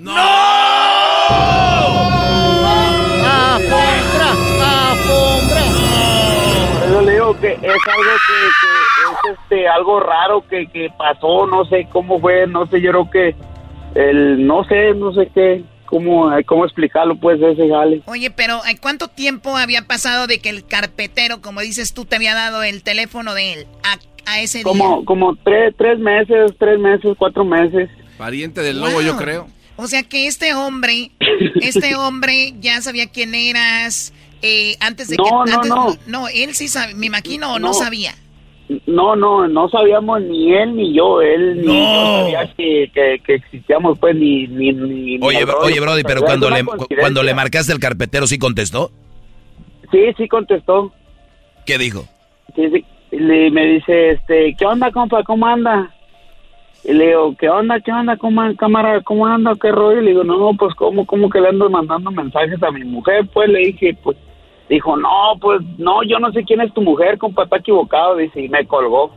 Por 5.07 6.32
eso 6.93 7.01
le 7.01 7.13
digo 7.13 7.39
que 7.39 7.53
es 7.53 7.59
algo 7.61 8.03
que, 8.27 8.35
que 8.61 9.31
es 9.31 9.37
este 9.39 9.67
algo 9.67 9.99
raro 9.99 10.47
que, 10.47 10.67
que 10.67 10.89
pasó, 10.95 11.47
no 11.47 11.65
sé 11.65 11.87
cómo 11.91 12.19
fue, 12.19 12.45
no 12.45 12.67
sé, 12.67 12.81
yo 12.81 12.91
creo 12.91 13.09
que 13.09 13.35
el 13.95 14.45
no 14.45 14.63
sé, 14.65 14.93
no 14.93 15.11
sé 15.13 15.31
qué, 15.33 15.63
cómo 15.85 16.29
cómo 16.45 16.65
explicarlo 16.65 17.15
pues 17.15 17.41
ese 17.41 17.67
jale. 17.67 18.03
Oye, 18.05 18.29
pero 18.29 18.61
¿eh, 18.69 18.77
¿cuánto 18.79 19.07
tiempo 19.07 19.57
había 19.57 19.87
pasado 19.87 20.27
de 20.27 20.39
que 20.39 20.49
el 20.49 20.67
carpetero, 20.67 21.41
como 21.41 21.61
dices 21.61 21.95
tú, 21.95 22.05
te 22.05 22.15
había 22.15 22.35
dado 22.35 22.61
el 22.61 22.83
teléfono 22.83 23.33
de 23.33 23.53
él 23.53 23.67
a, 23.83 24.31
a 24.31 24.41
ese 24.41 24.59
día? 24.59 24.65
Como 24.65 25.03
como 25.03 25.35
tres 25.37 25.73
tres 25.75 25.97
meses, 25.97 26.51
tres 26.59 26.79
meses, 26.79 27.15
cuatro 27.17 27.43
meses. 27.43 27.89
Pariente 28.19 28.61
del 28.61 28.79
lobo, 28.79 29.01
yo 29.01 29.17
creo. 29.17 29.47
O 29.77 29.87
sea 29.87 30.03
que 30.03 30.27
este 30.27 30.53
hombre, 30.53 31.09
este 31.55 31.95
hombre 31.95 32.53
ya 32.59 32.79
sabía 32.81 33.09
quién 33.09 33.33
eras 33.33 34.13
eh, 34.43 34.75
antes 34.79 35.07
de 35.07 35.15
No, 35.17 35.23
que... 35.23 35.29
no, 35.31 35.39
antes- 35.57 35.69
no. 35.69 35.95
No, 36.07 36.27
él 36.27 36.53
sí 36.53 36.67
sabía, 36.67 36.95
me 36.95 37.07
imagino, 37.07 37.53
o 37.53 37.59
no, 37.59 37.67
No. 37.69 37.73
sabía. 37.73 38.11
No, 38.87 39.15
no, 39.15 39.47
no 39.47 39.67
sabíamos 39.69 40.21
ni 40.21 40.53
él 40.53 40.75
ni 40.75 40.93
yo, 40.95 41.21
él 41.21 41.61
ni 41.61 41.67
yo 41.67 42.19
sabía 42.21 42.53
que, 42.55 42.89
que, 42.93 43.19
que 43.23 43.35
existíamos 43.35 43.99
pues 43.99 44.15
ni 44.15 44.47
ni, 44.47 44.71
ni 44.71 45.19
Oye, 45.21 45.43
bro- 45.45 45.59
oye, 45.59 45.79
Brody, 45.81 46.03
pero 46.03 46.21
cuando 46.21 46.49
le, 46.49 46.63
cuando 46.99 47.23
le 47.23 47.33
marcaste 47.33 47.73
al 47.73 47.79
carpetero, 47.79 48.25
¿sí 48.25 48.39
contestó? 48.39 48.89
Sí, 49.91 49.99
sí 50.17 50.27
contestó. 50.27 50.91
¿Qué 51.65 51.77
dijo? 51.77 52.05
Sí, 52.55 52.69
sí. 52.73 52.85
Y 53.11 53.19
le- 53.19 53.51
me 53.51 53.65
dice, 53.65 54.11
este, 54.11 54.55
¿qué 54.57 54.65
onda, 54.65 54.91
compa? 54.91 55.23
¿Cómo 55.23 55.45
anda? 55.45 55.93
Y 56.85 56.93
le 56.93 57.07
digo, 57.07 57.35
¿qué 57.37 57.49
onda, 57.49 57.79
qué 57.81 57.91
onda, 57.91 58.17
cómo, 58.17 58.41
cámara, 58.55 59.01
cómo 59.01 59.27
anda, 59.27 59.53
qué 59.61 59.71
rollo? 59.71 60.01
Y 60.01 60.05
le 60.05 60.11
digo, 60.11 60.23
no, 60.23 60.51
pues, 60.57 60.73
¿cómo, 60.75 61.05
cómo 61.05 61.29
que 61.29 61.39
le 61.41 61.49
ando 61.49 61.69
mandando 61.69 62.11
mensajes 62.11 62.61
a 62.63 62.71
mi 62.71 62.83
mujer? 62.85 63.27
Pues 63.33 63.49
le 63.49 63.59
dije, 63.59 63.95
pues, 64.01 64.17
dijo, 64.69 64.95
no, 64.97 65.37
pues, 65.41 65.61
no, 65.77 66.03
yo 66.03 66.19
no 66.19 66.31
sé 66.31 66.43
quién 66.43 66.61
es 66.61 66.73
tu 66.73 66.81
mujer, 66.81 67.17
compa, 67.17 67.43
está 67.43 67.57
equivocado, 67.57 68.17
dice, 68.17 68.41
y 68.41 68.49
me 68.49 68.65
colgó. 68.65 69.15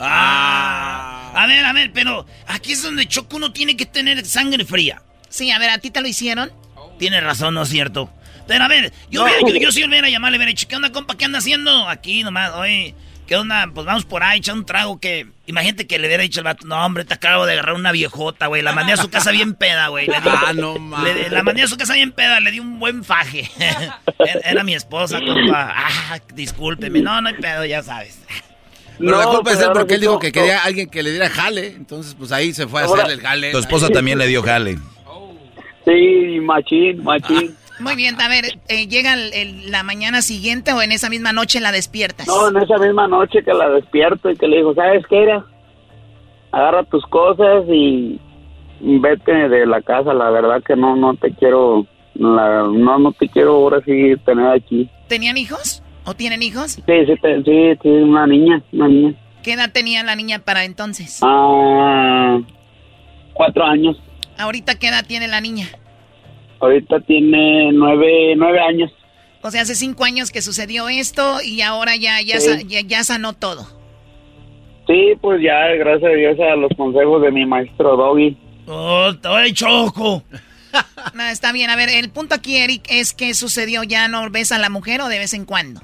Ah. 0.00 1.32
A 1.34 1.46
ver, 1.46 1.64
a 1.64 1.72
ver, 1.72 1.90
pero 1.94 2.26
aquí 2.46 2.72
es 2.72 2.82
donde 2.82 3.06
Choco 3.06 3.36
uno 3.36 3.52
tiene 3.52 3.76
que 3.76 3.86
tener 3.86 4.24
sangre 4.26 4.64
fría. 4.64 5.02
Sí, 5.28 5.50
a 5.50 5.58
ver, 5.58 5.70
¿a 5.70 5.78
ti 5.78 5.90
te 5.90 6.00
lo 6.00 6.08
hicieron? 6.08 6.50
Tiene 6.98 7.20
razón, 7.20 7.54
¿no 7.54 7.62
es 7.62 7.68
cierto? 7.70 8.10
Pero 8.46 8.64
a 8.64 8.68
ver, 8.68 8.92
yo, 9.10 9.22
hubiera- 9.22 9.40
yo, 9.40 9.54
yo 9.56 9.72
sí 9.72 9.82
hubiera 9.84 10.10
llamarle, 10.10 10.36
hubiera 10.36 10.50
dicho, 10.50 10.66
¿qué 10.68 10.76
onda, 10.76 10.92
compa? 10.92 11.16
¿Qué 11.16 11.24
anda 11.24 11.38
haciendo? 11.38 11.88
Aquí 11.88 12.22
nomás, 12.22 12.52
oye, 12.54 12.94
¿qué 13.26 13.36
onda? 13.36 13.68
Pues 13.72 13.86
vamos 13.86 14.04
por 14.04 14.22
ahí, 14.22 14.38
echar 14.38 14.54
un 14.54 14.64
trago 14.66 14.98
que... 15.00 15.26
Imagínate 15.46 15.86
que 15.86 15.98
le 15.98 16.06
hubiera 16.06 16.22
dicho 16.22 16.40
al 16.40 16.44
vato, 16.44 16.66
no, 16.66 16.84
hombre, 16.84 17.04
te 17.04 17.14
acabo 17.14 17.46
de 17.46 17.52
agarrar 17.54 17.74
una 17.74 17.92
viejota, 17.92 18.46
güey. 18.46 18.62
La 18.62 18.72
mandé 18.72 18.92
a 18.92 18.96
su 18.96 19.10
casa 19.10 19.30
bien 19.32 19.54
peda, 19.54 19.88
güey. 19.88 20.06
Le 20.06 20.20
di- 20.20 20.28
Ah, 20.46 20.52
no 20.54 20.78
mames. 20.78 21.30
La 21.32 21.42
mandé 21.42 21.62
a 21.62 21.66
su 21.66 21.76
casa 21.76 21.94
bien 21.94 22.12
peda, 22.12 22.40
le 22.40 22.50
di 22.50 22.60
un 22.60 22.78
buen 22.78 23.02
faje. 23.04 23.50
era, 24.44 24.62
mi 24.64 24.74
esposa, 24.74 25.18
compa. 25.20 25.72
Ah, 25.76 26.18
discúlpeme. 26.34 27.00
No, 27.00 27.20
no 27.20 27.28
hay 27.28 27.34
pedo, 27.34 27.64
ya 27.64 27.82
sabes. 27.82 28.18
Pero 28.98 29.18
la 29.18 29.24
No, 29.24 29.30
culpa 29.32 29.52
es 29.52 29.60
él 29.60 29.70
porque 29.72 29.94
él 29.94 30.00
dijo 30.00 30.18
que 30.18 30.30
quería 30.30 30.60
a 30.60 30.64
alguien 30.64 30.88
que 30.88 31.02
le 31.02 31.10
diera 31.10 31.28
jale. 31.28 31.66
Entonces, 31.68 32.14
pues 32.16 32.30
ahí 32.30 32.52
se 32.52 32.66
fue 32.68 32.82
a 32.82 32.84
hacerle 32.84 33.14
el 33.14 33.20
jale. 33.20 33.50
Tu 33.50 33.58
esposa 33.58 33.88
también 33.88 34.18
le 34.18 34.26
dio 34.28 34.42
jale. 34.42 34.78
Sí, 35.84 36.38
machín, 36.40 37.02
machín. 37.02 37.56
Muy 37.82 37.96
bien, 37.96 38.20
a 38.20 38.28
ver, 38.28 38.44
eh, 38.68 38.86
¿llega 38.88 39.14
el- 39.14 39.32
el- 39.34 39.70
la 39.70 39.82
mañana 39.82 40.22
siguiente 40.22 40.72
o 40.72 40.80
en 40.82 40.92
esa 40.92 41.08
misma 41.10 41.32
noche 41.32 41.60
la 41.60 41.72
despiertas? 41.72 42.26
No, 42.26 42.48
en 42.48 42.56
esa 42.56 42.78
misma 42.78 43.08
noche 43.08 43.42
que 43.44 43.52
la 43.52 43.68
despierto 43.70 44.30
y 44.30 44.36
que 44.36 44.46
le 44.46 44.58
dijo, 44.58 44.74
¿sabes 44.74 45.04
qué 45.08 45.22
era? 45.22 45.44
Agarra 46.52 46.84
tus 46.84 47.04
cosas 47.06 47.64
y 47.68 48.18
vete 48.80 49.32
de 49.48 49.66
la 49.66 49.80
casa, 49.80 50.12
la 50.12 50.30
verdad 50.30 50.62
que 50.66 50.76
no, 50.76 50.96
no 50.96 51.14
te 51.14 51.32
quiero, 51.34 51.86
la- 52.14 52.64
no, 52.64 52.98
no 52.98 53.12
te 53.12 53.28
quiero 53.28 53.52
ahora 53.54 53.80
sí 53.84 54.14
tener 54.24 54.46
aquí. 54.48 54.88
¿Tenían 55.08 55.36
hijos? 55.36 55.82
¿O 56.04 56.14
tienen 56.14 56.42
hijos? 56.42 56.72
Sí, 56.72 56.82
sí, 56.86 57.14
te- 57.22 57.42
sí, 57.44 57.78
sí, 57.82 57.88
una 57.88 58.26
niña, 58.26 58.62
una 58.72 58.88
niña. 58.88 59.14
¿Qué 59.42 59.52
edad 59.54 59.70
tenía 59.72 60.02
la 60.02 60.14
niña 60.16 60.40
para 60.40 60.64
entonces? 60.64 61.20
Ah, 61.22 62.38
cuatro 63.32 63.64
años. 63.64 63.96
¿Ahorita 64.38 64.78
qué 64.78 64.88
edad 64.88 65.04
tiene 65.06 65.28
la 65.28 65.40
niña? 65.40 65.66
Ahorita 66.62 67.00
tiene 67.00 67.70
nueve, 67.72 68.34
nueve 68.36 68.60
años. 68.60 68.90
O 69.42 69.50
sea, 69.50 69.62
hace 69.62 69.74
cinco 69.74 70.04
años 70.04 70.30
que 70.30 70.40
sucedió 70.40 70.88
esto 70.88 71.42
y 71.44 71.60
ahora 71.60 71.96
ya, 71.96 72.20
ya, 72.22 72.38
Sí. 72.40 72.48
sa- 72.48 72.62
ya, 72.62 72.80
ya 72.80 73.02
sanó 73.04 73.32
todo. 73.34 73.66
Sí, 74.86 75.14
pues 75.20 75.42
ya, 75.42 75.66
gracias 75.78 76.10
a 76.10 76.14
Dios 76.14 76.38
a 76.40 76.56
los 76.56 76.70
consejos 76.76 77.20
de 77.22 77.30
mi 77.30 77.44
maestro 77.46 77.96
Doggy. 77.96 78.36
¡Oh, 78.66 79.10
ay, 79.24 79.52
Choco! 79.52 80.22
No, 81.14 81.22
está 81.24 81.52
bien. 81.52 81.68
A 81.68 81.76
ver, 81.76 81.90
el 81.90 82.08
punto 82.10 82.34
aquí, 82.34 82.56
Eric, 82.56 82.86
es 82.88 83.12
que 83.12 83.34
sucedió 83.34 83.82
ya 83.82 84.08
no 84.08 84.30
ves 84.30 84.52
a 84.52 84.58
la 84.58 84.70
mujer 84.70 85.02
o 85.02 85.08
de 85.08 85.18
vez 85.18 85.34
en 85.34 85.44
cuando. 85.44 85.80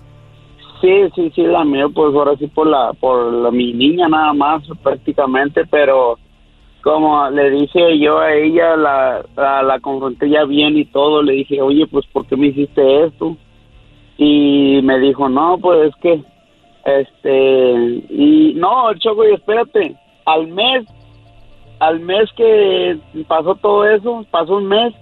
Sí, 0.80 0.88
sí, 1.14 1.30
sí, 1.34 1.42
la 1.42 1.62
mía, 1.64 1.86
pues 1.94 2.14
ahora 2.14 2.36
sí 2.38 2.46
por 2.46 2.66
la, 2.68 2.92
por 2.94 3.30
la, 3.32 3.50
mi 3.50 3.74
niña 3.74 4.08
nada 4.08 4.32
más 4.32 4.62
prácticamente, 4.82 5.66
pero 5.66 6.18
como 6.88 7.28
le 7.28 7.50
dije 7.50 7.98
yo 7.98 8.18
a 8.18 8.32
ella, 8.32 8.74
la, 8.74 9.22
la, 9.36 9.62
la 9.62 9.78
confronté 9.78 10.30
ya 10.30 10.46
bien 10.46 10.78
y 10.78 10.86
todo, 10.86 11.22
le 11.22 11.34
dije, 11.34 11.60
oye, 11.60 11.86
pues 11.86 12.06
¿por 12.06 12.26
qué 12.26 12.34
me 12.34 12.46
hiciste 12.46 13.04
esto? 13.04 13.36
Y 14.16 14.80
me 14.82 14.98
dijo, 14.98 15.28
no, 15.28 15.58
pues 15.58 15.90
es 15.90 15.94
que, 16.00 16.22
este, 16.86 17.72
y 18.08 18.54
no, 18.56 18.94
Choco, 18.94 19.28
y 19.28 19.34
espérate, 19.34 19.96
al 20.24 20.48
mes, 20.48 20.86
al 21.78 22.00
mes 22.00 22.30
que 22.34 22.98
pasó 23.26 23.54
todo 23.56 23.86
eso, 23.86 24.24
pasó 24.30 24.56
un 24.56 24.68
mes 24.68 24.94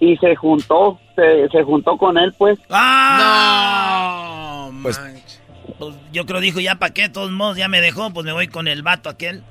y 0.00 0.16
se 0.16 0.34
juntó, 0.36 0.98
se, 1.16 1.50
se 1.50 1.62
juntó 1.64 1.98
con 1.98 2.16
él, 2.16 2.32
pues. 2.38 2.58
¡Ah! 2.70 4.70
Pues, 4.82 4.98
Pues 5.78 5.94
yo 6.14 6.24
creo 6.24 6.40
dijo, 6.40 6.60
ya 6.60 6.76
para 6.76 6.94
qué, 6.94 7.02
de 7.02 7.08
todos 7.10 7.30
modos, 7.30 7.58
ya 7.58 7.68
me 7.68 7.82
dejó, 7.82 8.10
pues 8.10 8.24
me 8.24 8.32
voy 8.32 8.48
con 8.48 8.68
el 8.68 8.82
vato 8.82 9.10
aquel. 9.10 9.42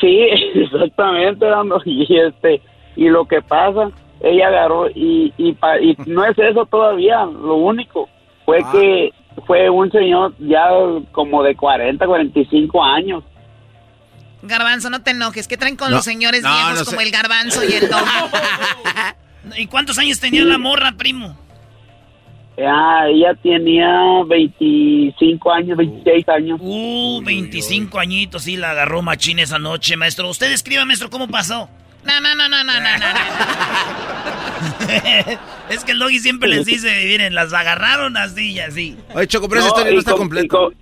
Sí, 0.00 0.20
exactamente, 0.54 1.44
dando 1.46 1.80
y 1.84 2.06
este 2.18 2.60
y 2.96 3.08
lo 3.08 3.24
que 3.26 3.40
pasa, 3.42 3.90
ella 4.20 4.48
agarró 4.48 4.88
y 4.90 5.32
y, 5.38 5.52
pa- 5.52 5.80
y 5.80 5.96
no 6.06 6.24
es 6.24 6.38
eso 6.38 6.66
todavía, 6.66 7.24
lo 7.24 7.54
único 7.56 8.08
fue 8.44 8.58
que 8.72 9.10
fue 9.46 9.70
un 9.70 9.90
señor 9.90 10.34
ya 10.38 10.68
como 11.12 11.42
de 11.42 11.54
40, 11.56 12.04
45 12.06 12.82
años. 12.84 13.24
Garbanzo, 14.42 14.88
no 14.90 15.02
te 15.02 15.10
enojes. 15.12 15.46
¿Qué 15.46 15.56
traen 15.56 15.76
con 15.76 15.90
No, 15.90 15.96
los 15.96 16.04
señores 16.04 16.42
no, 16.42 16.48
viejos 16.50 16.78
no 16.80 16.84
como 16.86 16.98
sé. 17.00 17.06
el 17.06 17.12
garbanzo 17.12 17.62
y 17.62 17.72
el 17.74 17.88
dog? 17.90 18.00
¿Y 19.56 19.66
cuántos 19.66 19.98
años 19.98 20.18
tenía 20.20 20.44
la 20.44 20.58
morra, 20.58 20.92
primo? 20.96 21.36
Ya, 22.60 23.06
ella 23.08 23.34
tenía 23.42 24.22
25 24.26 25.50
años, 25.50 25.78
26 25.78 26.28
años. 26.28 26.58
Uh, 26.62 27.22
25 27.24 27.98
añitos, 27.98 28.42
sí, 28.42 28.56
la 28.58 28.72
agarró 28.72 29.00
machín 29.00 29.38
esa 29.38 29.58
noche, 29.58 29.96
maestro. 29.96 30.28
Usted 30.28 30.52
escriba, 30.52 30.84
maestro, 30.84 31.08
cómo 31.08 31.26
pasó. 31.26 31.70
No, 32.04 32.20
no, 32.20 32.34
no, 32.34 32.48
no, 32.50 32.62
no, 32.62 32.72
no, 32.74 32.98
no. 32.98 33.06
es 35.70 35.84
que 35.84 35.92
el 35.92 35.98
doggy 35.98 36.18
siempre 36.18 36.48
les 36.50 36.66
dice, 36.66 36.88
miren, 37.06 37.34
las 37.34 37.52
agarraron 37.54 38.16
así 38.18 38.52
y 38.52 38.60
así. 38.60 38.96
Oye, 39.14 39.26
Choco, 39.26 39.48
pero 39.48 39.60
esa 39.60 39.68
historia 39.68 39.92
no 39.92 39.98
está 39.98 40.10
com- 40.12 40.20
completa. 40.20 40.44
Y, 40.44 40.48
co- 40.48 40.72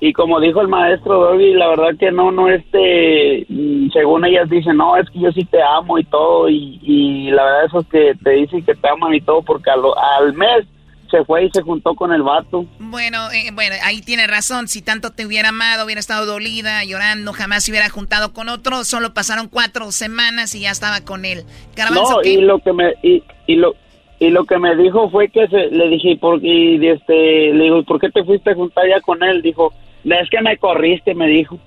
y 0.00 0.12
como 0.12 0.38
dijo 0.40 0.60
el 0.60 0.68
maestro 0.68 1.18
Doggy, 1.30 1.54
la 1.54 1.68
verdad 1.68 1.98
que 1.98 2.12
no, 2.12 2.30
no, 2.30 2.48
este, 2.48 3.46
mm, 3.48 3.90
según 3.92 4.24
ellas 4.26 4.48
dicen, 4.50 4.76
no, 4.76 4.96
es 4.96 5.08
que 5.10 5.18
yo 5.20 5.32
sí 5.32 5.44
te 5.44 5.58
amo 5.62 5.98
y 5.98 6.04
todo, 6.04 6.48
y, 6.48 6.78
y 6.82 7.30
la 7.30 7.44
verdad 7.44 7.64
eso 7.66 7.80
es 7.80 7.86
que 7.88 8.12
te 8.22 8.30
dicen 8.30 8.64
que 8.64 8.74
te 8.74 8.88
aman 8.88 9.14
y 9.14 9.20
todo, 9.20 9.42
porque 9.42 9.70
a 9.70 9.76
lo- 9.76 9.96
al 9.98 10.34
mes 10.34 10.66
se 11.10 11.24
fue 11.24 11.44
y 11.44 11.50
se 11.50 11.62
juntó 11.62 11.94
con 11.94 12.12
el 12.12 12.22
vato. 12.22 12.66
Bueno, 12.78 13.30
eh, 13.32 13.50
bueno, 13.52 13.76
ahí 13.82 14.00
tiene 14.00 14.26
razón. 14.26 14.68
Si 14.68 14.82
tanto 14.82 15.10
te 15.10 15.26
hubiera 15.26 15.50
amado, 15.50 15.84
hubiera 15.84 16.00
estado 16.00 16.26
dolida, 16.26 16.82
llorando, 16.84 17.32
jamás 17.32 17.64
se 17.64 17.70
hubiera 17.70 17.88
juntado 17.88 18.32
con 18.32 18.48
otro. 18.48 18.84
Solo 18.84 19.14
pasaron 19.14 19.48
cuatro 19.48 19.90
semanas 19.92 20.54
y 20.54 20.60
ya 20.60 20.70
estaba 20.70 21.00
con 21.02 21.24
él. 21.24 21.44
No, 21.92 22.18
¿qué? 22.22 22.30
y 22.30 22.36
lo 22.40 22.58
que 22.60 22.72
me, 22.72 22.92
y, 23.02 23.22
y 23.46 23.56
lo, 23.56 23.74
y 24.20 24.30
lo 24.30 24.44
que 24.44 24.58
me 24.58 24.74
dijo 24.76 25.10
fue 25.10 25.28
que 25.28 25.46
se, 25.48 25.66
le 25.70 25.88
dije, 25.88 26.10
¿y 26.12 26.16
por, 26.16 26.44
y 26.44 26.86
este, 26.88 27.52
le 27.52 27.64
digo, 27.64 27.82
¿por 27.84 28.00
qué 28.00 28.10
te 28.10 28.24
fuiste 28.24 28.50
a 28.50 28.54
juntar 28.54 28.84
ya 28.88 29.00
con 29.00 29.22
él? 29.22 29.42
Dijo, 29.42 29.72
es 30.04 30.30
que 30.30 30.40
me 30.40 30.56
corriste, 30.58 31.14
me 31.14 31.26
dijo. 31.28 31.58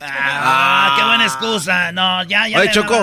Ah, 0.00 0.94
qué 0.96 1.04
buena 1.04 1.24
excusa. 1.24 1.92
No, 1.92 2.22
ya, 2.24 2.46
ya. 2.48 2.60
Oye, 2.60 2.70
Choco. 2.70 2.94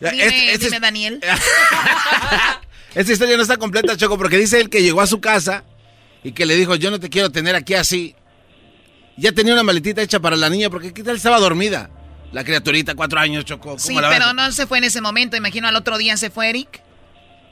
ya, 0.00 0.10
Dime, 0.10 0.24
este- 0.24 0.52
este 0.52 0.64
dime, 0.66 0.76
es- 0.76 0.82
Daniel. 0.82 1.20
Esta 2.98 3.12
historia 3.12 3.36
no 3.36 3.42
está 3.42 3.58
completa, 3.58 3.96
Choco, 3.96 4.18
porque 4.18 4.36
dice 4.36 4.60
él 4.60 4.68
que 4.68 4.82
llegó 4.82 5.00
a 5.00 5.06
su 5.06 5.20
casa 5.20 5.62
y 6.24 6.32
que 6.32 6.44
le 6.44 6.56
dijo, 6.56 6.74
yo 6.74 6.90
no 6.90 6.98
te 6.98 7.08
quiero 7.08 7.30
tener 7.30 7.54
aquí 7.54 7.74
así. 7.74 8.16
Ya 9.16 9.30
tenía 9.30 9.52
una 9.52 9.62
maletita 9.62 10.02
hecha 10.02 10.18
para 10.18 10.34
la 10.34 10.50
niña, 10.50 10.68
porque 10.68 10.92
¿qué 10.92 11.04
tal 11.04 11.14
estaba 11.14 11.38
dormida? 11.38 11.90
La 12.32 12.42
criaturita, 12.42 12.96
cuatro 12.96 13.20
años, 13.20 13.44
Choco. 13.44 13.68
¿cómo 13.68 13.78
Sí, 13.78 13.94
la 13.94 14.08
pero 14.08 14.32
no 14.32 14.50
se 14.50 14.66
fue 14.66 14.78
en 14.78 14.84
ese 14.84 15.00
momento. 15.00 15.36
Imagino 15.36 15.68
al 15.68 15.76
otro 15.76 15.96
día 15.96 16.16
se 16.16 16.28
fue 16.28 16.48
Eric. 16.48 16.82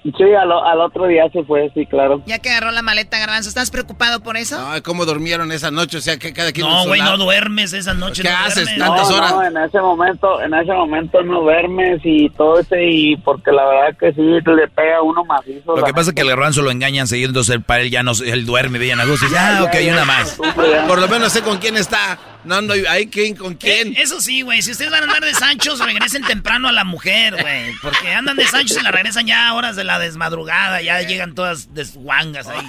Sí, 0.04 0.22
al, 0.22 0.52
al 0.52 0.80
otro 0.80 1.06
día 1.06 1.24
se 1.32 1.42
fue, 1.44 1.70
sí, 1.74 1.84
claro. 1.86 2.22
Ya 2.26 2.38
que 2.38 2.50
agarró 2.50 2.70
la 2.70 2.82
maleta 2.82 3.18
garbanzo. 3.18 3.48
¿Estás 3.48 3.70
preocupado 3.70 4.20
por 4.20 4.36
eso? 4.36 4.56
Ay, 4.68 4.80
¿cómo 4.82 5.04
durmieron 5.04 5.50
esa 5.50 5.70
noche? 5.70 5.98
O 5.98 6.00
sea, 6.00 6.16
que 6.16 6.32
cada 6.32 6.52
quien... 6.52 6.66
en 6.66 6.72
No, 6.72 6.84
güey, 6.86 7.00
no 7.00 7.16
duermes 7.18 7.72
esa 7.72 7.92
noche. 7.94 8.22
¿Qué 8.22 8.30
no 8.30 8.36
haces 8.36 8.64
duermes. 8.66 8.78
tantas 8.78 9.10
no, 9.10 9.16
horas? 9.16 9.32
no, 9.32 9.42
en 9.44 9.56
ese 9.56 9.80
momento, 9.80 10.40
en 10.40 10.54
ese 10.54 10.72
momento 10.72 11.22
no 11.22 11.40
duermes 11.40 12.00
y 12.04 12.30
todo 12.30 12.60
ese 12.60 12.84
y 12.84 13.16
porque 13.16 13.50
la 13.50 13.64
verdad 13.66 13.96
que 13.98 14.12
sí 14.12 14.22
le 14.22 14.68
pega 14.68 14.98
a 14.98 15.02
uno 15.02 15.24
macizo. 15.24 15.74
Lo 15.74 15.82
que 15.82 15.92
pasa 15.92 16.10
es 16.10 16.14
que 16.14 16.22
el 16.22 16.28
garbanzo 16.28 16.62
lo 16.62 16.70
engañan 16.70 17.08
seguido, 17.08 17.28
entonces 17.30 17.56
el 17.56 17.62
para 17.62 17.82
él 17.82 17.90
ya 17.90 18.02
no, 18.02 18.12
él 18.24 18.46
duerme, 18.46 18.78
veían 18.78 19.00
a 19.00 19.04
luces. 19.04 19.30
Ya, 19.30 19.58
Ya, 19.58 19.64
ok, 19.64 19.72
ya, 19.74 19.92
una 19.92 20.00
ya, 20.00 20.04
más. 20.04 20.38
Por 20.86 21.00
lo 21.00 21.08
menos 21.08 21.32
sé 21.32 21.42
con 21.42 21.58
quién 21.58 21.76
está. 21.76 22.18
No 22.46 22.54
ando 22.54 22.74
ahí, 22.88 23.08
¿quién 23.08 23.34
con 23.34 23.54
quién? 23.54 23.88
Eh, 23.88 24.02
eso 24.02 24.20
sí, 24.20 24.42
güey. 24.42 24.62
Si 24.62 24.70
ustedes 24.70 24.90
van 24.90 25.02
a 25.02 25.06
andar 25.06 25.24
de 25.24 25.34
Sanchos, 25.34 25.80
regresen 25.80 26.22
temprano 26.22 26.68
a 26.68 26.72
la 26.72 26.84
mujer, 26.84 27.36
güey. 27.40 27.72
Porque 27.82 28.12
andan 28.12 28.36
de 28.36 28.46
Sanchos 28.46 28.78
y 28.78 28.82
la 28.82 28.92
regresan 28.92 29.26
ya 29.26 29.48
a 29.48 29.54
horas 29.54 29.74
de 29.74 29.82
la 29.82 29.98
desmadrugada. 29.98 30.80
Ya 30.80 31.02
llegan 31.02 31.34
todas 31.34 31.74
desguangas 31.74 32.46
ahí. 32.46 32.64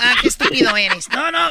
Ah, 0.00 0.14
qué 0.22 0.28
estúpido 0.28 0.74
eres. 0.76 1.10
No, 1.10 1.30
no. 1.30 1.50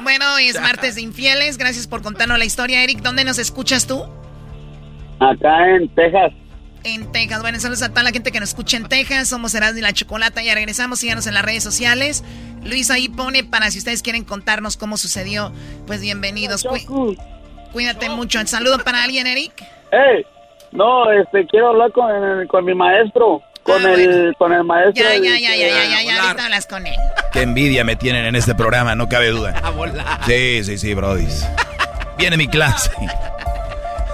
Bueno, 0.00 0.38
es 0.38 0.60
martes 0.60 0.96
de 0.96 1.02
infieles. 1.02 1.56
Gracias 1.56 1.86
por 1.86 2.02
contarnos 2.02 2.38
la 2.38 2.44
historia, 2.44 2.82
Eric. 2.82 3.00
¿Dónde 3.00 3.24
nos 3.24 3.38
escuchas 3.38 3.86
tú? 3.86 4.04
Acá 5.20 5.68
en 5.76 5.88
Texas. 5.94 6.32
En 6.94 7.12
Texas. 7.12 7.40
Bueno, 7.42 7.60
saludos 7.60 7.82
a 7.82 7.90
toda 7.90 8.02
la 8.02 8.10
gente 8.12 8.32
que 8.32 8.40
nos 8.40 8.48
escucha 8.50 8.76
en 8.78 8.88
Texas. 8.88 9.28
Somos 9.28 9.54
Erasmo 9.54 9.78
y 9.78 9.82
la 9.82 9.92
Chocolata. 9.92 10.42
Ya 10.42 10.54
regresamos. 10.54 11.00
Síganos 11.00 11.26
en 11.26 11.34
las 11.34 11.44
redes 11.44 11.62
sociales. 11.62 12.24
Luis 12.64 12.90
ahí 12.90 13.08
pone 13.08 13.44
para 13.44 13.70
si 13.70 13.78
ustedes 13.78 14.02
quieren 14.02 14.24
contarnos 14.24 14.76
cómo 14.76 14.96
sucedió. 14.96 15.52
Pues 15.86 16.00
bienvenidos. 16.00 16.64
Cu- 16.64 17.16
cuídate 17.72 18.08
mucho. 18.08 18.44
¿Saludo 18.46 18.78
para 18.78 19.02
alguien, 19.04 19.26
Eric? 19.26 19.52
Hey, 19.92 20.24
no, 20.72 21.10
este, 21.12 21.46
quiero 21.46 21.68
hablar 21.68 21.92
con, 21.92 22.46
con 22.48 22.64
mi 22.64 22.74
maestro, 22.74 23.42
con 23.62 23.84
el, 23.86 24.34
con 24.38 24.52
el 24.52 24.64
maestro. 24.64 25.04
Ya, 25.04 25.14
ya, 25.16 25.38
ya, 25.38 25.54
ya, 25.54 25.66
ya, 25.68 25.84
ya, 25.84 26.02
ya. 26.02 26.22
Ahorita 26.22 26.44
hablas 26.44 26.66
con 26.66 26.86
él. 26.86 26.96
Qué 27.32 27.42
envidia 27.42 27.84
me 27.84 27.96
tienen 27.96 28.24
en 28.24 28.34
este 28.36 28.54
programa, 28.54 28.94
no 28.94 29.08
cabe 29.08 29.28
duda. 29.28 29.60
Sí, 30.26 30.64
sí, 30.64 30.78
sí, 30.78 30.94
brodis. 30.94 31.46
Viene 32.16 32.36
mi 32.36 32.48
clase. 32.48 32.90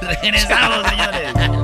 Regresamos, 0.03 0.87
señores. 0.89 1.64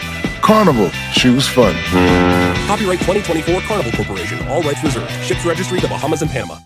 Carnival, 0.51 0.91
choose 1.13 1.47
fun. 1.47 1.73
Copyright 2.67 2.99
2024 3.07 3.61
Carnival 3.61 3.91
Corporation. 3.93 4.37
All 4.49 4.61
rights 4.61 4.83
reserved. 4.83 5.09
Ships 5.23 5.45
registry 5.45 5.79
the 5.79 5.87
Bahamas 5.87 6.21
and 6.23 6.29
Panama. 6.29 6.57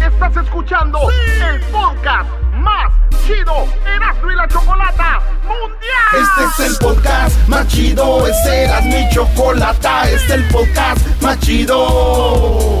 Estás 0.00 0.36
escuchando 0.44 0.98
el 1.08 1.60
podcast 1.70 2.28
más 2.54 2.92
chido 3.24 3.64
Erasmo 3.86 4.28
y 4.28 4.34
la 4.34 4.48
Chocolata 4.48 5.22
Mundial. 5.44 6.10
Este 6.20 6.64
es 6.64 6.72
el 6.72 6.78
podcast 6.78 7.46
más 7.46 7.68
chido, 7.68 8.26
este 8.26 8.64
era 8.64 8.80
mi 8.80 9.08
chocolata, 9.14 10.10
este 10.10 10.16
es 10.16 10.30
el 10.32 10.44
podcast 10.48 11.22
más 11.22 11.38
chido. 11.38 12.80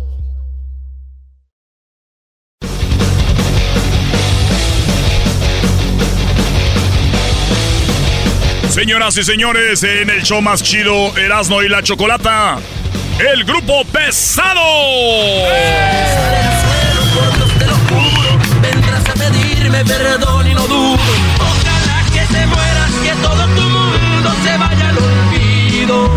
Señoras 8.71 9.17
y 9.17 9.23
señores, 9.23 9.83
en 9.83 10.09
el 10.09 10.23
show 10.23 10.41
más 10.41 10.63
chido, 10.63 11.15
Erasmo 11.17 11.61
y 11.61 11.67
la 11.67 11.83
Chocolata, 11.83 12.57
el 13.19 13.43
grupo 13.43 13.83
pesado. 13.83 14.61
Vendrás 18.61 19.09
a 19.09 19.13
pedirme 19.13 19.83
perdón 19.83 20.47
y 20.47 20.53
no 20.53 20.65
dudo. 20.67 20.97
Ojalá 21.37 22.05
que 22.13 22.21
te 22.33 22.47
mueras, 22.47 22.91
que 23.03 23.11
todo 23.21 23.45
tu 23.55 23.61
mundo 23.61 24.33
se 24.41 24.57
vaya 24.57 24.89
al 24.89 24.97
olvido. 24.97 26.09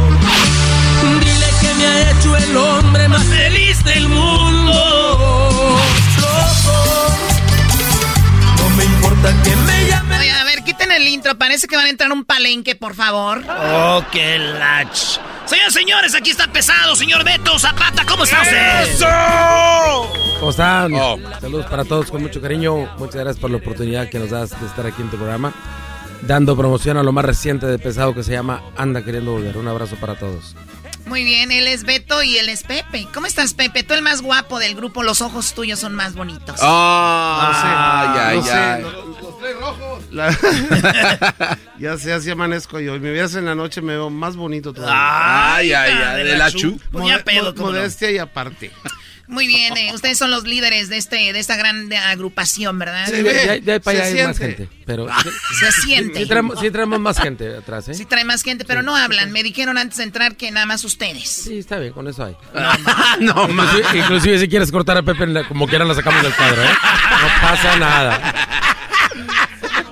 Dile 1.20 1.50
que 1.60 1.74
me 1.74 1.86
ha 1.86 2.10
hecho 2.12 2.36
el 2.36 2.56
hombre 2.56 3.08
más 3.08 3.24
feliz 3.24 3.82
del 3.82 4.08
mundo. 4.08 5.80
Loco. 6.20 7.16
No 8.58 8.68
me 8.76 8.84
importa 8.84 9.34
que 9.42 9.56
me 9.56 9.86
llamen. 9.88 10.14
El 11.04 11.12
intro. 11.12 11.36
Parece 11.36 11.66
que 11.66 11.76
van 11.76 11.86
a 11.86 11.90
entrar 11.90 12.10
un 12.12 12.24
palenque, 12.24 12.74
por 12.74 12.94
favor. 12.94 13.42
Oh, 13.48 14.02
qué 14.10 14.38
lach. 14.38 15.18
Señores, 15.46 15.74
señores, 15.74 16.14
aquí 16.14 16.30
está 16.30 16.50
pesado, 16.50 16.96
señor 16.96 17.24
Beto 17.24 17.58
Zapata. 17.58 18.04
¿Cómo 18.06 18.24
está 18.24 18.42
usted? 18.42 19.06
¿Cómo 20.40 20.50
están? 20.50 20.92
Saludos 21.40 21.66
para 21.66 21.84
todos 21.84 22.10
con 22.10 22.22
mucho 22.22 22.40
cariño. 22.40 22.88
Muchas 22.98 23.16
gracias 23.16 23.38
por 23.38 23.50
la 23.50 23.58
oportunidad 23.58 24.08
que 24.08 24.18
nos 24.18 24.30
das 24.30 24.58
de 24.58 24.66
estar 24.66 24.86
aquí 24.86 25.02
en 25.02 25.10
tu 25.10 25.16
programa. 25.16 25.52
Dando 26.22 26.56
promoción 26.56 26.96
a 26.96 27.02
lo 27.02 27.12
más 27.12 27.24
reciente 27.26 27.66
de 27.66 27.78
Pesado 27.78 28.14
que 28.14 28.22
se 28.22 28.32
llama 28.32 28.62
Anda 28.76 29.04
Queriendo 29.04 29.32
Volver. 29.32 29.58
Un 29.58 29.68
abrazo 29.68 29.96
para 29.96 30.14
todos. 30.14 30.56
Muy 31.06 31.22
bien, 31.22 31.52
él 31.52 31.66
es 31.66 31.84
Beto 31.84 32.22
y 32.22 32.38
él 32.38 32.48
es 32.48 32.62
Pepe. 32.62 33.06
¿Cómo 33.12 33.26
estás, 33.26 33.52
Pepe? 33.52 33.82
Tú 33.82 33.92
el 33.92 34.00
más 34.00 34.22
guapo 34.22 34.58
del 34.58 34.74
grupo, 34.74 35.02
los 35.02 35.20
ojos 35.20 35.52
tuyos 35.52 35.78
son 35.78 35.94
más 35.94 36.14
bonitos. 36.14 36.56
Ah, 36.62 37.50
no 37.52 38.24
ay, 38.26 38.42
sé, 38.42 38.50
ay, 38.50 38.80
no 38.80 38.80
ay. 38.80 38.82
sé, 38.82 39.33
tres 39.44 39.60
rojos. 39.60 40.04
La- 40.10 41.58
ya 41.78 41.98
sé, 41.98 42.12
así 42.12 42.30
amanezco 42.30 42.80
yo. 42.80 42.96
Y 42.96 43.00
me 43.00 43.10
veas 43.10 43.34
en 43.34 43.44
la 43.44 43.54
noche, 43.54 43.82
me 43.82 43.92
veo 43.92 44.10
más 44.10 44.36
bonito 44.36 44.72
todavía. 44.72 45.54
Ay, 45.56 45.72
ay, 45.72 45.92
ay, 45.92 46.24
de 46.24 46.36
la 46.36 46.50
chu. 46.50 46.80
Ya 47.06 47.22
pedo, 47.22 47.54
¿cómo 47.54 47.70
no? 47.70 47.78
modestia 47.78 48.10
y 48.10 48.18
aparte. 48.18 48.70
Muy 49.26 49.46
bien, 49.46 49.74
eh, 49.78 49.92
ustedes 49.94 50.18
son 50.18 50.30
los 50.30 50.44
líderes 50.44 50.90
de 50.90 50.98
este 50.98 51.32
de 51.32 51.38
esta 51.38 51.56
gran 51.56 51.90
agrupación, 51.92 52.78
¿verdad? 52.78 53.06
Sí, 53.06 53.22
de 53.22 53.72
ahí 53.72 53.80
para 53.80 53.98
se 53.98 54.02
allá 54.04 54.20
hay 54.20 54.26
más 54.26 54.38
gente. 54.38 54.68
Pero 54.84 55.06
Se 55.58 55.72
siente. 55.72 56.20
Sí 56.20 56.26
traemos, 56.26 56.60
sí 56.60 56.70
traemos 56.70 57.00
más 57.00 57.18
gente 57.18 57.56
atrás, 57.56 57.88
¿eh? 57.88 57.94
Sí 57.94 58.04
trae 58.04 58.24
más 58.24 58.42
gente, 58.42 58.66
pero 58.66 58.82
no 58.82 58.94
hablan. 58.94 59.32
Me 59.32 59.42
dijeron 59.42 59.78
antes 59.78 59.96
de 59.96 60.04
entrar 60.04 60.36
que 60.36 60.50
nada 60.50 60.66
más 60.66 60.84
ustedes. 60.84 61.28
Sí, 61.28 61.58
está 61.58 61.78
bien, 61.78 61.94
con 61.94 62.06
eso 62.06 62.24
hay. 62.24 62.36
no, 63.20 63.48
inclusive, 63.48 63.98
inclusive 63.98 64.38
si 64.40 64.48
quieres 64.48 64.70
cortar 64.70 64.98
a 64.98 65.02
Pepe, 65.02 65.44
como 65.48 65.66
quieran 65.66 65.88
la 65.88 65.94
sacamos 65.94 66.22
del 66.22 66.34
cuadro, 66.34 66.62
¿eh? 66.62 66.74
No 67.22 67.48
pasa 67.48 67.78
nada. 67.78 68.73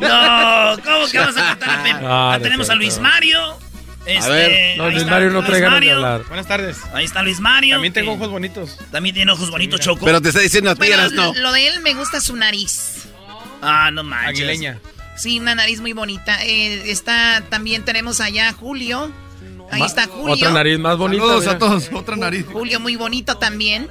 No, 0.09 0.77
¿cómo 0.83 1.07
que 1.11 1.19
vamos 1.19 1.37
a 1.37 1.49
contar 1.51 1.70
a 1.70 1.83
Pepe? 1.83 1.99
Ah, 2.05 2.39
tenemos 2.43 2.69
a 2.70 2.74
Luis. 2.74 2.99
Mario. 2.99 3.39
Este, 4.05 4.31
ver. 4.31 4.79
No, 4.79 4.87
Luis 4.91 4.99
está 5.03 5.11
Mario 5.12 5.31
no 5.31 5.35
Luis 5.39 5.47
trae 5.47 5.61
ganas 5.61 5.81
de 5.81 5.87
Mario. 5.87 5.95
hablar. 6.07 6.24
Buenas 6.29 6.47
tardes. 6.49 6.79
Ahí 6.93 7.05
está 7.05 7.23
Luis 7.23 7.39
Mario. 7.41 7.77
También 7.77 7.93
tengo 7.93 8.12
ojos 8.12 8.29
bonitos. 8.31 8.79
También 8.91 9.15
tiene 9.15 9.31
ojos 9.31 9.51
bonitos, 9.51 9.79
Choco. 9.81 10.05
Pero 10.05 10.20
te 10.20 10.29
está 10.31 10.41
diciendo 10.41 10.70
a 10.70 10.74
ti, 10.74 10.87
Bueno, 10.89 11.09
no. 11.11 11.35
lo 11.35 11.53
de 11.53 11.69
él 11.69 11.81
me 11.83 11.95
gusta 11.95 12.20
su 12.20 12.35
nariz. 12.35 13.05
Ah, 13.62 13.91
no 13.93 14.03
manches. 14.03 14.31
Aguileña. 14.31 14.81
Sí, 15.16 15.39
una 15.39 15.55
nariz 15.55 15.81
muy 15.81 15.93
bonita. 15.93 16.43
Eh, 16.45 16.91
está, 16.91 17.45
también 17.49 17.85
tenemos 17.85 18.20
allá 18.20 18.49
a 18.49 18.53
Julio. 18.53 19.12
Ahí 19.70 19.83
está 19.83 20.07
Julio. 20.07 20.35
Otra 20.35 20.51
nariz 20.51 20.79
más 20.81 20.97
bonita. 20.99 21.23
Saludos 21.23 21.47
a 21.47 21.59
todos. 21.59 21.91
Otra 21.93 22.16
nariz. 22.16 22.45
Julio 22.53 22.81
muy 22.81 22.97
bonito 22.97 23.37
también. 23.37 23.89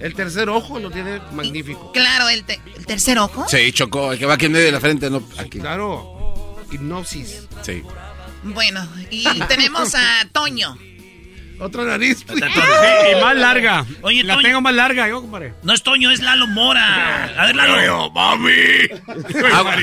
El 0.00 0.14
tercer 0.14 0.48
ojo 0.48 0.78
lo 0.78 0.90
tiene 0.90 1.20
magnífico. 1.32 1.92
Claro, 1.92 2.28
el, 2.30 2.44
te- 2.44 2.60
el 2.76 2.86
tercer 2.86 3.18
ojo. 3.18 3.46
Sí, 3.48 3.70
chocó. 3.72 4.12
El 4.12 4.18
que 4.18 4.26
va 4.26 4.34
aquí 4.34 4.46
en 4.46 4.52
medio 4.52 4.64
de 4.66 4.72
la 4.72 4.80
frente, 4.80 5.10
no 5.10 5.22
aquí. 5.38 5.58
Claro. 5.60 6.56
Hipnosis. 6.72 7.46
Sí. 7.62 7.82
Bueno, 8.42 8.86
y 9.10 9.24
tenemos 9.48 9.94
a 9.94 10.26
Toño. 10.32 10.78
Otra 11.60 11.84
nariz. 11.84 12.24
y 12.28 13.20
más 13.22 13.36
larga. 13.36 13.84
Oye, 14.02 14.24
la 14.24 14.34
Toño. 14.34 14.46
tengo 14.46 14.60
más 14.62 14.74
larga, 14.74 15.08
yo, 15.08 15.20
compadre. 15.20 15.54
No 15.62 15.74
es 15.74 15.82
Toño, 15.82 16.10
es 16.10 16.20
Lalo 16.20 16.46
Mora. 16.46 17.24
A 17.36 17.46
ver, 17.46 17.56
Lalo. 17.56 18.10
mami. 18.10 18.50
Agua, 19.52 19.74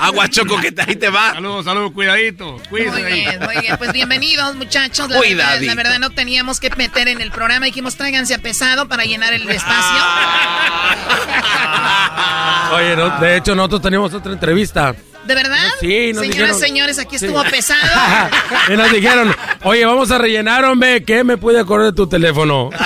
agua 0.00 0.28
choco, 0.28 0.58
que 0.60 0.72
te- 0.72 0.82
ahí 0.82 0.96
te 0.96 1.10
va. 1.10 1.34
Saludos, 1.34 1.64
saludos, 1.66 1.92
cuidadito. 1.92 2.56
Cuídense 2.70 3.02
Muy 3.02 3.12
bien, 3.12 3.38
muy 3.40 3.56
bien. 3.60 3.76
Pues 3.76 3.92
bienvenidos, 3.92 4.54
muchachos. 4.56 5.08
La 5.10 5.20
verdad, 5.20 5.28
Cuidadito. 5.28 5.66
la 5.66 5.74
verdad, 5.74 5.98
no 5.98 6.10
teníamos 6.10 6.60
que 6.60 6.70
meter 6.70 7.08
en 7.08 7.20
el 7.20 7.30
programa. 7.30 7.66
Dijimos, 7.66 7.96
tráiganse 7.96 8.34
a 8.34 8.38
pesado 8.38 8.88
para 8.88 9.04
llenar 9.04 9.32
el 9.34 9.48
espacio. 9.48 10.02
Oye, 12.76 12.96
no, 12.96 13.10
de 13.20 13.36
hecho, 13.36 13.54
nosotros 13.54 13.82
teníamos 13.82 14.14
otra 14.14 14.32
entrevista. 14.32 14.94
¿De 15.26 15.34
verdad? 15.34 15.58
Sí, 15.80 16.12
nos 16.12 16.22
Señoras, 16.22 16.28
dijeron- 16.56 16.58
señores, 16.60 16.98
aquí 16.98 17.18
Sí. 17.18 17.26
estuvo 17.26 17.42
pesado. 17.44 17.80
y 18.72 18.76
nos 18.76 18.90
dijeron, 18.92 19.34
oye, 19.62 19.84
vamos 19.84 20.10
a 20.10 20.18
rellenar, 20.18 20.64
hombre, 20.64 21.04
¿qué 21.04 21.22
me 21.24 21.36
puede 21.36 21.60
acordar 21.60 21.86
de 21.90 21.92
tu 21.96 22.06
teléfono? 22.08 22.70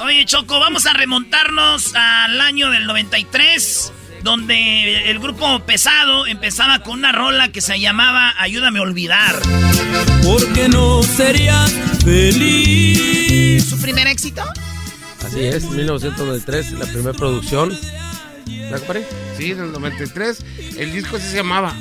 Oye, 0.00 0.24
Choco, 0.26 0.58
vamos 0.60 0.86
a 0.86 0.92
remontarnos 0.92 1.94
al 1.94 2.40
año 2.40 2.70
del 2.70 2.86
93, 2.86 3.92
donde 4.22 5.10
el 5.10 5.18
grupo 5.18 5.60
pesado 5.60 6.26
empezaba 6.26 6.80
con 6.80 6.98
una 6.98 7.12
rola 7.12 7.50
que 7.50 7.60
se 7.60 7.78
llamaba 7.80 8.34
Ayúdame 8.38 8.78
a 8.78 8.82
olvidar. 8.82 9.36
Porque 10.24 10.68
no 10.68 11.02
serías 11.02 11.72
feliz. 12.04 13.64
¿Su 13.68 13.80
primer 13.80 14.06
éxito? 14.06 14.42
Así 15.26 15.40
es, 15.44 15.64
1993, 15.64 16.72
la 16.72 16.86
primera 16.86 17.12
producción. 17.12 17.76
¿La 18.70 18.78
compadre? 18.78 19.06
Sí, 19.36 19.50
en 19.52 19.60
el 19.60 19.72
93. 19.72 20.44
El 20.78 20.92
disco 20.92 21.16
así 21.16 21.28
se 21.28 21.36
llamaba. 21.36 21.74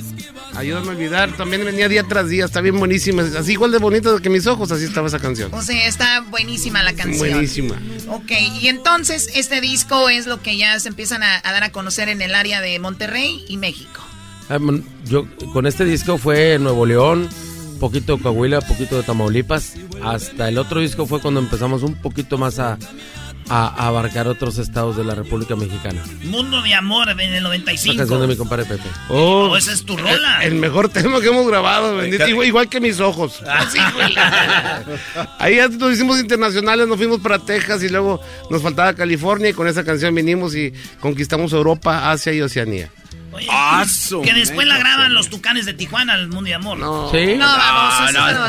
Ayúdame 0.55 0.87
a 0.87 0.91
olvidar. 0.91 1.35
También 1.37 1.63
venía 1.63 1.87
día 1.87 2.03
tras 2.03 2.27
día. 2.29 2.45
Está 2.45 2.61
bien 2.61 2.77
buenísima. 2.77 3.23
Así 3.37 3.53
igual 3.53 3.71
de 3.71 3.77
bonito 3.77 4.17
que 4.19 4.29
mis 4.29 4.47
ojos. 4.47 4.71
Así 4.71 4.85
estaba 4.85 5.07
esa 5.07 5.19
canción. 5.19 5.53
O 5.53 5.61
sea, 5.61 5.87
está 5.87 6.21
buenísima 6.29 6.83
la 6.83 6.93
canción. 6.93 7.29
Buenísima. 7.29 7.81
Ok, 8.09 8.31
y 8.61 8.67
entonces 8.67 9.29
este 9.35 9.61
disco 9.61 10.09
es 10.09 10.27
lo 10.27 10.41
que 10.41 10.57
ya 10.57 10.79
se 10.79 10.89
empiezan 10.89 11.23
a, 11.23 11.41
a 11.43 11.51
dar 11.51 11.63
a 11.63 11.71
conocer 11.71 12.09
en 12.09 12.21
el 12.21 12.35
área 12.35 12.61
de 12.61 12.77
Monterrey 12.79 13.45
y 13.47 13.57
México. 13.57 14.01
Ah, 14.49 14.59
Yo 15.05 15.25
con 15.53 15.65
este 15.65 15.85
disco 15.85 16.17
fue 16.17 16.59
Nuevo 16.59 16.85
León, 16.85 17.29
poquito 17.79 18.17
de 18.17 18.23
Coahuila, 18.23 18.59
poquito 18.59 18.97
de 18.97 19.03
Tamaulipas. 19.03 19.75
Hasta 20.03 20.49
el 20.49 20.57
otro 20.57 20.81
disco 20.81 21.05
fue 21.05 21.21
cuando 21.21 21.39
empezamos 21.39 21.83
un 21.83 21.95
poquito 21.95 22.37
más 22.37 22.59
a, 22.59 22.77
a- 23.49 23.87
abarcar 23.87 24.27
otros 24.27 24.57
estados 24.57 24.95
de 24.97 25.03
la 25.03 25.15
República 25.15 25.55
Mexicana. 25.55 26.01
Mundo 26.23 26.61
de 26.61 26.73
Amor 26.73 27.09
en 27.09 27.19
el 27.19 27.35
La 27.43 27.49
95. 27.49 27.97
canción 27.97 28.21
de 28.21 28.27
mi 28.27 28.35
compadre 28.37 28.65
Pepe. 28.65 28.87
Oh, 29.09 29.55
esa 29.57 29.73
es 29.73 29.83
tu 29.85 29.97
rola. 29.97 30.43
El, 30.43 30.53
el 30.53 30.59
mejor 30.59 30.89
tema 30.89 31.19
que 31.21 31.27
hemos 31.27 31.47
grabado. 31.47 31.97
bendito. 31.97 32.27
Igual, 32.27 32.47
igual 32.47 32.69
que 32.69 32.79
mis 32.79 32.99
ojos. 32.99 33.41
Así, 33.47 33.77
güey. 33.95 34.15
Ahí 35.39 35.55
ya 35.57 35.67
nos 35.67 35.93
hicimos 35.93 36.19
internacionales. 36.19 36.87
Nos 36.87 36.97
fuimos 36.97 37.19
para 37.19 37.39
Texas 37.39 37.83
y 37.83 37.89
luego 37.89 38.21
nos 38.49 38.61
faltaba 38.61 38.93
California. 38.93 39.49
Y 39.49 39.53
con 39.53 39.67
esa 39.67 39.83
canción 39.83 40.13
vinimos 40.15 40.55
y 40.55 40.73
conquistamos 40.99 41.53
Europa, 41.53 42.11
Asia 42.11 42.33
y 42.33 42.41
Oceanía. 42.41 42.91
Ah, 43.49 43.85
su 43.87 44.21
que 44.21 44.33
después 44.33 44.67
la 44.67 44.77
graban 44.77 45.13
los 45.13 45.29
tucanes 45.29 45.65
de 45.65 45.73
Tijuana 45.73 46.13
al 46.13 46.27
Mundo 46.27 46.47
de 46.47 46.55
Amor. 46.55 46.77
No. 46.77 47.09
¿Sí? 47.11 47.35
No, 47.37 47.45
vamos, 47.45 48.09
eso 48.09 48.19
no. 48.19 48.31
no. 48.31 48.45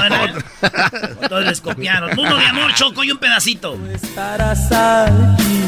Ah, 0.00 0.08
no. 1.12 1.22
Entonces 1.22 1.46
les 1.46 1.60
copiaron. 1.60 2.14
Mundo 2.16 2.36
de 2.36 2.46
Amor, 2.46 2.74
Choco 2.74 3.04
y 3.04 3.10
un 3.10 3.18
pedacito. 3.18 3.78
Estarás 3.92 4.70
aquí. 4.72 5.62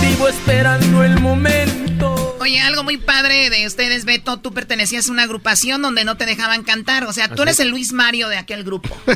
Vivo 0.00 0.28
esperando 0.28 1.04
el 1.04 1.20
momento. 1.20 2.19
Oye, 2.40 2.58
algo 2.58 2.84
muy 2.84 2.96
padre 2.96 3.50
de 3.50 3.66
ustedes, 3.66 4.06
Beto, 4.06 4.38
tú 4.38 4.54
pertenecías 4.54 5.08
a 5.08 5.12
una 5.12 5.24
agrupación 5.24 5.82
donde 5.82 6.04
no 6.04 6.16
te 6.16 6.24
dejaban 6.24 6.62
cantar. 6.62 7.04
O 7.04 7.12
sea, 7.12 7.28
tú 7.28 7.42
eres 7.42 7.60
el 7.60 7.68
Luis 7.68 7.92
Mario 7.92 8.28
de 8.28 8.38
aquel 8.38 8.64
grupo. 8.64 8.96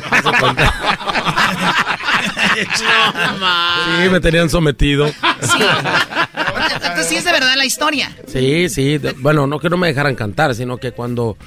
Sí, 2.55 4.09
me 4.09 4.19
tenían 4.19 4.49
sometido. 4.49 5.07
Entonces 5.07 7.07
sí 7.07 7.15
es 7.15 7.25
de 7.25 7.31
verdad 7.31 7.55
la 7.57 7.65
historia. 7.65 8.15
Sí, 8.27 8.69
sí. 8.69 8.99
bueno, 9.17 9.47
no 9.47 9.59
que 9.59 9.69
no 9.69 9.77
me 9.77 9.87
dejaran 9.87 10.15
cantar, 10.15 10.55
sino 10.55 10.77
que 10.77 10.91
cuando 10.91 11.37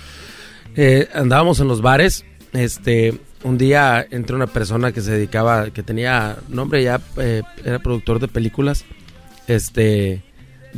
eh, 0.76 1.08
andábamos 1.14 1.60
en 1.60 1.68
los 1.68 1.80
bares, 1.80 2.24
este, 2.52 3.18
un 3.42 3.58
día 3.58 4.06
entró 4.10 4.36
una 4.36 4.46
persona 4.46 4.92
que 4.92 5.00
se 5.00 5.12
dedicaba, 5.12 5.70
que 5.70 5.82
tenía 5.82 6.36
nombre 6.48 6.82
ya, 6.82 7.00
eh, 7.16 7.42
era 7.64 7.78
productor 7.78 8.20
de 8.20 8.28
películas, 8.28 8.84
este, 9.46 10.22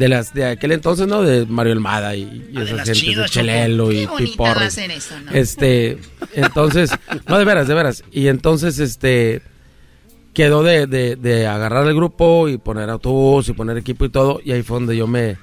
de 0.01 0.09
las 0.09 0.33
de 0.33 0.47
aquel 0.47 0.73
entonces, 0.73 1.07
¿no? 1.07 1.21
De 1.23 1.45
Mario 1.45 1.75
Almada 1.75 2.17
y, 2.17 2.23
y 2.23 2.57
Ah, 2.57 2.63
esas 2.63 2.93
chidas, 2.93 3.25
de. 3.27 3.29
Chelelo 3.29 3.93
y 3.93 4.09
Piporro. 4.17 4.61
¿no? 4.61 5.33
Este, 5.33 5.99
entonces, 6.35 6.91
no, 7.29 7.39
de 7.39 7.45
veras, 7.45 7.69
de 7.69 7.75
veras. 7.75 8.03
Y 8.11 8.29
entonces, 8.29 8.79
este, 8.79 9.43
quedó 10.33 10.63
de, 10.63 10.87
de, 10.87 11.17
de 11.17 11.47
agarrar 11.47 11.87
el 11.87 11.95
grupo 11.95 12.49
y 12.49 12.57
poner 12.57 12.89
autobús 12.89 13.51
y 13.51 13.53
poner 13.53 13.77
equipo 13.77 14.07
y 14.07 14.09
todo. 14.09 14.41
Y 14.43 14.53
ahí 14.53 14.63
fue 14.63 14.79
donde 14.79 14.97
yo 14.97 15.07
me 15.07 15.37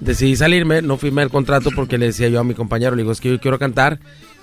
decidí 0.00 0.36
salirme. 0.36 0.82
No 0.82 0.98
firmé 0.98 1.22
el 1.22 1.30
contrato 1.30 1.70
porque 1.74 1.96
le 1.96 2.06
decía 2.06 2.28
yo 2.28 2.40
a 2.40 2.44
mi 2.44 2.52
compañero, 2.52 2.94
le 2.94 3.04
digo, 3.04 3.12
es 3.12 3.22
que 3.22 3.30
yo 3.30 3.40
quiero 3.40 3.58
cantar. 3.58 4.00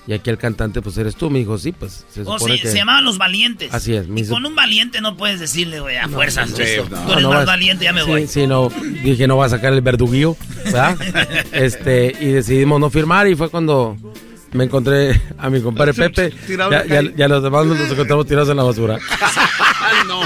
Y 0.08 0.14
aquí 0.14 0.30
el 0.30 0.38
cantante, 0.38 0.82
pues 0.84 0.98
eres 1.00 1.16
tú. 1.16 1.30
Me 1.32 1.40
dijo, 1.40 1.58
sí, 1.58 1.72
pues 1.72 2.06
se 2.14 2.22
O 2.22 2.38
supone 2.38 2.58
se, 2.58 2.62
que... 2.62 2.68
se 2.70 2.78
llamaban 2.78 3.04
Los 3.04 3.18
Valientes. 3.18 3.74
Así 3.74 3.96
es, 3.96 4.06
Y 4.08 4.12
mis- 4.12 4.30
con 4.30 4.46
un 4.46 4.54
valiente 4.56 5.02
no 5.02 5.18
puedes 5.18 5.40
decirle, 5.40 5.80
güey, 5.80 5.98
a 5.98 6.06
No, 6.06 6.14
fuerzas. 6.18 6.50
sí, 6.52 6.64
no. 6.90 6.98
Tú 7.06 7.12
eres 7.14 7.24
No 7.24 7.30
más 7.30 7.38
vas- 7.40 7.46
valiente, 7.48 7.86
ya 7.86 7.94
me 7.94 8.02
sí, 8.04 8.08
voy. 8.10 8.28
Sí, 8.28 8.46
no, 8.46 8.70
dije 9.04 9.28
no 9.28 9.38
va 9.38 9.48
a 9.48 9.50
sacar 9.50 9.74
el 9.74 9.82
verduguillo, 9.82 10.38
¿verdad? 10.66 10.96
este, 11.54 12.16
y 12.20 12.28
decidimos 12.34 12.80
no 12.80 12.90
firmar 12.92 13.28
y 13.28 13.36
fue 13.36 13.50
cuando 13.50 13.98
me 14.54 14.66
encontré 14.66 15.20
a 15.40 15.50
mi 15.50 15.60
compadre 15.62 15.94
Pepe. 15.94 16.30
Tirado 16.46 16.70
Ya, 16.72 16.86
ya, 17.16 17.28
los 17.28 17.42
demás 17.42 17.66
nos 17.66 17.80
los 17.80 17.90
encontramos 17.92 18.28
tirados 18.28 18.50
en 18.50 18.58
la 18.58 18.64
basura. 18.64 19.00
no, 20.08 20.22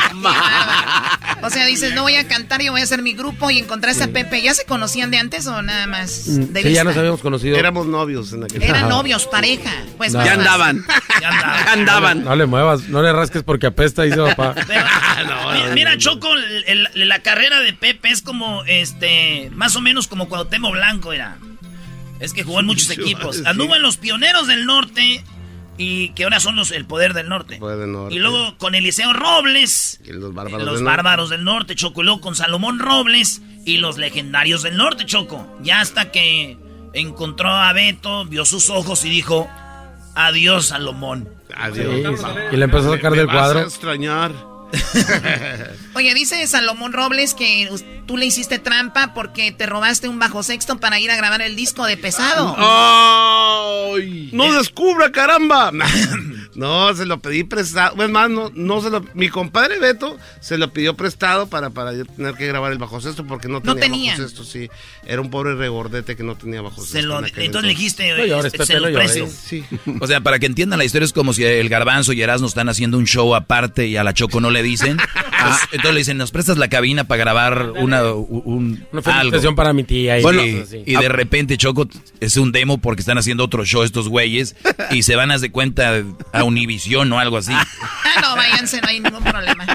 O 1.49 1.51
sea, 1.51 1.65
dices, 1.65 1.95
no 1.95 2.03
voy 2.03 2.15
a 2.15 2.27
cantar, 2.27 2.61
yo 2.61 2.71
voy 2.71 2.81
a 2.81 2.83
hacer 2.83 3.01
mi 3.01 3.13
grupo 3.13 3.49
y 3.49 3.57
encontraste 3.57 4.03
a 4.03 4.07
Pepe. 4.09 4.41
¿Ya 4.43 4.53
se 4.53 4.65
conocían 4.65 5.09
de 5.09 5.17
antes 5.17 5.47
o 5.47 5.61
nada 5.63 5.87
más 5.87 6.25
de 6.53 6.61
Mm, 6.61 6.63
Sí, 6.63 6.73
ya 6.73 6.83
nos 6.83 6.95
habíamos 6.95 7.21
conocido. 7.21 7.57
Éramos 7.57 7.87
novios 7.87 8.31
en 8.33 8.43
aquel 8.43 8.61
Eran 8.61 8.87
novios, 8.87 9.25
pareja. 9.25 9.71
Pues 9.97 10.13
No. 10.13 10.19
más 10.19 10.27
Ya 10.29 10.33
andaban. 10.35 10.85
Ya 11.21 11.29
andaban. 11.29 11.65
Ya 11.65 11.71
andaban. 11.73 12.23
No 12.23 12.35
le 12.35 12.45
muevas, 12.45 12.87
no 12.89 13.01
le 13.01 13.11
rasques 13.11 13.41
porque 13.43 13.65
apesta, 13.67 14.03
dice 14.03 14.17
papá. 14.17 14.53
Pero, 14.67 14.85
mira, 15.53 15.73
mira, 15.73 15.97
Choco, 15.97 16.29
el- 16.67 16.87
el- 16.93 17.09
la 17.09 17.19
carrera 17.23 17.59
de 17.61 17.73
Pepe 17.73 18.09
es 18.09 18.21
como, 18.21 18.63
este, 18.65 19.49
más 19.55 19.75
o 19.75 19.81
menos 19.81 20.07
como 20.07 20.29
Cuauhtémoc 20.29 20.71
Blanco 20.73 21.13
era. 21.13 21.37
Es 22.19 22.33
que 22.33 22.43
jugó 22.43 22.59
en 22.59 22.65
muchos 22.67 22.87
Sí, 22.89 22.93
equipos. 22.93 23.37
sí. 23.37 23.43
Anduvo 23.45 23.75
en 23.75 23.81
los 23.81 23.97
Pioneros 23.97 24.45
del 24.47 24.65
Norte 24.65 25.23
y 25.81 26.09
que 26.09 26.25
ahora 26.25 26.39
son 26.41 26.55
los 26.57 26.71
el 26.71 26.85
Poder 26.85 27.13
del 27.13 27.29
Norte. 27.29 27.55
Poder 27.57 27.79
del 27.79 27.91
Norte. 27.91 28.13
Y 28.13 28.19
luego 28.19 28.55
con 28.57 28.75
Eliseo 28.75 29.13
Robles, 29.13 29.99
Y 30.05 30.11
los 30.11 30.33
bárbaros. 30.33 30.65
los 30.67 30.75
del 30.75 30.83
norte. 30.83 31.29
Del 31.29 31.43
Norte, 31.45 31.75
Choco, 31.75 32.01
y 32.01 32.03
luego 32.05 32.21
con 32.21 32.35
Salomón 32.35 32.77
Robles 32.79 33.41
y 33.65 33.77
los 33.77 33.97
Legendarios 33.97 34.61
del 34.61 34.75
Norte, 34.77 35.05
Choco. 35.05 35.47
Ya 35.61 35.79
hasta 35.79 36.11
que 36.11 36.57
encontró 36.93 37.49
a 37.49 37.71
Beto, 37.73 38.25
vio 38.25 38.43
sus 38.45 38.69
ojos 38.69 39.05
y 39.05 39.09
dijo, 39.09 39.49
adiós, 40.15 40.67
Salomón. 40.67 41.29
Adiós. 41.55 42.19
Sí, 42.19 42.25
y 42.51 42.57
le 42.57 42.65
empezó 42.65 42.91
a 42.93 42.95
sacar 42.97 43.11
Me 43.11 43.17
del 43.17 43.27
vas 43.27 43.35
a 43.35 43.39
cuadro. 43.39 43.59
extrañar. 43.61 44.31
Oye, 45.95 46.13
dice 46.13 46.45
Salomón 46.47 46.93
Robles 46.93 47.33
que 47.33 47.69
tú 48.09 48.17
le 48.17 48.25
hiciste 48.25 48.57
trampa 48.57 49.13
porque 49.13 49.51
te 49.51 49.67
robaste 49.67 50.07
un 50.09 50.17
bajo 50.17 50.41
sexto 50.41 50.79
para 50.79 50.99
ir 50.99 51.11
a 51.11 51.15
grabar 51.15 51.43
el 51.43 51.55
disco 51.55 51.85
de 51.85 51.95
pesado. 51.95 52.55
¡Ay! 52.57 54.29
¡No 54.33 54.51
descubra, 54.53 55.11
caramba! 55.11 55.71
No, 56.55 56.93
se 56.93 57.05
lo 57.05 57.21
pedí 57.21 57.45
prestado. 57.45 58.03
Es 58.03 58.09
más, 58.09 58.29
no, 58.29 58.51
no 58.53 58.81
se 58.81 58.89
lo. 58.89 59.05
Mi 59.13 59.29
compadre 59.29 59.79
Beto 59.79 60.17
se 60.41 60.57
lo 60.57 60.73
pidió 60.73 60.93
prestado 60.93 61.47
para, 61.47 61.69
para 61.69 61.93
yo 61.93 62.03
tener 62.03 62.33
que 62.35 62.47
grabar 62.47 62.73
el 62.73 62.77
bajo 62.77 62.99
sexto 62.99 63.25
porque 63.25 63.47
no 63.47 63.61
No 63.63 63.75
tenía 63.75 63.79
tenían. 64.15 64.17
bajo 64.17 64.27
sexto, 64.27 64.43
sí. 64.43 64.67
Era 65.05 65.21
un 65.21 65.29
pobre 65.29 65.55
regordete 65.55 66.17
que 66.17 66.23
no 66.23 66.35
tenía 66.35 66.61
bajo 66.61 66.81
sexto. 66.81 66.97
Se 66.97 67.01
lo, 67.03 67.19
en 67.19 67.25
aquel 67.25 67.45
entonces 67.45 67.65
le 67.67 67.75
dijiste, 67.75 68.11
No 68.17 68.25
llores, 68.25 68.45
"Este, 68.47 68.57
Pepe, 68.57 68.65
se 68.65 68.73
no 68.73 68.79
lo 68.81 68.89
llores". 68.89 69.11
precio. 69.11 69.27
Sí. 69.29 69.63
O 70.01 70.07
sea, 70.07 70.19
para 70.19 70.37
que 70.39 70.47
entiendan 70.47 70.79
la 70.79 70.85
historia 70.85 71.05
es 71.05 71.13
como 71.13 71.31
si 71.31 71.45
el 71.45 71.69
garbanzo 71.69 72.11
y 72.11 72.21
Erasmo 72.21 72.47
están 72.47 72.67
haciendo 72.67 72.97
un 72.97 73.05
show 73.05 73.35
aparte 73.35 73.87
y 73.87 73.95
a 73.95 74.03
la 74.03 74.13
Choco 74.13 74.41
no 74.41 74.49
le 74.49 74.61
dicen. 74.63 74.97
Pues, 75.41 75.55
entonces 75.71 75.93
le 75.93 75.99
dicen, 75.99 76.17
nos 76.17 76.31
prestas 76.31 76.57
la 76.57 76.67
cabina 76.67 77.05
para 77.05 77.19
grabar 77.19 77.71
una, 77.77 77.98
un, 78.03 78.85
Una 78.91 79.01
algo. 79.01 79.01
felicitación 79.01 79.55
para 79.55 79.73
mi 79.73 79.83
tía. 79.83 80.19
Y 80.19 80.21
Bueno, 80.21 80.41
de 80.41 81.09
repente 81.09 81.57
Choco 81.57 81.87
es 82.19 82.37
un 82.37 82.51
demo 82.51 82.77
porque 82.79 83.01
están 83.01 83.17
haciendo 83.17 83.43
otro 83.43 83.65
show 83.65 83.83
estos 83.83 84.09
güeyes 84.09 84.55
y 84.91 85.03
se 85.03 85.15
van 85.15 85.31
a 85.31 85.37
de 85.39 85.51
cuenta 85.51 86.03
a 86.33 86.43
Univision 86.43 87.11
o 87.13 87.19
algo 87.19 87.37
así. 87.37 87.53
No, 88.21 88.35
váyanse, 88.35 88.81
no 88.81 88.87
hay 88.89 88.99
ningún 88.99 89.23
problema. 89.23 89.65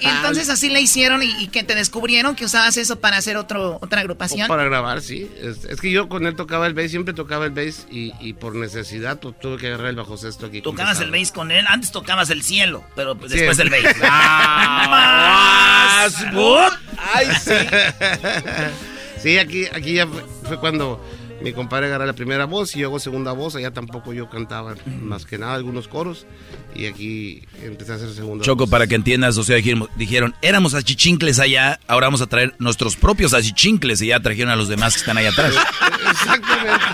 Y, 0.00 0.06
y 0.06 0.08
entonces 0.08 0.48
así 0.48 0.68
le 0.70 0.80
hicieron 0.80 1.22
y, 1.22 1.30
y 1.42 1.48
que 1.48 1.64
te 1.64 1.74
descubrieron 1.74 2.36
que 2.36 2.44
usabas 2.44 2.76
eso 2.76 3.00
para 3.00 3.16
hacer 3.16 3.36
otro, 3.36 3.78
otra 3.82 4.00
agrupación. 4.00 4.46
Para 4.48 4.64
grabar, 4.64 5.02
sí. 5.02 5.30
Es, 5.42 5.64
es 5.64 5.80
que 5.80 5.90
yo 5.90 6.08
con 6.08 6.26
él 6.26 6.36
tocaba 6.36 6.66
el 6.66 6.74
bass, 6.74 6.90
siempre 6.90 7.14
tocaba 7.14 7.46
el 7.46 7.50
bass 7.52 7.86
y, 7.90 8.12
y 8.20 8.32
por 8.34 8.54
necesidad 8.54 9.18
tu- 9.18 9.32
tuve 9.32 9.56
que 9.58 9.66
agarrar 9.68 9.88
el 9.88 9.96
bajo 9.96 10.16
sexto 10.16 10.46
aquí. 10.46 10.62
Tocabas 10.62 11.00
el 11.00 11.10
bass 11.10 11.32
con 11.32 11.50
él, 11.50 11.64
antes 11.68 11.90
tocabas 11.92 12.30
el 12.30 12.42
cielo, 12.42 12.84
pero 12.94 13.16
pues 13.16 13.32
Sí. 13.32 13.38
después 13.38 13.58
el 13.58 13.70
bass. 13.70 13.96
Ah, 14.02 16.08
Más. 16.32 16.72
Ay, 17.14 17.26
sí. 17.42 17.50
sí, 19.22 19.38
aquí, 19.38 19.64
aquí 19.72 19.94
ya 19.94 20.06
fue, 20.06 20.24
fue 20.44 20.60
cuando 20.60 21.02
mi 21.42 21.52
compadre 21.52 21.86
agarra 21.86 22.06
la 22.06 22.12
primera 22.14 22.44
voz 22.46 22.74
y 22.76 22.80
yo 22.80 22.88
hago 22.88 22.98
segunda 22.98 23.32
voz. 23.32 23.56
Allá 23.56 23.72
tampoco 23.72 24.12
yo 24.12 24.28
cantaba 24.28 24.74
más 25.02 25.26
que 25.26 25.38
nada 25.38 25.54
algunos 25.54 25.88
coros. 25.88 26.26
Y 26.74 26.86
aquí 26.86 27.42
empecé 27.62 27.92
a 27.92 27.94
hacer 27.96 28.10
segunda 28.10 28.44
Choco, 28.44 28.64
voz. 28.64 28.70
para 28.70 28.86
que 28.86 28.94
entiendas, 28.94 29.36
o 29.38 29.44
sea, 29.44 29.56
dijeron, 29.56 29.88
dijeron, 29.96 30.34
éramos 30.42 30.74
achichincles 30.74 31.38
allá, 31.38 31.80
ahora 31.86 32.06
vamos 32.08 32.20
a 32.20 32.26
traer 32.26 32.54
nuestros 32.58 32.96
propios 32.96 33.34
achichincles 33.34 34.02
y 34.02 34.08
ya 34.08 34.20
trajeron 34.20 34.50
a 34.50 34.56
los 34.56 34.68
demás 34.68 34.94
que 34.94 35.00
están 35.00 35.18
allá 35.18 35.30
atrás. 35.30 35.54
Exactamente. 36.10 36.84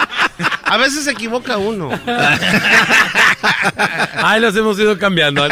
A 0.73 0.79
veces 0.79 1.05
se 1.05 1.11
equivoca 1.11 1.59
uno. 1.59 1.91
Ay, 4.15 4.41
los 4.41 4.57
hemos 4.57 4.79
ido 4.79 4.99
cambiando. 4.99 5.47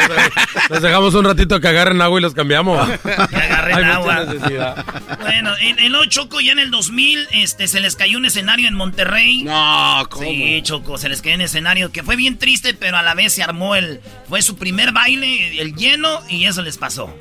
Los 0.70 0.80
dejamos 0.80 1.12
un 1.12 1.26
ratito 1.26 1.60
que 1.60 1.68
agarren 1.68 2.00
agua 2.00 2.18
y 2.18 2.22
los 2.22 2.32
cambiamos. 2.32 2.88
agarren 3.04 3.76
Hay 3.76 3.84
mucha 3.84 3.96
agua. 3.96 4.84
Bueno, 5.20 5.50
en, 5.60 5.92
lo 5.92 6.06
Choco, 6.06 6.40
ya 6.40 6.52
en 6.52 6.58
el 6.58 6.70
2000, 6.70 7.28
este, 7.32 7.68
se 7.68 7.80
les 7.80 7.96
cayó 7.96 8.16
un 8.16 8.24
escenario 8.24 8.66
en 8.66 8.74
Monterrey. 8.74 9.42
No, 9.42 10.06
¿cómo? 10.08 10.24
Sí, 10.24 10.62
Choco, 10.62 10.96
se 10.96 11.10
les 11.10 11.20
cayó 11.20 11.34
un 11.34 11.42
escenario 11.42 11.92
que 11.92 12.02
fue 12.02 12.16
bien 12.16 12.38
triste, 12.38 12.72
pero 12.72 12.96
a 12.96 13.02
la 13.02 13.12
vez 13.12 13.34
se 13.34 13.42
armó 13.42 13.74
el... 13.74 14.00
Fue 14.26 14.40
su 14.40 14.56
primer 14.56 14.92
baile, 14.92 15.60
el 15.60 15.74
lleno, 15.74 16.22
y 16.30 16.46
eso 16.46 16.62
les 16.62 16.78
pasó. 16.78 17.14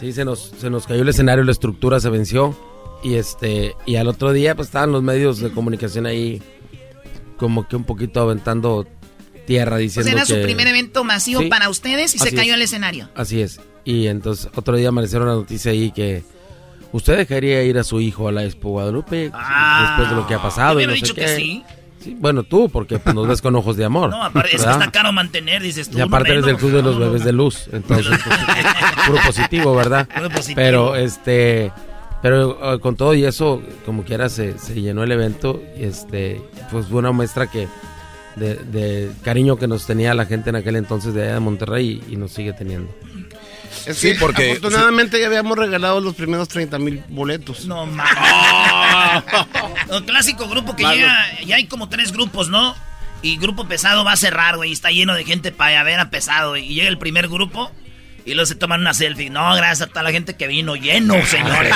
Sí, 0.00 0.14
se 0.14 0.24
nos, 0.24 0.54
se 0.58 0.70
nos 0.70 0.86
cayó 0.86 1.02
el 1.02 1.08
escenario, 1.10 1.44
la 1.44 1.52
estructura 1.52 2.00
se 2.00 2.08
venció. 2.08 2.58
Y 3.02 3.16
este, 3.16 3.74
y 3.84 3.96
al 3.96 4.08
otro 4.08 4.32
día, 4.32 4.54
pues 4.54 4.68
estaban 4.68 4.90
los 4.90 5.02
medios 5.02 5.38
de 5.40 5.52
comunicación 5.52 6.06
ahí, 6.06 6.40
como 7.44 7.68
que 7.68 7.76
un 7.76 7.84
poquito 7.84 8.20
aventando 8.22 8.86
tierra 9.46 9.72
Pues 9.76 9.82
diciendo 9.82 10.10
era 10.12 10.20
que. 10.22 10.34
su 10.34 10.42
primer 10.42 10.66
evento 10.68 11.04
masivo 11.04 11.40
Sí, 11.42 11.48
para 11.48 11.68
ustedes 11.68 12.14
y 12.14 12.18
se 12.18 12.34
cayó 12.34 12.52
es. 12.52 12.56
el 12.56 12.62
escenario. 12.62 13.10
Así 13.14 13.42
es. 13.42 13.60
Y 13.84 14.06
entonces 14.06 14.48
otro 14.54 14.76
día 14.76 14.88
amanecieron 14.88 15.28
la 15.28 15.34
noticia 15.34 15.70
ahí 15.72 15.90
que 15.90 16.22
usted 16.92 17.18
dejaría 17.18 17.62
ir 17.64 17.76
a 17.78 17.84
su 17.84 18.00
hijo 18.00 18.28
a 18.28 18.32
la 18.32 18.44
Expo 18.44 18.70
Guadalupe 18.70 19.30
después 19.30 20.08
de 20.10 20.16
lo 20.16 20.26
que 20.26 20.34
ha 20.34 20.40
pasado. 20.42 20.80
Y 20.80 20.86
no 20.86 20.92
sé 20.92 20.96
dicho 20.96 21.14
que 21.14 21.20
qué. 21.20 21.36
sí. 21.36 21.64
Sí, 22.00 22.14
Bueno, 22.20 22.42
tú, 22.42 22.68
porque 22.68 22.98
pues, 22.98 23.14
nos 23.14 23.26
ves 23.26 23.40
con 23.40 23.54
ojos 23.56 23.76
de 23.78 23.84
amor. 23.86 24.10
No, 24.14 24.22
aparte, 24.24 24.56
es 24.56 24.62
que 24.62 24.66
¿verdad? 24.66 24.80
está 24.82 24.92
caro 24.92 25.12
mantener, 25.12 25.62
dices 25.62 25.88
tú. 25.90 25.96
Y 25.98 26.00
aparte 26.02 26.32
eres 26.32 26.44
del 26.46 26.56
club 26.56 26.72
de 26.72 26.82
los 26.82 26.98
bebés 26.98 27.24
de 27.24 27.32
luz, 27.32 27.68
entonces 27.72 28.18
pues, 28.24 28.38
puro 29.06 29.18
positivo, 29.26 29.74
¿verdad? 29.74 30.08
Puro 30.14 30.28
positivo. 30.30 30.56
Pero 30.56 30.96
este, 30.96 31.72
pero 32.24 32.74
eh, 32.74 32.80
con 32.80 32.96
todo 32.96 33.12
y 33.12 33.26
eso, 33.26 33.62
como 33.84 34.02
quiera 34.02 34.30
se, 34.30 34.58
se 34.58 34.80
llenó 34.80 35.02
el 35.04 35.12
evento 35.12 35.62
y 35.78 35.84
este, 35.84 36.40
pues 36.70 36.86
fue 36.86 36.98
una 37.00 37.12
muestra 37.12 37.48
que 37.50 37.68
de, 38.36 38.54
de 38.54 39.12
cariño 39.22 39.56
que 39.58 39.68
nos 39.68 39.84
tenía 39.86 40.14
la 40.14 40.24
gente 40.24 40.48
en 40.48 40.56
aquel 40.56 40.76
entonces 40.76 41.12
de 41.12 41.22
allá 41.24 41.34
de 41.34 41.40
Monterrey 41.40 42.02
y, 42.08 42.14
y 42.14 42.16
nos 42.16 42.32
sigue 42.32 42.54
teniendo. 42.54 42.90
Es 43.86 43.98
Sí, 43.98 44.14
que 44.14 44.18
porque- 44.20 44.52
afortunadamente 44.52 45.20
ya 45.20 45.26
habíamos 45.26 45.58
regalado 45.58 46.00
los 46.00 46.14
primeros 46.14 46.48
30 46.48 46.78
mil 46.78 47.02
boletos. 47.10 47.66
No 47.66 47.84
mames. 47.86 49.22
El 49.90 50.04
clásico 50.06 50.48
grupo 50.48 50.74
que 50.74 50.84
Malo. 50.84 50.96
llega, 50.96 51.40
ya 51.46 51.56
hay 51.56 51.66
como 51.66 51.90
tres 51.90 52.10
grupos, 52.10 52.48
¿no? 52.48 52.74
Y 53.20 53.36
grupo 53.36 53.66
pesado 53.68 54.02
va 54.02 54.12
a 54.12 54.16
cerrar, 54.16 54.56
güey. 54.56 54.70
y 54.70 54.72
Está 54.72 54.90
lleno 54.90 55.14
de 55.14 55.24
gente 55.24 55.52
para 55.52 55.82
ver 55.82 56.00
a 56.00 56.08
pesado. 56.08 56.50
güey, 56.52 56.64
Y 56.70 56.74
llega 56.74 56.88
el 56.88 56.96
primer 56.98 57.28
grupo 57.28 57.70
y 58.26 58.34
luego 58.34 58.46
se 58.46 58.54
toman 58.54 58.80
una 58.80 58.94
selfie. 58.94 59.30
No, 59.30 59.54
gracias 59.54 59.82
a 59.82 59.86
toda 59.88 60.02
la 60.02 60.10
gente 60.12 60.36
que 60.36 60.46
vino. 60.46 60.76
Lleno, 60.76 61.14
señores. 61.26 61.74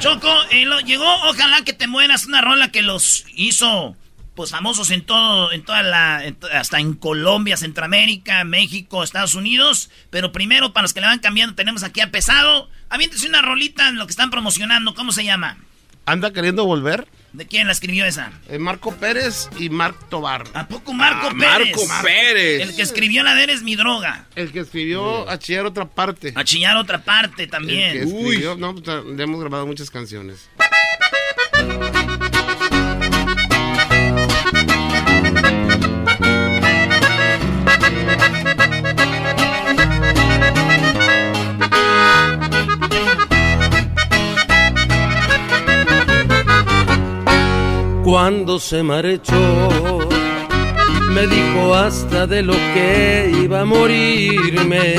Choco, 0.00 0.32
eh, 0.50 0.64
lo- 0.64 0.80
llegó 0.80 1.04
Ojalá 1.28 1.62
que 1.64 1.72
te 1.72 1.86
mueras, 1.86 2.26
una 2.26 2.40
rola 2.40 2.70
que 2.70 2.82
los 2.82 3.24
hizo 3.34 3.96
pues 4.34 4.50
famosos 4.52 4.90
en 4.90 5.02
todo, 5.04 5.52
en 5.52 5.62
toda 5.64 5.82
la, 5.82 6.24
en 6.24 6.36
hasta 6.54 6.78
en 6.80 6.94
Colombia, 6.94 7.58
Centroamérica, 7.58 8.42
México, 8.44 9.02
Estados 9.04 9.34
Unidos. 9.34 9.90
Pero 10.08 10.32
primero, 10.32 10.72
para 10.72 10.82
los 10.82 10.94
que 10.94 11.00
le 11.00 11.06
van 11.08 11.18
cambiando, 11.18 11.54
tenemos 11.54 11.82
aquí 11.82 12.00
a 12.00 12.10
Pesado. 12.10 12.70
Aviéntese 12.88 13.28
una 13.28 13.42
rolita 13.42 13.88
en 13.88 13.96
lo 13.96 14.06
que 14.06 14.12
están 14.12 14.30
promocionando. 14.30 14.94
¿Cómo 14.94 15.12
se 15.12 15.24
llama? 15.24 15.58
¿Anda 16.06 16.32
queriendo 16.32 16.64
volver? 16.64 17.06
¿De 17.32 17.46
quién 17.46 17.66
la 17.66 17.72
escribió 17.72 18.04
esa? 18.06 18.32
Eh, 18.48 18.58
Marco 18.58 18.92
Pérez 18.96 19.48
y 19.58 19.70
Marc 19.70 20.08
Tobar. 20.08 20.44
¿A 20.52 20.66
poco 20.66 20.92
Marco 20.92 21.28
Ah, 21.30 21.34
Pérez? 21.38 21.76
Marco 21.88 22.02
Pérez. 22.04 22.62
El 22.62 22.74
que 22.74 22.82
escribió 22.82 23.22
La 23.22 23.34
de 23.36 23.44
Eres 23.44 23.62
mi 23.62 23.76
droga. 23.76 24.26
El 24.34 24.50
que 24.50 24.60
escribió 24.60 25.28
A 25.30 25.38
chillar 25.38 25.64
otra 25.66 25.84
parte. 25.88 26.32
A 26.34 26.42
chillar 26.42 26.76
otra 26.76 27.04
parte 27.04 27.46
también. 27.46 27.96
El 27.96 28.08
que 28.10 28.16
escribió, 28.16 28.56
no, 28.56 28.74
pues, 28.74 29.04
le 29.04 29.22
hemos 29.22 29.40
grabado 29.40 29.64
muchas 29.66 29.90
canciones. 29.90 30.48
Cuando 48.10 48.58
se 48.58 48.82
marchó, 48.82 49.70
me 51.10 51.28
dijo 51.28 51.76
hasta 51.76 52.26
de 52.26 52.42
lo 52.42 52.54
que 52.74 53.32
iba 53.40 53.60
a 53.60 53.64
morirme. 53.64 54.96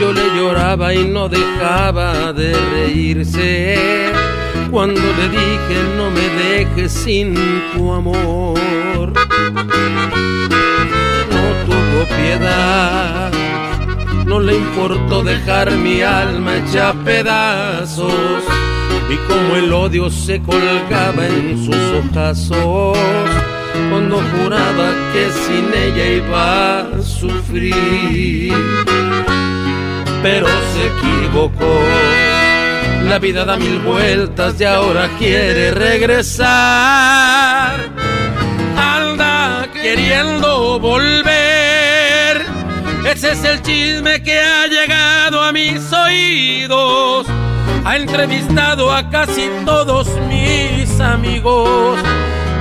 Yo 0.00 0.12
le 0.12 0.24
lloraba 0.34 0.92
y 0.92 1.04
no 1.04 1.28
dejaba 1.28 2.32
de 2.32 2.52
reírse. 2.52 4.10
Cuando 4.72 5.00
le 5.00 5.28
dije 5.28 5.76
no 5.96 6.10
me 6.10 6.28
dejes 6.42 6.90
sin 6.90 7.32
tu 7.74 7.92
amor. 7.92 8.58
No 11.30 11.44
tuvo 11.64 12.04
piedad, 12.16 13.30
no 14.26 14.40
le 14.40 14.56
importó 14.56 15.22
dejar 15.22 15.70
mi 15.76 16.02
alma 16.02 16.56
hecha 16.56 16.92
pedazos. 17.04 18.42
Vi 19.10 19.16
como 19.26 19.56
el 19.56 19.72
odio 19.72 20.08
se 20.08 20.40
colgaba 20.40 21.26
en 21.26 21.58
sus 21.64 21.74
ojazos 21.74 22.96
cuando 23.90 24.22
juraba 24.30 24.92
que 25.12 25.28
sin 25.32 25.66
ella 25.74 26.06
iba 26.12 26.80
a 26.82 27.02
sufrir. 27.02 28.54
Pero 30.22 30.46
se 30.46 30.86
equivocó. 30.86 31.80
La 33.08 33.18
vida 33.18 33.44
da 33.44 33.56
mil 33.56 33.80
vueltas 33.80 34.60
y 34.60 34.64
ahora 34.64 35.08
quiere 35.18 35.72
regresar. 35.72 36.50
Anda 38.76 39.66
queriendo 39.72 40.78
volver. 40.78 42.46
Ese 43.12 43.32
es 43.32 43.42
el 43.42 43.60
chisme 43.62 44.22
que 44.22 44.38
ha 44.38 44.68
llegado 44.68 45.42
a 45.42 45.50
mis 45.50 45.92
oídos. 45.92 47.26
Ha 47.90 47.96
entrevistado 47.96 48.92
a 48.92 49.10
casi 49.10 49.50
todos 49.66 50.06
mis 50.28 51.00
amigos. 51.00 51.98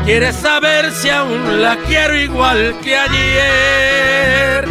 Quiere 0.04 0.34
saber 0.34 0.92
si 0.92 1.08
aún 1.12 1.62
la 1.62 1.78
quiero 1.86 2.20
igual 2.20 2.74
que 2.84 2.98
ayer. 2.98 4.66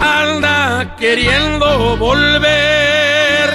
Anda 0.00 0.96
queriendo 0.96 1.98
volver. 1.98 3.50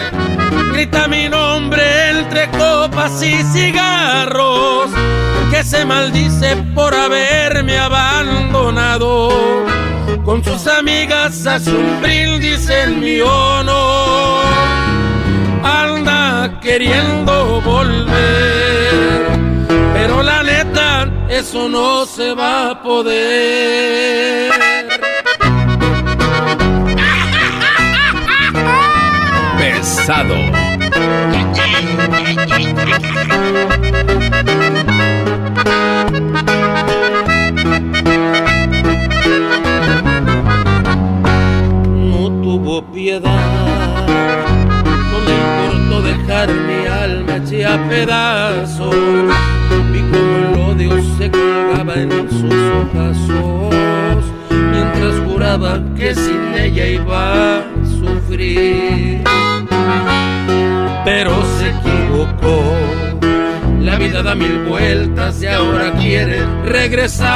Grita 0.72 1.08
mi 1.08 1.28
nombre 1.28 2.12
entre 2.12 2.48
copas 2.52 3.24
y 3.24 3.42
cigarros. 3.46 4.92
Que 5.50 5.64
se 5.64 5.84
maldice 5.84 6.58
por 6.76 6.94
haberme 6.94 7.76
abandonado. 7.80 9.32
Con 10.24 10.44
sus 10.44 10.68
amigas 10.68 11.48
hace 11.48 11.72
un 11.72 12.00
brindis 12.04 12.70
en 12.70 13.00
mi 13.00 13.20
honor. 13.20 14.89
Queriendo 16.62 17.62
volver. 17.62 19.28
Pero 19.94 20.22
la 20.22 20.44
neta, 20.44 21.10
eso 21.30 21.70
no 21.70 22.06
se 22.06 22.34
va 22.34 22.72
a 22.72 22.84
poder. 22.84 24.52
Pesado. 29.58 30.36
no 42.12 42.42
tuvo 42.42 42.82
piedad. 42.92 43.59
Mi 46.48 46.88
alma 46.88 47.36
hecha 47.36 47.78
pedazos. 47.90 48.96
Vi 49.92 50.00
como 50.00 50.38
el 50.38 50.54
odio 50.72 51.04
se 51.18 51.30
colgaba 51.30 51.96
en 51.96 52.30
sus 52.30 52.54
ojazos. 52.54 54.24
Mientras 54.50 55.16
juraba 55.28 55.82
que 55.98 56.16
sin 56.16 56.54
ella 56.56 56.86
iba 56.86 57.58
a 57.58 57.64
sufrir. 58.00 59.22
Pero 61.04 61.32
se 61.58 61.72
equivocó. 61.72 62.64
La 63.82 63.98
vida 63.98 64.24
da 64.24 64.34
mil 64.34 64.60
vueltas 64.60 65.42
y 65.44 65.48
ahora 65.48 65.92
quiere 66.00 66.46
regresar. 66.64 67.28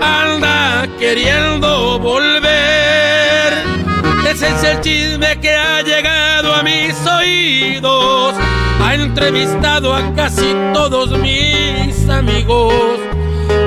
Anda 0.00 0.88
queriendo 0.98 2.00
volver. 2.00 2.52
Ese 4.28 4.48
es 4.48 4.64
el 4.64 4.80
chisme 4.80 5.38
que 5.40 5.50
ha 5.54 5.71
llegado 5.71 5.71
a 5.71 5.71
oídos. 7.06 8.34
Ha 8.80 8.94
entrevistado 8.94 9.94
a 9.94 10.14
casi 10.14 10.54
todos 10.72 11.18
mis 11.18 12.08
amigos. 12.08 12.74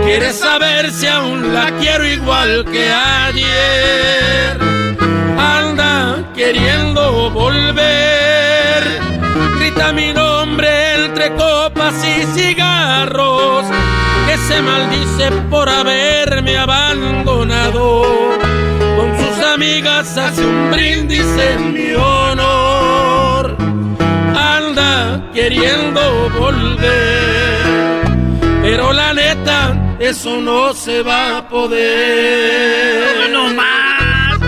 Quieres 0.04 0.36
saber 0.40 0.92
si 0.92 1.08
aún 1.08 1.54
la 1.54 1.72
quiero 1.80 2.06
igual 2.06 2.66
que 2.66 2.92
ayer. 2.92 4.60
Anda 5.38 6.32
queriendo 6.36 7.32
volver. 7.32 8.84
Grita 9.60 9.92
mi 9.94 10.14
nombre 10.14 11.06
entre 11.06 11.34
copas 11.34 11.96
y 12.04 12.26
cigarros. 12.38 13.66
Que 14.28 14.38
se 14.38 14.62
maldice 14.62 15.32
por 15.50 15.70
haberme 15.70 16.58
abandonado. 16.58 18.04
Con 18.98 19.18
sus 19.18 19.46
amigas 19.46 20.18
hace 20.18 20.46
un 20.46 20.72
brindis 20.72 21.26
en 21.38 21.74
mi 21.74 21.94
honor. 21.94 22.25
Queriendo 25.36 26.30
volver. 26.30 28.06
Pero 28.62 28.94
la 28.94 29.14
neta, 29.14 29.98
eso 30.00 30.40
no 30.40 30.74
se 30.74 31.04
va 31.04 31.38
a 31.38 31.50
poder. 31.50 33.30
¡No 33.32 33.54
más! 33.54 34.40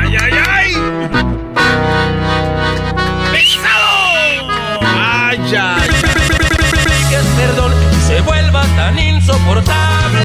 ¡Ay, 0.00 0.16
ay, 0.16 0.32
ay! 0.48 0.72
¡Pesado! 3.30 4.48
¡Ay, 4.80 5.38
ay! 5.56 5.88
perdón, 7.36 7.72
se 8.08 8.20
vuelva 8.22 8.64
tan 8.76 8.98
insoportable. 8.98 10.22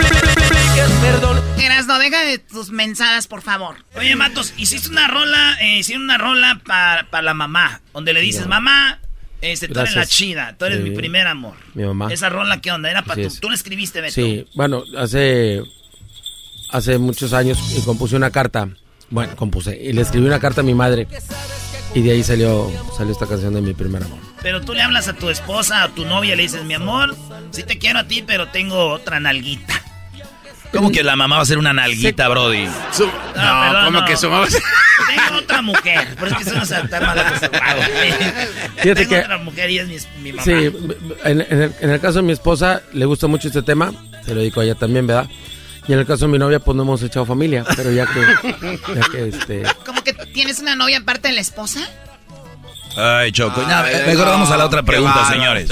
perdón. 1.01 1.43
Eras, 1.59 1.85
no 1.85 1.99
deja 1.99 2.21
de 2.23 2.37
tus 2.39 2.69
mensadas, 2.71 3.27
por 3.27 3.41
favor. 3.41 3.75
Oye, 3.95 4.15
Matos, 4.15 4.53
hiciste 4.55 4.89
una 4.89 5.07
rola, 5.07 5.57
eh, 5.59 5.79
hicieron 5.79 6.05
una 6.05 6.17
rola 6.17 6.61
para 6.65 7.21
la 7.21 7.33
mamá, 7.33 7.81
donde 7.93 8.13
le 8.13 8.21
dices, 8.21 8.47
mamá, 8.47 8.99
este, 9.41 9.67
tú 9.67 9.79
eres 9.79 9.95
la 9.95 10.05
chida, 10.05 10.55
tú 10.57 10.65
eres 10.65 10.81
mi 10.81 10.91
primer 10.91 11.27
amor. 11.27 11.55
Mi 11.73 11.83
mamá. 11.83 12.11
Esa 12.11 12.29
rola, 12.29 12.61
¿qué 12.61 12.71
onda? 12.71 12.89
Era 12.89 13.03
para 13.03 13.21
tú. 13.21 13.35
Tú 13.41 13.49
la 13.49 13.55
escribiste, 13.55 14.01
Beto. 14.01 14.13
Sí, 14.13 14.47
bueno, 14.55 14.83
hace, 14.97 15.61
hace 16.71 16.97
muchos 16.97 17.33
años 17.33 17.57
y 17.77 17.81
compuse 17.81 18.15
una 18.15 18.31
carta. 18.31 18.69
Bueno, 19.09 19.35
compuse. 19.35 19.77
Y 19.81 19.93
le 19.93 20.01
escribí 20.01 20.25
una 20.25 20.39
carta 20.39 20.61
a 20.61 20.63
mi 20.63 20.73
madre. 20.73 21.07
Y 21.93 22.01
de 22.01 22.11
ahí 22.11 22.23
salió, 22.23 22.71
salió 22.97 23.13
esta 23.13 23.27
canción 23.27 23.53
de 23.53 23.61
mi 23.61 23.73
primer 23.73 24.03
amor. 24.03 24.19
Pero 24.41 24.61
tú 24.61 24.73
le 24.73 24.81
hablas 24.81 25.07
a 25.07 25.13
tu 25.13 25.29
esposa, 25.29 25.83
a 25.83 25.89
tu 25.89 26.05
novia, 26.05 26.35
le 26.35 26.43
dices, 26.43 26.63
mi 26.65 26.73
amor, 26.73 27.15
sí 27.51 27.63
te 27.63 27.77
quiero 27.77 27.99
a 27.99 28.07
ti, 28.07 28.21
pero 28.21 28.49
tengo 28.49 28.89
otra 28.89 29.19
nalguita. 29.19 29.81
¿Cómo 30.75 30.91
que 30.91 31.03
la 31.03 31.15
mamá 31.15 31.37
va 31.37 31.41
a 31.43 31.45
ser 31.45 31.57
una 31.57 31.73
nalguita, 31.73 32.27
Brody? 32.27 32.65
no, 32.65 33.85
¿cómo 33.85 34.05
que 34.05 34.17
su 34.17 34.29
mamá 34.29 34.47
Tengo 34.47 35.39
otra 35.39 35.61
mujer, 35.61 36.07
pero 36.15 36.27
es 36.27 36.33
que 36.37 36.43
eso 36.43 36.55
no 36.55 36.65
se 36.65 36.75
mal 36.75 37.19
Fíjate 38.77 38.95
Tengo 38.95 39.09
que, 39.09 39.19
otra 39.19 39.37
mujer 39.37 39.69
y 39.69 39.79
es 39.79 39.87
mi, 39.87 39.97
mi 40.21 40.31
mamá. 40.33 40.43
Sí, 40.43 40.51
en, 40.51 41.41
el, 41.41 41.73
en, 41.79 41.89
el, 41.89 41.99
caso 41.99 42.17
de 42.17 42.23
mi 42.23 42.33
esposa 42.33 42.81
le 42.93 43.05
gusta 43.05 43.27
mucho 43.27 43.47
este 43.47 43.61
tema, 43.61 43.93
se 44.25 44.33
lo 44.33 44.41
dedico 44.41 44.61
a 44.61 44.63
ella 44.63 44.75
también, 44.75 45.07
¿verdad? 45.07 45.29
Y 45.87 45.93
en 45.93 45.99
el 45.99 46.05
caso 46.05 46.25
de 46.25 46.31
mi 46.31 46.39
novia, 46.39 46.59
pues 46.59 46.75
no 46.75 46.83
hemos 46.83 47.03
echado 47.03 47.25
familia, 47.25 47.63
pero 47.75 47.91
ya 47.91 48.07
que, 48.07 48.19
ya 48.95 49.01
que 49.11 49.27
este... 49.29 49.63
¿Cómo 49.85 50.03
que 50.03 50.13
tienes 50.13 50.59
una 50.59 50.75
novia 50.75 50.97
aparte 50.97 51.27
de 51.27 51.35
la 51.35 51.41
esposa? 51.41 51.87
Ay, 52.95 53.31
Choco. 53.31 53.61
mejor 54.07 54.27
vamos 54.27 54.49
a 54.51 54.57
la 54.57 54.65
otra 54.65 54.83
pregunta, 54.83 55.29
señores. 55.29 55.69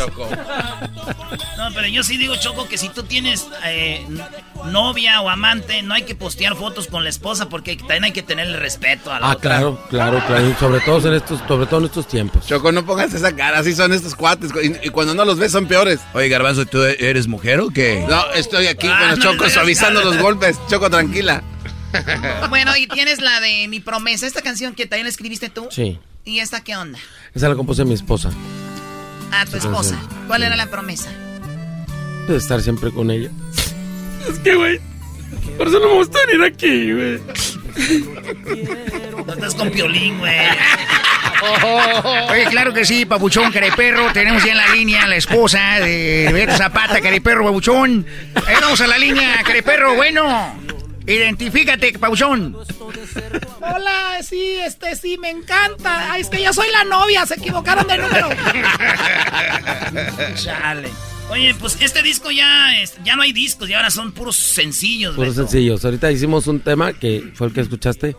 No, 1.57 1.73
pero 1.73 1.87
yo 1.87 2.03
sí 2.03 2.17
digo, 2.17 2.35
Choco, 2.35 2.67
que 2.67 2.77
si 2.77 2.89
tú 2.89 3.03
tienes 3.03 3.47
eh, 3.65 4.05
novia 4.65 5.21
o 5.21 5.29
amante, 5.29 5.81
no 5.81 5.93
hay 5.93 6.03
que 6.03 6.15
postear 6.15 6.55
fotos 6.55 6.87
con 6.87 7.03
la 7.03 7.09
esposa 7.09 7.47
porque 7.47 7.77
también 7.77 8.05
hay 8.05 8.11
que 8.11 8.23
tenerle 8.23 8.57
respeto 8.57 9.11
a 9.11 9.19
la 9.19 9.31
Ah, 9.31 9.37
claro, 9.39 9.81
claro, 9.89 10.21
claro. 10.27 10.55
Sobre 10.59 10.81
todo 10.81 11.07
en 11.07 11.13
estos, 11.15 11.39
sobre 11.47 11.65
todo 11.65 11.79
en 11.79 11.85
estos 11.85 12.07
tiempos. 12.07 12.45
Choco, 12.45 12.71
no 12.71 12.85
pongas 12.85 13.13
esa 13.13 13.33
cara, 13.35 13.59
así 13.59 13.73
son 13.73 13.93
estos 13.93 14.15
cuates. 14.15 14.51
Y, 14.83 14.89
cuando 14.89 15.15
no 15.15 15.23
los 15.23 15.37
ves 15.37 15.51
son 15.51 15.67
peores. 15.67 16.01
Oye, 16.13 16.27
Garbanzo, 16.27 16.65
¿tú 16.65 16.83
eres 16.83 17.27
mujer 17.27 17.61
o 17.61 17.69
qué? 17.69 18.05
No, 18.09 18.25
estoy 18.33 18.67
aquí 18.67 18.87
con 18.87 19.09
los 19.09 19.19
Choco 19.19 19.49
suavizando 19.49 20.01
los 20.01 20.17
golpes. 20.17 20.59
Choco, 20.69 20.89
tranquila. 20.89 21.43
bueno, 22.49 22.75
y 22.75 22.87
tienes 22.87 23.21
la 23.21 23.39
de 23.39 23.67
Mi 23.67 23.79
Promesa, 23.79 24.27
esta 24.27 24.41
canción 24.41 24.73
que 24.73 24.85
también 24.85 25.05
la 25.05 25.09
escribiste 25.11 25.49
tú. 25.49 25.67
Sí. 25.69 25.99
¿Y 26.25 26.39
esta 26.39 26.61
qué 26.61 26.75
onda? 26.75 26.99
Esa 27.33 27.49
la 27.49 27.55
compuse 27.55 27.83
mi 27.85 27.93
esposa. 27.93 28.31
Ah, 29.31 29.45
tu 29.49 29.57
esposa. 29.57 29.97
¿Cuál 30.27 30.43
era 30.43 30.55
la 30.55 30.67
promesa? 30.67 31.09
De 32.27 32.37
estar 32.37 32.61
siempre 32.61 32.91
con 32.91 33.11
ella. 33.11 33.29
Es 34.29 34.39
que, 34.39 34.55
güey, 34.55 34.79
por 35.57 35.67
eso 35.67 35.79
no 35.81 35.87
me 35.89 35.93
gusta 35.95 36.17
venir 36.25 36.45
aquí, 36.45 36.93
güey. 36.93 37.19
No 39.25 39.33
estás 39.33 39.53
con 39.53 39.69
piolín, 39.69 40.17
güey. 40.19 40.33
Oye, 42.31 42.45
claro 42.49 42.73
que 42.73 42.85
sí, 42.85 43.05
Papuchón, 43.05 43.51
Careperro. 43.51 44.13
Tenemos 44.13 44.41
ya 44.45 44.51
en 44.51 44.57
la 44.57 44.67
línea 44.69 45.05
la 45.07 45.17
esposa 45.17 45.79
de 45.81 46.29
Beto 46.31 46.55
Zapata, 46.55 47.01
Careperro, 47.01 47.43
Papuchón. 47.43 48.05
Ahí 48.47 48.55
vamos 48.61 48.79
a 48.79 48.87
la 48.87 48.97
línea, 48.97 49.43
Careperro, 49.43 49.95
bueno. 49.95 50.55
Identifícate, 51.05 51.99
Papuchón. 51.99 52.55
Hola, 53.59 54.19
sí, 54.21 54.57
este, 54.65 54.95
sí, 54.95 55.17
me 55.17 55.29
encanta. 55.29 56.13
Ay, 56.13 56.21
es 56.21 56.29
que 56.29 56.41
yo 56.41 56.53
soy 56.53 56.67
la 56.71 56.85
novia, 56.85 57.25
se 57.25 57.35
equivocaron 57.35 57.85
de 57.87 57.97
número. 57.97 58.29
Chale. 60.35 60.89
Oye, 61.29 61.55
pues 61.59 61.77
este 61.81 62.03
disco 62.03 62.31
ya, 62.31 62.79
es, 62.81 62.95
ya 63.03 63.15
no 63.15 63.23
hay 63.23 63.33
discos 63.33 63.69
y 63.69 63.73
ahora 63.73 63.89
son 63.89 64.11
puros 64.11 64.35
sencillos. 64.35 65.15
Puros 65.15 65.35
sencillos. 65.35 65.83
Ahorita 65.83 66.11
hicimos 66.11 66.47
un 66.47 66.59
tema 66.59 66.93
que 66.93 67.31
fue 67.33 67.47
el 67.47 67.53
que 67.53 67.61
escuchaste. 67.61 68.15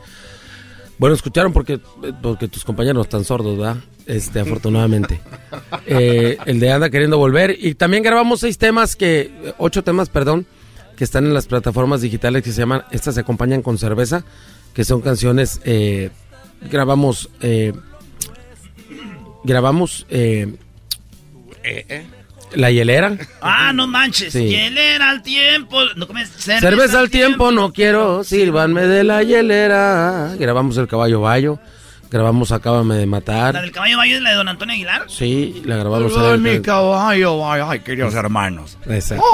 Bueno, 0.98 1.14
escucharon 1.14 1.52
porque, 1.52 1.80
porque 2.22 2.48
tus 2.48 2.64
compañeros 2.64 3.06
están 3.06 3.24
sordos, 3.24 3.58
¿verdad? 3.58 3.76
Este, 4.06 4.40
afortunadamente. 4.40 5.20
Eh, 5.86 6.38
el 6.46 6.60
de 6.60 6.72
Anda 6.72 6.88
queriendo 6.88 7.18
volver. 7.18 7.56
Y 7.60 7.74
también 7.74 8.02
grabamos 8.02 8.40
seis 8.40 8.56
temas 8.56 8.96
que, 8.96 9.52
ocho 9.58 9.84
temas, 9.84 10.08
perdón, 10.08 10.46
que 10.96 11.04
están 11.04 11.26
en 11.26 11.34
las 11.34 11.46
plataformas 11.46 12.00
digitales 12.00 12.42
que 12.42 12.52
se 12.52 12.60
llaman, 12.60 12.84
estas 12.90 13.14
se 13.14 13.20
acompañan 13.20 13.62
con 13.62 13.78
cerveza, 13.78 14.24
que 14.74 14.84
son 14.84 15.00
canciones, 15.00 15.60
eh, 15.64 16.10
grabamos, 16.70 17.30
eh, 17.40 17.72
grabamos, 19.44 20.06
eh, 20.10 20.56
La 22.54 22.70
hielera. 22.70 23.16
Ah, 23.40 23.72
no 23.72 23.86
manches. 23.86 24.32
Hielera 24.32 25.10
al 25.10 25.22
tiempo. 25.22 25.82
No 25.96 26.06
cerveza, 26.36 27.00
al 27.00 27.10
tiempo, 27.10 27.50
no 27.50 27.72
quiero. 27.72 28.22
Sírvanme 28.22 28.82
de 28.86 29.02
la 29.02 29.22
hielera. 29.22 30.36
Grabamos 30.38 30.76
el 30.76 30.86
caballo 30.86 31.20
bayo. 31.22 31.58
Grabamos 32.14 32.52
Acábame 32.52 32.94
de 32.94 33.06
matar. 33.06 33.54
¿La 33.54 33.60
del 33.60 33.72
caballo 33.72 33.96
bayo 33.96 34.14
es 34.14 34.22
la 34.22 34.30
de 34.30 34.36
Don 34.36 34.46
Antonio 34.46 34.72
Aguilar? 34.72 35.06
Sí, 35.08 35.62
la 35.64 35.74
grabamos. 35.78 36.16
Ay, 36.16 36.38
mi 36.38 36.62
caballo 36.62 37.68
Ay, 37.68 37.80
queridos 37.80 38.14
hermanos. 38.14 38.78
Exacto. 38.88 39.24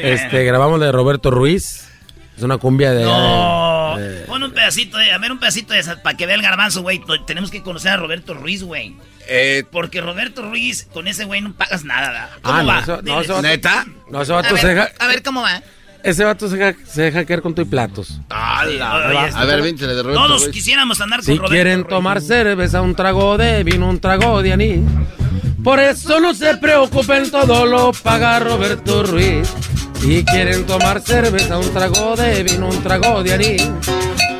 este, 0.00 0.42
grabamos 0.44 0.80
la 0.80 0.86
de 0.86 0.92
Roberto 0.92 1.30
Ruiz. 1.30 1.86
Es 2.34 2.42
una 2.42 2.56
cumbia 2.56 2.92
de... 2.92 3.04
No. 3.04 3.94
Pon 4.26 4.42
un 4.42 4.52
pedacito 4.52 4.96
de... 4.96 5.12
A 5.12 5.18
ver, 5.18 5.32
un 5.32 5.38
pedacito 5.38 5.74
de 5.74 5.80
esa, 5.80 6.02
para 6.02 6.16
que 6.16 6.24
vea 6.24 6.34
el 6.34 6.40
garbanzo, 6.40 6.80
güey. 6.80 7.02
Tenemos 7.26 7.50
que 7.50 7.62
conocer 7.62 7.92
a 7.92 7.98
Roberto 7.98 8.32
Ruiz, 8.32 8.62
güey. 8.62 8.96
Eh, 9.28 9.64
Porque 9.70 10.00
Roberto 10.00 10.40
Ruiz, 10.40 10.88
con 10.94 11.08
ese 11.08 11.26
güey 11.26 11.42
no 11.42 11.52
pagas 11.52 11.84
nada. 11.84 12.30
¿Cómo 12.40 12.56
ah, 12.56 12.62
va? 12.62 12.80
No, 12.86 13.02
no, 13.02 13.20
eso, 13.20 13.42
¿Neta? 13.42 13.84
No, 14.08 14.22
ese 14.22 14.32
vato 14.32 14.48
a 14.48 14.52
ver, 14.54 14.66
deja... 14.66 14.90
A 14.98 15.06
ver, 15.08 15.22
¿cómo 15.22 15.42
va? 15.42 15.62
Ese 16.02 16.24
vato 16.24 16.48
se 16.48 16.56
deja, 16.56 16.78
se 16.86 17.02
deja 17.02 17.24
caer 17.24 17.42
con 17.42 17.54
tu 17.54 17.62
y 17.62 17.64
platos. 17.64 18.20
a 18.28 18.64
ver, 19.46 19.62
víntele 19.62 19.94
de 19.94 20.02
Roberto 20.02 20.26
Todos 20.26 20.48
quisiéramos 20.48 21.00
andar 21.00 21.20
con 21.20 21.26
si 21.26 21.32
Roberto 21.32 21.48
Si 21.48 21.52
quieren 21.52 21.84
tomar 21.84 22.20
cerveza, 22.20 22.80
un 22.80 22.94
trago 22.94 23.36
de 23.36 23.62
vino, 23.64 23.88
un 23.88 24.00
trago 24.00 24.42
de 24.42 24.52
anís. 24.52 24.80
Por 25.62 25.78
eso 25.78 26.20
no 26.20 26.32
se 26.32 26.56
preocupen, 26.56 27.30
todo 27.30 27.66
lo 27.66 27.92
paga 27.92 28.38
Roberto 28.38 29.02
Ruiz. 29.02 29.46
Si 30.00 30.24
quieren 30.24 30.64
tomar 30.64 31.02
cerveza, 31.02 31.58
un 31.58 31.70
trago 31.72 32.16
de 32.16 32.42
vino, 32.42 32.68
un 32.68 32.82
trago 32.82 33.22
de 33.22 33.34
anís. 33.34 33.70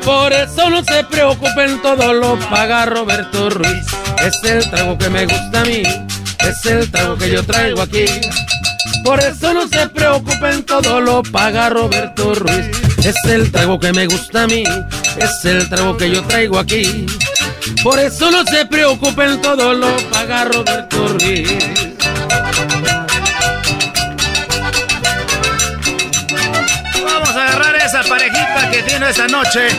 Por 0.03 0.33
eso 0.33 0.69
no 0.71 0.83
se 0.83 1.03
preocupen, 1.03 1.79
todo 1.83 2.11
lo 2.13 2.39
paga 2.49 2.87
Roberto 2.87 3.51
Ruiz. 3.51 3.85
Es 4.25 4.43
el 4.43 4.67
trago 4.69 4.97
que 4.97 5.09
me 5.09 5.25
gusta 5.25 5.61
a 5.61 5.65
mí, 5.65 5.83
es 6.39 6.65
el 6.65 6.89
trago 6.89 7.15
que 7.17 7.29
yo 7.29 7.43
traigo 7.43 7.81
aquí. 7.81 8.05
Por 9.03 9.19
eso 9.19 9.53
no 9.53 9.67
se 9.67 9.87
preocupen, 9.89 10.63
todo 10.63 11.01
lo 11.01 11.23
paga 11.23 11.69
Roberto 11.69 12.35
Ruiz. 12.35 12.69
Es 13.03 13.15
el 13.25 13.51
trago 13.51 13.79
que 13.79 13.91
me 13.93 14.05
gusta 14.05 14.43
a 14.43 14.47
mí, 14.47 14.63
es 15.17 15.45
el 15.45 15.67
trago 15.69 15.97
que 15.97 16.11
yo 16.11 16.23
traigo 16.23 16.59
aquí. 16.59 17.05
Por 17.83 17.99
eso 17.99 18.29
no 18.29 18.43
se 18.45 18.65
preocupen, 18.65 19.41
todo 19.41 19.73
lo 19.73 19.95
paga 20.09 20.45
Roberto 20.45 21.07
Ruiz. 21.07 21.49
Vamos 27.03 27.29
a 27.29 27.47
agarrar 27.47 27.75
esa 27.77 28.03
parejita 28.03 28.69
que 28.71 28.83
tiene 28.83 29.09
esta 29.09 29.27
noche. 29.27 29.67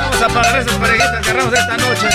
Vamos 0.00 0.22
a 0.22 0.26
agarrar 0.26 0.60
esas 0.60 0.76
parejitas 0.76 1.10
que 1.10 1.30
agarramos 1.30 1.54
esta 1.54 1.76
noche. 1.76 2.08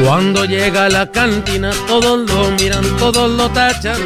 Cuando 0.00 0.44
llega 0.44 0.86
a 0.86 0.88
la 0.88 1.06
cantina, 1.06 1.70
todos 1.86 2.30
lo 2.30 2.50
miran, 2.52 2.84
todos 2.96 3.30
lo 3.30 3.50
tachan. 3.50 3.98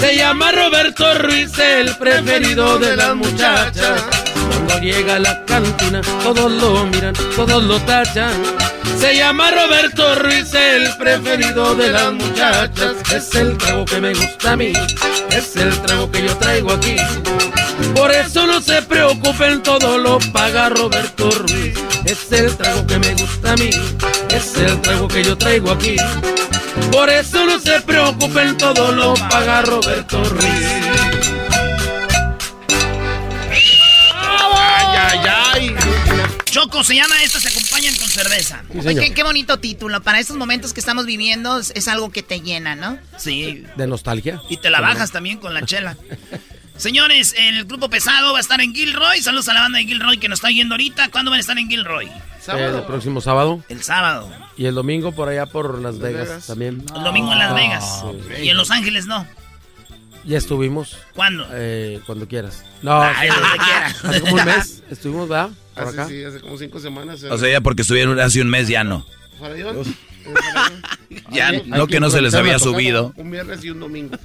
Se 0.00 0.16
llama 0.16 0.52
Roberto 0.52 1.18
Ruiz, 1.18 1.58
el 1.58 1.96
preferido 1.96 2.78
de 2.78 2.96
las 2.96 3.14
muchachas. 3.14 4.04
Cuando 4.48 4.78
llega 4.78 5.16
a 5.16 5.18
la 5.18 5.44
cantina, 5.44 6.00
todos 6.22 6.50
lo 6.52 6.84
miran, 6.86 7.14
todos 7.34 7.64
lo 7.64 7.80
tachan. 7.80 8.32
Se 9.00 9.16
llama 9.16 9.50
Roberto 9.50 10.14
Ruiz, 10.16 10.52
el 10.54 10.96
preferido 10.96 11.74
de 11.74 11.90
las 11.90 12.12
muchachas. 12.12 12.94
Es 13.12 13.34
el 13.34 13.56
trago 13.58 13.84
que 13.84 14.00
me 14.00 14.14
gusta 14.14 14.52
a 14.52 14.56
mí, 14.56 14.72
es 15.30 15.56
el 15.56 15.80
trago 15.82 16.10
que 16.10 16.22
yo 16.26 16.36
traigo 16.38 16.72
aquí. 16.72 16.96
Por 17.94 18.10
eso 18.10 18.46
no 18.46 18.60
se 18.60 18.82
preocupen, 18.82 19.62
todo 19.62 19.98
lo 19.98 20.18
paga 20.32 20.70
Roberto 20.70 21.30
Ruiz. 21.30 21.78
Es 22.04 22.32
el 22.32 22.56
trago 22.56 22.86
que 22.86 22.98
me 22.98 23.14
gusta 23.14 23.52
a 23.52 23.56
mí, 23.56 23.70
es 24.30 24.56
el 24.56 24.80
trago 24.80 25.08
que 25.08 25.22
yo 25.22 25.36
traigo 25.36 25.70
aquí. 25.70 25.96
Por 26.90 27.10
eso 27.10 27.44
no 27.44 27.58
se 27.58 27.80
preocupen, 27.80 28.56
todo 28.56 28.92
lo 28.92 29.14
paga 29.14 29.62
Roberto 29.62 30.22
Ruiz. 30.24 30.66
Ay, 34.14 34.96
ay, 34.96 35.20
ay. 35.52 35.76
Choco 36.44 36.82
se 36.82 36.94
llama 36.94 37.14
esto, 37.22 37.38
cerveza. 38.16 38.64
Oye, 38.84 39.12
qué 39.12 39.22
bonito 39.22 39.58
título. 39.58 40.02
Para 40.02 40.18
estos 40.18 40.36
momentos 40.36 40.72
que 40.72 40.80
estamos 40.80 41.06
viviendo 41.06 41.58
es, 41.58 41.88
algo 41.88 42.10
que 42.10 42.22
te 42.22 42.40
llena, 42.40 42.74
¿no? 42.74 42.98
Sí. 43.16 43.64
¿De 43.76 43.86
nostalgia? 43.86 44.40
Y 44.48 44.56
te 44.56 44.70
la 44.70 44.80
bajas 44.80 45.12
también 45.12 45.38
con 45.38 45.54
la 45.54 45.64
chela. 45.64 45.96
Señores, 46.76 47.34
el 47.38 47.64
grupo 47.64 47.88
pesado 47.88 48.32
va 48.32 48.38
a 48.38 48.40
estar 48.40 48.60
en 48.60 48.74
Gilroy. 48.74 49.22
Saludos 49.22 49.48
a 49.48 49.54
la 49.54 49.60
banda 49.60 49.78
de 49.78 49.86
Gilroy 49.86 50.18
que 50.18 50.28
nos 50.28 50.38
está 50.38 50.50
yendo 50.50 50.74
ahorita. 50.74 51.10
¿Cuándo 51.10 51.30
van 51.30 51.38
a 51.38 51.40
estar 51.40 51.56
en 51.58 51.68
Gilroy? 51.68 52.10
El 52.48 52.82
próximo 52.82 53.20
sábado. 53.20 53.62
El 53.68 53.82
sábado. 53.82 54.30
Y 54.56 54.66
el 54.66 54.74
domingo 54.74 55.12
por 55.12 55.28
allá 55.28 55.46
por 55.46 55.80
Las 55.80 55.98
Vegas, 55.98 56.46
también. 56.46 56.84
El 56.94 57.02
domingo 57.02 57.32
en 57.32 57.38
Las 57.38 57.54
Vegas. 57.54 58.02
Sí. 58.02 58.44
Y 58.44 58.48
en 58.50 58.56
Los 58.56 58.70
Ángeles 58.70 59.06
no. 59.06 59.26
Ya 60.24 60.38
estuvimos. 60.38 60.98
¿Cuándo? 61.14 61.46
Eh, 61.52 62.00
cuando 62.04 62.26
quieras. 62.28 62.64
No, 62.82 63.00
Ay, 63.00 63.28
sí, 63.30 63.36
donde 63.40 63.58
quieras. 63.64 64.04
Hace 64.04 64.20
como 64.20 64.34
un 64.34 64.44
mes 64.44 64.82
estuvimos, 64.90 65.28
¿verdad? 65.28 65.50
Por 65.76 65.84
Hace, 65.88 66.00
acá. 66.00 66.08
sí, 66.08 66.24
hace 66.24 66.40
como 66.40 66.56
cinco 66.58 66.80
semanas. 66.80 67.22
O 67.22 67.38
sea, 67.38 67.48
ya 67.50 67.60
porque 67.60 67.82
estuvieron 67.82 68.18
hace 68.18 68.40
un 68.40 68.48
mes 68.48 68.66
ya 68.68 68.82
no. 68.82 69.06
Farallón. 69.38 69.84
Ya, 71.30 71.52
no 71.66 71.86
que 71.86 72.00
no 72.00 72.10
se 72.10 72.20
les 72.20 72.34
había 72.34 72.58
subido. 72.58 73.12
Un 73.16 73.30
viernes 73.30 73.62
y 73.64 73.70
un 73.70 73.78
domingo. 73.78 74.16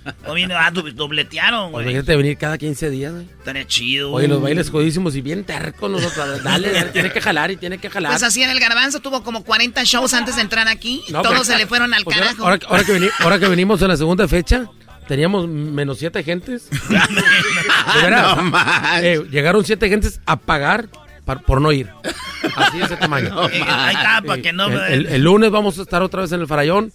Ah, 0.55 0.71
dobletearon, 0.71 1.71
Pues 1.71 1.83
güey. 1.83 1.83
imagínate 1.93 2.15
venir 2.15 2.37
cada 2.37 2.57
15 2.57 2.89
días, 2.89 3.13
güey. 3.13 3.25
Estaría 3.25 3.67
chido. 3.67 4.11
Oye, 4.13 4.27
los 4.27 4.41
bailes 4.41 4.69
jodísimos 4.71 5.15
y 5.15 5.21
bien 5.21 5.43
tercos 5.43 5.91
nosotros. 5.91 6.41
Dale, 6.43 6.71
dale, 6.71 6.89
tiene 6.91 7.11
que 7.11 7.21
jalar 7.21 7.51
y 7.51 7.57
tiene 7.57 7.77
que 7.77 7.89
jalar. 7.89 8.11
Pues 8.13 8.23
así 8.23 8.41
en 8.41 8.49
el 8.49 8.59
garbanzo 8.59 8.99
tuvo 8.99 9.21
como 9.23 9.43
40 9.43 9.83
shows 9.83 10.13
antes 10.13 10.37
de 10.37 10.41
entrar 10.41 10.67
aquí. 10.67 11.03
y 11.07 11.11
No, 11.11 11.21
todos 11.21 11.33
pero- 11.33 11.43
se 11.45 11.57
le 11.57 11.67
fueron 11.67 11.93
al 11.93 12.03
Pues 12.03 12.15
ahora, 12.17 12.27
carajo. 12.29 12.43
ahora 12.45 12.57
que- 12.57 12.65
ahora 12.67 12.83
que 12.83 12.93
veni- 12.93 13.11
ahora 13.19 13.39
que 13.39 13.47
venimos 13.47 13.81
en 13.81 13.87
la 13.89 13.97
segunda 13.97 14.27
fecha, 14.27 14.65
teníamos 15.07 15.47
menos 15.47 15.99
siete 15.99 16.23
gentes. 16.23 16.67
De 16.89 18.01
veras. 18.01 18.37
No. 18.37 18.51
Eh, 19.01 19.23
llegaron 19.29 19.63
siete 19.65 19.87
gentes 19.89 20.19
a 20.25 20.37
pagar 20.37 20.87
por 21.25 21.61
no 21.61 21.71
ir. 21.71 21.89
Así 22.55 22.79
de 22.79 22.85
ese 22.85 22.97
tamaño. 22.97 23.29
No 23.33 23.41
ahí 23.41 23.93
está, 23.95 24.21
para 24.25 24.41
que 24.41 24.51
no 24.53 24.67
el, 24.67 24.73
me- 24.73 24.93
el- 24.93 25.05
el 25.07 25.21
lunes 25.23 25.51
vamos 25.51 25.77
a 25.79 25.81
estar 25.83 26.01
otra 26.01 26.21
vez 26.21 26.31
en 26.31 26.41
el 26.41 26.47
Farallón. 26.47 26.91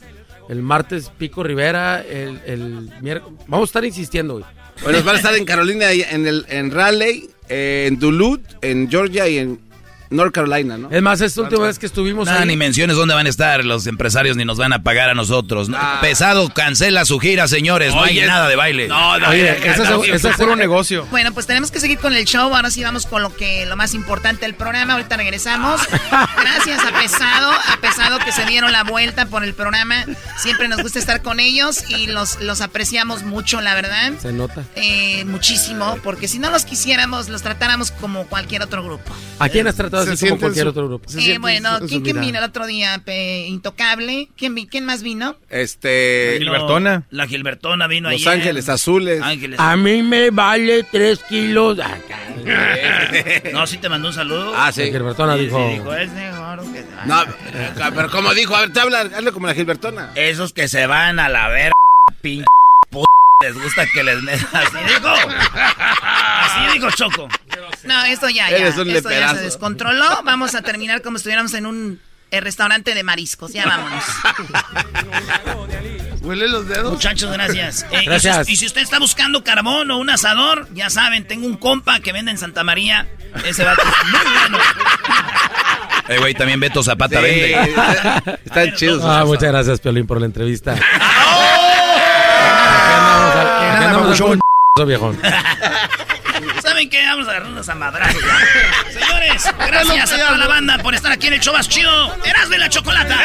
El 0.49 0.63
martes 0.63 1.11
Pico 1.19 1.43
Rivera. 1.43 2.01
El, 2.03 2.41
el 2.47 2.91
miércoles. 3.01 3.39
Vamos 3.49 3.69
a 3.69 3.71
estar 3.71 3.85
insistiendo, 3.85 4.35
güey. 4.35 4.45
Bueno, 4.83 5.03
van 5.05 5.15
a 5.15 5.19
estar 5.19 5.35
en 5.35 5.45
Carolina, 5.47 5.91
en, 5.91 6.27
el, 6.27 6.45
en 6.51 6.71
Raleigh, 6.71 7.31
eh, 7.49 7.87
en 7.89 7.99
Duluth, 7.99 8.43
en 8.63 8.91
Georgia 8.91 9.27
y 9.27 9.39
en 9.39 9.59
North 10.11 10.33
Carolina, 10.33 10.79
¿no? 10.79 10.91
Es 10.91 11.03
más, 11.03 11.21
esta 11.21 11.43
última 11.43 11.67
vez 11.67 11.79
que 11.79 11.87
estuvimos 11.87 12.27
Nada, 12.27 12.41
ahí. 12.43 12.47
ni 12.47 12.57
menciones 12.57 12.97
dónde 12.97 13.15
van 13.15 13.27
a 13.27 13.29
estar 13.29 13.65
los 13.65 13.87
empresarios 13.87 14.37
ni 14.37 14.45
nos 14.45 14.57
van 14.59 14.73
a 14.73 14.83
pagar 14.83 15.09
a 15.11 15.15
nosotros. 15.15 15.69
No, 15.69 15.77
Ah. 15.81 15.99
Pesado 16.01 16.49
cancela 16.53 17.05
su 17.05 17.19
gira, 17.19 17.49
señores. 17.49 17.95
No 17.95 18.03
hay 18.03 18.21
nada 18.21 18.49
de 18.49 18.57
baile. 18.57 18.89
No, 18.89 19.19
no, 19.19 19.29
Oye, 19.31 19.57
no, 19.59 19.67
ese 19.73 19.85
no, 19.85 20.05
es- 20.05 20.11
ese 20.15 20.29
es 20.31 20.37
puro 20.37 20.57
negocio. 20.57 21.07
Bueno, 21.11 21.33
pues 21.33 21.47
tenemos 21.47 21.71
que 21.71 21.81
seguir 21.81 21.99
con 21.99 22.15
el 22.15 22.25
show. 22.25 22.55
Ahora 22.55 22.71
sí 22.71 22.83
vamos 22.83 23.07
con 23.07 23.23
lo 23.23 23.35
que 23.35 23.67
lo 23.67 23.77
más 23.77 23.95
importante 23.95 24.43
del 24.43 24.55
programa. 24.55 24.95
Ahorita 24.95 25.17
regresamos. 25.17 25.81
Gracias 26.41 26.81
a 26.85 26.99
Pesado, 26.99 27.51
a 27.53 27.79
Pesado 27.81 28.19
que 28.21 28.33
se 28.33 28.45
dieron 28.47 28.73
la 28.73 28.85
vuelta 28.85 29.27
por 29.27 29.45
el 29.45 29.55
programa. 29.55 30.05
Siempre 30.39 30.69
nos 30.69 30.83
gusta 30.83 30.99
estar 30.99 31.23
con 31.23 31.41
ellos 31.41 31.85
y 31.91 32.07
los, 32.07 32.41
los 32.41 32.61
apreciamos 32.61 33.23
mucho, 33.23 33.61
la 33.61 33.75
verdad. 33.75 34.13
Se 34.21 34.33
nota. 34.33 34.65
Eh, 34.77 35.25
muchísimo, 35.27 35.99
porque 36.03 36.29
si 36.29 36.39
no 36.39 36.51
los 36.51 36.65
quisiéramos, 36.65 37.29
los 37.29 37.43
tratáramos 37.43 37.91
como 37.91 38.27
cualquier 38.27 38.63
otro 38.63 38.83
grupo. 38.85 39.13
¿A 39.39 39.49
quién 39.49 39.67
has 39.67 39.75
tratado 39.75 39.96
Se 40.05 40.13
así 40.13 40.29
como 40.29 40.41
cualquier 40.41 40.65
su- 40.65 40.71
otro 40.71 40.89
grupo? 40.89 41.09
Se 41.09 41.33
Eh, 41.33 41.39
bueno, 41.39 41.71
¿quién, 41.89 42.03
vino 42.21 42.39
el 42.39 42.45
otro 42.45 42.67
día? 42.67 43.03
Pe- 43.05 43.47
Intocable. 43.47 44.29
¿Quién, 44.37 44.55
vi- 44.55 44.67
¿Quién 44.67 44.85
más 44.85 45.03
vino? 45.03 45.37
Este. 45.51 46.37
Vino- 46.39 46.53
La 47.11 47.27
Gilbertona 47.27 47.87
vino 47.87 48.11
Los 48.11 48.21
ayer. 48.21 48.33
Ángeles 48.41 48.69
Azules. 48.69 49.23
Ángeles. 49.23 49.59
A 49.61 49.77
mí 49.77 50.03
me 50.03 50.31
vale 50.31 50.83
tres 50.85 51.21
kilos. 51.29 51.79
No, 53.53 53.67
sí 53.67 53.79
te 53.79 53.89
mandó 53.89 54.09
un 54.09 54.15
saludo. 54.15 54.53
Ah, 54.57 54.71
sí. 54.73 54.81
La 54.83 54.87
Gilbertona 54.87 55.37
Sí, 55.37 55.45
dijo. 55.45 55.69
sí, 55.69 55.75
dijo, 55.75 55.95
es 55.95 56.11
mejor 56.13 56.73
que... 56.73 56.85
No, 57.07 57.23
pero 57.95 58.11
como 58.11 58.35
dijo, 58.35 58.55
a 58.55 58.61
ver, 58.61 58.73
te 58.73 58.81
habla, 58.81 59.01
hazle 59.01 59.33
como 59.33 59.47
la 59.47 59.55
Gilbertona. 59.55 60.13
Esos 60.15 60.53
que 60.53 60.69
se 60.69 60.87
van 60.87 61.19
a 61.19 61.29
la 61.29 61.49
ver, 61.49 61.73
pinche 62.21 62.47
les 63.43 63.55
gusta 63.55 63.87
que 63.87 64.03
les. 64.03 64.17
Así 64.25 64.77
dijo. 64.87 65.09
Así 65.09 66.73
dijo 66.73 66.91
Choco. 66.93 67.29
No, 67.85 68.05
esto 68.05 68.29
ya, 68.31 68.51
ya. 68.51 68.69
Esto 68.69 68.85
ya 69.11 69.35
se 69.35 69.41
descontroló. 69.43 70.23
Vamos 70.25 70.55
a 70.55 70.63
terminar 70.63 71.03
como 71.03 71.19
si 71.19 71.23
estuviéramos 71.23 71.53
en 71.55 71.67
un 71.67 72.01
eh, 72.31 72.41
restaurante 72.41 72.95
de 72.95 73.03
mariscos. 73.03 73.53
Ya 73.53 73.67
vámonos. 73.67 74.05
¿Huele 76.23 76.49
los 76.49 76.67
dedos? 76.67 76.93
Muchachos, 76.95 77.31
gracias. 77.31 77.87
Eh, 77.93 78.03
y 78.03 78.07
Gracias. 78.07 78.47
si- 78.47 78.53
Y, 78.55 78.57
si, 78.57 78.67
usted 78.67 78.81
está 78.81 78.99
buscando 78.99 79.45
carbón 79.45 79.91
o 79.91 79.99
un 79.99 80.11
asador, 80.11 80.67
ya 80.73 80.89
saben, 80.91 81.27
tengo 81.29 81.47
un 81.47 81.57
compa 81.57 82.01
que 82.01 82.13
vende 82.13 82.31
en 82.33 82.39
Santa 82.39 82.65
María. 82.65 83.07
Ese 83.45 83.65
vato 83.65 83.83
es 83.83 84.11
muy 84.11 84.21
bueno. 84.41 84.59
Eh, 86.09 86.19
güey, 86.19 86.35
también 86.35 86.59
Beto 86.59 86.83
Zapata 86.83 87.19
Sí, 87.21 87.23
vende. 87.25 87.75
Están 88.45 88.75
chidos. 88.75 89.03
Ah, 89.05 89.25
muchas 89.25 89.51
gracias, 89.51 89.79
Piolín, 89.81 90.07
por 90.07 90.19
la 90.21 90.27
entrevista. 90.27 90.75
Papuchón. 94.07 94.39
con 94.75 94.87
viejón. 94.87 95.21
¿Saben 96.63 96.89
qué? 96.89 97.05
Vamos 97.07 97.27
a 97.27 97.31
agarrarnos 97.31 97.69
a 97.69 97.75
madrazos. 97.75 98.23
ya. 98.23 98.91
Señores, 99.01 99.55
gracias 99.67 100.13
a 100.13 100.17
toda 100.17 100.39
la 100.39 100.47
banda 100.47 100.79
por 100.79 100.95
estar 100.95 101.11
aquí 101.11 101.27
en 101.27 101.35
el 101.35 101.41
show 101.41 101.53
más 101.53 101.69
chido. 101.69 102.15
Eras 102.25 102.49
de 102.49 102.59
la 102.59 102.69
chocolata. 102.69 103.17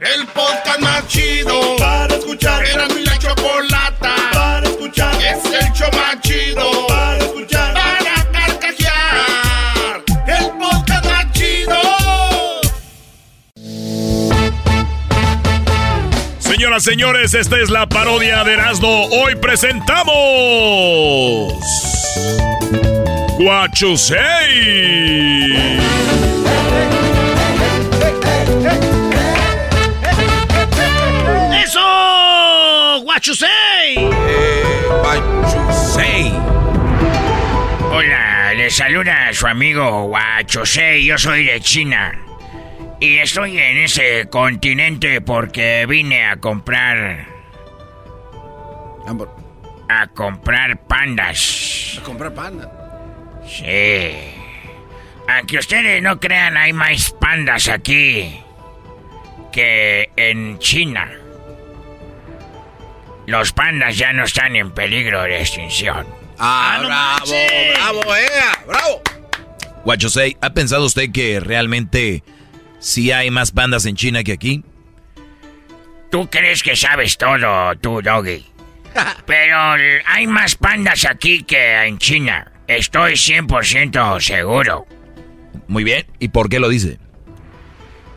El 0.00 0.26
podcast 0.28 0.80
más 0.80 1.06
chido 1.08 1.76
para 1.76 2.14
escuchar. 2.14 2.64
Era 2.64 2.88
mi 2.88 3.04
la 3.04 3.18
chocolata 3.18 3.75
Señoras, 16.56 16.84
señores, 16.84 17.34
esta 17.34 17.60
es 17.60 17.68
la 17.68 17.86
parodia 17.86 18.42
de 18.42 18.54
Erasmo. 18.54 19.08
Hoy 19.08 19.34
presentamos. 19.34 20.14
Guachusei. 23.38 24.16
¡Eso! 31.62 33.02
¡Guachusei! 33.04 34.08
Guachusei. 35.02 36.32
Hola, 37.92 38.54
le 38.54 38.70
saluda 38.70 39.28
a 39.28 39.34
su 39.34 39.46
amigo 39.46 40.04
Guachosei, 40.04 41.04
yo 41.04 41.18
soy 41.18 41.44
de 41.44 41.60
China. 41.60 42.25
Y 42.98 43.18
estoy 43.18 43.58
en 43.58 43.78
ese 43.78 44.28
continente 44.30 45.20
porque 45.20 45.84
vine 45.86 46.26
a 46.26 46.36
comprar... 46.36 47.26
A 49.88 50.06
comprar 50.08 50.80
pandas. 50.86 51.98
A 52.00 52.02
comprar 52.02 52.34
panda. 52.34 52.72
Sí. 53.46 54.10
Aunque 55.28 55.58
ustedes 55.58 56.02
no 56.02 56.18
crean, 56.18 56.56
hay 56.56 56.72
más 56.72 57.10
pandas 57.20 57.68
aquí 57.68 58.40
que 59.52 60.10
en 60.16 60.58
China. 60.58 61.10
Los 63.26 63.52
pandas 63.52 63.96
ya 63.96 64.12
no 64.12 64.24
están 64.24 64.56
en 64.56 64.72
peligro 64.72 65.22
de 65.22 65.40
extinción. 65.40 66.06
Ah, 66.38 66.78
bravo, 66.84 67.32
bravo, 67.74 68.16
eh, 68.16 68.30
bravo. 68.66 69.02
Guachosei, 69.84 70.36
¿ha 70.40 70.50
pensado 70.50 70.84
usted 70.84 71.12
que 71.12 71.40
realmente 71.40 72.22
sí 72.78 73.12
hay 73.12 73.30
más 73.30 73.50
pandas 73.50 73.86
en 73.86 73.96
China 73.96 74.22
que 74.24 74.32
aquí? 74.32 74.64
Tú 76.10 76.28
crees 76.30 76.62
que 76.62 76.76
sabes 76.76 77.18
todo, 77.18 77.74
tú, 77.76 78.00
Doggy. 78.02 78.44
Pero 79.26 79.56
hay 80.06 80.26
más 80.26 80.54
pandas 80.54 81.04
aquí 81.04 81.42
que 81.42 81.84
en 81.84 81.98
China. 81.98 82.52
Estoy 82.66 83.12
100% 83.12 84.20
seguro. 84.20 84.86
Muy 85.68 85.84
bien, 85.84 86.06
¿y 86.18 86.28
por 86.28 86.48
qué 86.48 86.58
lo 86.58 86.68
dice? 86.68 86.98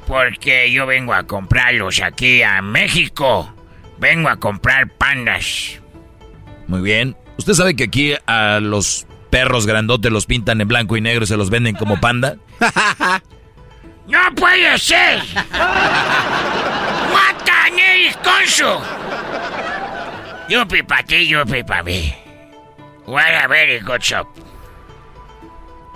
Porque 0.08 0.72
yo 0.72 0.86
vengo 0.86 1.14
a 1.14 1.24
comprarlos 1.24 2.02
aquí 2.02 2.42
a 2.42 2.62
México. 2.62 3.54
Vengo 4.00 4.30
a 4.30 4.38
comprar 4.38 4.90
pandas. 4.90 5.80
Muy 6.68 6.82
bien. 6.82 7.16
¿Usted 7.38 7.54
sabe 7.54 7.76
que 7.76 7.86
aquí 7.86 8.14
a 8.26 8.60
los 8.60 9.06
perros 9.30 9.68
grandotes 9.68 10.12
los 10.12 10.26
pintan 10.26 10.62
en 10.62 10.68
blanco 10.68 10.98
y 10.98 11.02
negro 11.02 11.24
y 11.24 11.28
se 11.28 11.38
los 11.38 11.50
venden 11.50 11.76
como 11.76 12.00
panda? 12.00 12.38
¡No 14.10 14.34
puede 14.36 14.78
ser! 14.80 15.22
¡Matan 17.14 17.80
el 17.80 18.16
conso! 18.18 18.82
Yupi 20.50 20.82
pa 20.82 21.04
ti, 21.04 21.28
yupi 21.28 21.64
pa 21.64 21.84
mí. 21.84 22.12
What 23.06 23.44
a 23.44 23.48
very 23.48 23.80
good 23.80 24.02
shop. 24.02 24.28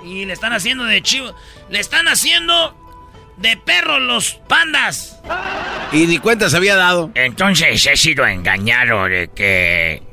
Y 0.03 0.25
le 0.25 0.33
están 0.33 0.53
haciendo 0.53 0.83
de 0.85 1.01
chivo. 1.01 1.35
Le 1.69 1.79
están 1.79 2.07
haciendo 2.07 2.75
de 3.37 3.57
perro 3.57 3.99
los 3.99 4.33
pandas. 4.47 5.19
Y 5.91 6.05
ni 6.05 6.19
cuenta 6.19 6.49
se 6.49 6.57
había 6.57 6.75
dado. 6.75 7.09
Entonces 7.15 7.85
he 7.85 7.97
sido 7.97 8.27
engañado 8.27 9.05
de 9.05 9.29
que 9.33 10.03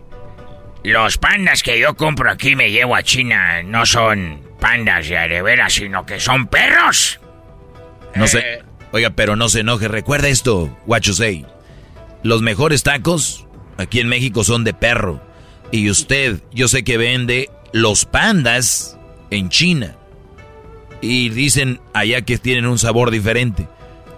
los 0.85 1.19
pandas 1.19 1.63
que 1.63 1.79
yo 1.79 1.95
compro 1.97 2.31
aquí 2.31 2.57
me 2.57 2.71
llevo 2.71 2.97
a 2.97 3.03
China 3.03 3.63
no 3.63 3.85
son 3.85 4.41
pandas 4.59 5.07
de 5.09 5.19
arevera, 5.19 5.69
sino 5.69 6.07
que 6.07 6.19
son 6.19 6.47
perros. 6.47 7.21
No 8.15 8.27
sé. 8.27 8.63
Oiga, 8.93 9.11
pero 9.11 9.37
no 9.37 9.49
se 9.49 9.61
enoje. 9.61 9.89
Recuerda 9.89 10.29
esto, 10.29 10.77
say. 11.13 11.47
Los 12.23 12.43
mejores 12.43 12.83
tacos 12.83 13.47
aquí 13.79 14.01
en 14.01 14.09
México 14.09 14.45
son 14.45 14.65
de 14.65 14.75
perro. 14.75 15.21
Y 15.71 15.89
usted, 15.91 16.43
yo 16.53 16.69
sé 16.69 16.83
que 16.83 16.99
vende 16.99 17.51
los 17.73 18.05
pandas 18.05 18.99
en 19.31 19.49
China. 19.49 19.97
Y 21.01 21.31
dicen 21.31 21.81
allá 21.95 22.23
que 22.23 22.39
tienen 22.39 22.67
un 22.67 22.79
sabor 22.79 23.11
diferente. 23.11 23.69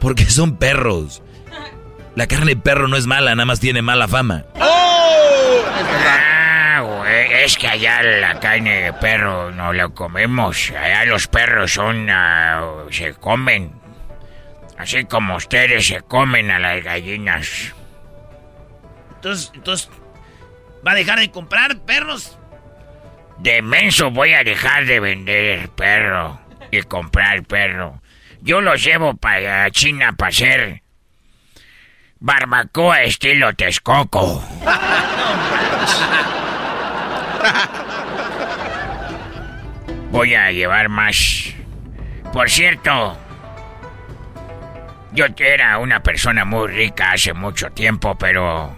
Porque 0.01 0.25
son 0.25 0.57
perros. 0.57 1.23
La 2.17 2.27
carne 2.27 2.55
de 2.55 2.61
perro 2.61 2.89
no 2.89 2.97
es 2.97 3.07
mala, 3.07 3.35
nada 3.35 3.47
más 3.47 3.61
tiene 3.61 3.83
mala 3.83 4.09
fama. 4.09 4.45
¡Oh! 4.61 5.63
Ah, 6.05 7.05
es 7.45 7.57
que 7.57 7.69
allá 7.69 8.03
la 8.03 8.41
carne 8.41 8.83
de 8.83 8.93
perro 8.95 9.51
no 9.51 9.73
la 9.73 9.89
comemos. 9.91 10.71
Allá 10.71 11.05
los 11.05 11.29
perros 11.29 11.73
son. 11.73 12.09
Ah, 12.11 12.85
se 12.91 13.15
comen. 13.15 13.82
Así 14.79 15.05
como 15.05 15.37
ustedes 15.37 15.87
se 15.87 16.01
comen 16.03 16.51
a 16.51 16.59
las 16.59 16.83
gallinas. 16.83 17.75
Entonces, 19.15 19.53
entonces, 19.55 19.91
¿va 20.87 20.93
a 20.93 20.95
dejar 20.95 21.21
de 21.21 21.31
comprar 21.31 21.79
perros? 21.81 22.39
De 23.39 23.63
menso 23.63 24.11
voy 24.11 24.33
a 24.35 24.45
dejar 24.45 24.87
de 24.87 25.01
vender 25.01 25.69
perro 25.71 26.41
y 26.71 26.83
comprar 26.83 27.43
perro. 27.45 28.03
Yo 28.41 28.61
los 28.61 28.83
llevo 28.83 29.15
para 29.15 29.71
China 29.71 30.13
para 30.17 30.31
hacer 30.31 30.83
barbacoa 32.19 33.03
estilo 33.03 33.53
Texcoco. 33.55 34.43
Voy 40.13 40.35
a 40.35 40.53
llevar 40.53 40.89
más. 40.91 41.55
Por 42.33 42.51
cierto, 42.51 43.17
yo 45.13 45.27
era 45.39 45.79
una 45.79 46.03
persona 46.03 46.45
muy 46.45 46.69
rica 46.69 47.13
hace 47.13 47.33
mucho 47.33 47.71
tiempo, 47.71 48.17
pero 48.17 48.77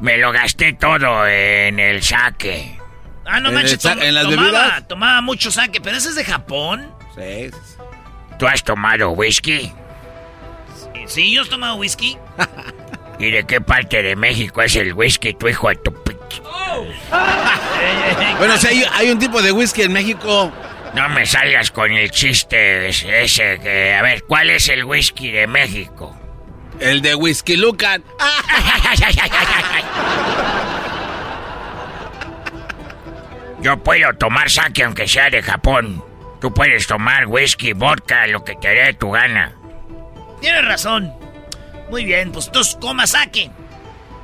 me 0.00 0.16
lo 0.18 0.32
gasté 0.32 0.72
todo 0.74 1.26
en 1.26 1.78
el 1.78 2.02
saque. 2.02 2.78
Ah, 3.24 3.40
no 3.40 3.50
manches, 3.50 3.84
¿En 3.84 4.14
las 4.14 4.24
tomaba, 4.24 4.80
tomaba 4.82 5.20
mucho 5.20 5.50
saque, 5.50 5.80
pero 5.80 5.96
ese 5.96 6.10
es 6.10 6.14
de 6.14 6.24
Japón. 6.24 6.92
Sí. 7.16 7.50
¿Tú 8.38 8.46
has 8.46 8.62
tomado 8.62 9.10
whisky? 9.10 9.72
Sí, 11.06 11.32
yo 11.32 11.42
he 11.42 11.48
tomado 11.48 11.76
whisky. 11.76 12.16
¿Y 13.18 13.30
de 13.30 13.44
qué 13.44 13.60
parte 13.60 14.02
de 14.02 14.14
México 14.14 14.62
es 14.62 14.76
el 14.76 14.92
whisky, 14.92 15.32
tu 15.34 15.48
hijo 15.48 15.68
de 15.70 15.76
tu 15.76 15.90
oh. 16.44 16.84
bueno, 18.38 18.58
si 18.58 18.84
hay 18.92 19.10
un 19.10 19.18
tipo 19.18 19.40
de 19.40 19.52
whisky 19.52 19.82
en 19.82 19.92
México 19.92 20.52
no 20.96 21.08
me 21.10 21.26
salgas 21.26 21.70
con 21.70 21.92
el 21.92 22.10
chiste 22.10 22.88
ese 22.88 23.60
que... 23.62 23.94
A 23.94 24.00
ver, 24.00 24.24
¿cuál 24.24 24.48
es 24.48 24.70
el 24.70 24.86
whisky 24.86 25.30
de 25.30 25.46
México? 25.46 26.18
El 26.80 27.02
de 27.02 27.14
Whisky 27.14 27.56
Lucan. 27.56 28.02
Yo 33.60 33.76
puedo 33.82 34.14
tomar 34.14 34.50
sake 34.50 34.84
aunque 34.84 35.06
sea 35.06 35.28
de 35.28 35.42
Japón. 35.42 36.02
Tú 36.40 36.54
puedes 36.54 36.86
tomar 36.86 37.26
whisky, 37.26 37.74
vodka, 37.74 38.26
lo 38.26 38.42
que 38.42 38.56
te 38.56 38.68
dé 38.68 38.94
tu 38.94 39.10
gana. 39.10 39.52
Tienes 40.40 40.64
razón. 40.64 41.12
Muy 41.90 42.06
bien, 42.06 42.32
pues 42.32 42.50
tú 42.50 42.62
comas 42.80 43.10
sake. 43.10 43.50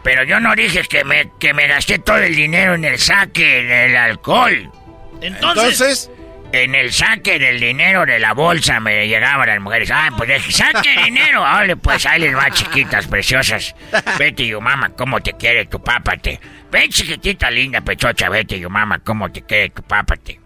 Pero 0.03 0.25
yo 0.25 0.41
no 0.41 0.55
dije 0.55 0.85
que 0.85 1.05
me, 1.05 1.31
que 1.39 1.53
me 1.53 1.69
gasté 1.69 1.99
todo 1.99 2.17
el 2.17 2.35
dinero 2.35 2.77
en 2.77 2.87
el 2.87 2.99
sake, 2.99 3.61
en 3.61 3.71
el 3.71 3.95
alcohol. 3.95 4.73
Entonces 5.21 6.11
en 6.53 6.75
el 6.75 6.93
saque 6.93 7.39
del 7.39 7.59
dinero 7.59 8.05
de 8.05 8.19
la 8.19 8.35
bolsa 8.35 8.79
me 8.79 9.07
llegaban 9.07 9.49
las 9.49 9.61
mujeres. 9.61 9.91
Ah, 9.91 10.11
pues 10.17 10.43
saque 10.55 11.03
dinero. 11.05 11.41
Vale, 11.43 11.77
pues 11.77 12.05
ahí 12.07 12.21
les 12.21 12.37
va, 12.37 12.51
chiquitas, 12.51 13.07
preciosas. 13.07 13.75
Vete, 14.19 14.47
yo 14.47 14.61
mamá, 14.61 14.91
cómo 14.91 15.21
te 15.21 15.33
quiere 15.33 15.67
tu 15.67 15.83
papate. 15.83 16.39
Ven, 16.71 16.91
chiquitita 16.91 17.51
linda, 17.51 17.81
pechocha, 17.81 18.29
vete, 18.29 18.61
yo 18.61 18.71
mamá, 18.71 18.99
cómo 19.01 19.31
te 19.31 19.43
quiere 19.43 19.71
tu 19.71 19.83
papate. 19.83 20.41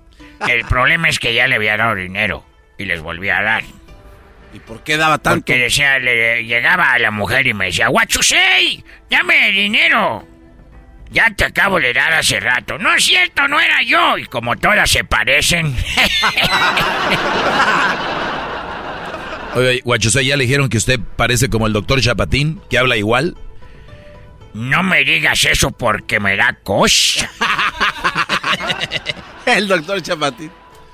El 0.46 0.64
problema 0.64 1.08
es 1.08 1.18
que 1.18 1.34
ya 1.34 1.46
le 1.46 1.56
había 1.56 1.76
dado 1.76 1.94
dinero 1.94 2.44
y 2.78 2.84
les 2.84 3.00
volví 3.00 3.28
a 3.28 3.42
dar. 3.42 3.62
¿Y 4.52 4.58
por 4.60 4.82
qué 4.82 4.96
daba 4.96 5.18
tanto? 5.18 5.44
Porque 5.44 5.58
decía, 5.58 5.98
le, 5.98 6.44
llegaba 6.44 6.92
a 6.92 6.98
la 6.98 7.10
mujer 7.10 7.46
y 7.46 7.54
me 7.54 7.66
decía, 7.66 7.88
¡Guachusei! 7.88 8.84
¡Dame 9.10 9.50
dinero! 9.50 10.26
Ya 11.10 11.30
te 11.30 11.44
acabo 11.44 11.80
de 11.80 11.92
dar 11.92 12.12
hace 12.12 12.40
rato. 12.40 12.78
No 12.78 12.92
es 12.94 13.04
cierto, 13.04 13.46
no 13.48 13.60
era 13.60 13.82
yo. 13.82 14.18
Y 14.18 14.26
como 14.26 14.56
todas 14.56 14.90
se 14.90 15.04
parecen. 15.04 15.74
Oye, 19.54 19.82
¿ya 20.24 20.36
le 20.36 20.44
dijeron 20.44 20.68
que 20.68 20.76
usted 20.76 21.00
parece 21.16 21.48
como 21.48 21.66
el 21.66 21.72
doctor 21.72 22.00
Chapatín, 22.00 22.60
que 22.68 22.76
habla 22.76 22.96
igual? 22.96 23.36
No 24.52 24.82
me 24.82 25.04
digas 25.04 25.44
eso 25.44 25.70
porque 25.70 26.20
me 26.20 26.36
da 26.36 26.58
cosa. 26.62 27.30
el 29.46 29.68
doctor 29.68 30.02
Chapatín. 30.02 30.50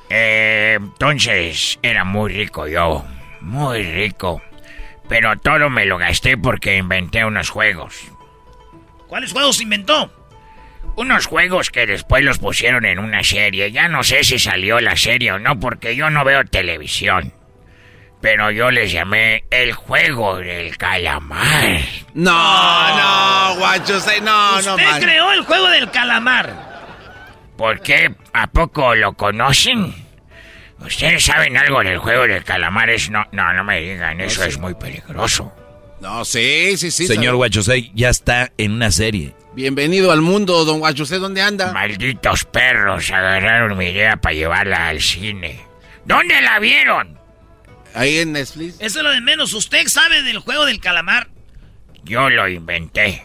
Eh, 0.08 0.76
entonces, 0.78 1.78
era 1.82 2.04
muy 2.04 2.32
rico 2.32 2.68
yo. 2.68 3.04
Muy 3.40 3.82
rico. 3.82 4.40
Pero 5.08 5.36
todo 5.38 5.68
me 5.68 5.84
lo 5.84 5.98
gasté 5.98 6.36
porque 6.36 6.76
inventé 6.76 7.24
unos 7.24 7.50
juegos. 7.50 8.11
¿Cuáles 9.12 9.32
juegos 9.32 9.60
inventó? 9.60 10.10
Unos 10.96 11.26
juegos 11.26 11.68
que 11.68 11.86
después 11.86 12.24
los 12.24 12.38
pusieron 12.38 12.86
en 12.86 12.98
una 12.98 13.22
serie. 13.22 13.70
Ya 13.70 13.86
no 13.86 14.02
sé 14.02 14.24
si 14.24 14.38
salió 14.38 14.80
la 14.80 14.96
serie 14.96 15.32
o 15.32 15.38
no, 15.38 15.60
porque 15.60 15.94
yo 15.94 16.08
no 16.08 16.24
veo 16.24 16.46
televisión. 16.46 17.34
Pero 18.22 18.50
yo 18.50 18.70
les 18.70 18.90
llamé 18.90 19.44
el 19.50 19.74
juego 19.74 20.38
del 20.38 20.78
calamar. 20.78 21.82
No, 22.14 22.32
no, 22.32 23.56
guacho, 23.58 23.98
no, 24.22 24.62
no. 24.62 24.76
Usted 24.76 25.02
creó 25.02 25.32
el 25.32 25.42
juego 25.42 25.68
del 25.68 25.90
calamar. 25.90 26.54
¿Por 27.58 27.82
qué? 27.82 28.14
¿A 28.32 28.46
poco 28.46 28.94
lo 28.94 29.12
conocen? 29.12 29.94
¿Ustedes 30.78 31.22
saben 31.22 31.58
algo 31.58 31.84
del 31.84 31.98
juego 31.98 32.26
del 32.26 32.44
calamar? 32.44 32.88
Es 32.88 33.10
no, 33.10 33.26
no, 33.32 33.52
no 33.52 33.62
me 33.62 33.78
digan, 33.78 34.22
eso 34.22 34.42
es 34.42 34.56
muy 34.56 34.72
peligroso. 34.72 35.52
No, 36.02 36.24
sí, 36.24 36.76
sí, 36.78 36.90
sí. 36.90 37.06
Señor 37.06 37.36
Guachosei 37.36 37.92
ya 37.94 38.08
está 38.08 38.50
en 38.58 38.72
una 38.72 38.90
serie. 38.90 39.36
Bienvenido 39.54 40.10
al 40.10 40.20
mundo, 40.20 40.64
don 40.64 40.80
Guachosei, 40.80 41.20
¿dónde 41.20 41.42
anda? 41.42 41.72
Malditos 41.72 42.42
perros, 42.42 43.08
agarraron 43.12 43.78
mi 43.78 43.86
idea 43.86 44.16
para 44.16 44.34
llevarla 44.34 44.88
al 44.88 45.00
cine. 45.00 45.60
¿Dónde 46.04 46.42
la 46.42 46.58
vieron? 46.58 47.20
Ahí 47.94 48.18
en 48.18 48.32
Netflix. 48.32 48.80
Eso 48.80 48.98
es 48.98 49.04
lo 49.04 49.12
de 49.12 49.20
menos. 49.20 49.52
¿Usted 49.54 49.86
sabe 49.86 50.24
del 50.24 50.40
juego 50.40 50.66
del 50.66 50.80
calamar? 50.80 51.28
Yo 52.02 52.28
lo 52.30 52.48
inventé. 52.48 53.24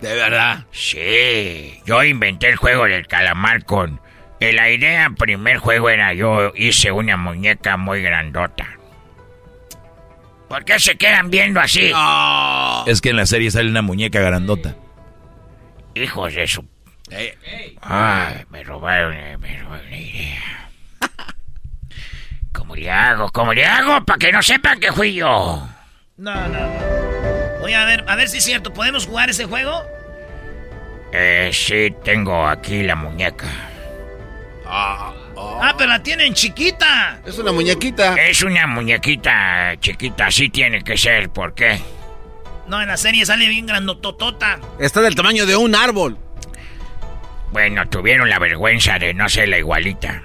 ¿De 0.00 0.12
verdad? 0.16 0.64
Sí, 0.72 1.80
yo 1.86 2.02
inventé 2.02 2.48
el 2.48 2.56
juego 2.56 2.86
del 2.86 3.06
calamar 3.06 3.64
con... 3.64 4.00
La 4.40 4.68
idea, 4.68 5.10
primer 5.16 5.58
juego 5.58 5.90
era 5.90 6.12
yo 6.12 6.52
hice 6.56 6.90
una 6.90 7.16
muñeca 7.16 7.76
muy 7.76 8.02
grandota. 8.02 8.75
¿Por 10.48 10.64
qué 10.64 10.78
se 10.78 10.96
quedan 10.96 11.30
viendo 11.30 11.60
así? 11.60 11.92
Es 12.86 13.00
que 13.00 13.10
en 13.10 13.16
la 13.16 13.26
serie 13.26 13.50
sale 13.50 13.68
una 13.68 13.82
muñeca 13.82 14.20
grandota. 14.20 14.76
Hijos 15.94 16.34
de 16.34 16.46
su... 16.46 16.64
Ay, 17.80 18.44
me 18.50 18.62
robaron, 18.64 19.14
eh, 19.14 19.36
me 19.38 19.58
robaron 19.60 19.90
la 19.90 19.96
idea. 19.96 20.70
¿Cómo 22.52 22.74
le 22.74 22.90
hago? 22.90 23.30
¿Cómo 23.30 23.52
le 23.54 23.64
hago? 23.64 24.04
Para 24.04 24.18
que 24.18 24.32
no 24.32 24.42
sepan 24.42 24.80
que 24.80 24.92
fui 24.92 25.14
yo. 25.14 25.68
No, 26.16 26.34
no, 26.34 26.48
no. 26.48 27.60
Voy 27.60 27.72
a 27.72 27.84
ver, 27.84 28.04
a 28.08 28.16
ver 28.16 28.28
si 28.28 28.38
es 28.38 28.44
cierto. 28.44 28.72
¿Podemos 28.72 29.06
jugar 29.06 29.30
ese 29.30 29.44
juego? 29.44 29.82
Eh, 31.12 31.50
sí, 31.52 31.94
tengo 32.04 32.46
aquí 32.46 32.82
la 32.82 32.94
muñeca. 32.94 33.46
Ah. 34.64 35.12
Ah, 35.36 35.74
pero 35.76 35.90
la 35.90 36.02
tienen 36.02 36.34
chiquita. 36.34 37.20
Es 37.24 37.38
una 37.38 37.52
muñequita. 37.52 38.14
Es 38.14 38.42
una 38.42 38.66
muñequita 38.66 39.74
chiquita, 39.80 40.26
así 40.26 40.48
tiene 40.48 40.82
que 40.82 40.96
ser. 40.96 41.30
¿Por 41.30 41.54
qué? 41.54 41.78
No, 42.66 42.80
en 42.80 42.88
la 42.88 42.96
serie 42.96 43.24
sale 43.26 43.48
bien 43.48 43.66
grandototota. 43.66 44.58
Está 44.80 45.00
del 45.00 45.14
tamaño 45.14 45.46
de 45.46 45.56
un 45.56 45.74
árbol. 45.74 46.18
Bueno, 47.52 47.88
tuvieron 47.88 48.28
la 48.28 48.38
vergüenza 48.38 48.98
de 48.98 49.14
no 49.14 49.28
ser 49.28 49.48
la 49.48 49.58
igualita. 49.58 50.22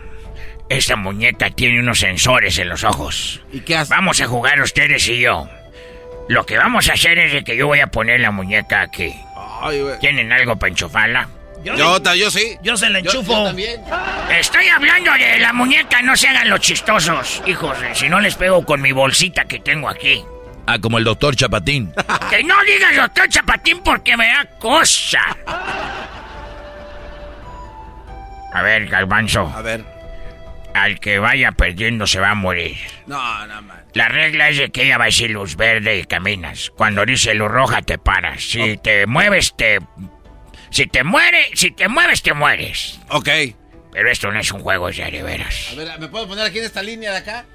Esta 0.70 0.96
muñeca 0.96 1.50
tiene 1.50 1.80
unos 1.80 2.00
sensores 2.00 2.58
en 2.58 2.70
los 2.70 2.84
ojos. 2.84 3.42
¿Y 3.52 3.60
qué 3.62 3.76
hace? 3.78 3.94
Vamos 3.94 4.22
a 4.22 4.28
jugar 4.28 4.62
ustedes 4.62 5.08
y 5.10 5.20
yo. 5.20 5.48
Lo 6.30 6.46
que 6.46 6.58
vamos 6.58 6.90
a 6.90 6.94
hacer 6.94 7.20
es 7.20 7.34
de 7.34 7.44
que 7.44 7.58
yo 7.58 7.68
voy 7.68 7.80
a 7.80 7.88
poner 7.88 8.22
la 8.22 8.32
muñeca 8.32 8.82
aquí. 8.82 9.14
¿Tienen 10.00 10.32
algo 10.32 10.58
para 10.58 10.70
enchufarla? 10.70 11.28
Yo, 11.64 12.00
yo, 12.16 12.32
sí. 12.32 12.58
Yo 12.64 12.76
se 12.76 12.90
la 12.90 13.00
enchufo. 13.00 13.54
Estoy 14.30 14.68
hablando 14.68 15.12
de 15.14 15.40
la 15.40 15.54
muñeca, 15.54 16.02
no 16.02 16.16
se 16.16 16.28
hagan 16.28 16.50
los 16.50 16.60
chistosos, 16.60 17.42
hijos. 17.46 17.78
Si 17.94 18.10
no 18.10 18.20
les 18.20 18.36
pego 18.36 18.66
con 18.66 18.82
mi 18.82 18.92
bolsita 18.92 19.46
que 19.46 19.60
tengo 19.60 19.90
aquí. 19.90 20.24
Ah, 20.66 20.80
como 20.80 20.98
el 20.98 21.04
doctor 21.04 21.36
Chapatín. 21.36 21.94
que 22.30 22.44
no 22.44 22.56
digas 22.64 22.96
doctor 22.96 23.30
Chapatín 23.30 23.82
porque 23.84 24.16
me 24.18 24.28
da 24.28 24.46
cosa. 24.60 25.20
A 28.54 28.62
ver, 28.62 28.88
Galvanzo. 28.88 29.52
A 29.56 29.62
ver. 29.62 29.84
Al 30.74 31.00
que 31.00 31.20
vaya 31.20 31.52
perdiendo 31.52 32.08
se 32.08 32.20
va 32.20 32.32
a 32.32 32.36
morir. 32.36 32.78
No, 33.06 33.48
no, 33.48 33.62
man. 33.62 33.82
La 33.94 34.08
regla 34.08 34.50
es 34.50 34.58
de 34.58 34.70
que 34.72 34.84
ella 34.84 34.98
va 34.98 35.06
a 35.06 35.08
decir 35.08 35.32
luz 35.32 35.58
verde 35.58 36.00
y 36.00 36.06
caminas. 36.06 36.72
Cuando 36.78 37.06
dice 37.06 37.34
luz 37.34 37.52
roja 37.52 37.82
te 37.82 37.98
paras. 37.98 38.42
Si 38.42 38.78
te 38.78 39.06
mueves 39.06 39.54
te 39.58 39.80
si 40.72 40.88
te 40.88 41.04
muere, 41.04 41.52
si 41.54 41.72
te 41.72 41.88
mueves 41.88 42.24
te 42.24 42.34
mueres. 42.34 43.00
Ok. 43.10 43.30
Pero 43.92 44.10
esto 44.10 44.32
no 44.32 44.40
es 44.40 44.52
un 44.52 44.62
juego 44.62 44.90
ya 44.90 45.12
de 45.12 45.22
veras. 45.22 45.70
A 45.74 45.76
ver, 45.76 46.00
¿me 46.00 46.08
puedo 46.08 46.28
poner 46.28 46.46
aquí 46.46 46.60
en 46.60 46.66
esta 46.66 46.82
línea 46.82 47.12
de 47.12 47.18
acá? 47.18 47.46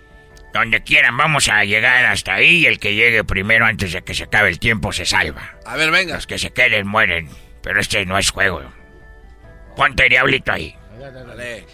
Donde 0.52 0.82
quieran, 0.82 1.16
vamos 1.16 1.48
a 1.48 1.64
llegar 1.64 2.04
hasta 2.04 2.34
ahí 2.34 2.58
y 2.58 2.66
el 2.66 2.78
que 2.78 2.94
llegue 2.94 3.24
primero 3.24 3.64
antes 3.66 3.92
de 3.92 4.02
que 4.02 4.14
se 4.14 4.24
acabe 4.24 4.50
el 4.50 4.58
tiempo 4.58 4.92
se 4.92 5.06
salva. 5.06 5.54
A 5.64 5.76
ver, 5.76 5.90
venga. 5.90 6.14
Los 6.14 6.26
que 6.26 6.38
se 6.38 6.50
queden 6.52 6.86
mueren. 6.86 7.28
Pero 7.62 7.80
este 7.80 8.04
no 8.04 8.18
es 8.18 8.30
juego. 8.30 8.62
Ponte 9.76 10.08
diablito 10.08 10.52
ahí. 10.52 10.74
Dale. 11.00 11.66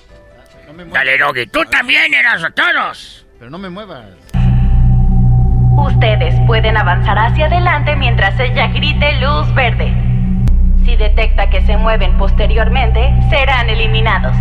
Dale, 0.93 1.19
Doggy. 1.19 1.47
Tú 1.47 1.65
también 1.67 2.15
eras 2.15 2.43
a 2.43 2.51
todos. 2.51 3.27
Pero 3.39 3.51
no 3.51 3.59
me 3.59 3.69
muevas. 3.69 4.07
Ustedes 5.77 6.35
pueden 6.47 6.77
avanzar 6.77 7.19
hacia 7.19 7.47
adelante 7.47 7.97
mientras 7.97 8.39
ella 8.39 8.69
grite 8.69 9.21
luz 9.21 9.53
verde. 9.55 10.12
Si 10.85 10.97
detecta 10.97 11.49
que 11.49 11.65
se 11.65 11.77
mueven 11.77 12.19
posteriormente, 12.19 13.11
serán 13.31 13.69
eliminados. 13.71 14.35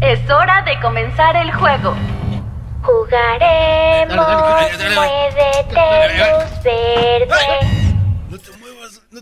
Es 0.00 0.28
hora 0.30 0.62
de 0.62 0.78
comenzar 0.80 1.36
el 1.36 1.52
juego. 1.52 1.94
Jugaremos, 2.82 4.16
muévete, 4.94 6.18
luz 6.18 6.62
verde. 6.62 7.76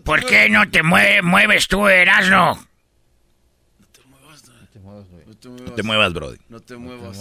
¿Por 0.04 0.24
qué 0.24 0.48
no 0.50 0.70
te 0.70 0.82
mueve, 0.82 1.22
mueves 1.22 1.68
tú, 1.68 1.86
Erasno? 1.88 2.54
No 3.78 3.86
te 3.92 4.00
muevas. 4.04 4.44
No 4.48 4.66
te 4.66 4.78
muevas, 4.80 5.06
No 5.60 5.72
te 5.72 5.82
muevas, 5.82 6.12
Brody. 6.12 6.38
No 6.48 6.60
te 6.60 6.76
muevas. 6.76 7.18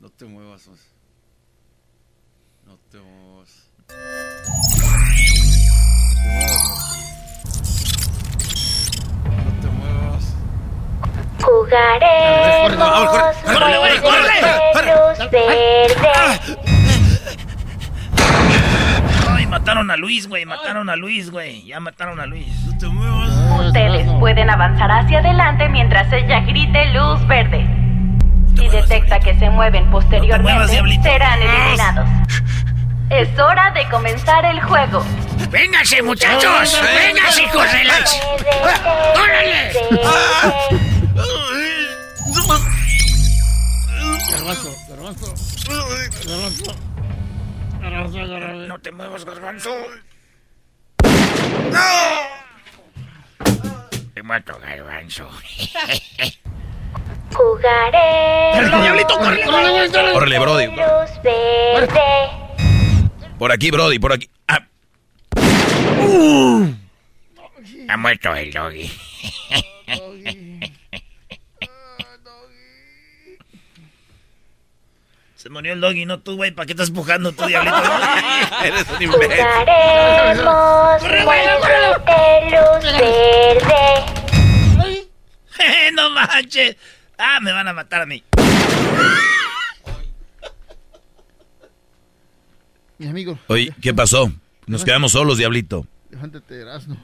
No 0.00 0.08
te 0.10 0.24
muevas. 0.24 0.78
No 2.66 2.78
te 2.90 2.98
muevas. 2.98 3.70
No 3.88 4.23
Jugaremos, 11.44 13.36
muévete, 13.44 14.52
luz 14.86 15.18
verde. 15.30 16.74
Ay, 19.30 19.46
mataron 19.46 19.90
a 19.90 19.96
Luis, 19.96 20.26
güey. 20.26 20.46
Mataron 20.46 20.88
a 20.88 20.96
Luis, 20.96 21.30
güey. 21.30 21.64
Ya 21.64 21.80
mataron 21.80 22.18
a 22.18 22.26
Luis. 22.26 22.46
Ustedes 23.58 24.10
pueden 24.20 24.48
avanzar 24.48 24.90
hacia 24.90 25.18
adelante 25.18 25.68
mientras 25.68 26.10
ella 26.12 26.40
grite 26.40 26.86
luz 26.86 27.26
verde. 27.26 27.66
Si 28.56 28.68
detecta 28.68 29.20
que 29.20 29.38
se 29.38 29.50
mueven 29.50 29.90
posteriormente, 29.90 31.02
serán 31.02 31.42
eliminados. 31.42 32.08
Es 33.10 33.38
hora 33.38 33.70
de 33.72 33.86
comenzar 33.90 34.46
el 34.46 34.62
juego. 34.62 35.04
¡Véngase, 35.50 36.00
muchachos! 36.02 36.80
¡Véngase, 36.96 37.42
hijos 37.42 37.70
de 37.70 37.84
la... 37.84 37.94
¡Órale! 39.22 39.72
Garbanzo, 44.30 44.74
garbanzo. 44.88 45.26
Garbanzo. 46.26 46.74
Garbanzo, 47.80 48.18
garbanzo. 48.18 48.66
No 48.68 48.78
te 48.80 48.92
muevas, 48.92 49.24
garbanzo. 49.24 49.70
Te 54.14 54.22
mato, 54.22 54.58
garbanzo. 54.60 55.28
Jugaremos. 57.34 58.82
Diablito, 58.82 59.18
corre. 59.18 59.44
Órale, 60.14 60.38
Brody. 60.38 60.68
Por 63.38 63.52
aquí, 63.52 63.70
Brody, 63.70 63.98
por 63.98 64.12
aquí. 64.12 64.30
Ah, 64.48 64.60
Ha 67.88 67.96
muerto 67.96 68.34
el 68.34 68.52
doggy. 68.52 68.90
Se 75.44 75.50
murió 75.50 75.74
el 75.74 75.80
doggy, 75.82 76.06
no 76.06 76.20
tú, 76.20 76.36
güey. 76.36 76.52
¿Para 76.52 76.64
qué 76.64 76.72
estás 76.72 76.88
empujando 76.88 77.30
tú, 77.32 77.44
diablito? 77.44 77.76
Eres 78.64 78.86
un 78.88 79.02
imbécil. 79.02 79.44
Jugaremos. 79.44 81.02
Muévete, 81.02 82.50
luz 82.50 82.82
verde. 82.98 83.84
no 85.92 86.08
manches. 86.08 86.76
Ah, 87.18 87.40
me 87.42 87.52
van 87.52 87.68
a 87.68 87.74
matar 87.74 88.00
a 88.00 88.06
mí. 88.06 88.24
Mi 92.96 93.08
amigo. 93.08 93.38
Oye, 93.48 93.70
¿qué 93.82 93.92
pasó? 93.92 94.32
Nos 94.66 94.82
quedamos 94.82 95.12
solos, 95.12 95.36
Diablito. 95.36 95.86
Levántate, 96.08 96.62
Erasmo. 96.62 96.96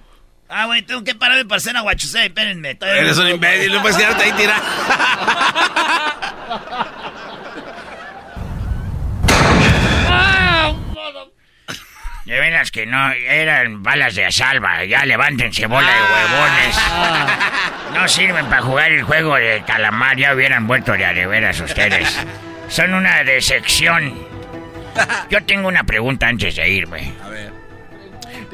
Ah, 0.48 0.64
güey, 0.64 0.80
tengo 0.80 1.04
que 1.04 1.14
pararme 1.14 1.44
para 1.44 1.58
hacer 1.58 1.76
aguachusé. 1.76 2.24
Espérenme. 2.24 2.78
Eres 2.80 3.18
un 3.18 3.28
imbécil. 3.28 3.70
No 3.70 3.82
puedes 3.82 3.98
quedarte 3.98 4.22
ahí 4.24 4.32
tirado. 4.32 4.64
De 12.24 12.38
veras 12.38 12.70
que 12.70 12.86
no, 12.86 13.10
eran 13.12 13.82
balas 13.82 14.14
de 14.14 14.30
salva. 14.30 14.84
Ya 14.84 15.04
levántense, 15.04 15.66
bola 15.66 15.90
de 15.90 16.02
huevones. 16.02 16.76
No 17.94 18.06
sirven 18.08 18.46
para 18.46 18.62
jugar 18.62 18.92
el 18.92 19.02
juego 19.02 19.36
de 19.36 19.62
calamar. 19.66 20.16
Ya 20.16 20.34
hubieran 20.34 20.66
vuelto 20.66 20.92
de 20.92 21.04
a 21.04 21.12
de 21.12 21.26
veras 21.26 21.58
ustedes. 21.60 22.24
Son 22.68 22.94
una 22.94 23.24
decepción. 23.24 24.14
Yo 25.30 25.42
tengo 25.44 25.68
una 25.68 25.84
pregunta 25.84 26.28
antes 26.28 26.56
de 26.56 26.68
irme. 26.68 27.12
A 27.24 27.28
ver. 27.28 27.52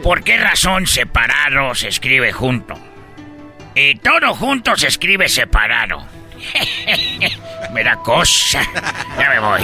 ¿Por 0.03 0.23
qué 0.23 0.37
razón 0.37 0.87
separado 0.87 1.75
se 1.75 1.89
escribe 1.89 2.33
junto? 2.33 2.79
Y 3.75 3.97
todo 3.97 4.35
junto 4.35 4.77
se 4.77 4.89
escribe 4.89 5.29
separado. 5.29 6.07
me 7.73 7.85
da 7.85 7.97
cosa. 7.97 8.63
Ya 9.19 9.29
me 9.31 9.41
voy. 9.41 9.63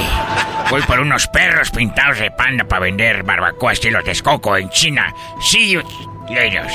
Voy 0.70 0.82
por 0.82 1.00
unos 1.00 1.26
perros 1.28 1.70
pintados 1.70 2.18
de 2.18 2.30
panda 2.30 2.64
para 2.64 2.82
vender 2.82 3.22
barbacoa 3.22 3.72
estilo 3.72 4.02
Texcoco 4.02 4.56
en 4.56 4.68
China. 4.70 5.14
See 5.40 5.70
you 5.70 5.82
later. 6.28 6.66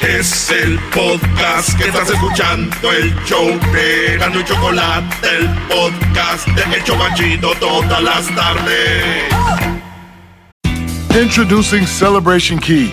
Es 0.00 0.50
el 0.50 0.78
podcast 0.94 1.76
que 1.76 1.88
estás 1.88 2.08
escuchando, 2.08 2.92
el 2.92 3.14
show 3.24 3.46
de 3.72 4.16
Gano 4.16 4.40
y 4.40 4.44
Chocolate, 4.44 5.28
el 5.28 5.48
podcast 5.68 6.46
de 6.46 6.76
El 6.76 6.84
Chobachito 6.84 7.52
todas 7.58 8.02
las 8.02 8.26
tardes. 8.34 9.24
Introducing 11.20 11.84
Celebration 11.86 12.60
Key, 12.60 12.92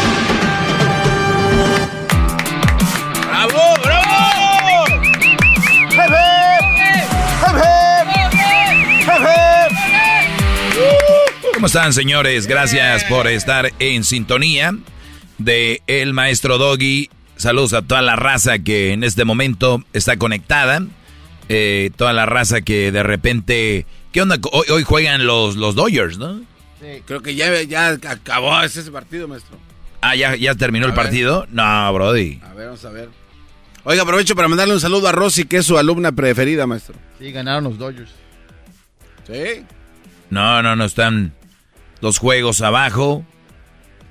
¿Cómo 11.61 11.67
están, 11.67 11.93
señores? 11.93 12.47
Gracias 12.47 13.03
por 13.03 13.27
estar 13.27 13.71
en 13.77 14.03
sintonía 14.03 14.75
de 15.37 15.83
El 15.85 16.11
Maestro 16.11 16.57
Doggy. 16.57 17.11
Saludos 17.35 17.73
a 17.73 17.83
toda 17.83 18.01
la 18.01 18.15
raza 18.15 18.57
que 18.57 18.93
en 18.93 19.03
este 19.03 19.25
momento 19.25 19.83
está 19.93 20.17
conectada. 20.17 20.83
Eh, 21.49 21.91
toda 21.97 22.13
la 22.13 22.25
raza 22.25 22.61
que 22.61 22.91
de 22.91 23.03
repente... 23.03 23.85
¿Qué 24.11 24.23
onda? 24.23 24.39
Hoy, 24.51 24.81
juegan 24.81 25.27
los, 25.27 25.55
los 25.55 25.75
Dodgers, 25.75 26.17
¿no? 26.17 26.39
Sí, 26.79 27.03
creo 27.05 27.21
que 27.21 27.35
ya, 27.35 27.61
ya 27.61 27.89
acabó 27.89 28.59
ese 28.63 28.81
partido, 28.89 29.27
maestro. 29.27 29.55
Ah, 30.01 30.15
¿ya, 30.15 30.35
ya 30.35 30.55
terminó 30.55 30.87
el 30.87 30.95
partido? 30.95 31.45
No, 31.51 31.93
Brody. 31.93 32.41
A 32.43 32.55
ver, 32.55 32.65
vamos 32.69 32.83
a 32.85 32.89
ver. 32.89 33.09
Oiga, 33.83 34.01
aprovecho 34.01 34.35
para 34.35 34.47
mandarle 34.47 34.73
un 34.73 34.81
saludo 34.81 35.09
a 35.09 35.11
Rosy, 35.11 35.45
que 35.45 35.57
es 35.57 35.65
su 35.67 35.77
alumna 35.77 36.11
preferida, 36.11 36.65
maestro. 36.65 36.95
Sí, 37.19 37.31
ganaron 37.31 37.65
los 37.65 37.77
Dodgers. 37.77 38.09
¿Sí? 39.27 39.63
No, 40.31 40.63
no, 40.63 40.75
no 40.75 40.85
están 40.85 41.35
los 42.01 42.17
juegos 42.17 42.61
abajo. 42.61 43.25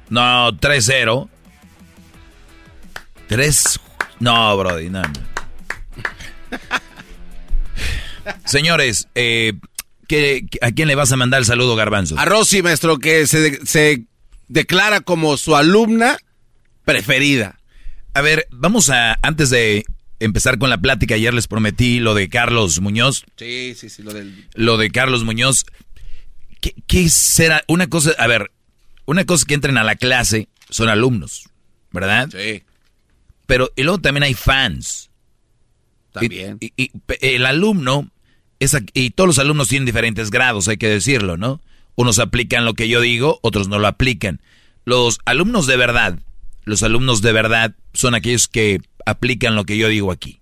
No, 0.09 0.53
3-0. 0.53 1.29
3. 3.29 3.81
No, 4.21 4.57
Brody, 4.57 4.91
no. 4.91 5.03
Señores, 8.45 9.09
eh, 9.15 9.53
¿a 10.61 10.71
quién 10.73 10.89
le 10.89 10.95
vas 10.95 11.13
a 11.13 11.17
mandar 11.17 11.41
el 11.41 11.47
saludo, 11.47 11.77
Garbanzo? 11.77 12.19
A 12.19 12.25
Rosy, 12.25 12.63
maestro, 12.63 12.99
que 12.99 13.27
se, 13.27 13.65
se 13.67 14.05
declara 14.49 15.01
como 15.01 15.37
su 15.37 15.57
alumna 15.57 16.19
preferida. 16.85 17.59
A 18.15 18.21
ver, 18.21 18.47
vamos 18.51 18.91
a, 18.91 19.19
antes 19.23 19.51
de 19.51 19.85
empezar 20.19 20.59
con 20.59 20.71
la 20.71 20.79
plática, 20.79 21.15
ayer 21.15 21.33
les 21.33 21.47
prometí 21.47 22.01
lo 22.01 22.15
de 22.15 22.29
Carlos 22.29 22.81
Muñoz. 22.81 23.25
Sí, 23.37 23.75
sí, 23.77 23.89
sí, 23.89 24.03
lo 24.03 24.13
del... 24.13 24.47
Lo 24.55 24.77
de 24.77 24.91
Carlos 24.91 25.25
Muñoz. 25.25 25.65
¿Qué, 26.61 26.75
qué 26.87 27.09
será? 27.09 27.63
Una 27.69 27.89
cosa, 27.89 28.13
a 28.19 28.27
ver, 28.27 28.51
una 29.07 29.25
cosa 29.25 29.45
que 29.47 29.55
entren 29.55 29.79
a 29.79 29.85
la 29.85 29.97
clase 29.97 30.49
son 30.69 30.89
alumnos, 30.89 31.49
¿verdad? 31.91 32.29
Sí. 32.31 32.63
Pero 33.47 33.71
y 33.75 33.83
luego 33.83 34.01
también 34.01 34.23
hay 34.23 34.35
fans. 34.35 35.11
También. 36.13 36.59
Y, 36.61 36.93
el 37.21 37.47
alumno, 37.47 38.11
es, 38.59 38.77
y 38.95 39.11
todos 39.11 39.27
los 39.27 39.39
alumnos 39.39 39.69
tienen 39.69 39.87
diferentes 39.87 40.31
grados, 40.31 40.69
hay 40.69 40.77
que 40.77 40.89
decirlo, 40.89 41.37
¿no? 41.37 41.61
Unos 41.97 42.19
aplican 42.19 42.65
lo 42.65 42.75
que 42.75 42.89
yo 42.89 43.01
digo, 43.01 43.41
otros 43.43 43.69
no 43.69 43.79
lo 43.79 43.89
aplican. 43.89 44.41
Los 44.85 45.19
alumnos 45.25 45.67
de 45.67 45.77
verdad, 45.77 46.19
los 46.65 46.83
alumnos 46.83 47.23
de 47.23 47.33
verdad 47.33 47.75
son 47.93 48.15
aquellos 48.15 48.49
que 48.49 48.81
aplican 49.07 49.55
lo 49.55 49.65
que 49.65 49.77
yo 49.77 49.89
digo 49.89 50.13
aquí, 50.13 50.41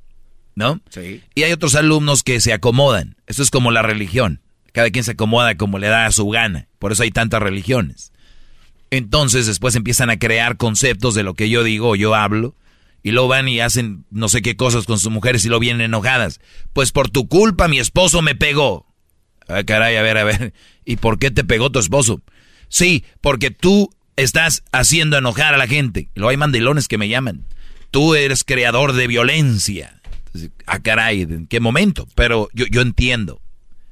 ¿no? 0.55 0.81
Sí. 0.91 1.23
Y 1.35 1.43
hay 1.43 1.53
otros 1.53 1.75
alumnos 1.75 2.23
que 2.23 2.41
se 2.41 2.53
acomodan. 2.53 3.17
Esto 3.27 3.43
es 3.43 3.51
como 3.51 3.71
la 3.71 3.83
religión. 3.83 4.41
Cada 4.73 4.91
quien 4.91 5.05
se 5.05 5.13
acomoda 5.13 5.57
como 5.57 5.79
le 5.79 5.89
da 5.89 6.07
a 6.07 6.13
su 6.13 6.29
gana. 6.29 6.69
Por 6.79 6.93
eso 6.93 7.03
hay 7.03 7.11
tantas 7.11 7.43
religiones. 7.43 8.13
Entonces 8.91 9.47
después 9.47 9.75
empiezan 9.75 10.11
a 10.11 10.19
crear 10.19 10.57
conceptos 10.57 11.15
de 11.15 11.23
lo 11.23 11.35
que 11.35 11.51
yo 11.51 11.63
digo 11.63 11.91
o 11.91 11.97
yo 11.97 12.15
hablo. 12.15 12.55
Y 13.03 13.13
luego 13.13 13.29
van 13.29 13.49
y 13.49 13.61
hacen 13.61 14.05
no 14.11 14.29
sé 14.29 14.43
qué 14.43 14.57
cosas 14.57 14.85
con 14.85 14.99
sus 14.99 15.13
mujeres 15.13 15.45
y 15.45 15.49
lo 15.49 15.59
vienen 15.59 15.83
enojadas. 15.83 16.41
Pues 16.73 16.93
por 16.93 17.09
tu 17.09 17.29
culpa 17.29 17.69
mi 17.69 17.79
esposo 17.79 18.23
me 18.23 18.35
pegó. 18.35 18.87
Ah, 19.49 19.63
caray, 19.65 19.97
a 19.97 20.03
ver, 20.03 20.19
a 20.19 20.25
ver. 20.25 20.53
¿Y 20.85 20.97
por 20.97 21.19
qué 21.19 21.31
te 21.31 21.45
pegó 21.45 21.71
tu 21.71 21.79
esposo? 21.79 22.23
Sí, 22.69 23.05
porque 23.21 23.51
tú 23.51 23.91
estás 24.17 24.63
haciendo 24.73 25.17
enojar 25.17 25.55
a 25.55 25.59
la 25.59 25.67
gente. 25.67 26.11
Luego 26.15 26.31
hay 26.31 26.37
mandilones 26.37 26.89
que 26.89 26.99
me 26.99 27.09
llaman. 27.09 27.47
Tú 27.91 28.15
eres 28.15 28.45
creador 28.45 28.93
de 28.93 29.07
violencia. 29.07 30.01
Ah, 30.67 30.81
caray, 30.81 31.23
¿en 31.23 31.47
qué 31.47 31.61
momento? 31.61 32.07
Pero 32.15 32.49
yo, 32.53 32.67
yo 32.67 32.83
entiendo. 32.83 33.41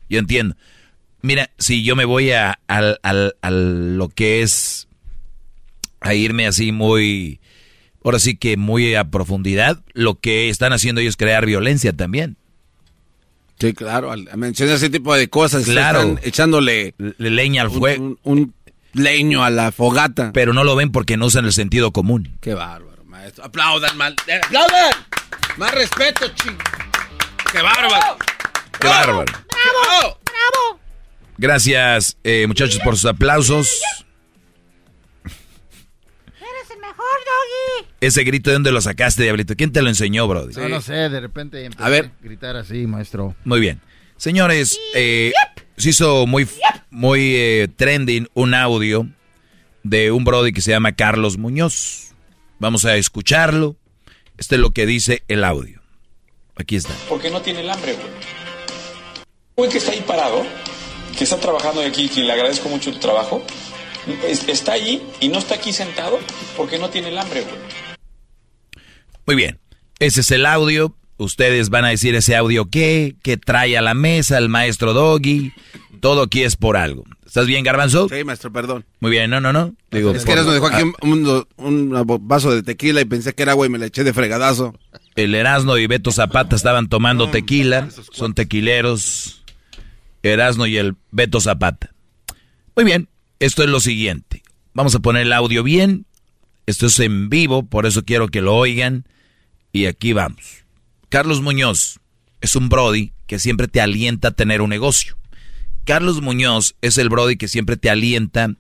Yo 0.09 0.19
entiendo. 0.19 0.57
Mira, 1.23 1.51
si 1.59 1.83
yo 1.83 1.97
me 1.97 2.05
voy 2.05 2.33
a, 2.33 2.59
a, 2.69 3.51
lo 3.51 4.09
que 4.09 4.43
es 4.43 4.89
a 6.01 6.15
irme 6.15 6.47
así 6.47 6.73
muy, 6.73 7.41
ahora 8.05 8.19
sí 8.19 8.37
que 8.37 8.57
muy 8.57 8.95
a 8.95 9.11
profundidad, 9.11 9.83
lo 9.93 10.21
que 10.21 10.49
están 10.49 10.73
haciendo 10.73 11.01
ellos 11.01 11.13
es 11.13 11.17
crear 11.17 11.45
violencia 11.47 11.93
también. 11.93 12.37
Sí, 13.59 13.73
claro, 13.73 14.13
al 14.13 14.29
mencionar 14.37 14.77
ese 14.77 14.91
tipo 14.91 15.15
de 15.15 15.29
cosas, 15.29 15.65
claro, 15.65 16.01
están 16.01 16.21
echándole 16.23 16.95
leña 17.19 17.63
al 17.63 17.71
fuego. 17.71 18.19
Un, 18.23 18.55
leño 18.97 19.45
a 19.45 19.51
la 19.51 19.73
fogata. 19.73 20.33
Pero 20.33 20.53
no 20.53 20.65
lo 20.65 20.75
ven 20.77 20.91
porque 20.91 21.17
no 21.17 21.27
usan 21.27 21.45
el 21.45 21.53
sentido 21.53 21.93
común. 21.93 22.37
Qué 22.41 22.55
bárbaro, 22.55 23.05
maestro. 23.05 23.45
Aplaudan, 23.45 23.97
mal. 23.97 24.17
¡Aplaudan! 24.45 24.93
Más 25.57 25.75
respeto, 25.75 26.29
ching. 26.35 26.57
¡Qué 27.53 27.63
bárbaro! 27.63 28.17
¡Qué 28.81 28.89
bárbaro! 28.89 29.46
¡Bravo! 29.67 30.19
¡Bravo! 30.25 30.81
Gracias, 31.39 32.17
eh, 32.25 32.47
muchachos, 32.47 32.81
por 32.83 32.97
sus 32.97 33.07
aplausos. 33.07 33.81
Eres 35.25 36.71
el 36.71 36.81
mejor, 36.81 36.97
Doggy. 36.97 37.89
Ese 38.01 38.25
grito, 38.25 38.51
¿de 38.51 38.55
dónde 38.55 38.73
lo 38.73 38.81
sacaste, 38.81 39.23
Diablito? 39.23 39.55
¿Quién 39.57 39.73
te 39.73 39.83
lo 39.83 39.89
enseñó, 39.89 40.27
Brody? 40.27 40.55
No, 40.55 40.69
no 40.69 40.81
sé, 40.81 40.95
de 40.95 41.21
repente 41.21 41.65
empecé 41.65 41.85
a, 41.85 41.89
ver. 41.89 42.11
gritar 42.21 42.57
así, 42.57 42.87
maestro. 42.87 43.35
Muy 43.45 43.61
bien. 43.61 43.81
Señores, 44.17 44.81
eh, 44.95 45.33
se 45.77 45.91
hizo 45.91 46.27
muy, 46.27 46.49
muy 46.91 47.35
eh, 47.37 47.69
trending 47.77 48.29
un 48.35 48.55
audio 48.55 49.07
de 49.83 50.11
un 50.11 50.25
Brody 50.25 50.53
que 50.53 50.63
se 50.63 50.71
llama 50.71 50.93
Carlos 50.93 51.37
Muñoz. 51.37 52.15
Vamos 52.59 52.85
a 52.87 52.97
escucharlo. 52.97 53.77
Este 54.39 54.55
es 54.55 54.61
lo 54.61 54.71
que 54.71 54.87
dice 54.87 55.23
el 55.29 55.45
audio. 55.45 55.83
Aquí 56.57 56.77
está. 56.77 56.95
Porque 57.09 57.31
no 57.31 57.43
tiene 57.43 57.61
el 57.61 57.71
hambre, 57.71 57.93
güey. 57.93 58.07
Güey 59.57 59.71
que 59.71 59.79
está 59.79 59.93
ahí 59.93 60.05
parado 60.07 60.45
que 61.17 61.25
está 61.25 61.39
trabajando 61.39 61.81
aquí, 61.81 62.11
que 62.11 62.21
le 62.21 62.31
agradezco 62.31 62.69
mucho 62.69 62.93
tu 62.93 62.99
trabajo, 62.99 63.43
está 64.29 64.73
allí 64.73 65.03
y 65.19 65.29
no 65.29 65.39
está 65.39 65.55
aquí 65.55 65.73
sentado 65.73 66.19
porque 66.59 66.79
no 66.79 66.91
tiene 66.91 67.09
el 67.09 67.17
hambre, 67.17 67.41
güey. 67.41 67.55
Muy 69.27 69.35
bien, 69.35 69.59
ese 69.99 70.21
es 70.21 70.31
el 70.31 70.45
audio. 70.45 70.95
Ustedes 71.17 71.71
van 71.71 71.87
a 71.87 71.89
decir 71.89 72.15
ese 72.15 72.37
audio 72.37 72.69
qué, 72.69 73.17
qué 73.23 73.39
trae 73.39 73.79
a 73.79 73.81
la 73.81 73.95
mesa 73.95 74.37
el 74.37 74.51
maestro 74.51 74.93
Doggy. 74.93 75.55
Todo 76.01 76.25
aquí 76.25 76.43
es 76.43 76.57
por 76.57 76.77
algo. 76.77 77.05
¿Estás 77.25 77.47
bien, 77.47 77.65
Garbanzo? 77.65 78.11
Sí, 78.11 78.25
maestro, 78.25 78.53
perdón. 78.53 78.85
Muy 79.01 79.11
bien, 79.11 79.31
no, 79.31 79.41
no, 79.41 79.55
no. 79.55 79.75
Digo, 79.91 80.11
es 80.11 80.27
que 80.27 80.33
Erasmo 80.33 80.53
dejó 80.53 80.67
aquí 80.67 80.83
un, 81.01 81.47
un, 81.57 82.05
vaso 82.29 82.55
de 82.55 82.63
tequila 82.63 83.01
y 83.01 83.07
pensé 83.07 83.35
que 83.35 83.43
era 83.43 83.53
agua 83.53 83.65
y 83.65 83.71
me 83.71 83.79
la 83.79 83.87
eché 83.87 84.05
de 84.05 84.13
fregadazo. 84.13 84.75
El 85.15 85.35
Erasmo 85.35 85.79
y 85.79 85.87
Beto 85.87 86.13
Zapata 86.13 86.55
estaban 86.57 86.91
tomando 86.91 87.31
tequila. 87.31 87.89
Son 88.13 88.35
tequileros. 88.35 89.46
Erasno 90.33 90.67
y 90.67 90.77
el 90.77 90.97
Beto 91.11 91.41
Zapata. 91.41 91.93
Muy 92.75 92.85
bien, 92.85 93.09
esto 93.41 93.63
es 93.63 93.69
lo 93.69 93.81
siguiente. 93.81 94.43
Vamos 94.75 94.95
a 94.95 95.01
poner 95.01 95.23
el 95.23 95.33
audio 95.33 95.63
bien. 95.63 96.07
Esto 96.67 96.87
es 96.87 96.99
en 97.01 97.29
vivo, 97.29 97.65
por 97.65 97.87
eso 97.87 98.05
quiero 98.05 98.29
que 98.29 98.43
lo 98.43 98.57
oigan. 98.57 99.07
Y 99.73 99.87
aquí 99.87 100.13
vamos. 100.13 100.65
Carlos 101.09 101.41
Muñoz 101.41 102.01
es 102.41 102.57
un 102.57 102.69
Brody 102.69 103.13
que 103.27 103.39
siempre 103.39 103.69
te 103.69 103.81
alienta 103.81 104.29
a 104.29 104.33
tener 104.33 104.61
un 104.61 104.71
negocio. 104.71 105.17
Carlos 105.85 106.21
Muñoz 106.21 106.75
es 106.83 106.99
el 106.99 107.09
Brody 107.09 107.37
que 107.37 107.49
siempre 107.49 107.77
te 107.77 107.91
alienta 107.91 108.57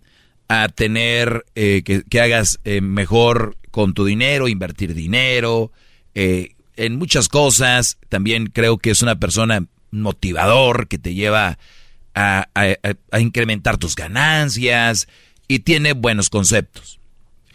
a 0.48 0.68
tener, 0.68 1.44
eh, 1.54 1.82
que, 1.82 2.20
hagas 2.20 2.60
eh, 2.64 2.80
mejor 2.80 3.56
con 3.70 3.94
tu 3.94 4.04
dinero, 4.04 4.48
invertir 4.48 4.94
dinero, 4.94 5.72
eh, 6.14 6.54
en 6.76 6.96
muchas 6.96 7.28
cosas. 7.28 7.98
También 8.08 8.46
creo 8.46 8.78
que 8.78 8.90
es 8.90 9.02
una 9.02 9.18
persona 9.18 9.66
motivador 10.02 10.88
que 10.88 10.98
te 10.98 11.14
lleva 11.14 11.58
a, 12.14 12.48
incrementar 13.18 13.78
tus 13.78 13.94
ganancias 13.94 15.08
y 15.48 15.60
tiene 15.60 15.92
buenos 15.92 16.30
conceptos. 16.30 16.98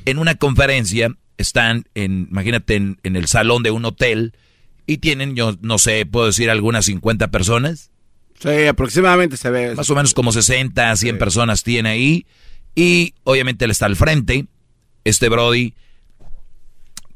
En 0.05 0.17
una 0.17 0.35
conferencia 0.35 1.15
están, 1.37 1.85
en, 1.95 2.27
imagínate, 2.29 2.75
en, 2.75 2.97
el 3.03 3.27
salón 3.27 3.63
de 3.63 3.71
un 3.71 3.85
hotel 3.85 4.33
y 4.85 4.97
tienen, 4.97 5.35
yo 5.35 5.57
no 5.61 5.77
sé, 5.77 6.05
puedo 6.05 6.27
decir 6.27 6.49
algunas 6.49 6.85
50 6.85 7.29
personas. 7.29 7.91
Sí, 8.39 8.65
aproximadamente 8.67 9.37
se 9.37 9.49
ve. 9.49 9.75
Más 9.75 9.89
o 9.89 9.95
menos 9.95 10.13
como 10.13 10.31
60, 10.31 10.95
100 10.95 11.17
personas 11.17 11.63
tiene 11.63 11.89
ahí. 11.89 12.25
Y 12.75 13.13
obviamente 13.23 13.65
él 13.65 13.71
está 13.71 13.85
al 13.85 13.95
frente. 13.95 14.47
Este 15.03 15.29
Brody, 15.29 15.73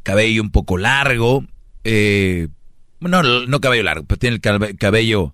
cabello 0.04 0.42
un 0.42 0.52
poco 0.52 0.78
largo, 0.78 1.46
eh, 1.84 2.48
no, 3.10 3.24
no 3.24 3.62
cabello 3.62 3.84
largo, 3.84 4.06
pero 4.06 4.20
tiene 4.20 4.40
el 4.42 4.78
cabello 4.78 5.34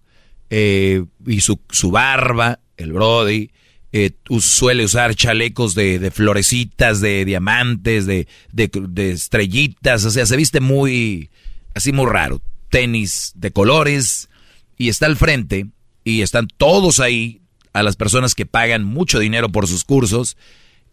eh, 0.50 1.04
y 1.26 1.42
su, 1.42 1.60
su 1.70 1.92
barba, 1.92 2.60
el 2.78 2.94
Brody, 2.94 3.52
eh, 3.94 4.12
suele 4.40 4.86
usar 4.86 5.16
chalecos 5.16 5.76
de, 5.76 6.12
florecitas, 6.12 7.02
de 7.02 7.26
diamantes, 7.26 8.06
de, 8.06 8.28
de, 8.52 9.12
estrellitas, 9.12 10.06
o 10.06 10.12
sea, 10.12 10.26
se 10.26 10.38
viste 10.38 10.62
muy, 10.62 11.30
así 11.74 11.92
muy 11.92 12.06
raro. 12.06 12.42
Tenis 12.70 13.34
de 13.36 13.52
colores 13.52 14.30
y 14.78 14.90
está 14.90 15.08
al 15.08 15.18
frente 15.18 15.68
y 16.06 16.22
están 16.22 16.48
todos 16.48 17.00
ahí, 17.00 17.42
a 17.74 17.84
las 17.84 17.96
personas 17.96 18.36
que 18.36 18.46
pagan 18.46 18.84
mucho 18.84 19.20
dinero 19.20 19.50
por 19.50 19.68
sus 19.68 19.86
cursos 19.86 20.36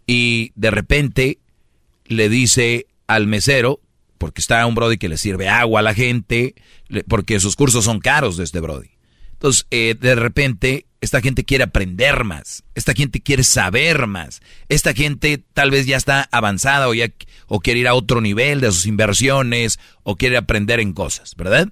y 0.07 0.53
de 0.55 0.71
repente 0.71 1.39
le 2.07 2.29
dice 2.29 2.87
al 3.07 3.27
mesero, 3.27 3.81
porque 4.19 4.41
está 4.41 4.67
un 4.67 4.75
Brody 4.75 4.99
que 4.99 5.09
le 5.09 5.17
sirve 5.17 5.49
agua 5.49 5.81
a 5.81 5.83
la 5.83 5.95
gente, 5.95 6.55
porque 7.09 7.41
sus 7.41 7.57
cursos 7.57 7.85
son 7.85 8.01
caros 8.01 8.37
de 8.37 8.45
este 8.45 8.61
Brody. 8.61 8.91
Entonces, 9.33 9.67
eh, 9.71 9.95
de 9.99 10.17
repente, 10.17 10.87
esta 11.01 11.21
gente 11.21 11.45
quiere 11.45 11.65
aprender 11.65 12.25
más, 12.25 12.65
esta 12.75 12.93
gente 12.93 13.21
quiere 13.21 13.45
saber 13.45 14.09
más, 14.09 14.43
esta 14.69 14.93
gente 14.95 15.41
tal 15.55 15.71
vez 15.71 15.87
ya 15.87 15.97
está 15.97 16.29
avanzada 16.33 16.89
o, 16.89 16.95
ya, 16.95 17.07
o 17.47 17.61
quiere 17.61 17.81
ir 17.81 17.89
a 17.89 17.95
otro 17.95 18.21
nivel 18.21 18.61
de 18.61 18.73
sus 18.73 18.87
inversiones 18.87 19.79
o 20.03 20.17
quiere 20.17 20.37
aprender 20.37 20.81
en 20.81 20.93
cosas, 20.93 21.37
¿verdad? 21.37 21.69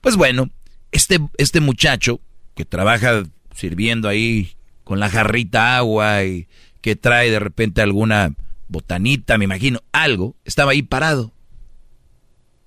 Pues 0.00 0.16
bueno, 0.16 0.48
este, 0.92 1.18
este 1.36 1.60
muchacho 1.60 2.20
que 2.54 2.64
trabaja 2.64 3.24
sirviendo 3.54 4.08
ahí 4.08 4.56
con 4.82 4.98
la 4.98 5.10
jarrita 5.10 5.76
agua 5.76 6.24
y 6.24 6.48
que 6.80 6.96
trae 6.96 7.30
de 7.30 7.40
repente 7.40 7.82
alguna 7.82 8.34
botanita, 8.68 9.36
me 9.36 9.44
imagino, 9.44 9.82
algo, 9.92 10.36
estaba 10.44 10.72
ahí 10.72 10.82
parado. 10.82 11.33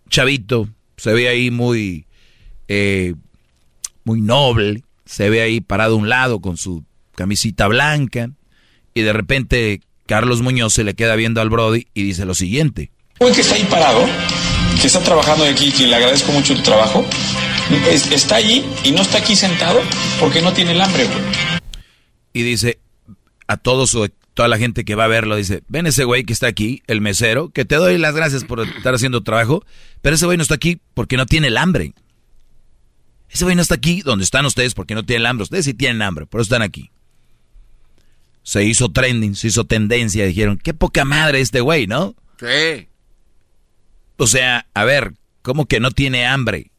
Chavito, 0.08 0.70
se 0.98 1.14
ve 1.14 1.30
ahí 1.30 1.52
muy, 1.52 2.06
eh, 2.68 3.14
muy 4.04 4.22
noble, 4.22 4.84
se 5.06 5.30
ve 5.30 5.42
ahí 5.42 5.62
parado 5.62 5.96
a 5.96 5.98
un 5.98 6.10
lado 6.10 6.40
con 6.42 6.58
su 6.58 6.84
camisita 7.16 7.68
blanca 7.68 8.30
y 8.94 9.02
de 9.02 9.14
repente 9.14 9.82
Carlos 10.06 10.42
Muñoz 10.42 10.74
se 10.74 10.84
le 10.84 10.96
queda 10.96 11.16
viendo 11.16 11.42
al 11.42 11.50
Brody 11.50 11.88
y 11.94 12.04
dice 12.04 12.26
lo 12.26 12.34
siguiente. 12.34 12.92
Un 13.20 13.34
que 13.34 13.42
está 13.42 13.56
ahí 13.56 13.68
parado, 13.70 14.06
que 14.80 14.88
está 14.88 15.02
trabajando 15.02 15.46
aquí, 15.46 15.72
que 15.72 15.88
le 15.88 15.96
agradezco 15.96 16.32
mucho 16.32 16.56
tu 16.56 16.62
trabajo, 16.62 17.06
está 17.86 18.36
allí 18.36 18.66
y 18.84 18.92
no 18.92 19.02
está 19.02 19.18
aquí 19.18 19.36
sentado 19.36 19.82
porque 20.20 20.42
no 20.42 20.54
tiene 20.54 20.72
el 20.72 20.82
hambre, 20.82 21.06
güey. 21.06 21.20
Y 22.34 22.44
dice 22.44 22.80
a 23.48 23.58
todos 23.58 23.90
su 23.90 24.08
toda 24.38 24.48
la 24.48 24.60
gente 24.60 24.86
que 24.86 24.94
va 24.94 25.06
a 25.06 25.08
verlo 25.08 25.36
dice, 25.36 25.64
ven 25.68 25.88
ese 25.88 26.04
güey 26.04 26.24
que 26.24 26.32
está 26.32 26.46
aquí, 26.46 26.84
el 26.86 27.02
mesero, 27.02 27.50
que 27.50 27.66
te 27.66 27.76
doy 27.76 27.98
las 27.98 28.14
gracias 28.14 28.44
por 28.44 28.60
estar 28.60 28.94
haciendo 28.94 29.24
trabajo, 29.24 29.66
pero 30.04 30.14
ese 30.14 30.28
güey 30.28 30.38
no 30.38 30.44
está 30.44 30.54
aquí 30.54 30.80
porque 30.94 31.18
no 31.18 31.26
tiene 31.26 31.48
el 31.48 31.58
hambre. 31.58 31.96
Ese 33.32 33.46
güey 33.46 33.56
no 33.56 33.64
está 33.64 33.74
aquí 33.74 34.04
donde 34.04 34.24
están 34.24 34.46
ustedes 34.46 34.76
porque 34.76 34.94
no 34.94 35.04
tienen 35.04 35.26
hambre. 35.26 35.42
Ustedes 35.42 35.66
sí 35.66 35.74
tienen 35.74 36.04
hambre, 36.04 36.28
por 36.28 36.40
eso 36.40 36.54
están 36.54 36.62
aquí. 36.62 36.92
Se 38.44 38.64
hizo 38.64 38.90
trending, 38.90 39.36
se 39.36 39.48
hizo 39.48 39.66
tendencia, 39.66 40.28
dijeron, 40.28 40.60
qué 40.60 40.76
poca 40.76 41.04
madre 41.04 41.42
este 41.42 41.62
güey, 41.62 41.88
¿no? 41.88 42.14
Sí. 42.40 42.88
O 44.18 44.28
sea, 44.28 44.68
a 44.76 44.84
ver, 44.86 45.16
¿cómo 45.42 45.66
que 45.66 45.80
no 45.80 45.90
tiene 45.90 46.28
hambre? 46.28 46.70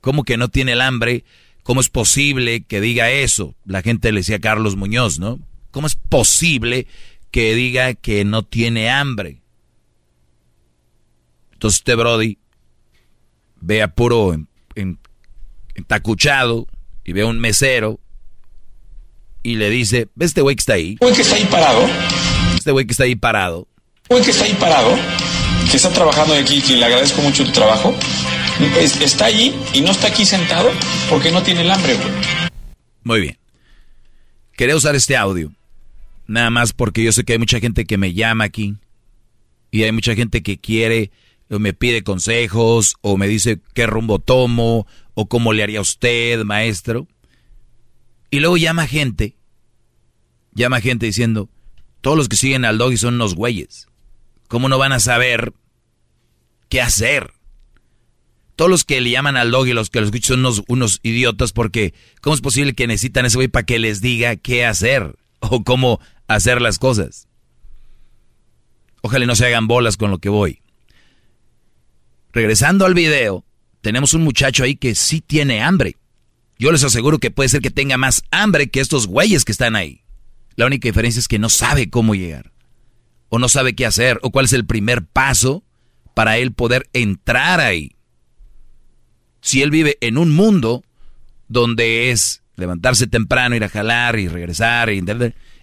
¿Cómo 0.00 0.24
que 0.24 0.36
no 0.36 0.48
tiene 0.48 0.72
el 0.72 0.80
hambre? 0.80 1.22
¿Cómo 1.62 1.80
es 1.80 1.90
posible 1.90 2.64
que 2.64 2.80
diga 2.80 3.08
eso? 3.12 3.54
La 3.64 3.82
gente 3.82 4.10
le 4.10 4.18
decía 4.18 4.36
a 4.36 4.40
Carlos 4.40 4.74
Muñoz, 4.74 5.20
¿no? 5.20 5.38
¿Cómo 5.78 5.86
es 5.86 5.94
posible 5.94 6.88
que 7.30 7.54
diga 7.54 7.94
que 7.94 8.24
no 8.24 8.42
tiene 8.42 8.90
hambre? 8.90 9.42
Entonces 11.52 11.78
este 11.78 11.94
Brody 11.94 12.36
ve 13.60 13.82
a 13.82 13.86
puro 13.86 14.34
entacuchado 15.76 16.66
y 17.04 17.12
ve 17.12 17.22
a 17.22 17.26
un 17.26 17.38
mesero 17.38 18.00
y 19.44 19.54
le 19.54 19.70
dice, 19.70 20.08
¿ves 20.16 20.30
este 20.30 20.40
güey 20.40 20.56
que 20.56 20.60
está 20.62 20.72
ahí? 20.72 20.96
Güey 20.98 21.14
que 21.14 21.22
está 21.22 21.36
ahí 21.36 21.44
parado. 21.44 21.86
Este 22.56 22.72
güey 22.72 22.84
que 22.84 22.90
está 22.90 23.04
ahí 23.04 23.14
parado. 23.14 23.68
Güey 24.08 24.24
que 24.24 24.32
está 24.32 24.46
ahí 24.46 24.54
parado, 24.54 24.98
que 25.70 25.76
está 25.76 25.92
trabajando 25.92 26.34
aquí, 26.34 26.60
que 26.60 26.74
le 26.74 26.86
agradezco 26.86 27.22
mucho 27.22 27.44
tu 27.44 27.52
trabajo. 27.52 27.94
está 29.00 29.26
allí 29.26 29.54
y 29.72 29.80
no 29.82 29.92
está 29.92 30.08
aquí 30.08 30.24
sentado 30.24 30.72
porque 31.08 31.30
no 31.30 31.40
tiene 31.44 31.60
el 31.60 31.70
hambre, 31.70 31.94
güey. 31.94 32.10
Muy 33.04 33.20
bien. 33.20 33.38
Quería 34.56 34.74
usar 34.74 34.96
este 34.96 35.16
audio 35.16 35.52
Nada 36.28 36.50
más 36.50 36.74
porque 36.74 37.02
yo 37.02 37.10
sé 37.10 37.24
que 37.24 37.32
hay 37.32 37.38
mucha 37.38 37.58
gente 37.58 37.86
que 37.86 37.96
me 37.96 38.12
llama 38.12 38.44
aquí. 38.44 38.76
Y 39.70 39.82
hay 39.82 39.92
mucha 39.92 40.14
gente 40.14 40.42
que 40.42 40.58
quiere 40.58 41.10
o 41.50 41.58
me 41.58 41.72
pide 41.72 42.02
consejos 42.02 42.96
o 43.00 43.16
me 43.16 43.26
dice 43.26 43.60
qué 43.74 43.86
rumbo 43.86 44.18
tomo 44.18 44.86
o 45.14 45.26
cómo 45.26 45.52
le 45.52 45.62
haría 45.62 45.80
usted, 45.80 46.44
maestro. 46.44 47.08
Y 48.30 48.40
luego 48.40 48.58
llama 48.58 48.86
gente, 48.86 49.36
llama 50.52 50.80
gente 50.80 51.06
diciendo, 51.06 51.48
todos 52.02 52.16
los 52.16 52.28
que 52.28 52.36
siguen 52.36 52.66
al 52.66 52.76
doggy 52.76 52.98
son 52.98 53.14
unos 53.14 53.34
güeyes. 53.34 53.88
¿Cómo 54.48 54.68
no 54.68 54.76
van 54.76 54.92
a 54.92 55.00
saber 55.00 55.54
qué 56.68 56.82
hacer? 56.82 57.32
Todos 58.54 58.70
los 58.70 58.84
que 58.84 59.00
le 59.00 59.10
llaman 59.10 59.36
al 59.38 59.50
doggy, 59.50 59.72
los 59.72 59.88
que 59.88 60.00
lo 60.00 60.06
escuchan 60.06 60.28
son 60.28 60.40
unos, 60.40 60.62
unos 60.68 61.00
idiotas 61.02 61.52
porque 61.52 61.94
¿cómo 62.20 62.34
es 62.34 62.42
posible 62.42 62.74
que 62.74 62.86
necesitan 62.86 63.24
ese 63.24 63.36
güey 63.36 63.48
para 63.48 63.64
que 63.64 63.78
les 63.78 64.02
diga 64.02 64.36
qué 64.36 64.66
hacer? 64.66 65.16
O 65.40 65.62
cómo 65.62 66.00
hacer 66.28 66.62
las 66.62 66.78
cosas. 66.78 67.26
Ojalá 69.02 69.26
no 69.26 69.34
se 69.34 69.46
hagan 69.46 69.66
bolas 69.66 69.96
con 69.96 70.10
lo 70.10 70.18
que 70.18 70.28
voy. 70.28 70.60
Regresando 72.32 72.84
al 72.84 72.94
video, 72.94 73.44
tenemos 73.80 74.14
un 74.14 74.22
muchacho 74.22 74.62
ahí 74.62 74.76
que 74.76 74.94
sí 74.94 75.20
tiene 75.20 75.62
hambre. 75.62 75.96
Yo 76.58 76.72
les 76.72 76.84
aseguro 76.84 77.18
que 77.18 77.30
puede 77.30 77.48
ser 77.48 77.60
que 77.60 77.70
tenga 77.70 77.96
más 77.96 78.22
hambre 78.30 78.68
que 78.68 78.80
estos 78.80 79.06
güeyes 79.06 79.44
que 79.44 79.52
están 79.52 79.76
ahí. 79.76 80.02
La 80.56 80.66
única 80.66 80.88
diferencia 80.88 81.20
es 81.20 81.28
que 81.28 81.38
no 81.38 81.48
sabe 81.48 81.88
cómo 81.88 82.14
llegar. 82.14 82.52
O 83.28 83.38
no 83.38 83.48
sabe 83.48 83.74
qué 83.74 83.86
hacer. 83.86 84.18
O 84.22 84.30
cuál 84.30 84.46
es 84.46 84.52
el 84.52 84.66
primer 84.66 85.04
paso 85.04 85.62
para 86.14 86.36
él 86.38 86.52
poder 86.52 86.88
entrar 86.92 87.60
ahí. 87.60 87.94
Si 89.40 89.62
él 89.62 89.70
vive 89.70 89.98
en 90.00 90.18
un 90.18 90.34
mundo 90.34 90.82
donde 91.46 92.10
es 92.10 92.42
levantarse 92.56 93.06
temprano, 93.06 93.54
ir 93.54 93.62
a 93.62 93.68
jalar 93.68 94.18
y 94.18 94.26
regresar 94.26 94.90
y 94.90 95.00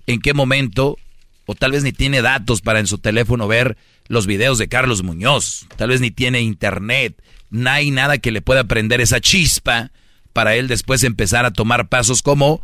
en 0.07 0.21
qué 0.21 0.33
momento, 0.33 0.97
o 1.45 1.55
tal 1.55 1.71
vez 1.71 1.83
ni 1.83 1.91
tiene 1.91 2.21
datos 2.21 2.61
para 2.61 2.79
en 2.79 2.87
su 2.87 2.97
teléfono 2.97 3.47
ver 3.47 3.77
los 4.07 4.27
videos 4.27 4.57
de 4.57 4.67
Carlos 4.67 5.03
Muñoz, 5.03 5.67
tal 5.77 5.89
vez 5.89 6.01
ni 6.01 6.11
tiene 6.11 6.41
internet, 6.41 7.21
no 7.49 7.69
hay 7.69 7.91
nada 7.91 8.17
que 8.17 8.31
le 8.31 8.41
pueda 8.41 8.65
prender 8.65 9.01
esa 9.01 9.21
chispa 9.21 9.91
para 10.33 10.55
él 10.55 10.67
después 10.67 11.03
empezar 11.03 11.45
a 11.45 11.53
tomar 11.53 11.87
pasos 11.87 12.21
como, 12.21 12.61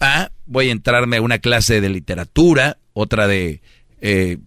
ah, 0.00 0.30
voy 0.46 0.68
a 0.68 0.72
entrarme 0.72 1.16
a 1.16 1.22
una 1.22 1.38
clase 1.38 1.80
de 1.80 1.88
literatura, 1.88 2.78
otra 2.92 3.26
de, 3.26 3.62
eh, 4.00 4.38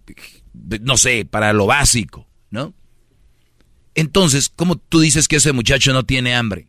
no 0.80 0.96
sé, 0.96 1.24
para 1.24 1.52
lo 1.52 1.66
básico, 1.66 2.28
¿no? 2.50 2.74
Entonces, 3.94 4.48
¿cómo 4.48 4.76
tú 4.76 5.00
dices 5.00 5.26
que 5.26 5.36
ese 5.36 5.52
muchacho 5.52 5.92
no 5.92 6.04
tiene 6.04 6.36
hambre? 6.36 6.68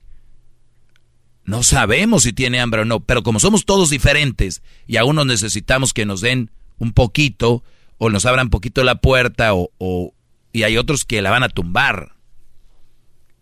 No 1.49 1.63
sabemos 1.63 2.21
si 2.21 2.31
tiene 2.31 2.59
hambre 2.59 2.81
o 2.81 2.85
no, 2.85 2.99
pero 2.99 3.23
como 3.23 3.39
somos 3.39 3.65
todos 3.65 3.89
diferentes 3.89 4.61
y 4.85 4.97
aún 4.97 5.15
nos 5.15 5.25
necesitamos 5.25 5.95
que 5.95 6.05
nos 6.05 6.21
den 6.21 6.51
un 6.77 6.93
poquito 6.93 7.63
o 7.97 8.11
nos 8.11 8.27
abran 8.27 8.51
poquito 8.51 8.83
la 8.83 9.01
puerta 9.01 9.55
o, 9.55 10.13
y 10.53 10.61
hay 10.61 10.77
otros 10.77 11.05
que 11.05 11.23
la 11.23 11.31
van 11.31 11.41
a 11.41 11.49
tumbar. 11.49 12.13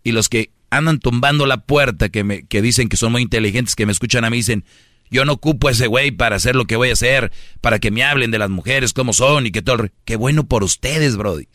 Y 0.04 0.12
los 0.12 0.30
que 0.30 0.52
andan 0.70 1.00
tumbando 1.00 1.44
la 1.44 1.66
puerta, 1.66 2.08
que, 2.08 2.24
me, 2.24 2.46
que 2.46 2.62
dicen 2.62 2.88
que 2.88 2.96
son 2.96 3.12
muy 3.12 3.20
inteligentes, 3.20 3.76
que 3.76 3.84
me 3.84 3.92
escuchan 3.92 4.24
a 4.24 4.30
mí, 4.30 4.38
dicen, 4.38 4.64
yo 5.10 5.26
no 5.26 5.34
ocupo 5.34 5.68
a 5.68 5.72
ese 5.72 5.86
güey 5.86 6.10
para 6.10 6.36
hacer 6.36 6.56
lo 6.56 6.64
que 6.64 6.76
voy 6.76 6.88
a 6.88 6.94
hacer, 6.94 7.30
para 7.60 7.78
que 7.78 7.90
me 7.90 8.04
hablen 8.04 8.30
de 8.30 8.38
las 8.38 8.48
mujeres, 8.48 8.94
cómo 8.94 9.12
son 9.12 9.44
y 9.44 9.50
que 9.50 9.60
todo. 9.60 9.86
Qué 10.06 10.16
bueno 10.16 10.46
por 10.46 10.64
ustedes, 10.64 11.18
Brody. 11.18 11.46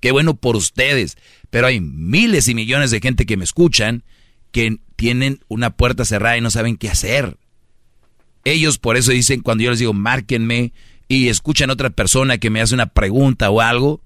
Qué 0.00 0.10
bueno 0.10 0.34
por 0.34 0.56
ustedes. 0.56 1.16
Pero 1.50 1.68
hay 1.68 1.80
miles 1.80 2.48
y 2.48 2.56
millones 2.56 2.90
de 2.90 2.98
gente 2.98 3.26
que 3.26 3.36
me 3.36 3.44
escuchan 3.44 4.02
que 4.50 4.80
tienen 5.00 5.40
una 5.48 5.70
puerta 5.70 6.04
cerrada 6.04 6.36
y 6.36 6.42
no 6.42 6.50
saben 6.50 6.76
qué 6.76 6.90
hacer. 6.90 7.38
Ellos 8.44 8.76
por 8.76 8.98
eso 8.98 9.12
dicen, 9.12 9.40
cuando 9.40 9.64
yo 9.64 9.70
les 9.70 9.78
digo, 9.78 9.94
márquenme 9.94 10.74
y 11.08 11.28
escuchan 11.28 11.70
a 11.70 11.72
otra 11.72 11.88
persona 11.88 12.36
que 12.36 12.50
me 12.50 12.60
hace 12.60 12.74
una 12.74 12.84
pregunta 12.84 13.48
o 13.48 13.62
algo, 13.62 14.02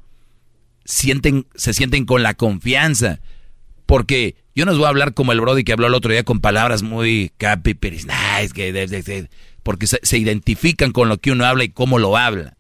sienten, 0.85 1.49
se 1.57 1.75
sienten 1.75 2.05
con 2.05 2.23
la 2.23 2.35
confianza. 2.35 3.19
Porque 3.87 4.37
yo 4.55 4.65
no 4.65 4.71
les 4.71 4.79
voy 4.79 4.87
a 4.87 4.91
hablar 4.91 5.15
como 5.15 5.33
el 5.33 5.41
Brody 5.41 5.65
que 5.65 5.73
habló 5.73 5.89
el 5.89 5.95
otro 5.95 6.13
día 6.13 6.23
con 6.23 6.39
palabras 6.39 6.85
muy 6.85 7.33
capi, 7.39 7.77
nice, 7.83 8.55
que, 8.55 9.29
porque 9.65 9.89
se, 9.89 9.99
se 10.01 10.19
identifican 10.19 10.93
con 10.93 11.09
lo 11.09 11.19
que 11.19 11.33
uno 11.33 11.45
habla 11.45 11.65
y 11.65 11.71
cómo 11.71 11.99
lo 11.99 12.17
habla. 12.17 12.57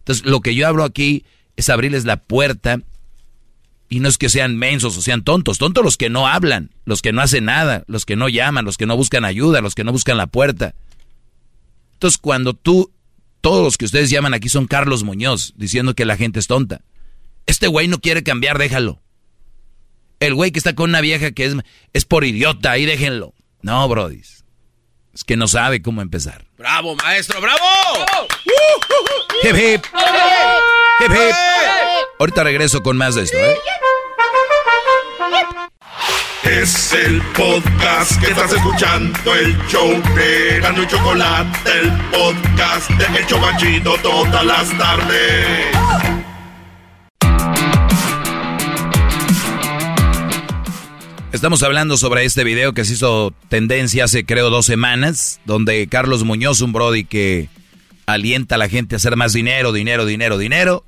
Entonces, 0.00 0.26
lo 0.26 0.42
que 0.42 0.54
yo 0.54 0.68
hablo 0.68 0.84
aquí 0.84 1.24
es 1.56 1.70
abrirles 1.70 2.04
la 2.04 2.18
puerta 2.18 2.82
y 3.88 4.00
no 4.00 4.08
es 4.08 4.18
que 4.18 4.28
sean 4.28 4.56
mensos 4.56 4.96
o 4.96 5.02
sean 5.02 5.24
tontos, 5.24 5.58
tontos 5.58 5.82
los 5.84 5.96
que 5.96 6.10
no 6.10 6.26
hablan, 6.26 6.70
los 6.84 7.00
que 7.00 7.12
no 7.12 7.22
hacen 7.22 7.46
nada, 7.46 7.84
los 7.86 8.04
que 8.04 8.16
no 8.16 8.28
llaman, 8.28 8.64
los 8.64 8.76
que 8.76 8.86
no 8.86 8.96
buscan 8.96 9.24
ayuda, 9.24 9.60
los 9.60 9.74
que 9.74 9.84
no 9.84 9.92
buscan 9.92 10.16
la 10.16 10.26
puerta. 10.26 10.74
Entonces 11.94 12.18
cuando 12.18 12.54
tú, 12.54 12.92
todos 13.40 13.64
los 13.64 13.78
que 13.78 13.86
ustedes 13.86 14.10
llaman 14.10 14.34
aquí 14.34 14.48
son 14.48 14.66
Carlos 14.66 15.04
Muñoz, 15.04 15.54
diciendo 15.56 15.94
que 15.94 16.04
la 16.04 16.16
gente 16.16 16.38
es 16.38 16.46
tonta. 16.46 16.82
Este 17.46 17.66
güey 17.66 17.88
no 17.88 17.98
quiere 17.98 18.22
cambiar, 18.22 18.58
déjalo. 18.58 19.00
El 20.20 20.34
güey 20.34 20.50
que 20.50 20.58
está 20.58 20.74
con 20.74 20.90
una 20.90 21.00
vieja 21.00 21.30
que 21.30 21.46
es, 21.46 21.54
es 21.92 22.04
por 22.04 22.24
idiota, 22.24 22.72
ahí 22.72 22.84
déjenlo. 22.84 23.32
No, 23.62 23.88
Brody. 23.88 24.20
Es 25.14 25.24
que 25.24 25.36
no 25.36 25.48
sabe 25.48 25.80
cómo 25.80 26.02
empezar. 26.02 26.44
¡Bravo, 26.58 26.94
maestro! 26.96 27.40
¡Bravo! 27.40 27.58
Hip, 29.42 29.56
hip. 29.56 29.84
Hip, 31.00 31.10
hip. 31.10 31.34
Ahorita 32.20 32.42
regreso 32.42 32.82
con 32.82 32.96
más 32.96 33.14
de 33.14 33.22
esto, 33.22 33.36
¿eh? 33.36 33.54
Es 36.42 36.92
el 36.92 37.22
podcast 37.36 38.20
que 38.20 38.30
estás 38.30 38.52
escuchando, 38.52 39.34
el 39.36 39.56
show 39.68 39.88
de 40.16 40.58
Gano 40.60 40.82
y 40.82 40.86
Chocolate, 40.88 41.70
el 41.80 41.92
podcast 42.10 42.90
de 42.90 43.18
El 43.18 43.26
Chocachito 43.26 43.94
todas 44.02 44.44
las 44.44 44.76
tardes. 44.76 45.66
Estamos 51.30 51.62
hablando 51.62 51.96
sobre 51.96 52.24
este 52.24 52.42
video 52.42 52.72
que 52.72 52.84
se 52.84 52.94
hizo 52.94 53.32
tendencia 53.48 54.04
hace 54.04 54.26
creo 54.26 54.50
dos 54.50 54.66
semanas, 54.66 55.40
donde 55.44 55.86
Carlos 55.86 56.24
Muñoz, 56.24 56.62
un 56.62 56.72
Brody 56.72 57.04
que 57.04 57.48
alienta 58.06 58.56
a 58.56 58.58
la 58.58 58.68
gente 58.68 58.96
a 58.96 58.96
hacer 58.96 59.14
más 59.14 59.34
dinero, 59.34 59.70
dinero, 59.70 60.04
dinero, 60.04 60.36
dinero, 60.36 60.84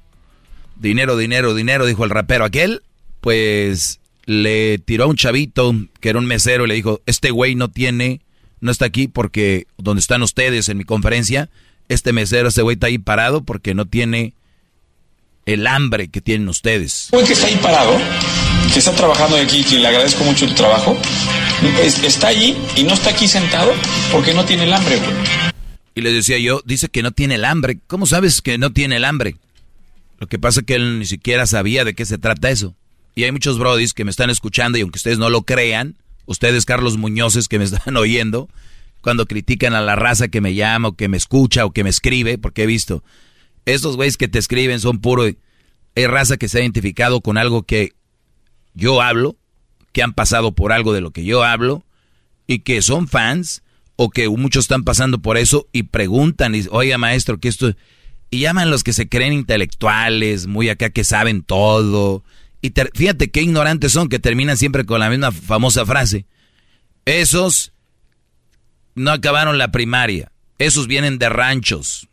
dinero, 0.80 1.16
dinero, 1.16 1.54
dinero, 1.54 1.86
dijo 1.86 2.04
el 2.04 2.10
rapero 2.10 2.44
aquel, 2.44 2.82
pues 3.20 4.00
le 4.26 4.78
tiró 4.78 5.04
a 5.04 5.06
un 5.08 5.16
chavito 5.16 5.74
que 6.00 6.08
era 6.10 6.18
un 6.18 6.26
mesero 6.26 6.64
y 6.64 6.68
le 6.68 6.74
dijo, 6.74 7.00
este 7.06 7.30
güey 7.30 7.54
no 7.54 7.68
tiene, 7.68 8.20
no 8.60 8.70
está 8.70 8.86
aquí 8.86 9.08
porque 9.08 9.66
donde 9.78 10.00
están 10.00 10.22
ustedes 10.22 10.68
en 10.68 10.78
mi 10.78 10.84
conferencia, 10.84 11.48
este 11.88 12.12
mesero, 12.12 12.48
este 12.48 12.62
güey 12.62 12.74
está 12.74 12.86
ahí 12.86 12.98
parado 12.98 13.42
porque 13.42 13.74
no 13.74 13.86
tiene 13.86 14.34
el 15.46 15.66
hambre 15.66 16.08
que 16.08 16.20
tienen 16.20 16.48
ustedes. 16.48 17.08
Güey 17.10 17.26
que 17.26 17.32
está 17.32 17.46
ahí 17.46 17.56
parado, 17.62 17.96
que 18.72 18.78
está 18.78 18.92
trabajando 18.92 19.36
aquí, 19.36 19.64
que 19.64 19.76
le 19.78 19.88
agradezco 19.88 20.22
mucho 20.24 20.46
tu 20.46 20.54
trabajo, 20.54 20.96
es- 21.82 22.02
está 22.04 22.28
allí 22.28 22.56
y 22.76 22.84
no 22.84 22.94
está 22.94 23.10
aquí 23.10 23.26
sentado 23.26 23.72
porque 24.12 24.32
no 24.34 24.44
tiene 24.44 24.64
el 24.64 24.72
hambre, 24.72 24.96
güey. 24.98 25.10
Y 25.94 26.02
le 26.02 26.12
decía 26.12 26.38
yo, 26.38 26.62
dice 26.64 26.88
que 26.88 27.02
no 27.02 27.10
tiene 27.10 27.34
el 27.34 27.44
hambre. 27.44 27.78
¿Cómo 27.88 28.06
sabes 28.06 28.40
que 28.42 28.58
no 28.58 28.72
tiene 28.72 28.96
el 28.96 29.04
hambre? 29.04 29.36
Lo 30.20 30.26
que 30.26 30.38
pasa 30.38 30.60
es 30.60 30.66
que 30.66 30.74
él 30.74 30.98
ni 30.98 31.06
siquiera 31.06 31.46
sabía 31.46 31.84
de 31.84 31.94
qué 31.94 32.04
se 32.04 32.18
trata 32.18 32.50
eso. 32.50 32.76
Y 33.14 33.24
hay 33.24 33.32
muchos 33.32 33.58
brodis 33.58 33.94
que 33.94 34.04
me 34.04 34.10
están 34.10 34.30
escuchando 34.30 34.78
y 34.78 34.82
aunque 34.82 34.98
ustedes 34.98 35.18
no 35.18 35.30
lo 35.30 35.42
crean, 35.42 35.96
ustedes 36.26 36.66
Carlos 36.66 36.98
Muñozes 36.98 37.48
que 37.48 37.58
me 37.58 37.64
están 37.64 37.96
oyendo, 37.96 38.48
cuando 39.00 39.26
critican 39.26 39.74
a 39.74 39.80
la 39.80 39.96
raza 39.96 40.28
que 40.28 40.42
me 40.42 40.54
llama 40.54 40.88
o 40.88 40.92
que 40.92 41.08
me 41.08 41.16
escucha 41.16 41.64
o 41.64 41.72
que 41.72 41.82
me 41.82 41.90
escribe, 41.90 42.36
porque 42.36 42.64
he 42.64 42.66
visto, 42.66 43.02
estos 43.64 43.96
güeyes 43.96 44.18
que 44.18 44.28
te 44.28 44.38
escriben 44.38 44.78
son 44.78 45.00
puro, 45.00 45.24
hay 45.24 46.06
raza 46.06 46.36
que 46.36 46.48
se 46.48 46.58
ha 46.58 46.60
identificado 46.60 47.22
con 47.22 47.38
algo 47.38 47.62
que 47.62 47.94
yo 48.74 49.00
hablo, 49.00 49.36
que 49.92 50.02
han 50.02 50.12
pasado 50.12 50.52
por 50.52 50.72
algo 50.72 50.92
de 50.92 51.00
lo 51.00 51.12
que 51.12 51.24
yo 51.24 51.42
hablo 51.42 51.84
y 52.46 52.60
que 52.60 52.82
son 52.82 53.08
fans 53.08 53.62
o 53.96 54.10
que 54.10 54.28
muchos 54.28 54.64
están 54.64 54.84
pasando 54.84 55.20
por 55.20 55.38
eso 55.38 55.66
y 55.72 55.84
preguntan, 55.84 56.54
y, 56.54 56.66
oiga 56.70 56.98
maestro, 56.98 57.40
que 57.40 57.48
esto... 57.48 57.74
Y 58.30 58.40
llaman 58.40 58.70
los 58.70 58.84
que 58.84 58.92
se 58.92 59.08
creen 59.08 59.32
intelectuales, 59.32 60.46
muy 60.46 60.68
acá 60.68 60.90
que 60.90 61.04
saben 61.04 61.42
todo. 61.42 62.22
Y 62.62 62.72
fíjate 62.94 63.30
qué 63.30 63.42
ignorantes 63.42 63.92
son 63.92 64.08
que 64.08 64.18
terminan 64.18 64.56
siempre 64.56 64.84
con 64.84 65.00
la 65.00 65.10
misma 65.10 65.32
famosa 65.32 65.84
frase. 65.84 66.26
Esos 67.04 67.72
no 68.94 69.10
acabaron 69.10 69.58
la 69.58 69.72
primaria. 69.72 70.30
Esos 70.58 70.86
vienen 70.86 71.18
de 71.18 71.28
ranchos. 71.28 72.08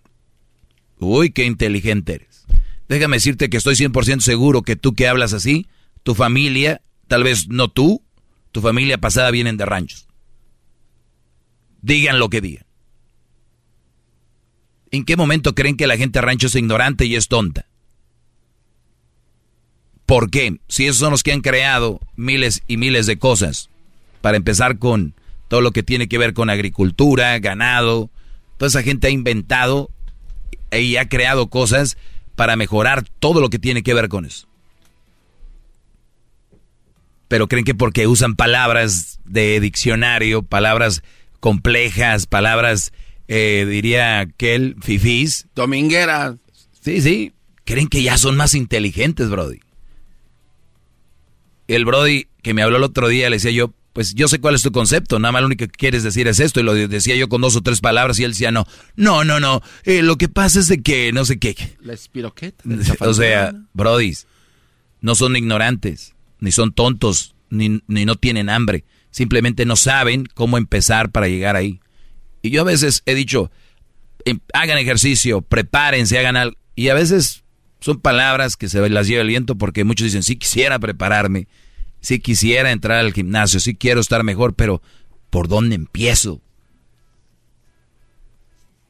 Uy, 1.00 1.32
qué 1.32 1.46
inteligente 1.46 2.16
eres. 2.16 2.46
Déjame 2.88 3.18
decirte 3.18 3.50
que 3.50 3.58
estoy 3.58 3.76
100% 3.76 4.22
seguro 4.22 4.62
que 4.62 4.76
tú 4.76 4.94
que 4.94 5.08
hablas 5.08 5.34
así, 5.34 5.68
tu 6.04 6.16
familia, 6.16 6.82
tal 7.08 7.24
vez 7.24 7.50
no 7.50 7.68
tú, 7.68 8.02
tu 8.52 8.62
familia 8.62 8.98
pasada 8.98 9.30
vienen 9.30 9.58
de 9.58 9.66
ranchos. 9.66 10.08
Digan 11.82 12.20
lo 12.20 12.30
que 12.30 12.42
digan. 12.42 12.67
¿En 14.92 15.06
qué 15.06 15.16
momento 15.16 15.56
creen 15.56 15.78
que 15.78 15.88
la 15.88 15.98
gente 15.98 16.22
rancho 16.22 16.48
es 16.48 16.56
ignorante 16.56 17.06
y 17.06 17.16
es 17.16 17.28
tonta? 17.28 17.66
¿Por 20.06 20.30
qué? 20.30 20.60
Si 20.70 20.86
esos 20.86 20.98
son 20.98 21.12
los 21.12 21.24
que 21.24 21.34
han 21.34 21.42
creado 21.42 22.00
miles 22.16 22.64
y 22.68 22.78
miles 22.78 23.06
de 23.06 23.20
cosas. 23.20 23.70
Para 24.22 24.38
empezar 24.38 24.80
con 24.80 25.14
todo 25.48 25.62
lo 25.62 25.72
que 25.72 25.84
tiene 25.84 26.08
que 26.08 26.18
ver 26.18 26.34
con 26.34 26.50
agricultura, 26.50 27.38
ganado. 27.40 28.10
Toda 28.58 28.70
esa 28.70 28.84
gente 28.84 29.08
ha 29.08 29.12
inventado 29.12 29.90
y 30.72 30.96
ha 30.98 31.08
creado 31.10 31.48
cosas 31.48 31.98
para 32.36 32.56
mejorar 32.56 33.06
todo 33.20 33.42
lo 33.42 33.50
que 33.50 33.60
tiene 33.60 33.84
que 33.84 33.94
ver 33.94 34.10
con 34.10 34.26
eso. 34.26 34.48
Pero 37.28 37.48
creen 37.48 37.66
que 37.66 37.76
porque 37.76 38.08
usan 38.08 38.36
palabras 38.36 39.20
de 39.26 39.60
diccionario, 39.60 40.44
palabras 40.44 41.04
complejas, 41.40 42.26
palabras, 42.28 42.94
eh, 43.28 43.66
diría 43.70 44.20
aquel, 44.20 44.76
fifís. 44.82 45.48
Dominguera. 45.56 46.38
Sí, 46.82 47.02
sí. 47.02 47.34
Creen 47.66 47.88
que 47.88 48.02
ya 48.02 48.18
son 48.18 48.38
más 48.38 48.54
inteligentes, 48.54 49.30
Brody. 49.30 49.60
El 51.68 51.84
Brody 51.84 52.28
que 52.42 52.54
me 52.54 52.62
habló 52.62 52.78
el 52.78 52.84
otro 52.84 53.10
día, 53.10 53.30
le 53.30 53.36
decía 53.36 53.52
yo, 53.52 53.74
pues 53.92 54.14
yo 54.14 54.30
sé 54.30 54.40
cuál 54.40 54.56
es 54.56 54.62
tu 54.62 54.72
concepto, 54.72 55.20
nada 55.20 55.34
más 55.34 55.42
lo 55.42 55.48
único 55.48 55.66
que 55.66 55.72
quieres 55.72 56.04
decir 56.04 56.28
es 56.28 56.40
esto, 56.40 56.60
y 56.62 56.64
lo 56.64 56.74
decía 56.76 57.16
yo 57.16 57.28
con 57.28 57.42
dos 57.42 57.58
o 57.58 57.62
tres 57.62 57.82
palabras, 57.82 58.20
y 58.20 58.24
él 58.24 58.32
decía, 58.32 58.52
no, 58.52 58.66
no, 58.96 59.26
no, 59.26 59.42
no, 59.42 59.62
eh, 59.84 60.02
lo 60.02 60.18
que 60.18 60.30
pasa 60.30 60.62
es 60.62 60.68
de 60.68 60.82
que, 60.82 61.12
no 61.12 61.26
sé 61.26 61.40
qué. 61.40 61.58
La 61.82 61.94
espiroqueta. 61.94 62.64
O 63.02 63.14
sea, 63.14 63.54
Brodis, 63.74 64.28
no 65.02 65.16
son 65.16 65.36
ignorantes, 65.36 66.14
ni 66.40 66.54
son 66.54 66.72
tontos, 66.72 67.36
ni, 67.50 67.82
ni 67.88 68.06
no 68.06 68.16
tienen 68.16 68.50
hambre. 68.50 68.86
Simplemente 69.12 69.66
no 69.66 69.76
saben 69.76 70.26
cómo 70.34 70.58
empezar 70.58 71.12
para 71.12 71.28
llegar 71.28 71.56
ahí. 71.56 71.82
Y 72.42 72.50
yo 72.50 72.62
a 72.62 72.66
veces 72.66 73.04
he 73.06 73.16
dicho, 73.16 73.52
em, 74.26 74.40
hagan 74.54 74.78
ejercicio, 74.78 75.42
prepárense, 75.42 76.18
hagan 76.18 76.38
algo. 76.38 76.58
Y 76.76 76.90
a 76.90 76.94
veces 76.94 77.44
son 77.80 78.00
palabras 78.00 78.56
que 78.58 78.70
se 78.70 78.88
las 78.90 79.08
lleva 79.08 79.22
el 79.22 79.28
viento 79.28 79.58
porque 79.58 79.84
muchos 79.84 80.06
dicen, 80.06 80.24
sí 80.24 80.36
quisiera 80.36 80.80
prepararme, 80.80 81.48
sí 82.02 82.20
quisiera 82.20 82.72
entrar 82.72 83.00
al 83.00 83.14
gimnasio, 83.14 83.60
sí 83.60 83.76
quiero 83.76 84.02
estar 84.02 84.24
mejor, 84.24 84.54
pero 84.54 84.82
¿por 85.30 85.48
dónde 85.48 85.76
empiezo? 85.76 86.42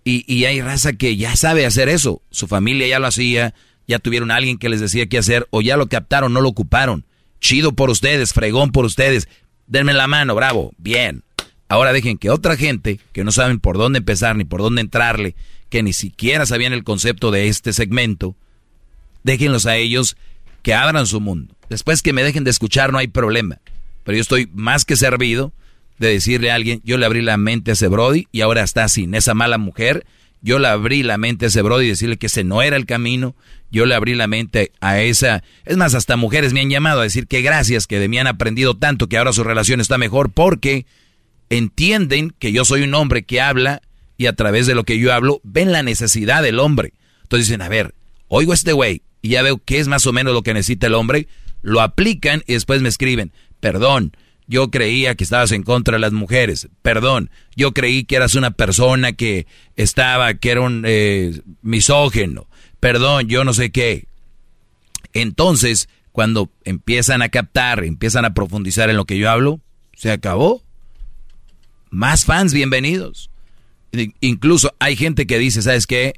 Y, 0.03 0.23
y 0.33 0.45
hay 0.45 0.61
raza 0.61 0.93
que 0.93 1.17
ya 1.17 1.35
sabe 1.35 1.65
hacer 1.65 1.89
eso. 1.89 2.21
Su 2.31 2.47
familia 2.47 2.87
ya 2.87 2.99
lo 2.99 3.07
hacía, 3.07 3.53
ya 3.87 3.99
tuvieron 3.99 4.31
a 4.31 4.35
alguien 4.35 4.57
que 4.57 4.69
les 4.69 4.79
decía 4.79 5.07
qué 5.07 5.17
hacer, 5.17 5.47
o 5.49 5.61
ya 5.61 5.75
lo 5.75 5.87
captaron, 5.87 6.31
no 6.31 6.41
lo 6.41 6.49
ocuparon. 6.49 7.05
Chido 7.41 7.73
por 7.73 7.89
ustedes, 7.89 8.33
fregón 8.33 8.71
por 8.71 8.85
ustedes. 8.85 9.27
Denme 9.67 9.93
la 9.93 10.07
mano, 10.07 10.33
bravo, 10.33 10.71
bien. 10.77 11.23
Ahora 11.69 11.93
dejen 11.93 12.17
que 12.17 12.29
otra 12.29 12.55
gente 12.55 12.99
que 13.11 13.23
no 13.23 13.31
saben 13.31 13.59
por 13.59 13.77
dónde 13.77 13.99
empezar 13.99 14.35
ni 14.35 14.45
por 14.45 14.61
dónde 14.61 14.81
entrarle, 14.81 15.35
que 15.69 15.83
ni 15.83 15.93
siquiera 15.93 16.45
sabían 16.45 16.73
el 16.73 16.83
concepto 16.83 17.31
de 17.31 17.47
este 17.47 17.73
segmento, 17.73 18.35
déjenlos 19.23 19.65
a 19.65 19.75
ellos 19.75 20.15
que 20.61 20.73
abran 20.73 21.05
su 21.05 21.19
mundo. 21.19 21.55
Después 21.69 22.01
que 22.01 22.13
me 22.13 22.23
dejen 22.23 22.43
de 22.43 22.51
escuchar 22.51 22.91
no 22.91 22.97
hay 22.97 23.07
problema. 23.07 23.59
Pero 24.03 24.15
yo 24.15 24.21
estoy 24.21 24.49
más 24.53 24.85
que 24.85 24.95
servido 24.95 25.51
de 25.97 26.09
decirle 26.09 26.51
a 26.51 26.55
alguien, 26.55 26.81
yo 26.85 26.97
le 26.97 27.05
abrí 27.05 27.21
la 27.21 27.37
mente 27.37 27.71
a 27.71 27.73
ese 27.73 27.87
Brody 27.87 28.27
y 28.31 28.41
ahora 28.41 28.63
está 28.63 28.87
sin 28.87 29.13
esa 29.15 29.33
mala 29.33 29.57
mujer. 29.57 30.05
Yo 30.41 30.59
le 30.59 30.67
abrí 30.67 31.03
la 31.03 31.17
mente 31.17 31.45
a 31.45 31.47
ese 31.49 31.61
Brody 31.61 31.85
y 31.85 31.89
decirle 31.89 32.17
que 32.17 32.27
ese 32.27 32.43
no 32.43 32.61
era 32.61 32.77
el 32.77 32.85
camino. 32.85 33.35
Yo 33.69 33.85
le 33.85 33.95
abrí 33.95 34.15
la 34.15 34.27
mente 34.27 34.71
a 34.79 35.01
esa... 35.01 35.43
Es 35.65 35.75
más, 35.75 35.93
hasta 35.93 36.15
mujeres 36.15 36.53
me 36.53 36.61
han 36.61 36.69
llamado 36.69 37.01
a 37.01 37.03
decir 37.03 37.27
que 37.27 37.41
gracias, 37.41 37.87
que 37.87 37.99
de 37.99 38.07
mí 38.07 38.17
han 38.17 38.27
aprendido 38.27 38.77
tanto, 38.77 39.09
que 39.09 39.17
ahora 39.17 39.33
su 39.33 39.43
relación 39.43 39.81
está 39.81 39.97
mejor 39.97 40.31
porque 40.31 40.85
entienden 41.49 42.33
que 42.37 42.51
yo 42.51 42.65
soy 42.65 42.83
un 42.83 42.93
hombre 42.93 43.23
que 43.23 43.41
habla 43.41 43.81
y 44.17 44.25
a 44.25 44.33
través 44.33 44.67
de 44.67 44.75
lo 44.75 44.83
que 44.83 44.99
yo 44.99 45.13
hablo 45.13 45.39
ven 45.43 45.71
la 45.71 45.83
necesidad 45.83 46.43
del 46.43 46.59
hombre. 46.59 46.93
Entonces 47.23 47.47
dicen, 47.47 47.61
a 47.61 47.69
ver, 47.69 47.93
oigo 48.27 48.51
a 48.51 48.55
este 48.55 48.73
güey 48.73 49.01
y 49.21 49.29
ya 49.29 49.41
veo 49.41 49.57
qué 49.63 49.79
es 49.79 49.87
más 49.87 50.05
o 50.07 50.13
menos 50.13 50.33
lo 50.33 50.43
que 50.43 50.53
necesita 50.53 50.87
el 50.87 50.93
hombre, 50.93 51.27
lo 51.61 51.81
aplican 51.81 52.43
y 52.47 52.53
después 52.53 52.81
me 52.81 52.89
escriben, 52.89 53.31
perdón, 53.59 54.15
yo 54.47 54.71
creía 54.71 55.15
que 55.15 55.23
estabas 55.23 55.51
en 55.51 55.63
contra 55.63 55.95
de 55.95 55.99
las 55.99 56.13
mujeres, 56.13 56.69
perdón, 56.81 57.29
yo 57.55 57.73
creí 57.73 58.05
que 58.05 58.15
eras 58.15 58.35
una 58.35 58.51
persona 58.51 59.11
que 59.13 59.45
estaba, 59.75 60.33
que 60.35 60.51
era 60.51 60.61
un 60.61 60.83
eh, 60.85 61.41
misógeno, 61.61 62.47
perdón, 62.79 63.27
yo 63.27 63.43
no 63.43 63.53
sé 63.53 63.71
qué. 63.71 64.07
Entonces, 65.13 65.89
cuando 66.11 66.49
empiezan 66.63 67.21
a 67.21 67.29
captar, 67.29 67.83
empiezan 67.83 68.25
a 68.25 68.33
profundizar 68.33 68.89
en 68.89 68.97
lo 68.97 69.05
que 69.05 69.17
yo 69.17 69.29
hablo, 69.29 69.59
se 69.93 70.11
acabó. 70.11 70.63
Más 71.89 72.25
fans, 72.25 72.53
bienvenidos. 72.53 73.29
Incluso 74.19 74.75
hay 74.79 74.95
gente 74.95 75.25
que 75.25 75.39
dice, 75.39 75.61
¿sabes 75.61 75.87
qué? 75.87 76.13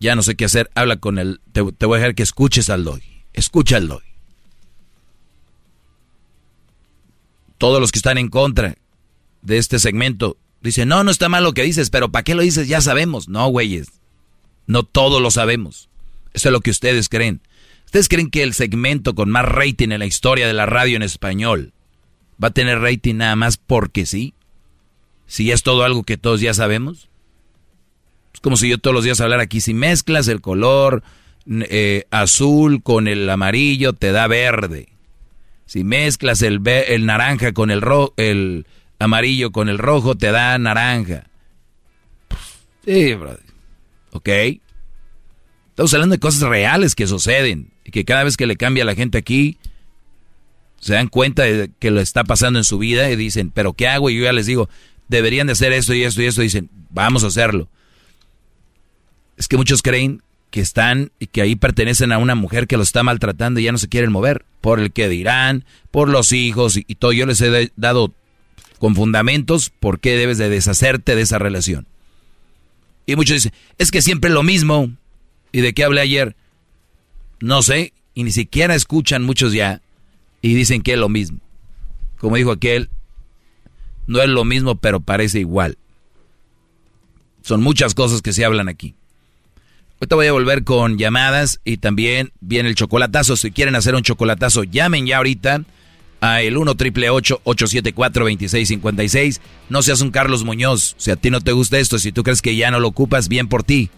Ya 0.00 0.14
no 0.14 0.22
sé 0.22 0.34
qué 0.34 0.44
hacer, 0.44 0.70
habla 0.74 0.96
con 0.96 1.18
él. 1.18 1.40
Te, 1.52 1.60
voy 1.60 1.96
a 1.96 2.00
dejar 2.00 2.14
que 2.14 2.22
escuches 2.22 2.68
al 2.70 2.84
Doggy. 2.84 3.24
Escucha 3.32 3.76
al 3.76 3.88
Doggy. 3.88 4.06
Todos 7.58 7.80
los 7.80 7.92
que 7.92 7.98
están 7.98 8.18
en 8.18 8.28
contra 8.28 8.76
de 9.42 9.58
este 9.58 9.78
segmento 9.78 10.36
dicen, 10.60 10.88
no, 10.88 11.02
no 11.04 11.10
está 11.10 11.28
mal 11.28 11.44
lo 11.44 11.54
que 11.54 11.62
dices, 11.62 11.90
pero 11.90 12.10
¿para 12.10 12.24
qué 12.24 12.34
lo 12.34 12.42
dices? 12.42 12.68
Ya 12.68 12.80
sabemos. 12.80 13.28
No, 13.28 13.48
güeyes. 13.48 13.88
No 14.66 14.82
todo 14.82 15.20
lo 15.20 15.30
sabemos. 15.30 15.88
Eso 16.34 16.48
es 16.48 16.52
lo 16.52 16.60
que 16.60 16.70
ustedes 16.70 17.08
creen. 17.08 17.40
¿Ustedes 17.86 18.08
creen 18.08 18.30
que 18.30 18.42
el 18.42 18.54
segmento 18.54 19.14
con 19.14 19.30
más 19.30 19.44
rating 19.44 19.90
en 19.90 20.00
la 20.00 20.06
historia 20.06 20.46
de 20.46 20.52
la 20.52 20.66
radio 20.66 20.96
en 20.96 21.02
español 21.02 21.72
va 22.42 22.48
a 22.48 22.52
tener 22.52 22.80
rating 22.80 23.16
nada 23.16 23.34
más 23.34 23.56
porque 23.56 24.04
sí? 24.04 24.34
Si 25.28 25.52
es 25.52 25.62
todo 25.62 25.84
algo 25.84 26.02
que 26.02 26.16
todos 26.16 26.40
ya 26.40 26.54
sabemos. 26.54 27.08
Es 28.34 28.40
como 28.40 28.56
si 28.56 28.68
yo 28.68 28.78
todos 28.78 28.94
los 28.94 29.04
días 29.04 29.20
hablara 29.20 29.44
aquí, 29.44 29.60
si 29.60 29.74
mezclas 29.74 30.26
el 30.26 30.40
color 30.40 31.04
eh, 31.46 32.06
azul 32.10 32.82
con 32.82 33.06
el 33.06 33.28
amarillo, 33.30 33.92
te 33.92 34.10
da 34.10 34.26
verde. 34.26 34.88
Si 35.66 35.84
mezclas 35.84 36.42
el, 36.42 36.66
el 36.66 37.06
naranja 37.06 37.52
con 37.52 37.70
el, 37.70 37.82
ro 37.82 38.14
el 38.16 38.66
amarillo 38.98 39.52
con 39.52 39.68
el 39.68 39.78
rojo, 39.78 40.16
te 40.16 40.32
da 40.32 40.56
naranja. 40.58 41.26
Sí, 42.84 43.14
brother. 43.14 43.44
¿Ok? 44.12 44.28
Estamos 45.70 45.92
hablando 45.92 46.14
de 46.14 46.20
cosas 46.20 46.48
reales 46.48 46.94
que 46.94 47.06
suceden 47.06 47.70
y 47.84 47.90
que 47.90 48.04
cada 48.04 48.24
vez 48.24 48.36
que 48.36 48.46
le 48.46 48.56
cambia 48.56 48.82
a 48.82 48.86
la 48.86 48.94
gente 48.94 49.18
aquí, 49.18 49.58
se 50.80 50.94
dan 50.94 51.08
cuenta 51.08 51.42
de 51.42 51.70
que 51.78 51.90
lo 51.90 52.00
está 52.00 52.24
pasando 52.24 52.58
en 52.58 52.64
su 52.64 52.78
vida 52.78 53.10
y 53.10 53.16
dicen, 53.16 53.50
pero 53.50 53.74
¿qué 53.74 53.88
hago? 53.88 54.10
Y 54.10 54.16
yo 54.16 54.24
ya 54.24 54.32
les 54.32 54.46
digo, 54.46 54.68
deberían 55.08 55.46
de 55.46 55.54
hacer 55.54 55.72
esto 55.72 55.94
y 55.94 56.02
esto 56.04 56.22
y 56.22 56.26
esto. 56.26 56.42
Y 56.42 56.44
dicen, 56.44 56.70
vamos 56.90 57.24
a 57.24 57.28
hacerlo. 57.28 57.68
Es 59.36 59.48
que 59.48 59.56
muchos 59.56 59.82
creen 59.82 60.22
que 60.50 60.60
están 60.60 61.12
y 61.18 61.26
que 61.26 61.42
ahí 61.42 61.56
pertenecen 61.56 62.12
a 62.12 62.18
una 62.18 62.34
mujer 62.34 62.66
que 62.66 62.76
los 62.76 62.88
está 62.88 63.02
maltratando 63.02 63.60
y 63.60 63.64
ya 63.64 63.72
no 63.72 63.78
se 63.78 63.88
quieren 63.88 64.12
mover 64.12 64.44
por 64.60 64.80
el 64.80 64.92
que 64.92 65.08
dirán, 65.08 65.64
por 65.90 66.08
los 66.08 66.32
hijos 66.32 66.76
y, 66.76 66.82
todo. 66.94 67.12
Yo 67.12 67.26
les 67.26 67.40
he 67.40 67.72
dado 67.76 68.12
con 68.78 68.94
fundamentos 68.94 69.70
por 69.70 70.00
qué 70.00 70.16
debes 70.16 70.38
de 70.38 70.48
deshacerte 70.48 71.14
de 71.14 71.22
esa 71.22 71.38
relación. 71.38 71.86
Y 73.06 73.16
muchos 73.16 73.36
dicen, 73.36 73.52
es 73.78 73.90
que 73.90 74.02
siempre 74.02 74.30
lo 74.30 74.42
mismo. 74.42 74.90
¿Y 75.50 75.62
de 75.62 75.72
qué 75.72 75.84
hablé 75.84 76.02
ayer? 76.02 76.36
No 77.40 77.62
sé, 77.62 77.94
y 78.14 78.24
ni 78.24 78.32
siquiera 78.32 78.74
escuchan 78.74 79.24
muchos 79.24 79.52
ya 79.52 79.80
y 80.42 80.54
dicen 80.54 80.82
que 80.82 80.92
es 80.92 80.98
lo 80.98 81.08
mismo. 81.08 81.38
Como 82.18 82.36
dijo 82.36 82.50
aquel, 82.50 82.90
no 84.08 84.20
es 84.20 84.28
lo 84.28 84.44
mismo, 84.44 84.74
pero 84.74 85.00
parece 85.00 85.38
igual. 85.38 85.78
Son 87.42 87.62
muchas 87.62 87.94
cosas 87.94 88.20
que 88.22 88.32
se 88.32 88.44
hablan 88.44 88.68
aquí. 88.68 88.94
Ahorita 90.00 90.16
voy 90.16 90.26
a 90.26 90.32
volver 90.32 90.64
con 90.64 90.98
llamadas 90.98 91.60
y 91.64 91.76
también 91.76 92.32
viene 92.40 92.68
el 92.68 92.74
chocolatazo. 92.74 93.36
Si 93.36 93.50
quieren 93.50 93.76
hacer 93.76 93.94
un 93.94 94.02
chocolatazo, 94.02 94.64
llamen 94.64 95.06
ya 95.06 95.18
ahorita 95.18 95.62
a 96.20 96.40
el 96.40 96.56
1 96.56 96.74
triple 96.76 97.10
874 97.10 98.24
2656. 98.24 99.40
No 99.68 99.82
seas 99.82 100.00
un 100.00 100.10
Carlos 100.10 100.44
Muñoz. 100.44 100.94
Si 100.98 101.10
a 101.10 101.16
ti 101.16 101.30
no 101.30 101.40
te 101.40 101.52
gusta 101.52 101.78
esto, 101.78 101.98
si 101.98 102.10
tú 102.10 102.22
crees 102.22 102.42
que 102.42 102.56
ya 102.56 102.70
no 102.70 102.80
lo 102.80 102.88
ocupas, 102.88 103.28
bien 103.28 103.48
por 103.48 103.62
ti. 103.62 103.90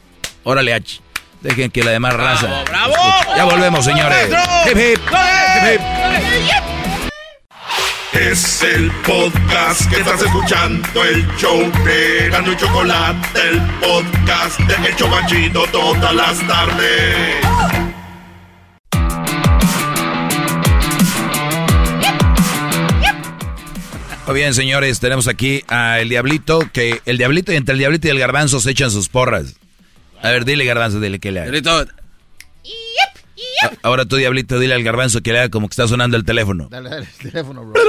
Órale, 0.43 0.75
H. 0.75 1.01
Dejen 1.43 1.71
que 1.71 1.85
la 1.85 1.93
demás 1.93 2.15
raza. 2.15 2.65
¡Bravo! 2.65 2.95
Ya 3.37 3.45
volvemos, 3.45 3.85
señores. 3.85 4.29
Hip, 4.67 4.77
hip. 4.77 5.01
Hip, 5.75 5.81
Es 8.13 8.63
el 8.63 8.91
podcast 9.07 9.89
que 9.89 10.01
estás 10.01 10.21
escuchando, 10.21 11.05
el 11.05 11.25
show 11.37 11.61
de 11.85 12.29
Gano 12.29 12.53
y 12.53 12.57
Chocolate, 12.57 13.41
el 13.49 13.61
podcast 13.81 14.59
de 14.59 14.89
El 14.89 14.97
Chocachito 14.97 15.65
todas 15.71 16.15
las 16.15 16.47
tardes. 16.47 17.37
Muy 24.27 24.35
bien, 24.35 24.55
señores, 24.55 24.99
tenemos 25.01 25.29
aquí 25.29 25.63
a 25.69 26.01
el 26.01 26.09
Diablito, 26.09 26.69
que 26.73 27.01
el 27.07 27.17
Diablito 27.17 27.53
y 27.53 27.57
entre 27.57 27.75
el 27.75 27.79
Diablito 27.79 28.09
y 28.09 28.11
el 28.11 28.19
Garbanzo 28.19 28.61
se 28.61 28.73
echan 28.73 28.91
sus 28.91 29.09
porras. 29.09 29.55
A 30.23 30.31
ver, 30.31 30.45
dile, 30.45 30.65
Garbanzo, 30.65 31.01
dile 31.01 31.21
que 31.21 31.31
le 31.31 31.41
haga. 31.41 31.51
Ahora 33.83 34.05
tú, 34.07 34.17
Diablito, 34.17 34.59
dile 34.59 34.75
al 34.75 34.83
Garbanzo 34.83 35.21
que 35.21 35.33
le 35.33 35.41
haga 35.41 35.49
como 35.51 35.69
que 35.69 35.73
está 35.73 35.87
sonando 35.87 36.17
el 36.17 36.25
teléfono. 36.25 36.69
Dale, 36.71 36.89
dale, 36.91 37.07
el 37.07 37.31
teléfono, 37.31 37.65
bro. 37.65 37.81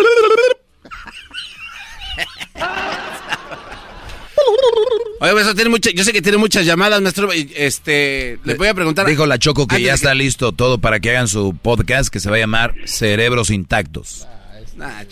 Oye, 5.21 5.33
maestro, 5.33 5.53
tiene 5.53 5.69
mucha, 5.69 5.91
yo 5.91 6.03
sé 6.03 6.13
que 6.13 6.21
tiene 6.23 6.39
muchas 6.39 6.65
llamadas, 6.65 6.99
maestro. 6.99 7.29
Este, 7.31 8.39
le 8.43 8.55
voy 8.55 8.67
a 8.67 8.73
preguntar. 8.73 9.05
Dijo 9.05 9.27
la 9.27 9.37
Choco 9.37 9.67
que 9.67 9.79
ya 9.81 9.93
está 9.93 10.15
listo 10.15 10.51
todo 10.51 10.79
para 10.79 10.99
que 10.99 11.11
hagan 11.11 11.27
su 11.27 11.55
podcast 11.55 12.11
que 12.11 12.19
se 12.19 12.29
va 12.29 12.37
a 12.37 12.39
llamar 12.39 12.73
Cerebros 12.85 13.51
Intactos. 13.51 14.27
Ah, 14.79 15.03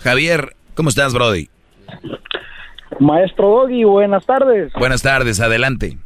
Javier, 0.00 0.56
¿cómo 0.74 0.88
estás, 0.88 1.12
Brody? 1.12 1.50
Maestro 2.98 3.48
Doggy, 3.48 3.84
buenas 3.84 4.24
tardes. 4.24 4.72
Buenas 4.72 5.02
tardes, 5.02 5.38
adelante. 5.40 5.98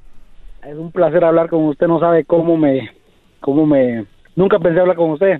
Es 0.66 0.76
un 0.76 0.90
placer 0.90 1.24
hablar 1.24 1.48
con 1.48 1.64
usted. 1.66 1.86
No 1.86 2.00
sabe 2.00 2.24
cómo 2.24 2.56
me, 2.56 2.90
cómo 3.42 3.66
me. 3.66 4.06
Nunca 4.34 4.58
pensé 4.58 4.80
hablar 4.80 4.96
con 4.96 5.10
usted. 5.10 5.38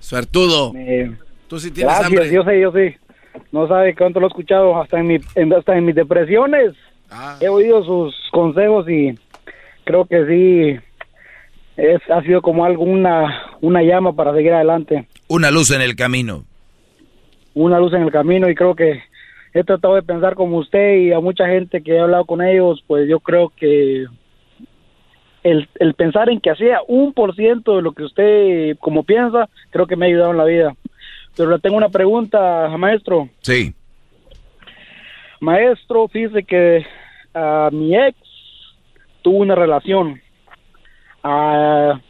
Suertudo. 0.00 0.72
Me- 0.72 1.12
Tú 1.48 1.58
sí 1.58 1.70
tienes 1.70 1.92
Gracias, 1.98 2.20
hambre. 2.20 2.34
yo 2.34 2.42
sé, 2.44 2.60
yo 2.60 2.72
sé. 2.72 2.98
No 3.52 3.68
sabe 3.68 3.94
cuánto 3.94 4.18
lo 4.20 4.26
he 4.26 4.28
escuchado 4.28 4.80
hasta 4.80 4.98
en 4.98 5.06
mi, 5.06 5.18
en- 5.34 5.52
hasta 5.52 5.76
en 5.76 5.84
mis 5.84 5.94
depresiones. 5.94 6.72
Ah. 7.10 7.36
He 7.40 7.48
oído 7.48 7.84
sus 7.84 8.14
consejos 8.32 8.88
y 8.88 9.18
creo 9.84 10.06
que 10.06 10.24
sí 10.26 10.80
es 11.76 12.00
ha 12.10 12.22
sido 12.22 12.40
como 12.40 12.64
algo 12.64 12.84
una 12.84 13.42
una 13.60 13.82
llama 13.82 14.14
para 14.14 14.32
seguir 14.32 14.52
adelante, 14.52 15.06
Una 15.28 15.50
luz 15.50 15.70
en 15.70 15.82
el 15.82 15.96
camino. 15.96 16.44
una 17.54 17.78
luz 17.78 17.92
en 17.92 18.02
el 18.02 18.10
camino 18.10 18.48
y 18.48 18.54
creo 18.54 18.74
que 18.74 19.02
he 19.52 19.64
tratado 19.64 19.94
de 19.96 20.02
pensar 20.02 20.34
como 20.34 20.58
usted 20.58 20.96
y 20.98 21.12
a 21.12 21.20
mucha 21.20 21.46
gente 21.46 21.82
que 21.82 21.92
he 21.94 22.00
hablado 22.00 22.24
con 22.24 22.42
ellos, 22.42 22.82
pues 22.86 23.08
yo 23.08 23.20
creo 23.20 23.50
que 23.56 24.06
el, 25.44 25.68
el 25.78 25.94
pensar 25.94 26.28
en 26.30 26.40
que 26.40 26.50
hacía 26.50 26.80
un 26.88 27.12
por 27.12 27.36
ciento 27.36 27.76
de 27.76 27.82
lo 27.82 27.92
que 27.92 28.02
usted 28.02 28.76
como 28.80 29.04
piensa, 29.04 29.48
creo 29.70 29.86
que 29.86 29.94
me 29.94 30.06
ha 30.06 30.08
ayudado 30.08 30.32
en 30.32 30.38
la 30.38 30.44
vida. 30.44 30.74
Pero 31.36 31.50
le 31.50 31.58
tengo 31.60 31.76
una 31.76 31.88
pregunta, 31.90 32.68
maestro. 32.76 33.28
Sí. 33.42 33.72
Maestro, 35.40 36.08
fíjese 36.08 36.44
que 36.44 36.86
ah, 37.34 37.68
mi 37.72 37.94
ex 37.96 38.16
tuvo 39.22 39.38
una 39.38 39.54
relación. 39.54 40.20
Ah, 41.22 42.00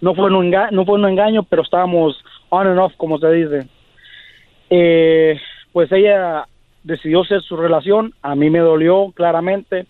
no 0.00 0.14
fue 0.14 0.26
un 0.26 0.50
enga- 0.52 0.70
no 0.70 0.84
fue 0.84 0.94
un 0.96 1.06
engaño, 1.08 1.42
pero 1.44 1.62
estábamos 1.62 2.22
on 2.50 2.66
and 2.66 2.78
off, 2.78 2.92
como 2.96 3.18
se 3.18 3.30
dice. 3.32 3.68
Eh, 4.70 5.38
pues 5.72 5.90
ella 5.92 6.46
decidió 6.82 7.22
hacer 7.22 7.40
su 7.42 7.56
relación. 7.56 8.12
A 8.22 8.34
mí 8.34 8.50
me 8.50 8.58
dolió 8.58 9.12
claramente. 9.14 9.86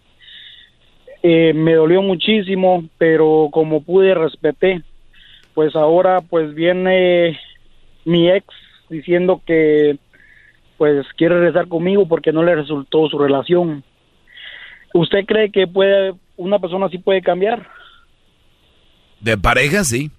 Eh, 1.23 1.53
me 1.55 1.75
dolió 1.75 2.03
muchísimo, 2.03 2.85
pero 2.99 3.49
como 3.53 3.83
pude 3.83 4.15
respeté. 4.15 4.83
Pues 5.55 5.75
ahora 5.75 6.21
pues 6.21 6.55
viene 6.55 7.39
mi 8.05 8.31
ex 8.31 8.47
diciendo 8.89 9.41
que 9.47 9.97
pues 10.77 11.07
quiere 11.17 11.37
regresar 11.37 11.69
conmigo 11.69 12.07
porque 12.07 12.33
no 12.33 12.43
le 12.43 12.55
resultó 12.55 13.09
su 13.09 13.19
relación. 13.19 13.83
¿Usted 14.93 15.25
cree 15.27 15.51
que 15.51 15.67
puede 15.67 16.15
una 16.37 16.59
persona 16.59 16.87
así 16.87 16.99
puede 16.99 17.23
cambiar? 17.23 17.67
De 19.21 19.37
pareja, 19.39 19.85
sí. 19.85 20.11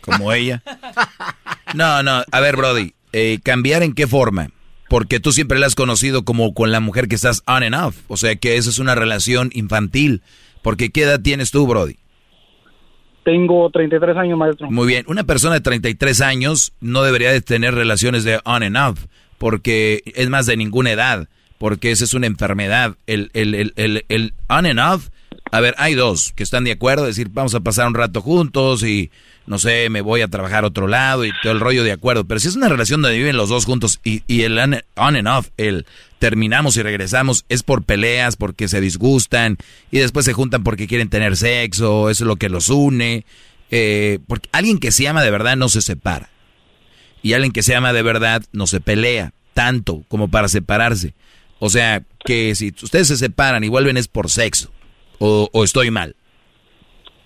Como 0.00 0.32
ella. 0.32 0.62
No, 1.74 2.02
no. 2.02 2.22
A 2.32 2.40
ver, 2.40 2.56
Brody. 2.56 2.94
eh, 3.12 3.40
¿Cambiar 3.44 3.82
en 3.82 3.92
qué 3.92 4.06
forma? 4.06 4.48
Porque 4.88 5.20
tú 5.20 5.32
siempre 5.32 5.58
la 5.58 5.66
has 5.66 5.74
conocido 5.74 6.24
como 6.24 6.54
con 6.54 6.72
la 6.72 6.80
mujer 6.80 7.08
que 7.08 7.14
estás 7.14 7.42
on 7.46 7.62
and 7.62 7.74
off. 7.74 7.96
O 8.08 8.16
sea 8.16 8.36
que 8.36 8.56
esa 8.56 8.70
es 8.70 8.78
una 8.78 8.94
relación 8.94 9.50
infantil. 9.52 10.22
Porque 10.62 10.90
¿qué 10.90 11.02
edad 11.02 11.20
tienes 11.20 11.50
tú, 11.50 11.66
Brody? 11.66 11.96
Tengo 13.24 13.68
33 13.70 14.16
años, 14.16 14.38
maestro. 14.38 14.70
Muy 14.70 14.86
bien. 14.86 15.04
Una 15.08 15.24
persona 15.24 15.54
de 15.54 15.60
33 15.60 16.22
años 16.22 16.72
no 16.80 17.02
debería 17.02 17.30
de 17.30 17.42
tener 17.42 17.74
relaciones 17.74 18.24
de 18.24 18.40
on 18.44 18.62
and 18.62 18.76
off. 18.76 19.04
Porque 19.36 20.02
es 20.06 20.28
más 20.30 20.46
de 20.46 20.56
ninguna 20.56 20.90
edad. 20.92 21.28
Porque 21.58 21.90
esa 21.90 22.04
es 22.04 22.14
una 22.14 22.26
enfermedad. 22.26 22.96
El, 23.06 23.30
el, 23.34 23.54
el, 23.54 23.72
el, 23.76 24.04
el 24.08 24.34
on 24.48 24.64
and 24.64 24.80
off. 24.80 25.10
A 25.50 25.60
ver, 25.60 25.74
hay 25.78 25.94
dos 25.94 26.32
que 26.34 26.42
están 26.42 26.64
de 26.64 26.72
acuerdo. 26.72 27.06
Decir, 27.06 27.28
vamos 27.30 27.54
a 27.54 27.60
pasar 27.60 27.86
un 27.86 27.94
rato 27.94 28.20
juntos 28.20 28.82
y 28.82 29.10
no 29.46 29.58
sé, 29.58 29.88
me 29.88 30.02
voy 30.02 30.20
a 30.20 30.28
trabajar 30.28 30.64
a 30.64 30.68
otro 30.68 30.88
lado 30.88 31.24
y 31.24 31.32
todo 31.42 31.52
el 31.52 31.60
rollo 31.60 31.84
de 31.84 31.92
acuerdo. 31.92 32.24
Pero 32.26 32.38
si 32.40 32.48
es 32.48 32.56
una 32.56 32.68
relación 32.68 33.00
donde 33.00 33.16
viven 33.16 33.36
los 33.36 33.48
dos 33.48 33.64
juntos 33.64 34.00
y, 34.04 34.22
y 34.26 34.42
el 34.42 34.58
on 34.58 35.16
and 35.16 35.28
off, 35.28 35.48
el 35.56 35.86
terminamos 36.18 36.76
y 36.76 36.82
regresamos, 36.82 37.44
es 37.48 37.62
por 37.62 37.84
peleas, 37.84 38.36
porque 38.36 38.68
se 38.68 38.80
disgustan 38.80 39.56
y 39.90 39.98
después 39.98 40.26
se 40.26 40.32
juntan 40.32 40.64
porque 40.64 40.86
quieren 40.86 41.08
tener 41.08 41.36
sexo, 41.36 42.10
eso 42.10 42.24
es 42.24 42.28
lo 42.28 42.36
que 42.36 42.48
los 42.48 42.68
une. 42.68 43.24
Eh, 43.70 44.18
porque 44.26 44.48
alguien 44.52 44.78
que 44.78 44.92
se 44.92 45.08
ama 45.08 45.22
de 45.22 45.30
verdad 45.30 45.56
no 45.56 45.68
se 45.68 45.80
separa. 45.80 46.30
Y 47.22 47.32
alguien 47.32 47.52
que 47.52 47.62
se 47.62 47.74
ama 47.74 47.92
de 47.92 48.02
verdad 48.02 48.42
no 48.52 48.66
se 48.66 48.80
pelea 48.80 49.32
tanto 49.54 50.04
como 50.08 50.28
para 50.28 50.48
separarse. 50.48 51.14
O 51.58 51.70
sea, 51.70 52.04
que 52.24 52.54
si 52.54 52.74
ustedes 52.82 53.08
se 53.08 53.16
separan 53.16 53.64
y 53.64 53.68
vuelven 53.68 53.96
es 53.96 54.08
por 54.08 54.30
sexo. 54.30 54.70
O, 55.18 55.48
o 55.52 55.64
estoy 55.64 55.90
mal. 55.90 56.14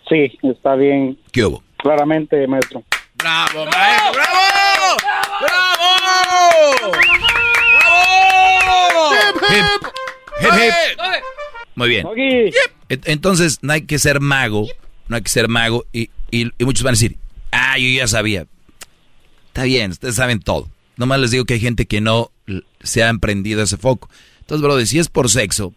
Sí, 0.09 0.39
está 0.43 0.75
bien. 0.75 1.19
¿Qué 1.33 1.45
hubo? 1.45 1.63
Claramente, 1.79 2.47
maestro. 2.47 2.83
¡Bravo, 3.17 3.67
maestro! 3.67 4.13
¡Bravo! 4.13 4.97
¡Bravo! 5.41 6.93
Hip, 9.51 9.67
hip, 10.41 10.53
hip. 10.55 10.99
Muy 11.75 11.89
bien. 11.89 12.07
Entonces 12.89 13.59
no 13.63 13.73
hay 13.73 13.83
que 13.83 13.99
ser 13.99 14.21
mago, 14.21 14.67
no 15.09 15.17
hay 15.17 15.23
que 15.23 15.31
ser 15.31 15.49
mago 15.49 15.85
y, 15.93 16.11
y- 16.31 16.51
y 16.59 16.65
muchos 16.65 16.83
van 16.83 16.93
a 16.93 16.97
decir, 16.97 17.17
ah, 17.51 17.79
yo 17.79 17.89
ya 17.89 18.07
sabía. 18.07 18.47
Está 19.49 19.65
bien, 19.65 19.91
ustedes 19.91 20.15
saben 20.15 20.41
todo. 20.41 20.69
Nomás 20.97 21.21
les 21.21 21.31
digo 21.31 21.45
que 21.45 21.55
hay 21.55 21.61
gente 21.61 21.87
que 21.87 22.01
no 22.01 22.31
se 22.83 23.03
ha 23.03 23.09
emprendido 23.09 23.63
ese 23.63 23.77
foco. 23.77 24.09
Entonces, 24.41 24.63
brother, 24.63 24.87
si 24.87 24.99
es 24.99 25.09
por 25.09 25.31
sexo, 25.31 25.73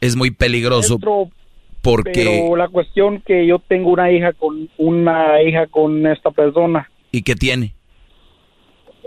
Es 0.00 0.16
muy 0.16 0.30
peligroso 0.30 0.98
porque... 1.82 2.12
Pero 2.14 2.56
la 2.56 2.68
cuestión 2.68 3.20
que 3.20 3.46
yo 3.46 3.58
tengo 3.60 3.90
una 3.90 4.10
hija 4.10 4.32
con 4.32 4.68
una 4.76 5.42
hija 5.42 5.66
con 5.66 6.06
esta 6.06 6.30
persona. 6.30 6.90
¿Y 7.12 7.22
qué 7.22 7.36
tiene? 7.36 7.74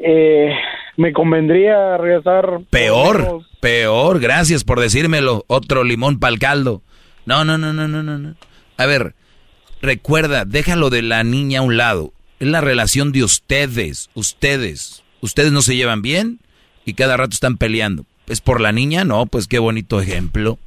Eh, 0.01 0.51
me 0.97 1.11
convendría 1.13 1.97
regresar. 1.97 2.61
Peor, 2.69 3.41
peor. 3.59 4.19
Gracias 4.19 4.63
por 4.63 4.79
decírmelo. 4.79 5.43
Otro 5.47 5.83
limón 5.83 6.19
para 6.19 6.33
el 6.33 6.39
caldo. 6.39 6.81
No, 7.25 7.43
no, 7.43 7.57
no, 7.57 7.73
no, 7.73 7.87
no, 7.87 8.01
no. 8.01 8.35
A 8.77 8.85
ver, 8.85 9.13
recuerda, 9.81 10.45
déjalo 10.45 10.89
de 10.89 11.01
la 11.01 11.23
niña 11.23 11.59
a 11.59 11.63
un 11.63 11.77
lado. 11.77 12.13
Es 12.39 12.47
la 12.47 12.61
relación 12.61 13.11
de 13.11 13.23
ustedes, 13.23 14.09
ustedes. 14.13 15.03
Ustedes 15.21 15.51
no 15.51 15.61
se 15.61 15.75
llevan 15.75 16.01
bien 16.01 16.39
y 16.85 16.93
cada 16.93 17.17
rato 17.17 17.33
están 17.33 17.57
peleando. 17.57 18.05
¿Es 18.27 18.39
por 18.39 18.61
la 18.61 18.71
niña? 18.71 19.03
No, 19.03 19.25
pues 19.25 19.47
qué 19.47 19.59
bonito 19.59 19.99
ejemplo. 19.99 20.57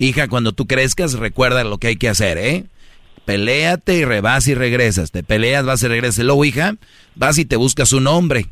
Hija, 0.00 0.28
cuando 0.28 0.52
tú 0.52 0.66
crezcas, 0.66 1.12
recuerda 1.12 1.62
lo 1.62 1.76
que 1.76 1.88
hay 1.88 1.96
que 1.96 2.08
hacer, 2.08 2.38
¿eh? 2.38 2.64
Peléate 3.26 3.96
y 3.96 4.06
rebas 4.06 4.48
y 4.48 4.54
regresas. 4.54 5.10
Te 5.10 5.22
peleas, 5.22 5.66
vas 5.66 5.82
y 5.82 5.88
regresas. 5.88 6.24
Luego, 6.24 6.42
hija, 6.46 6.76
vas 7.16 7.36
y 7.36 7.44
te 7.44 7.56
buscas 7.56 7.92
un 7.92 8.06
hombre, 8.06 8.46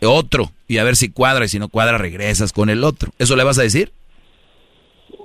otro, 0.00 0.50
y 0.68 0.78
a 0.78 0.84
ver 0.84 0.96
si 0.96 1.10
cuadra. 1.10 1.44
Y 1.44 1.48
si 1.48 1.58
no 1.58 1.68
cuadra, 1.68 1.98
regresas 1.98 2.54
con 2.54 2.70
el 2.70 2.84
otro. 2.84 3.12
¿Eso 3.18 3.36
le 3.36 3.44
vas 3.44 3.58
a 3.58 3.62
decir? 3.62 3.92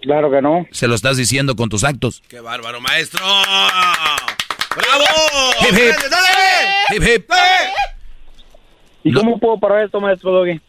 Claro 0.02 0.30
que 0.30 0.41
no. 0.41 0.68
Se 0.72 0.90
lo 0.90 0.95
estás 0.95 1.15
diciendo 1.15 1.56
con 1.56 1.69
tus 1.69 1.86
actos. 1.86 2.22
¡Qué 2.28 2.41
bárbaro, 2.41 2.82
maestro! 2.82 3.26
¡Bravo! 4.76 5.06
¡Hip, 5.61 5.78
hip! 5.78 5.95
¡Hip, 6.94 7.03
hip! 7.03 7.32
¿Y 9.06 9.14
cómo 9.14 9.40
puedo 9.40 9.57
parar 9.57 9.86
esto, 9.86 10.02
maestro 10.02 10.34
Doggy? 10.34 10.60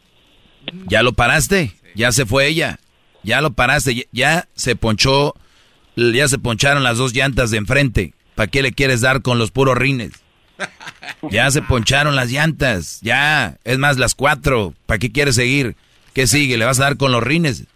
Ya 0.87 1.03
lo 1.03 1.15
paraste, 1.15 1.73
ya 1.97 2.13
se 2.13 2.27
fue 2.27 2.47
ella, 2.47 2.79
ya 3.23 3.41
lo 3.41 3.53
paraste, 3.53 4.09
ya 4.13 4.49
se 4.55 4.77
ponchó, 4.77 5.35
ya 5.97 6.29
se 6.29 6.39
poncharon 6.39 6.83
las 6.83 6.99
dos 6.99 7.15
llantas 7.15 7.51
de 7.51 7.59
enfrente. 7.59 8.15
¿Para 8.35 8.49
qué 8.49 8.63
le 8.63 8.73
quieres 8.73 9.01
dar 9.01 9.23
con 9.23 9.39
los 9.39 9.51
puros 9.51 9.77
rines? 9.77 10.13
Ya 11.31 11.51
se 11.51 11.63
poncharon 11.63 12.17
las 12.17 12.31
llantas, 12.31 13.01
ya, 13.01 13.57
es 13.65 13.79
más 13.79 13.99
las 13.99 14.15
cuatro. 14.15 14.75
¿Para 14.87 14.99
qué 14.99 15.11
quieres 15.11 15.35
seguir? 15.35 15.77
¿Qué 16.15 16.27
sigue? 16.27 16.57
¿Le 16.57 16.65
vas 16.65 16.81
a 16.81 16.85
dar 16.85 16.97
con 16.97 17.13
los 17.13 17.23
rines? 17.23 17.67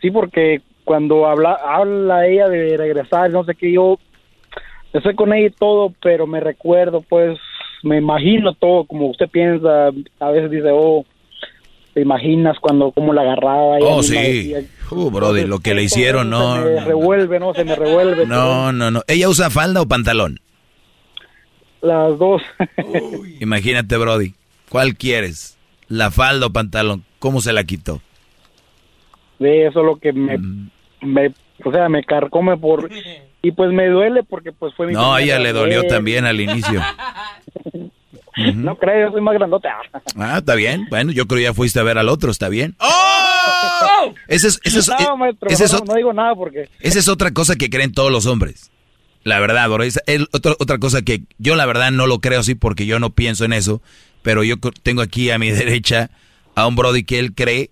Sí, 0.00 0.10
porque 0.10 0.62
cuando 0.84 1.26
habla, 1.26 1.52
habla 1.52 2.26
ella 2.26 2.48
de 2.48 2.76
regresar, 2.76 3.30
no 3.30 3.44
sé 3.44 3.54
qué, 3.54 3.72
yo 3.72 3.98
estoy 4.92 5.14
con 5.14 5.32
ella 5.32 5.48
y 5.48 5.50
todo, 5.50 5.92
pero 6.02 6.26
me 6.26 6.40
recuerdo, 6.40 7.02
pues, 7.02 7.38
me 7.82 7.98
imagino 7.98 8.54
todo 8.54 8.84
como 8.84 9.10
usted 9.10 9.28
piensa, 9.28 9.88
a 10.20 10.30
veces 10.30 10.50
dice, 10.50 10.68
oh, 10.72 11.04
te 11.98 12.02
imaginas 12.02 12.56
cuando 12.60 12.92
cómo 12.92 13.12
la 13.12 13.22
agarraba. 13.22 13.78
Oh, 13.80 14.04
sí. 14.04 14.54
uh, 14.88 15.10
brody, 15.10 15.44
lo 15.46 15.58
que 15.58 15.74
le 15.74 15.82
hicieron, 15.82 16.30
no. 16.30 16.62
Se 16.62 16.70
me 16.70 16.84
revuelve, 16.84 17.40
no, 17.40 17.52
se 17.54 17.64
me 17.64 17.74
revuelve. 17.74 18.24
No, 18.24 18.72
no, 18.72 18.92
no. 18.92 19.02
¿Ella 19.08 19.28
usa 19.28 19.50
falda 19.50 19.82
o 19.82 19.88
pantalón? 19.88 20.38
Las 21.80 22.16
dos. 22.16 22.40
Imagínate, 23.40 23.96
brody. 23.96 24.34
¿Cuál 24.68 24.94
quieres? 24.94 25.58
¿La 25.88 26.12
falda 26.12 26.46
o 26.46 26.52
pantalón? 26.52 27.04
¿Cómo 27.18 27.40
se 27.40 27.52
la 27.52 27.64
quitó? 27.64 28.00
De 29.40 29.66
eso 29.66 29.80
es 29.80 29.86
lo 29.86 29.96
que 29.96 30.12
me, 30.12 30.38
mm. 30.38 30.70
me, 31.00 31.34
o 31.64 31.72
sea, 31.72 31.88
me 31.88 32.04
carcome 32.04 32.56
por 32.58 32.88
y 33.42 33.50
pues 33.50 33.72
me 33.72 33.88
duele 33.88 34.22
porque 34.22 34.52
pues 34.52 34.72
fue 34.74 34.86
mi 34.86 34.92
No, 34.92 35.14
a 35.14 35.20
ella 35.20 35.40
le 35.40 35.52
dolió 35.52 35.82
también 35.88 36.26
al 36.26 36.40
inicio. 36.40 36.80
No 38.54 38.76
creo, 38.76 39.08
yo 39.08 39.12
soy 39.12 39.20
más 39.20 39.34
grandote. 39.34 39.68
Ah, 40.16 40.38
está 40.38 40.54
bien. 40.54 40.86
Bueno, 40.90 41.12
yo 41.12 41.26
creo 41.26 41.38
que 41.38 41.42
ya 41.44 41.54
fuiste 41.54 41.80
a 41.80 41.82
ver 41.82 41.98
al 41.98 42.08
otro, 42.08 42.30
está 42.30 42.48
bien. 42.48 42.76
¡Oh! 42.78 44.14
Ese 44.28 44.48
es, 44.48 44.60
ese 44.62 44.78
es, 44.78 44.88
no, 44.88 45.16
maestro, 45.16 45.48
ese 45.48 45.64
no, 45.84 45.94
digo 45.94 46.12
nada 46.12 46.34
porque... 46.34 46.68
Esa 46.80 46.98
es 46.98 47.08
otra 47.08 47.32
cosa 47.32 47.56
que 47.56 47.68
creen 47.68 47.92
todos 47.92 48.12
los 48.12 48.26
hombres. 48.26 48.70
La 49.24 49.40
verdad, 49.40 49.68
bro. 49.68 49.82
Es 49.82 49.98
otra, 50.32 50.54
otra 50.58 50.78
cosa 50.78 51.02
que 51.02 51.22
yo 51.38 51.56
la 51.56 51.66
verdad 51.66 51.90
no 51.90 52.06
lo 52.06 52.20
creo 52.20 52.40
así 52.40 52.54
porque 52.54 52.86
yo 52.86 53.00
no 53.00 53.10
pienso 53.10 53.44
en 53.44 53.52
eso. 53.52 53.82
Pero 54.22 54.44
yo 54.44 54.56
tengo 54.82 55.02
aquí 55.02 55.30
a 55.30 55.38
mi 55.38 55.50
derecha 55.50 56.10
a 56.54 56.66
un 56.66 56.76
brody 56.76 57.04
que 57.04 57.18
él 57.18 57.34
cree 57.34 57.70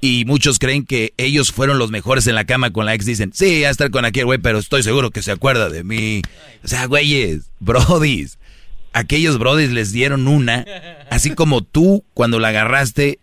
y 0.00 0.24
muchos 0.24 0.58
creen 0.58 0.84
que 0.84 1.14
ellos 1.16 1.52
fueron 1.52 1.78
los 1.78 1.90
mejores 1.90 2.26
en 2.26 2.34
la 2.34 2.44
cama 2.44 2.72
con 2.72 2.86
la 2.86 2.94
ex. 2.94 3.06
Dicen, 3.06 3.32
sí, 3.34 3.64
a 3.64 3.70
estar 3.70 3.90
con 3.90 4.04
aquel 4.04 4.26
güey, 4.26 4.38
pero 4.38 4.58
estoy 4.58 4.82
seguro 4.82 5.10
que 5.10 5.22
se 5.22 5.32
acuerda 5.32 5.68
de 5.68 5.84
mí. 5.84 6.22
O 6.64 6.68
sea, 6.68 6.86
güeyes, 6.86 7.50
brodis. 7.60 8.38
Aquellos 8.96 9.38
brodis 9.38 9.72
les 9.72 9.92
dieron 9.92 10.26
una, 10.26 10.64
así 11.10 11.34
como 11.34 11.60
tú 11.60 12.02
cuando 12.14 12.38
la 12.38 12.48
agarraste 12.48 13.18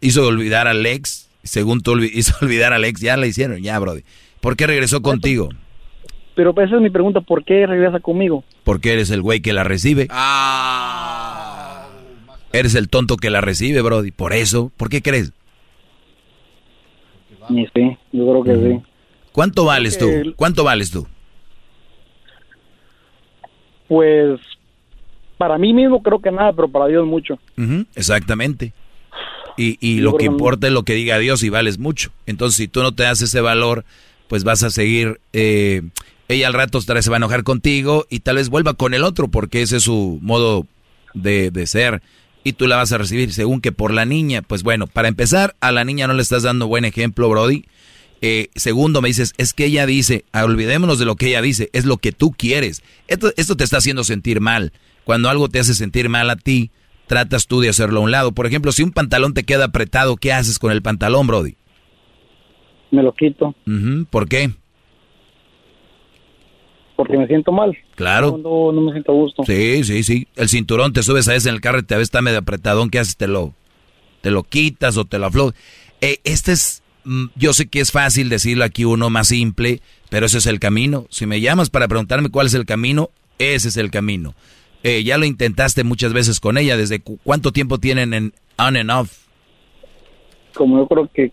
hizo 0.00 0.28
olvidar 0.28 0.68
al 0.68 0.86
ex, 0.86 1.28
según 1.42 1.80
tú 1.80 1.98
hizo 2.02 2.32
olvidar 2.40 2.72
al 2.72 2.84
ex, 2.84 3.00
ya 3.00 3.16
la 3.16 3.26
hicieron, 3.26 3.60
ya, 3.64 3.76
brody. 3.80 4.02
¿Por 4.40 4.56
qué 4.56 4.68
regresó 4.68 5.02
contigo? 5.02 5.48
Pero 6.36 6.54
esa 6.56 6.76
es 6.76 6.80
mi 6.80 6.88
pregunta, 6.88 7.20
¿por 7.20 7.44
qué 7.44 7.66
regresa 7.66 7.98
conmigo? 7.98 8.44
Porque 8.62 8.92
eres 8.92 9.10
el 9.10 9.22
güey 9.22 9.40
que 9.40 9.52
la 9.52 9.64
recibe. 9.64 10.06
Ah. 10.10 11.88
Eres 12.52 12.76
el 12.76 12.88
tonto 12.88 13.16
que 13.16 13.28
la 13.28 13.40
recibe, 13.40 13.82
Brody. 13.82 14.12
Por 14.12 14.34
eso, 14.34 14.70
¿por 14.76 14.88
qué 14.88 15.02
crees? 15.02 15.32
Sí, 17.48 17.66
yo 18.12 18.42
creo 18.42 18.44
que 18.44 18.54
sí. 18.54 18.82
¿Cuánto 19.32 19.64
vales 19.64 19.98
tú? 19.98 20.06
¿Cuánto 20.36 20.62
vales 20.62 20.92
tú? 20.92 21.08
Pues 23.92 24.40
para 25.36 25.58
mí 25.58 25.74
mismo 25.74 26.02
creo 26.02 26.18
que 26.18 26.30
nada, 26.30 26.54
pero 26.54 26.66
para 26.66 26.86
Dios 26.86 27.06
mucho. 27.06 27.38
exactamente. 27.94 28.72
Y, 29.58 29.76
y 29.86 30.00
lo 30.00 30.16
que 30.16 30.24
importa 30.24 30.66
es 30.66 30.72
lo 30.72 30.82
que 30.82 30.94
diga 30.94 31.18
Dios 31.18 31.42
y 31.42 31.50
vales 31.50 31.78
mucho. 31.78 32.10
Entonces, 32.24 32.56
si 32.56 32.68
tú 32.68 32.82
no 32.82 32.94
te 32.94 33.02
das 33.02 33.20
ese 33.20 33.42
valor, 33.42 33.84
pues 34.28 34.44
vas 34.44 34.62
a 34.62 34.70
seguir. 34.70 35.20
Eh, 35.34 35.82
ella 36.26 36.46
al 36.46 36.54
rato 36.54 36.80
se 36.80 37.10
va 37.10 37.16
a 37.16 37.18
enojar 37.18 37.42
contigo 37.42 38.06
y 38.08 38.20
tal 38.20 38.36
vez 38.36 38.48
vuelva 38.48 38.72
con 38.72 38.94
el 38.94 39.04
otro 39.04 39.28
porque 39.28 39.60
ese 39.60 39.76
es 39.76 39.82
su 39.82 40.18
modo 40.22 40.66
de, 41.12 41.50
de 41.50 41.66
ser 41.66 42.00
y 42.44 42.54
tú 42.54 42.66
la 42.66 42.76
vas 42.76 42.92
a 42.92 42.98
recibir 42.98 43.30
según 43.34 43.60
que 43.60 43.72
por 43.72 43.92
la 43.92 44.06
niña. 44.06 44.40
Pues 44.40 44.62
bueno, 44.62 44.86
para 44.86 45.08
empezar, 45.08 45.54
a 45.60 45.70
la 45.70 45.84
niña 45.84 46.06
no 46.06 46.14
le 46.14 46.22
estás 46.22 46.44
dando 46.44 46.66
buen 46.66 46.86
ejemplo, 46.86 47.28
Brody. 47.28 47.66
Eh, 48.22 48.48
segundo, 48.54 49.02
me 49.02 49.08
dices, 49.08 49.34
es 49.36 49.52
que 49.52 49.66
ella 49.66 49.84
dice, 49.84 50.24
ah, 50.32 50.44
olvidémonos 50.44 50.98
de 50.98 51.04
lo 51.04 51.16
que 51.16 51.28
ella 51.28 51.42
dice, 51.42 51.68
es 51.72 51.84
lo 51.84 51.98
que 51.98 52.12
tú 52.12 52.30
quieres. 52.30 52.82
Esto, 53.08 53.32
esto 53.36 53.56
te 53.56 53.64
está 53.64 53.78
haciendo 53.78 54.04
sentir 54.04 54.40
mal. 54.40 54.72
Cuando 55.04 55.28
algo 55.28 55.48
te 55.48 55.58
hace 55.58 55.74
sentir 55.74 56.08
mal 56.08 56.30
a 56.30 56.36
ti, 56.36 56.70
tratas 57.06 57.46
tú 57.46 57.60
de 57.60 57.68
hacerlo 57.68 58.00
a 58.00 58.04
un 58.04 58.10
lado. 58.10 58.32
Por 58.32 58.46
ejemplo, 58.46 58.72
si 58.72 58.82
un 58.82 58.92
pantalón 58.92 59.34
te 59.34 59.42
queda 59.42 59.66
apretado, 59.66 60.16
¿qué 60.16 60.32
haces 60.32 60.58
con 60.58 60.72
el 60.72 60.80
pantalón, 60.80 61.26
Brody? 61.26 61.56
Me 62.92 63.02
lo 63.02 63.12
quito. 63.12 63.54
¿Por 64.10 64.28
qué? 64.28 64.52
porque 67.02 67.18
me 67.18 67.26
siento 67.26 67.50
mal. 67.50 67.76
Claro. 67.96 68.38
No, 68.40 68.70
no, 68.70 68.80
me 68.80 68.92
siento 68.92 69.10
a 69.10 69.14
gusto. 69.16 69.42
Sí, 69.44 69.82
sí, 69.82 70.04
sí. 70.04 70.28
El 70.36 70.48
cinturón 70.48 70.92
te 70.92 71.02
subes 71.02 71.26
a 71.26 71.34
ese 71.34 71.48
en 71.48 71.56
el 71.56 71.60
carro 71.60 71.80
y 71.80 71.82
te 71.82 71.96
ves 71.96 72.04
está 72.04 72.22
medio 72.22 72.38
apretadón. 72.38 72.90
¿Qué 72.90 73.00
haces? 73.00 73.16
Te 73.16 73.26
lo, 73.26 73.54
te 74.20 74.30
lo 74.30 74.44
quitas 74.44 74.96
o 74.96 75.04
te 75.04 75.18
lo 75.18 75.26
aflojas. 75.26 75.54
Eh, 76.00 76.18
este 76.22 76.52
es, 76.52 76.81
yo 77.36 77.52
sé 77.52 77.68
que 77.68 77.80
es 77.80 77.92
fácil 77.92 78.28
decirlo 78.28 78.64
aquí 78.64 78.84
uno 78.84 79.10
más 79.10 79.28
simple, 79.28 79.80
pero 80.10 80.26
ese 80.26 80.38
es 80.38 80.46
el 80.46 80.60
camino. 80.60 81.06
Si 81.10 81.26
me 81.26 81.40
llamas 81.40 81.70
para 81.70 81.88
preguntarme 81.88 82.30
cuál 82.30 82.46
es 82.46 82.54
el 82.54 82.66
camino, 82.66 83.10
ese 83.38 83.68
es 83.68 83.76
el 83.76 83.90
camino. 83.90 84.34
Eh, 84.84 85.04
ya 85.04 85.18
lo 85.18 85.24
intentaste 85.24 85.84
muchas 85.84 86.12
veces 86.12 86.40
con 86.40 86.58
ella. 86.58 86.76
¿Desde 86.76 87.00
cuánto 87.00 87.52
tiempo 87.52 87.78
tienen 87.78 88.14
en 88.14 88.32
on 88.58 88.76
and 88.76 88.90
off? 88.90 89.26
Como 90.54 90.78
yo 90.78 90.88
creo 90.88 91.10
que 91.12 91.32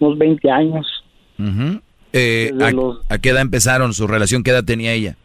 unos 0.00 0.18
20 0.18 0.50
años. 0.50 0.86
Eh, 2.12 2.52
a, 3.08 3.18
qué 3.18 3.30
edad 3.30 3.40
empezaron 3.40 3.92
su 3.92 4.06
relación? 4.06 4.42
¿Qué 4.42 4.50
edad 4.50 4.64
tenía 4.64 4.92
ella? 4.92 5.16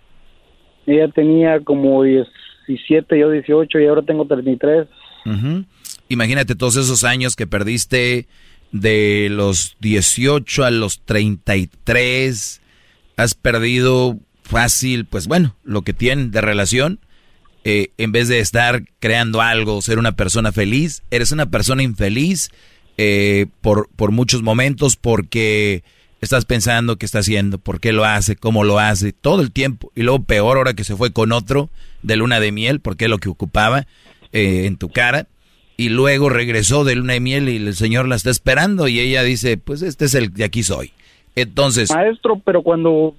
Ella 0.88 1.08
tenía 1.10 1.60
como 1.60 2.04
17, 2.04 3.20
yo 3.20 3.30
18 3.30 3.80
y 3.80 3.86
ahora 3.86 4.02
tengo 4.02 4.26
33. 4.26 4.88
Imagínate 6.08 6.56
todos 6.56 6.76
esos 6.78 7.04
años 7.04 7.36
que 7.36 7.46
perdiste 7.46 8.28
de 8.72 9.28
los 9.32 9.78
18 9.80 10.64
a 10.64 10.72
los 10.72 11.02
33. 11.06 12.62
Has 13.18 13.34
perdido 13.34 14.18
fácil, 14.44 15.06
pues 15.06 15.28
bueno, 15.28 15.56
lo 15.64 15.84
que 15.84 15.94
tienen 15.94 16.32
de 16.32 16.42
relación. 16.42 17.00
Eh, 17.66 17.92
en 17.98 18.12
vez 18.12 18.30
de 18.30 18.40
estar 18.40 18.84
creando 19.00 19.42
algo, 19.42 19.82
ser 19.82 20.00
una 20.00 20.14
persona 20.14 20.52
feliz, 20.52 21.04
eres 21.12 21.32
una 21.32 21.48
persona 21.48 21.84
infeliz 21.84 22.50
eh, 22.98 23.48
por, 23.62 23.90
por 23.96 24.12
muchos 24.12 24.42
momentos 24.42 24.96
porque 24.96 25.84
estás 26.22 26.46
pensando 26.46 26.98
qué 26.98 27.06
está 27.06 27.20
haciendo, 27.20 27.58
por 27.58 27.80
qué 27.80 27.94
lo 27.94 28.06
hace, 28.06 28.36
cómo 28.36 28.64
lo 28.64 28.80
hace, 28.80 29.14
todo 29.14 29.42
el 29.42 29.52
tiempo. 29.52 29.92
Y 29.96 30.04
luego 30.04 30.24
peor 30.24 30.58
ahora 30.58 30.74
que 30.74 30.84
se 30.84 30.96
fue 30.96 31.12
con 31.12 31.32
otro 31.32 31.70
de 32.02 32.16
luna 32.16 32.40
de 32.40 32.52
miel, 32.52 32.80
porque 32.80 33.06
es 33.06 33.10
lo 33.10 33.20
que 33.20 33.30
ocupaba 33.30 33.88
eh, 34.32 34.66
en 34.66 34.78
tu 34.78 34.90
cara. 34.90 35.28
Y 35.80 35.88
luego 35.88 36.28
regresó 36.28 36.84
de 36.84 36.96
luna 36.96 37.14
de 37.14 37.22
miel 37.22 37.48
y 37.48 37.56
el 37.56 37.74
señor 37.74 38.06
la 38.06 38.16
está 38.16 38.30
esperando 38.30 38.90
y 38.90 39.00
ella 39.00 39.24
dice, 39.24 39.58
pues 39.58 39.82
este 39.82 40.04
es 40.04 40.14
el 40.14 40.34
de 40.34 40.44
aquí 40.44 40.62
soy. 40.62 40.92
Entonces... 41.38 41.90
Maestro, 41.90 42.42
pero 42.44 42.64
cuando 42.64 43.16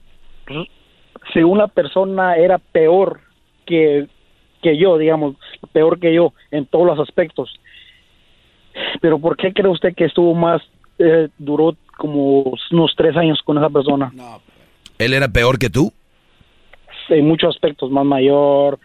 si 1.32 1.38
una 1.42 1.68
persona 1.68 2.36
era 2.36 2.58
peor 2.58 3.22
que, 3.64 4.08
que 4.60 4.76
yo, 4.76 4.98
digamos, 4.98 5.36
peor 5.72 5.98
que 5.98 6.12
yo 6.12 6.34
en 6.50 6.66
todos 6.66 6.86
los 6.86 6.98
aspectos, 6.98 7.48
Pero 9.00 9.18
¿por 9.18 9.38
qué 9.38 9.54
cree 9.54 9.70
usted 9.70 9.94
que 9.94 10.04
estuvo 10.04 10.34
más, 10.34 10.60
eh, 10.98 11.28
duró 11.38 11.74
como 11.96 12.52
unos 12.72 12.94
tres 12.94 13.16
años 13.16 13.40
con 13.42 13.56
esa 13.56 13.70
persona? 13.70 14.12
¿Él 14.98 15.14
era 15.14 15.28
peor 15.28 15.58
que 15.58 15.70
tú? 15.70 15.94
En 17.08 17.26
muchos 17.26 17.56
aspectos, 17.56 17.90
más 17.90 18.04
mayor, 18.04 18.78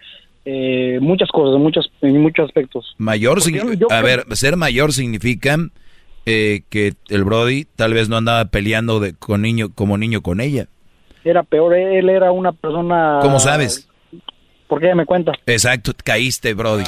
eh, 0.45 0.99
muchas 1.01 1.29
cosas, 1.29 1.55
en 1.55 1.61
muchos, 1.63 1.91
en 2.01 2.21
muchos 2.21 2.45
aspectos. 2.45 2.95
Mayor, 2.97 3.39
Porque 3.39 3.51
signi- 3.59 3.73
yo- 3.73 3.87
yo 3.89 3.91
a 3.91 4.01
ver, 4.01 4.25
ser 4.33 4.55
mayor 4.57 4.93
significa 4.93 5.57
eh, 6.27 6.61
que 6.69 6.93
el 7.09 7.23
Brody 7.23 7.65
tal 7.75 7.93
vez 7.93 8.09
no 8.09 8.17
andaba 8.17 8.45
peleando 8.45 8.99
de, 8.99 9.13
con 9.13 9.41
niño, 9.41 9.69
como 9.73 9.97
niño 9.97 10.21
con 10.21 10.41
ella. 10.41 10.67
Era 11.23 11.43
peor, 11.43 11.75
él 11.75 12.09
era 12.09 12.31
una 12.31 12.51
persona... 12.51 13.19
¿Cómo 13.21 13.39
sabes? 13.39 13.87
¿Por 14.67 14.79
qué 14.81 14.95
me 14.95 15.05
cuenta? 15.05 15.31
Exacto, 15.45 15.91
caíste, 16.03 16.53
Brody. 16.55 16.83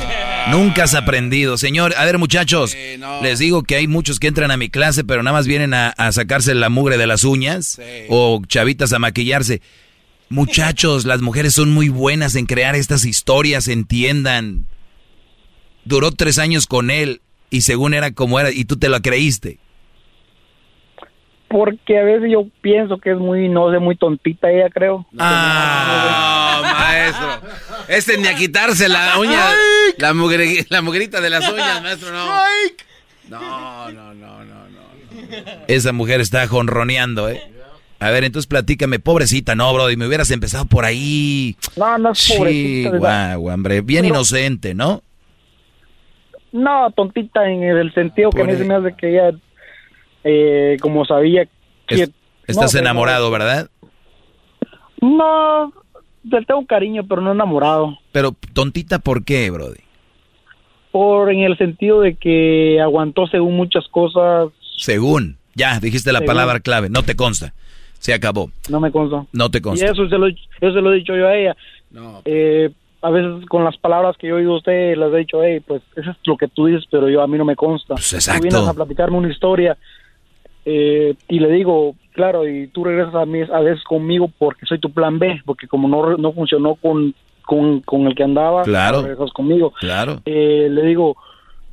Nunca 0.50 0.84
has 0.86 0.96
aprendido. 0.96 1.58
Señor, 1.58 1.94
a 1.96 2.06
ver, 2.06 2.18
muchachos, 2.18 2.76
les 3.22 3.38
digo 3.40 3.62
que 3.64 3.76
hay 3.76 3.88
muchos 3.88 4.20
que 4.20 4.28
entran 4.28 4.50
a 4.50 4.58
mi 4.58 4.70
clase, 4.70 5.04
pero 5.04 5.22
nada 5.22 5.38
más 5.38 5.46
vienen 5.48 5.74
a, 5.76 5.90
a 5.90 6.12
sacarse 6.12 6.56
la 6.56 6.70
mugre 6.70 6.98
de 6.98 7.06
las 7.06 7.24
uñas 7.24 7.80
o 8.10 8.42
chavitas 8.48 8.94
a 8.94 9.00
maquillarse. 9.00 9.62
Muchachos, 10.30 11.06
las 11.06 11.22
mujeres 11.22 11.54
son 11.54 11.72
muy 11.74 11.90
buenas 11.90 12.36
en 12.36 12.46
crear 12.46 12.76
estas 12.76 13.06
historias, 13.06 13.68
entiendan. 13.68 14.66
Duró 15.86 16.12
tres 16.12 16.38
años 16.38 16.68
con 16.68 16.90
él 16.92 17.22
y 17.50 17.62
según 17.62 17.94
era 17.94 18.12
como 18.12 18.40
era, 18.40 18.52
y 18.52 18.66
tú 18.66 18.76
te 18.78 18.90
lo 18.90 19.02
creíste. 19.02 19.60
Porque 21.50 21.98
a 21.98 22.04
veces 22.04 22.30
yo 22.30 22.46
pienso 22.60 22.98
que 22.98 23.12
es 23.12 23.18
muy, 23.18 23.48
no 23.48 23.72
sé, 23.72 23.80
muy 23.80 23.96
tontita 23.96 24.52
ella, 24.52 24.70
creo. 24.70 25.08
Ah, 25.18 26.62
maestro. 26.78 27.50
Este 27.88 28.18
ni 28.18 28.28
a 28.28 28.36
quitarse 28.36 28.90
la 28.90 29.18
uña, 29.18 29.40
la, 29.98 30.14
mugre- 30.14 30.66
la 30.70 30.82
mugrita 30.82 31.22
de 31.22 31.30
las 31.30 31.50
uñas, 31.50 31.82
maestro, 31.82 32.12
no. 32.12 32.26
No, 33.30 33.92
no, 33.92 34.14
no, 34.14 34.44
no, 34.44 34.68
no. 34.68 34.82
Esa 35.70 35.94
mujer 35.94 36.20
está 36.20 36.46
jonroneando, 36.48 37.30
¿eh? 37.30 37.42
A 38.00 38.12
ver, 38.12 38.24
entonces 38.24 38.48
platícame, 38.48 39.00
pobrecita, 39.00 39.56
no, 39.56 39.74
Brody, 39.74 39.96
me 39.98 40.06
hubieras 40.08 40.30
empezado 40.32 40.66
por 40.66 40.86
ahí. 40.86 41.56
No, 41.76 41.98
no 41.98 42.12
es 42.12 42.34
pobrecita, 42.38 42.92
verdad. 42.92 43.32
Chihuahua, 43.34 43.54
hombre, 43.56 43.82
bien 43.82 44.04
Pero- 44.04 44.16
inocente, 44.16 44.74
¿no? 44.76 45.02
No, 46.52 46.92
tontita 46.92 47.50
en 47.50 47.64
el 47.64 47.94
sentido 47.94 48.30
que 48.30 48.42
a 48.42 48.46
mí 48.46 48.54
se 48.56 48.64
me 48.66 48.76
hace 48.76 48.96
que 48.96 49.10
ella, 49.10 49.32
eh, 50.24 50.78
como 50.82 51.06
sabía 51.06 51.48
que... 51.88 52.04
Es- 52.04 52.12
estás 52.48 52.74
no, 52.74 52.80
enamorado, 52.80 53.30
¿verdad? 53.32 53.70
No, 55.02 55.74
le 56.24 56.46
tengo 56.46 56.66
cariño, 56.66 57.06
pero 57.08 57.22
no 57.22 57.32
enamorado. 57.32 57.98
Pero 58.12 58.36
tontita, 58.54 59.00
¿por 59.00 59.24
qué, 59.26 59.50
Brody? 59.50 59.80
Por 60.92 61.32
en 61.32 61.42
el 61.42 61.58
sentido 61.58 62.02
de 62.02 62.16
que 62.16 62.80
aguantó 62.82 63.28
según 63.28 63.56
muchas 63.56 63.88
cosas, 63.90 64.50
Según, 64.78 65.38
ya, 65.56 65.80
dijiste 65.80 66.12
la 66.12 66.20
Según. 66.20 66.28
palabra 66.34 66.60
clave, 66.60 66.90
no 66.90 67.04
te 67.04 67.16
consta. 67.16 67.54
Se 68.00 68.14
acabó, 68.14 68.50
no 68.70 68.80
me 68.80 68.92
consta. 68.92 69.26
no 69.34 69.50
te 69.50 69.58
Y 69.58 69.62
consta. 69.62 69.86
eso 69.86 70.08
se 70.08 70.18
lo, 70.18 70.28
eso 70.28 70.40
se 70.62 70.82
lo 70.82 70.92
he 70.94 70.98
dicho 70.98 71.16
yo 71.16 71.28
a 71.28 71.36
ella. 71.36 71.56
Eh, 72.26 72.70
a 73.02 73.10
veces 73.10 73.46
con 73.48 73.64
las 73.64 73.78
palabras 73.78 74.18
que 74.18 74.28
yo 74.28 74.36
oído 74.36 74.54
a 74.54 74.58
usted, 74.58 74.96
les 74.98 75.14
he 75.14 75.18
dicho, 75.18 75.44
hey, 75.44 75.60
pues 75.66 75.82
eso 75.96 76.12
es 76.12 76.18
lo 76.26 76.36
que 76.38 76.48
tú 76.48 76.66
dices, 76.66 76.86
pero 76.90 77.10
yo 77.10 77.22
a 77.22 77.28
mí 77.28 77.38
no 77.38 77.46
me 77.46 77.56
consta. 77.56 77.96
Pues, 77.96 78.14
exacto. 78.14 78.42
Tú 78.42 78.50
vienes 78.56 78.68
a 78.70 78.74
platicarme 78.74 79.18
una 79.18 79.32
historia 79.32 79.78
eh, 80.66 81.16
y 81.28 81.40
le 81.40 81.50
digo, 81.52 81.96
claro, 82.14 82.48
y 82.48 82.68
tú 82.68 82.84
regresas 82.84 83.16
a, 83.16 83.26
mí, 83.26 83.40
a 83.42 83.60
veces 83.60 83.84
conmigo 83.84 84.30
porque 84.38 84.66
soy 84.66 84.80
tu 84.80 84.92
plan 84.92 85.18
B, 85.20 85.42
porque 85.46 85.68
como 85.68 85.88
no, 85.88 86.18
no 86.18 86.32
funcionó 86.34 86.76
con, 86.76 87.14
con, 87.46 87.80
con 87.82 88.08
el 88.08 88.16
que 88.16 88.24
andaba, 88.24 88.64
Claro. 88.64 89.02
regresas 89.04 89.32
conmigo. 89.32 89.72
Claro. 89.80 90.22
Eh, 90.26 90.68
le 90.70 90.82
digo, 90.84 91.16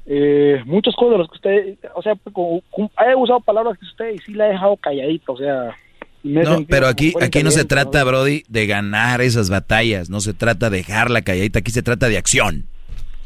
eh, 0.07 0.63
muchas 0.67 0.95
cosas 0.95 1.13
de 1.13 1.19
las 1.19 1.29
que 1.29 1.35
usted, 1.37 1.79
o 1.95 2.03
sea, 2.03 2.15
con- 2.33 2.61
con- 2.71 2.91
he 3.09 3.17
usado 3.17 3.41
palabras 3.41 3.79
que 3.79 3.87
usted 3.87 4.15
y 4.15 4.19
sí 4.19 4.35
la 4.35 4.47
he 4.49 4.53
dejado 4.53 4.77
calladita, 4.77 5.33
o 5.33 5.37
sea... 5.37 5.75
No, 6.25 6.65
pero 6.67 6.89
aquí, 6.89 7.13
aquí 7.21 7.43
no 7.43 7.51
se 7.51 7.65
trata, 7.65 8.03
Brody, 8.03 8.45
de 8.49 8.67
ganar 8.67 9.21
esas 9.21 9.51
batallas, 9.51 10.09
no 10.09 10.23
se 10.23 10.33
trata 10.33 10.71
de 10.71 10.79
dejarla 10.79 11.23
calladita, 11.23 11.59
aquí 11.59 11.71
se 11.71 11.83
trata 11.83 12.09
de 12.09 12.17
acción. 12.17 12.67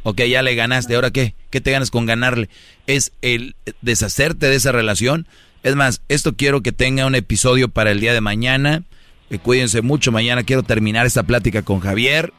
Ok, 0.02 0.22
ya 0.22 0.42
le 0.42 0.54
ganaste, 0.56 0.96
¿ahora 0.96 1.12
qué? 1.12 1.34
¿Qué 1.50 1.60
te 1.60 1.70
ganas 1.70 1.90
con 1.90 2.06
ganarle? 2.06 2.48
Es 2.86 3.12
el 3.22 3.54
deshacerte 3.82 4.46
de 4.46 4.56
esa 4.56 4.72
relación. 4.72 5.28
Es 5.62 5.76
más, 5.76 6.02
esto 6.08 6.34
quiero 6.34 6.60
que 6.60 6.72
tenga 6.72 7.06
un 7.06 7.14
episodio 7.14 7.68
para 7.68 7.92
el 7.92 8.00
día 8.00 8.12
de 8.12 8.20
mañana. 8.20 8.82
Eh, 9.30 9.38
cuídense 9.38 9.80
mucho, 9.80 10.10
mañana 10.10 10.42
quiero 10.42 10.62
terminar 10.62 11.06
esta 11.06 11.22
plática 11.22 11.62
con 11.62 11.80
Javier. 11.80 12.32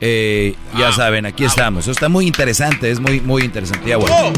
Eh, 0.00 0.56
ya 0.76 0.92
saben, 0.92 1.24
aquí 1.24 1.44
estamos. 1.44 1.84
Eso 1.84 1.92
está 1.92 2.08
muy 2.08 2.26
interesante, 2.26 2.90
es 2.90 3.00
muy, 3.00 3.20
muy 3.20 3.44
interesante. 3.44 3.88
Ya, 3.88 3.96
bueno. 3.96 4.32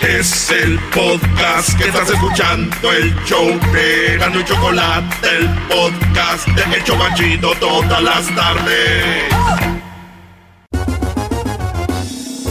Es 0.00 0.50
el 0.50 0.78
podcast 0.94 1.76
que 1.76 1.88
estás 1.88 2.08
escuchando, 2.08 2.90
el 2.90 3.14
show 3.26 3.46
de 3.70 4.16
Gano 4.18 4.40
y 4.40 4.44
Chocolate, 4.44 5.28
el 5.28 5.48
podcast 5.68 6.46
de 6.48 6.76
El 6.76 6.84
Chobachito 6.84 7.52
todas 7.60 8.02
las 8.02 8.34
tardes. 8.34 9.24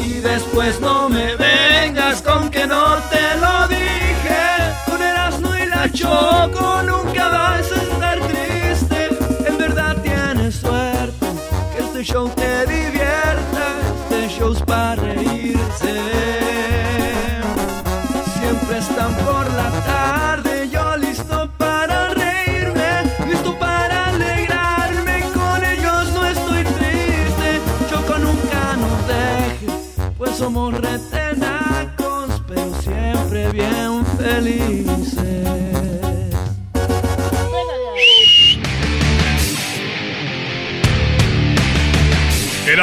Y 0.06 0.20
después 0.20 0.80
no 0.80 1.10
me 1.10 1.36
vengas 1.38 2.22
con 2.22 2.52
que 2.52 2.68
no 2.68 2.98
te 3.10 3.29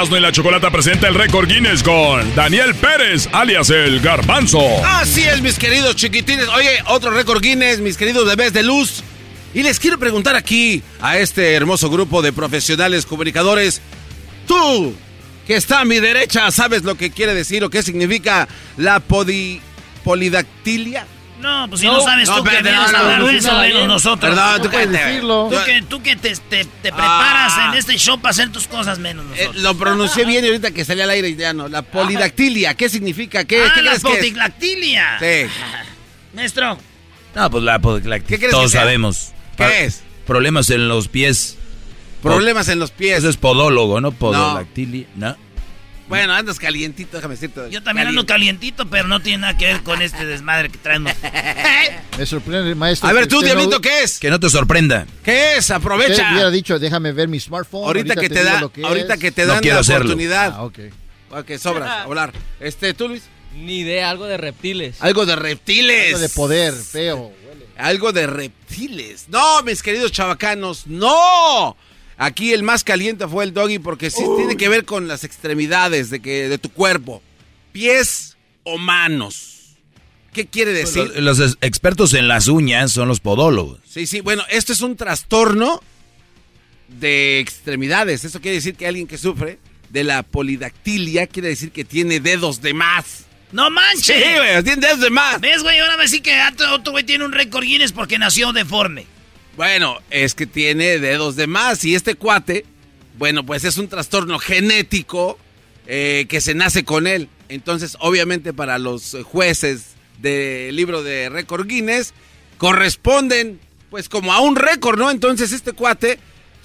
Erasmo 0.07 0.19
y 0.19 0.21
la 0.21 0.31
Chocolata 0.31 0.71
presenta 0.71 1.09
el 1.09 1.15
récord 1.15 1.49
Guinness 1.49 1.83
con 1.83 2.33
Daniel 2.37 2.77
Pérez, 2.77 3.29
alias 3.33 3.71
el 3.71 3.99
Garbanzo. 3.99 4.61
Así 4.85 5.25
es, 5.25 5.43
mis 5.43 5.59
queridos 5.59 5.97
chiquitines. 5.97 6.47
Oye, 6.49 6.79
otro 6.87 7.11
récord 7.11 7.43
Guinness, 7.43 7.81
mis 7.81 7.97
queridos 7.97 8.25
bebés 8.25 8.53
de 8.53 8.63
luz. 8.63 9.03
Y 9.53 9.65
les 9.65 9.81
quiero 9.81 9.99
preguntar 9.99 10.37
aquí 10.37 10.81
a 11.01 11.19
este 11.19 11.55
hermoso 11.55 11.91
grupo 11.91 12.23
de 12.23 12.33
profesionales 12.33 13.05
comunicadores. 13.05 13.81
Tú, 14.47 14.95
que 15.45 15.57
está 15.57 15.81
a 15.81 15.85
mi 15.85 15.99
derecha, 15.99 16.53
¿sabes 16.53 16.85
lo 16.85 16.95
que 16.97 17.11
quiere 17.11 17.35
decir 17.35 17.65
o 17.65 17.71
qué 17.71 17.83
significa 17.83 18.47
la 18.77 19.01
polidactilia? 20.05 21.07
No, 21.41 21.67
pues 21.69 21.83
si 21.83 21.87
no, 21.87 22.01
sabes 22.01 22.29
tú 22.29 22.43
que 22.43 22.51
vienes 22.51 22.73
no, 22.73 22.83
a 22.83 22.93
no, 22.93 22.99
hablar 22.99 23.19
no, 23.21 23.27
de 23.27 23.37
eso, 23.37 23.53
no, 23.53 23.61
menos 23.61 23.81
no, 23.83 23.87
nosotros. 23.89 24.35
Perdón, 24.35 24.57
tú 24.57 24.63
tú 24.63 24.71
que, 24.71 24.77
puedes 24.87 24.91
decirlo. 24.93 25.49
tú 25.51 25.57
que, 25.67 25.83
tú 25.83 26.03
que 26.03 26.17
te, 26.17 26.35
te- 26.37 26.65
te 26.65 26.93
preparas 26.93 27.53
Ah. 27.57 27.69
en 27.73 27.79
este 27.79 27.97
show 27.99 28.19
para 28.19 28.31
hacer 28.31 28.51
tus 28.51 28.67
cosas 28.67 28.99
menos 28.99 29.25
Eh, 29.27 29.41
nosotros. 29.41 29.63
lo 29.63 29.75
pronuncié 29.77 30.25
bien 30.25 30.45
y 30.45 30.49
ahorita 30.49 30.71
que 30.71 30.85
salía 30.85 31.05
al 31.05 31.11
aire 31.11 31.37
ya 31.37 31.53
no. 31.53 31.69
La 31.69 31.83
polidactilia, 31.83 32.75
¿qué 32.75 32.89
significa? 32.89 33.45
¿Qué, 33.45 33.63
ah, 33.65 33.73
¿qué 33.75 33.83
la 33.83 33.91
crees 33.91 34.03
que 34.03 34.13
es? 34.13 34.19
polidactilia. 34.19 35.19
Sí. 35.21 35.51
Maestro. 36.35 36.79
No, 37.35 37.51
pues 37.51 37.65
la, 37.65 37.79
la- 38.05 38.21
¿Qué 38.21 38.39
crees 38.39 38.51
todos 38.51 38.73
que 38.73 38.79
sabemos. 38.79 39.33
¿Qué 39.57 39.65
Pa- 39.65 39.79
es? 39.79 40.03
Problemas 40.27 40.71
en 40.71 40.89
los 40.89 41.09
pies. 41.09 41.59
Problemas 42.23 42.69
en 42.69 42.79
los 42.79 42.91
pies. 42.91 43.19
Eso 43.19 43.29
es 43.29 43.37
podólogo, 43.37 44.01
¿no? 44.01 44.11
Podolactilia, 44.11 45.07
¿no? 45.17 45.37
Bueno, 46.09 46.33
andas 46.35 46.59
calientito, 46.59 47.17
déjame 47.17 47.35
decirte. 47.35 47.69
Yo 47.71 47.83
también 47.83 48.09
ando 48.09 48.25
calientito, 48.27 48.89
pero 48.89 49.09
no 49.09 49.21
tiene 49.21 49.39
nada 49.39 49.59
que 49.59 49.67
ver 49.67 49.83
con 49.83 50.01
este 50.03 50.25
desmadre 50.25 50.69
que 50.71 50.79
traemos. 50.79 51.13
Me 52.19 52.25
sorprende, 52.27 52.75
maestro. 52.75 53.09
A 53.09 53.13
ver, 53.13 53.27
tú, 53.27 53.39
usted 53.39 53.49
no- 53.55 53.55
Diablito, 53.61 53.81
¿qué 53.81 54.03
es? 54.05 54.19
Que 54.21 54.31
no 54.31 54.39
te 54.39 54.49
sorprenda. 54.49 55.07
¿Qué 55.25 55.55
es? 55.55 55.59
Usted 55.65 55.75
Aprovecha. 55.75 56.31
hubiera 56.33 56.51
dicho, 56.51 56.79
déjame 56.79 57.13
ver 57.13 57.29
mi 57.29 57.41
smartphone. 57.41 57.85
Ahorita 57.87 58.15
que 58.15 58.29
te 58.29 58.45
da, 58.45 58.61
lo 58.61 58.73
que 58.73 58.85
ahorita 58.85 59.15
es. 59.15 59.21
que 59.21 59.33
te 59.33 59.47
dan 59.47 59.61
la 59.65 59.79
hacerlo. 59.81 60.05
oportunidad. 60.07 60.55
Ah, 60.57 60.63
ok. 60.65 60.79
Ok, 61.31 61.51
sobras, 61.59 62.05
hablar. 62.05 62.33
Este, 62.61 62.95
¿tú, 62.95 63.09
Luis? 63.09 63.25
Ni 63.55 63.79
idea, 63.81 64.11
algo 64.11 64.27
de 64.27 64.37
reptiles. 64.37 64.97
Algo 65.01 65.27
de 65.27 65.35
reptiles. 65.35 66.07
Algo 66.09 66.19
de 66.21 66.29
poder, 66.29 66.73
feo. 66.75 67.33
Algo 67.77 68.13
de 68.13 68.27
reptiles. 68.27 69.27
No, 69.29 69.63
mis 69.63 69.83
queridos 69.83 70.13
chavacanos, 70.13 70.87
no. 70.87 71.77
Aquí 72.19 72.53
el 72.53 72.63
más 72.63 72.83
caliente 72.83 73.29
fue 73.29 73.45
el 73.45 73.53
doggy 73.53 73.79
porque 73.79 74.11
sí 74.11 74.23
tiene 74.37 74.57
que 74.57 74.69
ver 74.69 74.85
con 74.85 75.07
las 75.07 75.25
extremidades 75.25 76.11
de, 76.11 76.21
que, 76.21 76.49
de 76.49 76.59
tu 76.59 76.71
cuerpo. 76.71 77.23
Pies 77.73 78.37
o 78.65 78.79
manos. 78.79 79.77
¿Qué 80.33 80.47
quiere 80.47 80.73
decir? 80.73 81.13
Los, 81.17 81.39
los 81.39 81.59
expertos 81.61 82.15
en 82.15 82.29
las 82.29 82.49
uñas 82.49 82.93
son 82.93 83.09
los 83.09 83.21
podólogos. 83.21 83.81
Sí, 83.89 84.07
sí, 84.07 84.21
bueno, 84.21 84.45
esto 84.51 84.73
es 84.73 84.81
un 84.81 84.97
trastorno 84.97 85.83
de 86.89 87.41
extremidades. 87.41 88.25
Eso 88.25 88.41
quiere 88.41 88.57
decir 88.57 88.75
que 88.77 88.87
alguien 88.87 89.07
que 89.07 89.19
sufre 89.19 89.59
de 89.91 90.05
la 90.05 90.23
polidactilia, 90.23 91.27
quiere 91.27 91.49
decir 91.49 91.71
que 91.71 91.85
tiene 91.85 92.21
dedos 92.21 92.61
de 92.61 92.75
más. 92.75 93.25
¡No 93.53 93.71
manches! 93.71 94.05
Sí, 94.05 94.37
güey, 94.37 94.63
tiene 94.63 94.87
dedos 94.87 95.01
de 95.01 95.11
más. 95.11 95.41
¿Ves, 95.41 95.63
güey? 95.63 95.79
Ahora 95.79 95.97
me 95.97 96.05
decís 96.05 96.21
que 96.21 96.39
otro 96.73 96.93
güey 96.93 97.05
tiene 97.05 97.25
un 97.25 97.33
récord 97.33 97.65
Guinness 97.65 97.93
porque 97.93 98.19
nació 98.19 98.53
deforme. 98.53 99.07
Bueno, 99.57 99.99
es 100.11 100.35
que 100.35 100.47
tiene 100.47 100.99
dedos 100.99 101.35
de 101.35 101.47
más 101.47 101.83
y 101.85 101.95
este 101.95 102.15
cuate, 102.15 102.67
bueno, 103.17 103.47
pues 103.47 103.65
es 103.65 103.79
un 103.79 103.89
trastorno 103.89 104.39
genético 104.39 105.39
eh, 105.87 106.27
que 106.29 106.43
se 106.43 106.55
nace 106.55 106.85
con 106.85 107.07
él. 107.07 107.31
Entonces, 107.49 107.97
obviamente 108.01 108.53
para 108.53 108.79
los 108.79 109.17
jueces 109.25 109.95
del 110.21 110.77
libro 110.77 111.03
de 111.03 111.31
récord 111.31 111.67
Guinness, 111.67 112.13
corresponden 112.59 113.59
pues 113.89 114.11
como 114.11 114.33
a 114.33 114.41
un 114.41 114.57
récord, 114.57 114.99
¿no? 114.99 115.11
Entonces 115.11 115.53
este 115.53 115.73
cuate, 115.73 116.19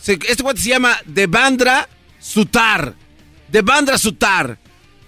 este 0.06 0.44
cuate 0.44 0.60
se 0.60 0.70
llama 0.70 1.00
Devandra 1.06 1.88
Sutar. 2.20 2.96
Devandra 3.50 3.98
Sutar. 3.98 4.58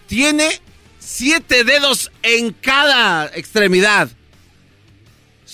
Tiene 0.08 0.62
siete 1.00 1.66
dedos 1.66 2.12
en 2.22 2.54
cada 2.54 3.26
extremidad. 3.36 4.10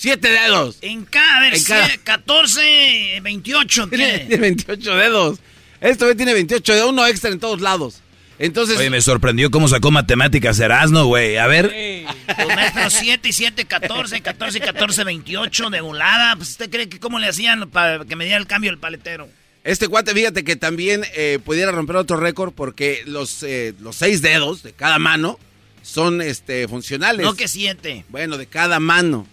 Siete 0.00 0.30
dedos. 0.30 0.78
En 0.80 1.04
cada, 1.04 1.36
a 1.36 1.40
ver, 1.42 2.00
14, 2.02 3.20
28. 3.20 3.88
Tiene, 3.88 4.24
28 4.34 4.96
dedos. 4.96 5.40
Este 5.78 6.14
tiene 6.14 6.32
28 6.32 6.72
dedos, 6.72 6.88
uno 6.88 7.06
extra 7.06 7.30
en 7.30 7.38
todos 7.38 7.60
lados. 7.60 8.00
Entonces. 8.38 8.78
Oye, 8.78 8.88
me 8.88 9.02
sorprendió 9.02 9.50
cómo 9.50 9.68
sacó 9.68 9.90
matemáticas 9.90 10.58
Erasno, 10.58 11.04
güey. 11.04 11.36
A 11.36 11.46
ver. 11.48 12.06
Los 12.38 12.46
maestros 12.46 12.94
7 12.94 13.28
y 13.28 13.32
7, 13.34 13.66
14, 13.66 14.22
14, 14.22 14.60
14, 14.60 15.04
28 15.04 15.68
de 15.68 15.80
volada. 15.82 16.34
Pues 16.34 16.48
usted 16.48 16.70
cree 16.70 16.88
que 16.88 16.98
cómo 16.98 17.18
le 17.18 17.28
hacían 17.28 17.68
para 17.68 18.06
que 18.06 18.16
me 18.16 18.24
diera 18.24 18.40
el 18.40 18.46
cambio 18.46 18.70
el 18.70 18.78
paletero. 18.78 19.28
Este 19.64 19.86
cuate, 19.86 20.14
fíjate 20.14 20.44
que 20.44 20.56
también 20.56 21.04
eh, 21.14 21.40
pudiera 21.44 21.72
romper 21.72 21.96
otro 21.96 22.16
récord 22.16 22.54
porque 22.54 23.02
los, 23.04 23.42
eh, 23.42 23.74
los 23.80 23.96
seis 23.96 24.22
dedos 24.22 24.62
de 24.62 24.72
cada 24.72 24.98
mano 24.98 25.38
son 25.82 26.22
este, 26.22 26.68
funcionales. 26.68 27.26
No 27.26 27.34
que 27.34 27.48
siete. 27.48 28.06
Bueno, 28.08 28.38
de 28.38 28.46
cada 28.46 28.80
mano. 28.80 29.26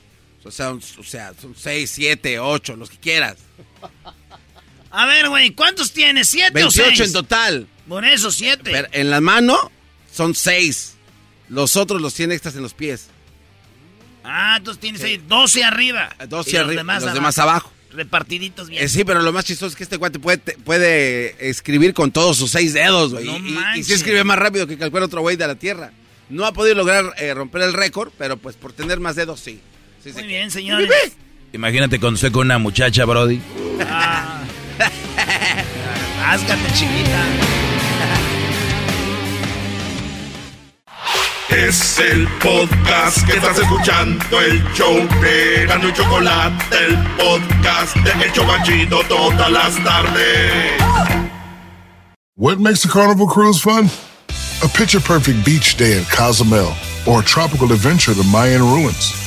O 0.47 0.51
sea, 0.51 0.71
o 0.71 1.03
sea, 1.03 1.33
son 1.39 1.55
seis, 1.55 1.91
siete, 1.93 2.39
ocho, 2.39 2.75
los 2.75 2.89
que 2.89 2.97
quieras. 2.97 3.37
A 4.89 5.05
ver, 5.05 5.29
güey, 5.29 5.51
¿cuántos 5.51 5.91
tienes? 5.91 6.29
¿Siete 6.29 6.63
o 6.63 6.71
seis? 6.71 6.87
28 6.87 7.03
en 7.03 7.13
total. 7.13 7.67
Por 7.87 8.05
eso, 8.05 8.31
siete. 8.31 8.71
Pero 8.71 8.87
en 8.91 9.09
la 9.09 9.21
mano 9.21 9.71
son 10.11 10.33
seis. 10.33 10.95
Los 11.49 11.75
otros 11.75 12.01
los 12.01 12.13
tiene 12.13 12.33
extras 12.33 12.55
en 12.55 12.63
los 12.63 12.73
pies. 12.73 13.07
Ah, 14.23 14.55
entonces 14.57 14.81
tienes 14.81 15.03
ahí 15.03 15.17
12 15.17 15.63
arriba. 15.63 16.15
12 16.27 16.57
arriba, 16.57 16.83
los 16.83 17.03
abajo. 17.03 17.13
demás 17.13 17.37
abajo. 17.37 17.73
Repartiditos 17.91 18.69
bien. 18.69 18.83
Eh, 18.83 18.89
sí, 18.89 19.05
pero 19.05 19.21
lo 19.21 19.31
más 19.31 19.45
chistoso 19.45 19.69
es 19.71 19.75
que 19.75 19.83
este 19.83 19.95
guate 19.95 20.19
puede, 20.19 20.39
puede 20.39 21.49
escribir 21.49 21.93
con 21.93 22.11
todos 22.11 22.37
sus 22.37 22.51
seis 22.51 22.73
dedos, 22.73 23.13
güey. 23.13 23.25
No 23.25 23.37
y, 23.75 23.79
y, 23.79 23.83
sí 23.83 23.93
escribe 23.93 24.23
más 24.23 24.37
rápido 24.37 24.67
que 24.67 24.77
cualquier 24.77 25.03
otro 25.03 25.21
güey 25.21 25.37
de 25.37 25.47
la 25.47 25.55
Tierra. 25.55 25.91
No 26.29 26.45
ha 26.45 26.51
podido 26.51 26.75
lograr 26.75 27.13
eh, 27.17 27.33
romper 27.33 27.61
el 27.61 27.73
récord, 27.73 28.11
pero 28.17 28.35
pues 28.35 28.57
por 28.57 28.73
tener 28.73 28.99
más 28.99 29.15
dedos, 29.15 29.39
sí. 29.39 29.61
Sí 30.11 30.19
Muy 30.19 30.27
bien, 30.27 30.51
señores. 30.51 31.17
Imagínate 31.53 31.99
cuando 31.99 32.15
estoy 32.15 32.31
con 32.31 32.47
una 32.47 32.57
muchacha, 32.57 33.05
Brody. 33.05 33.41
Ah. 33.81 34.43
chiquita. 36.73 37.25
Es 41.49 41.97
el 41.99 42.27
podcast 42.39 43.25
que 43.25 43.37
estás 43.37 43.57
escuchando, 43.57 44.41
el 44.41 44.61
show 44.73 44.95
de 45.21 45.65
Gano 45.65 45.89
y 45.89 45.93
Chocolate, 45.93 46.65
el 46.85 46.97
podcast 47.17 47.95
de 47.95 48.25
El 48.25 48.31
Chocachito 48.33 48.99
todas 49.07 49.49
las 49.49 49.83
tardes. 49.83 50.81
What 52.35 52.59
makes 52.59 52.85
a 52.85 52.89
carnival 52.89 53.27
cruise 53.27 53.59
fun? 53.59 53.89
A 54.61 54.67
picture 54.67 54.99
perfect 54.99 55.43
beach 55.43 55.77
day 55.77 55.97
at 55.97 56.07
Cozumel 56.11 56.73
or 57.07 57.21
a 57.21 57.23
tropical 57.23 57.71
adventure 57.71 58.13
to 58.13 58.23
Mayan 58.23 58.61
ruins 58.61 59.26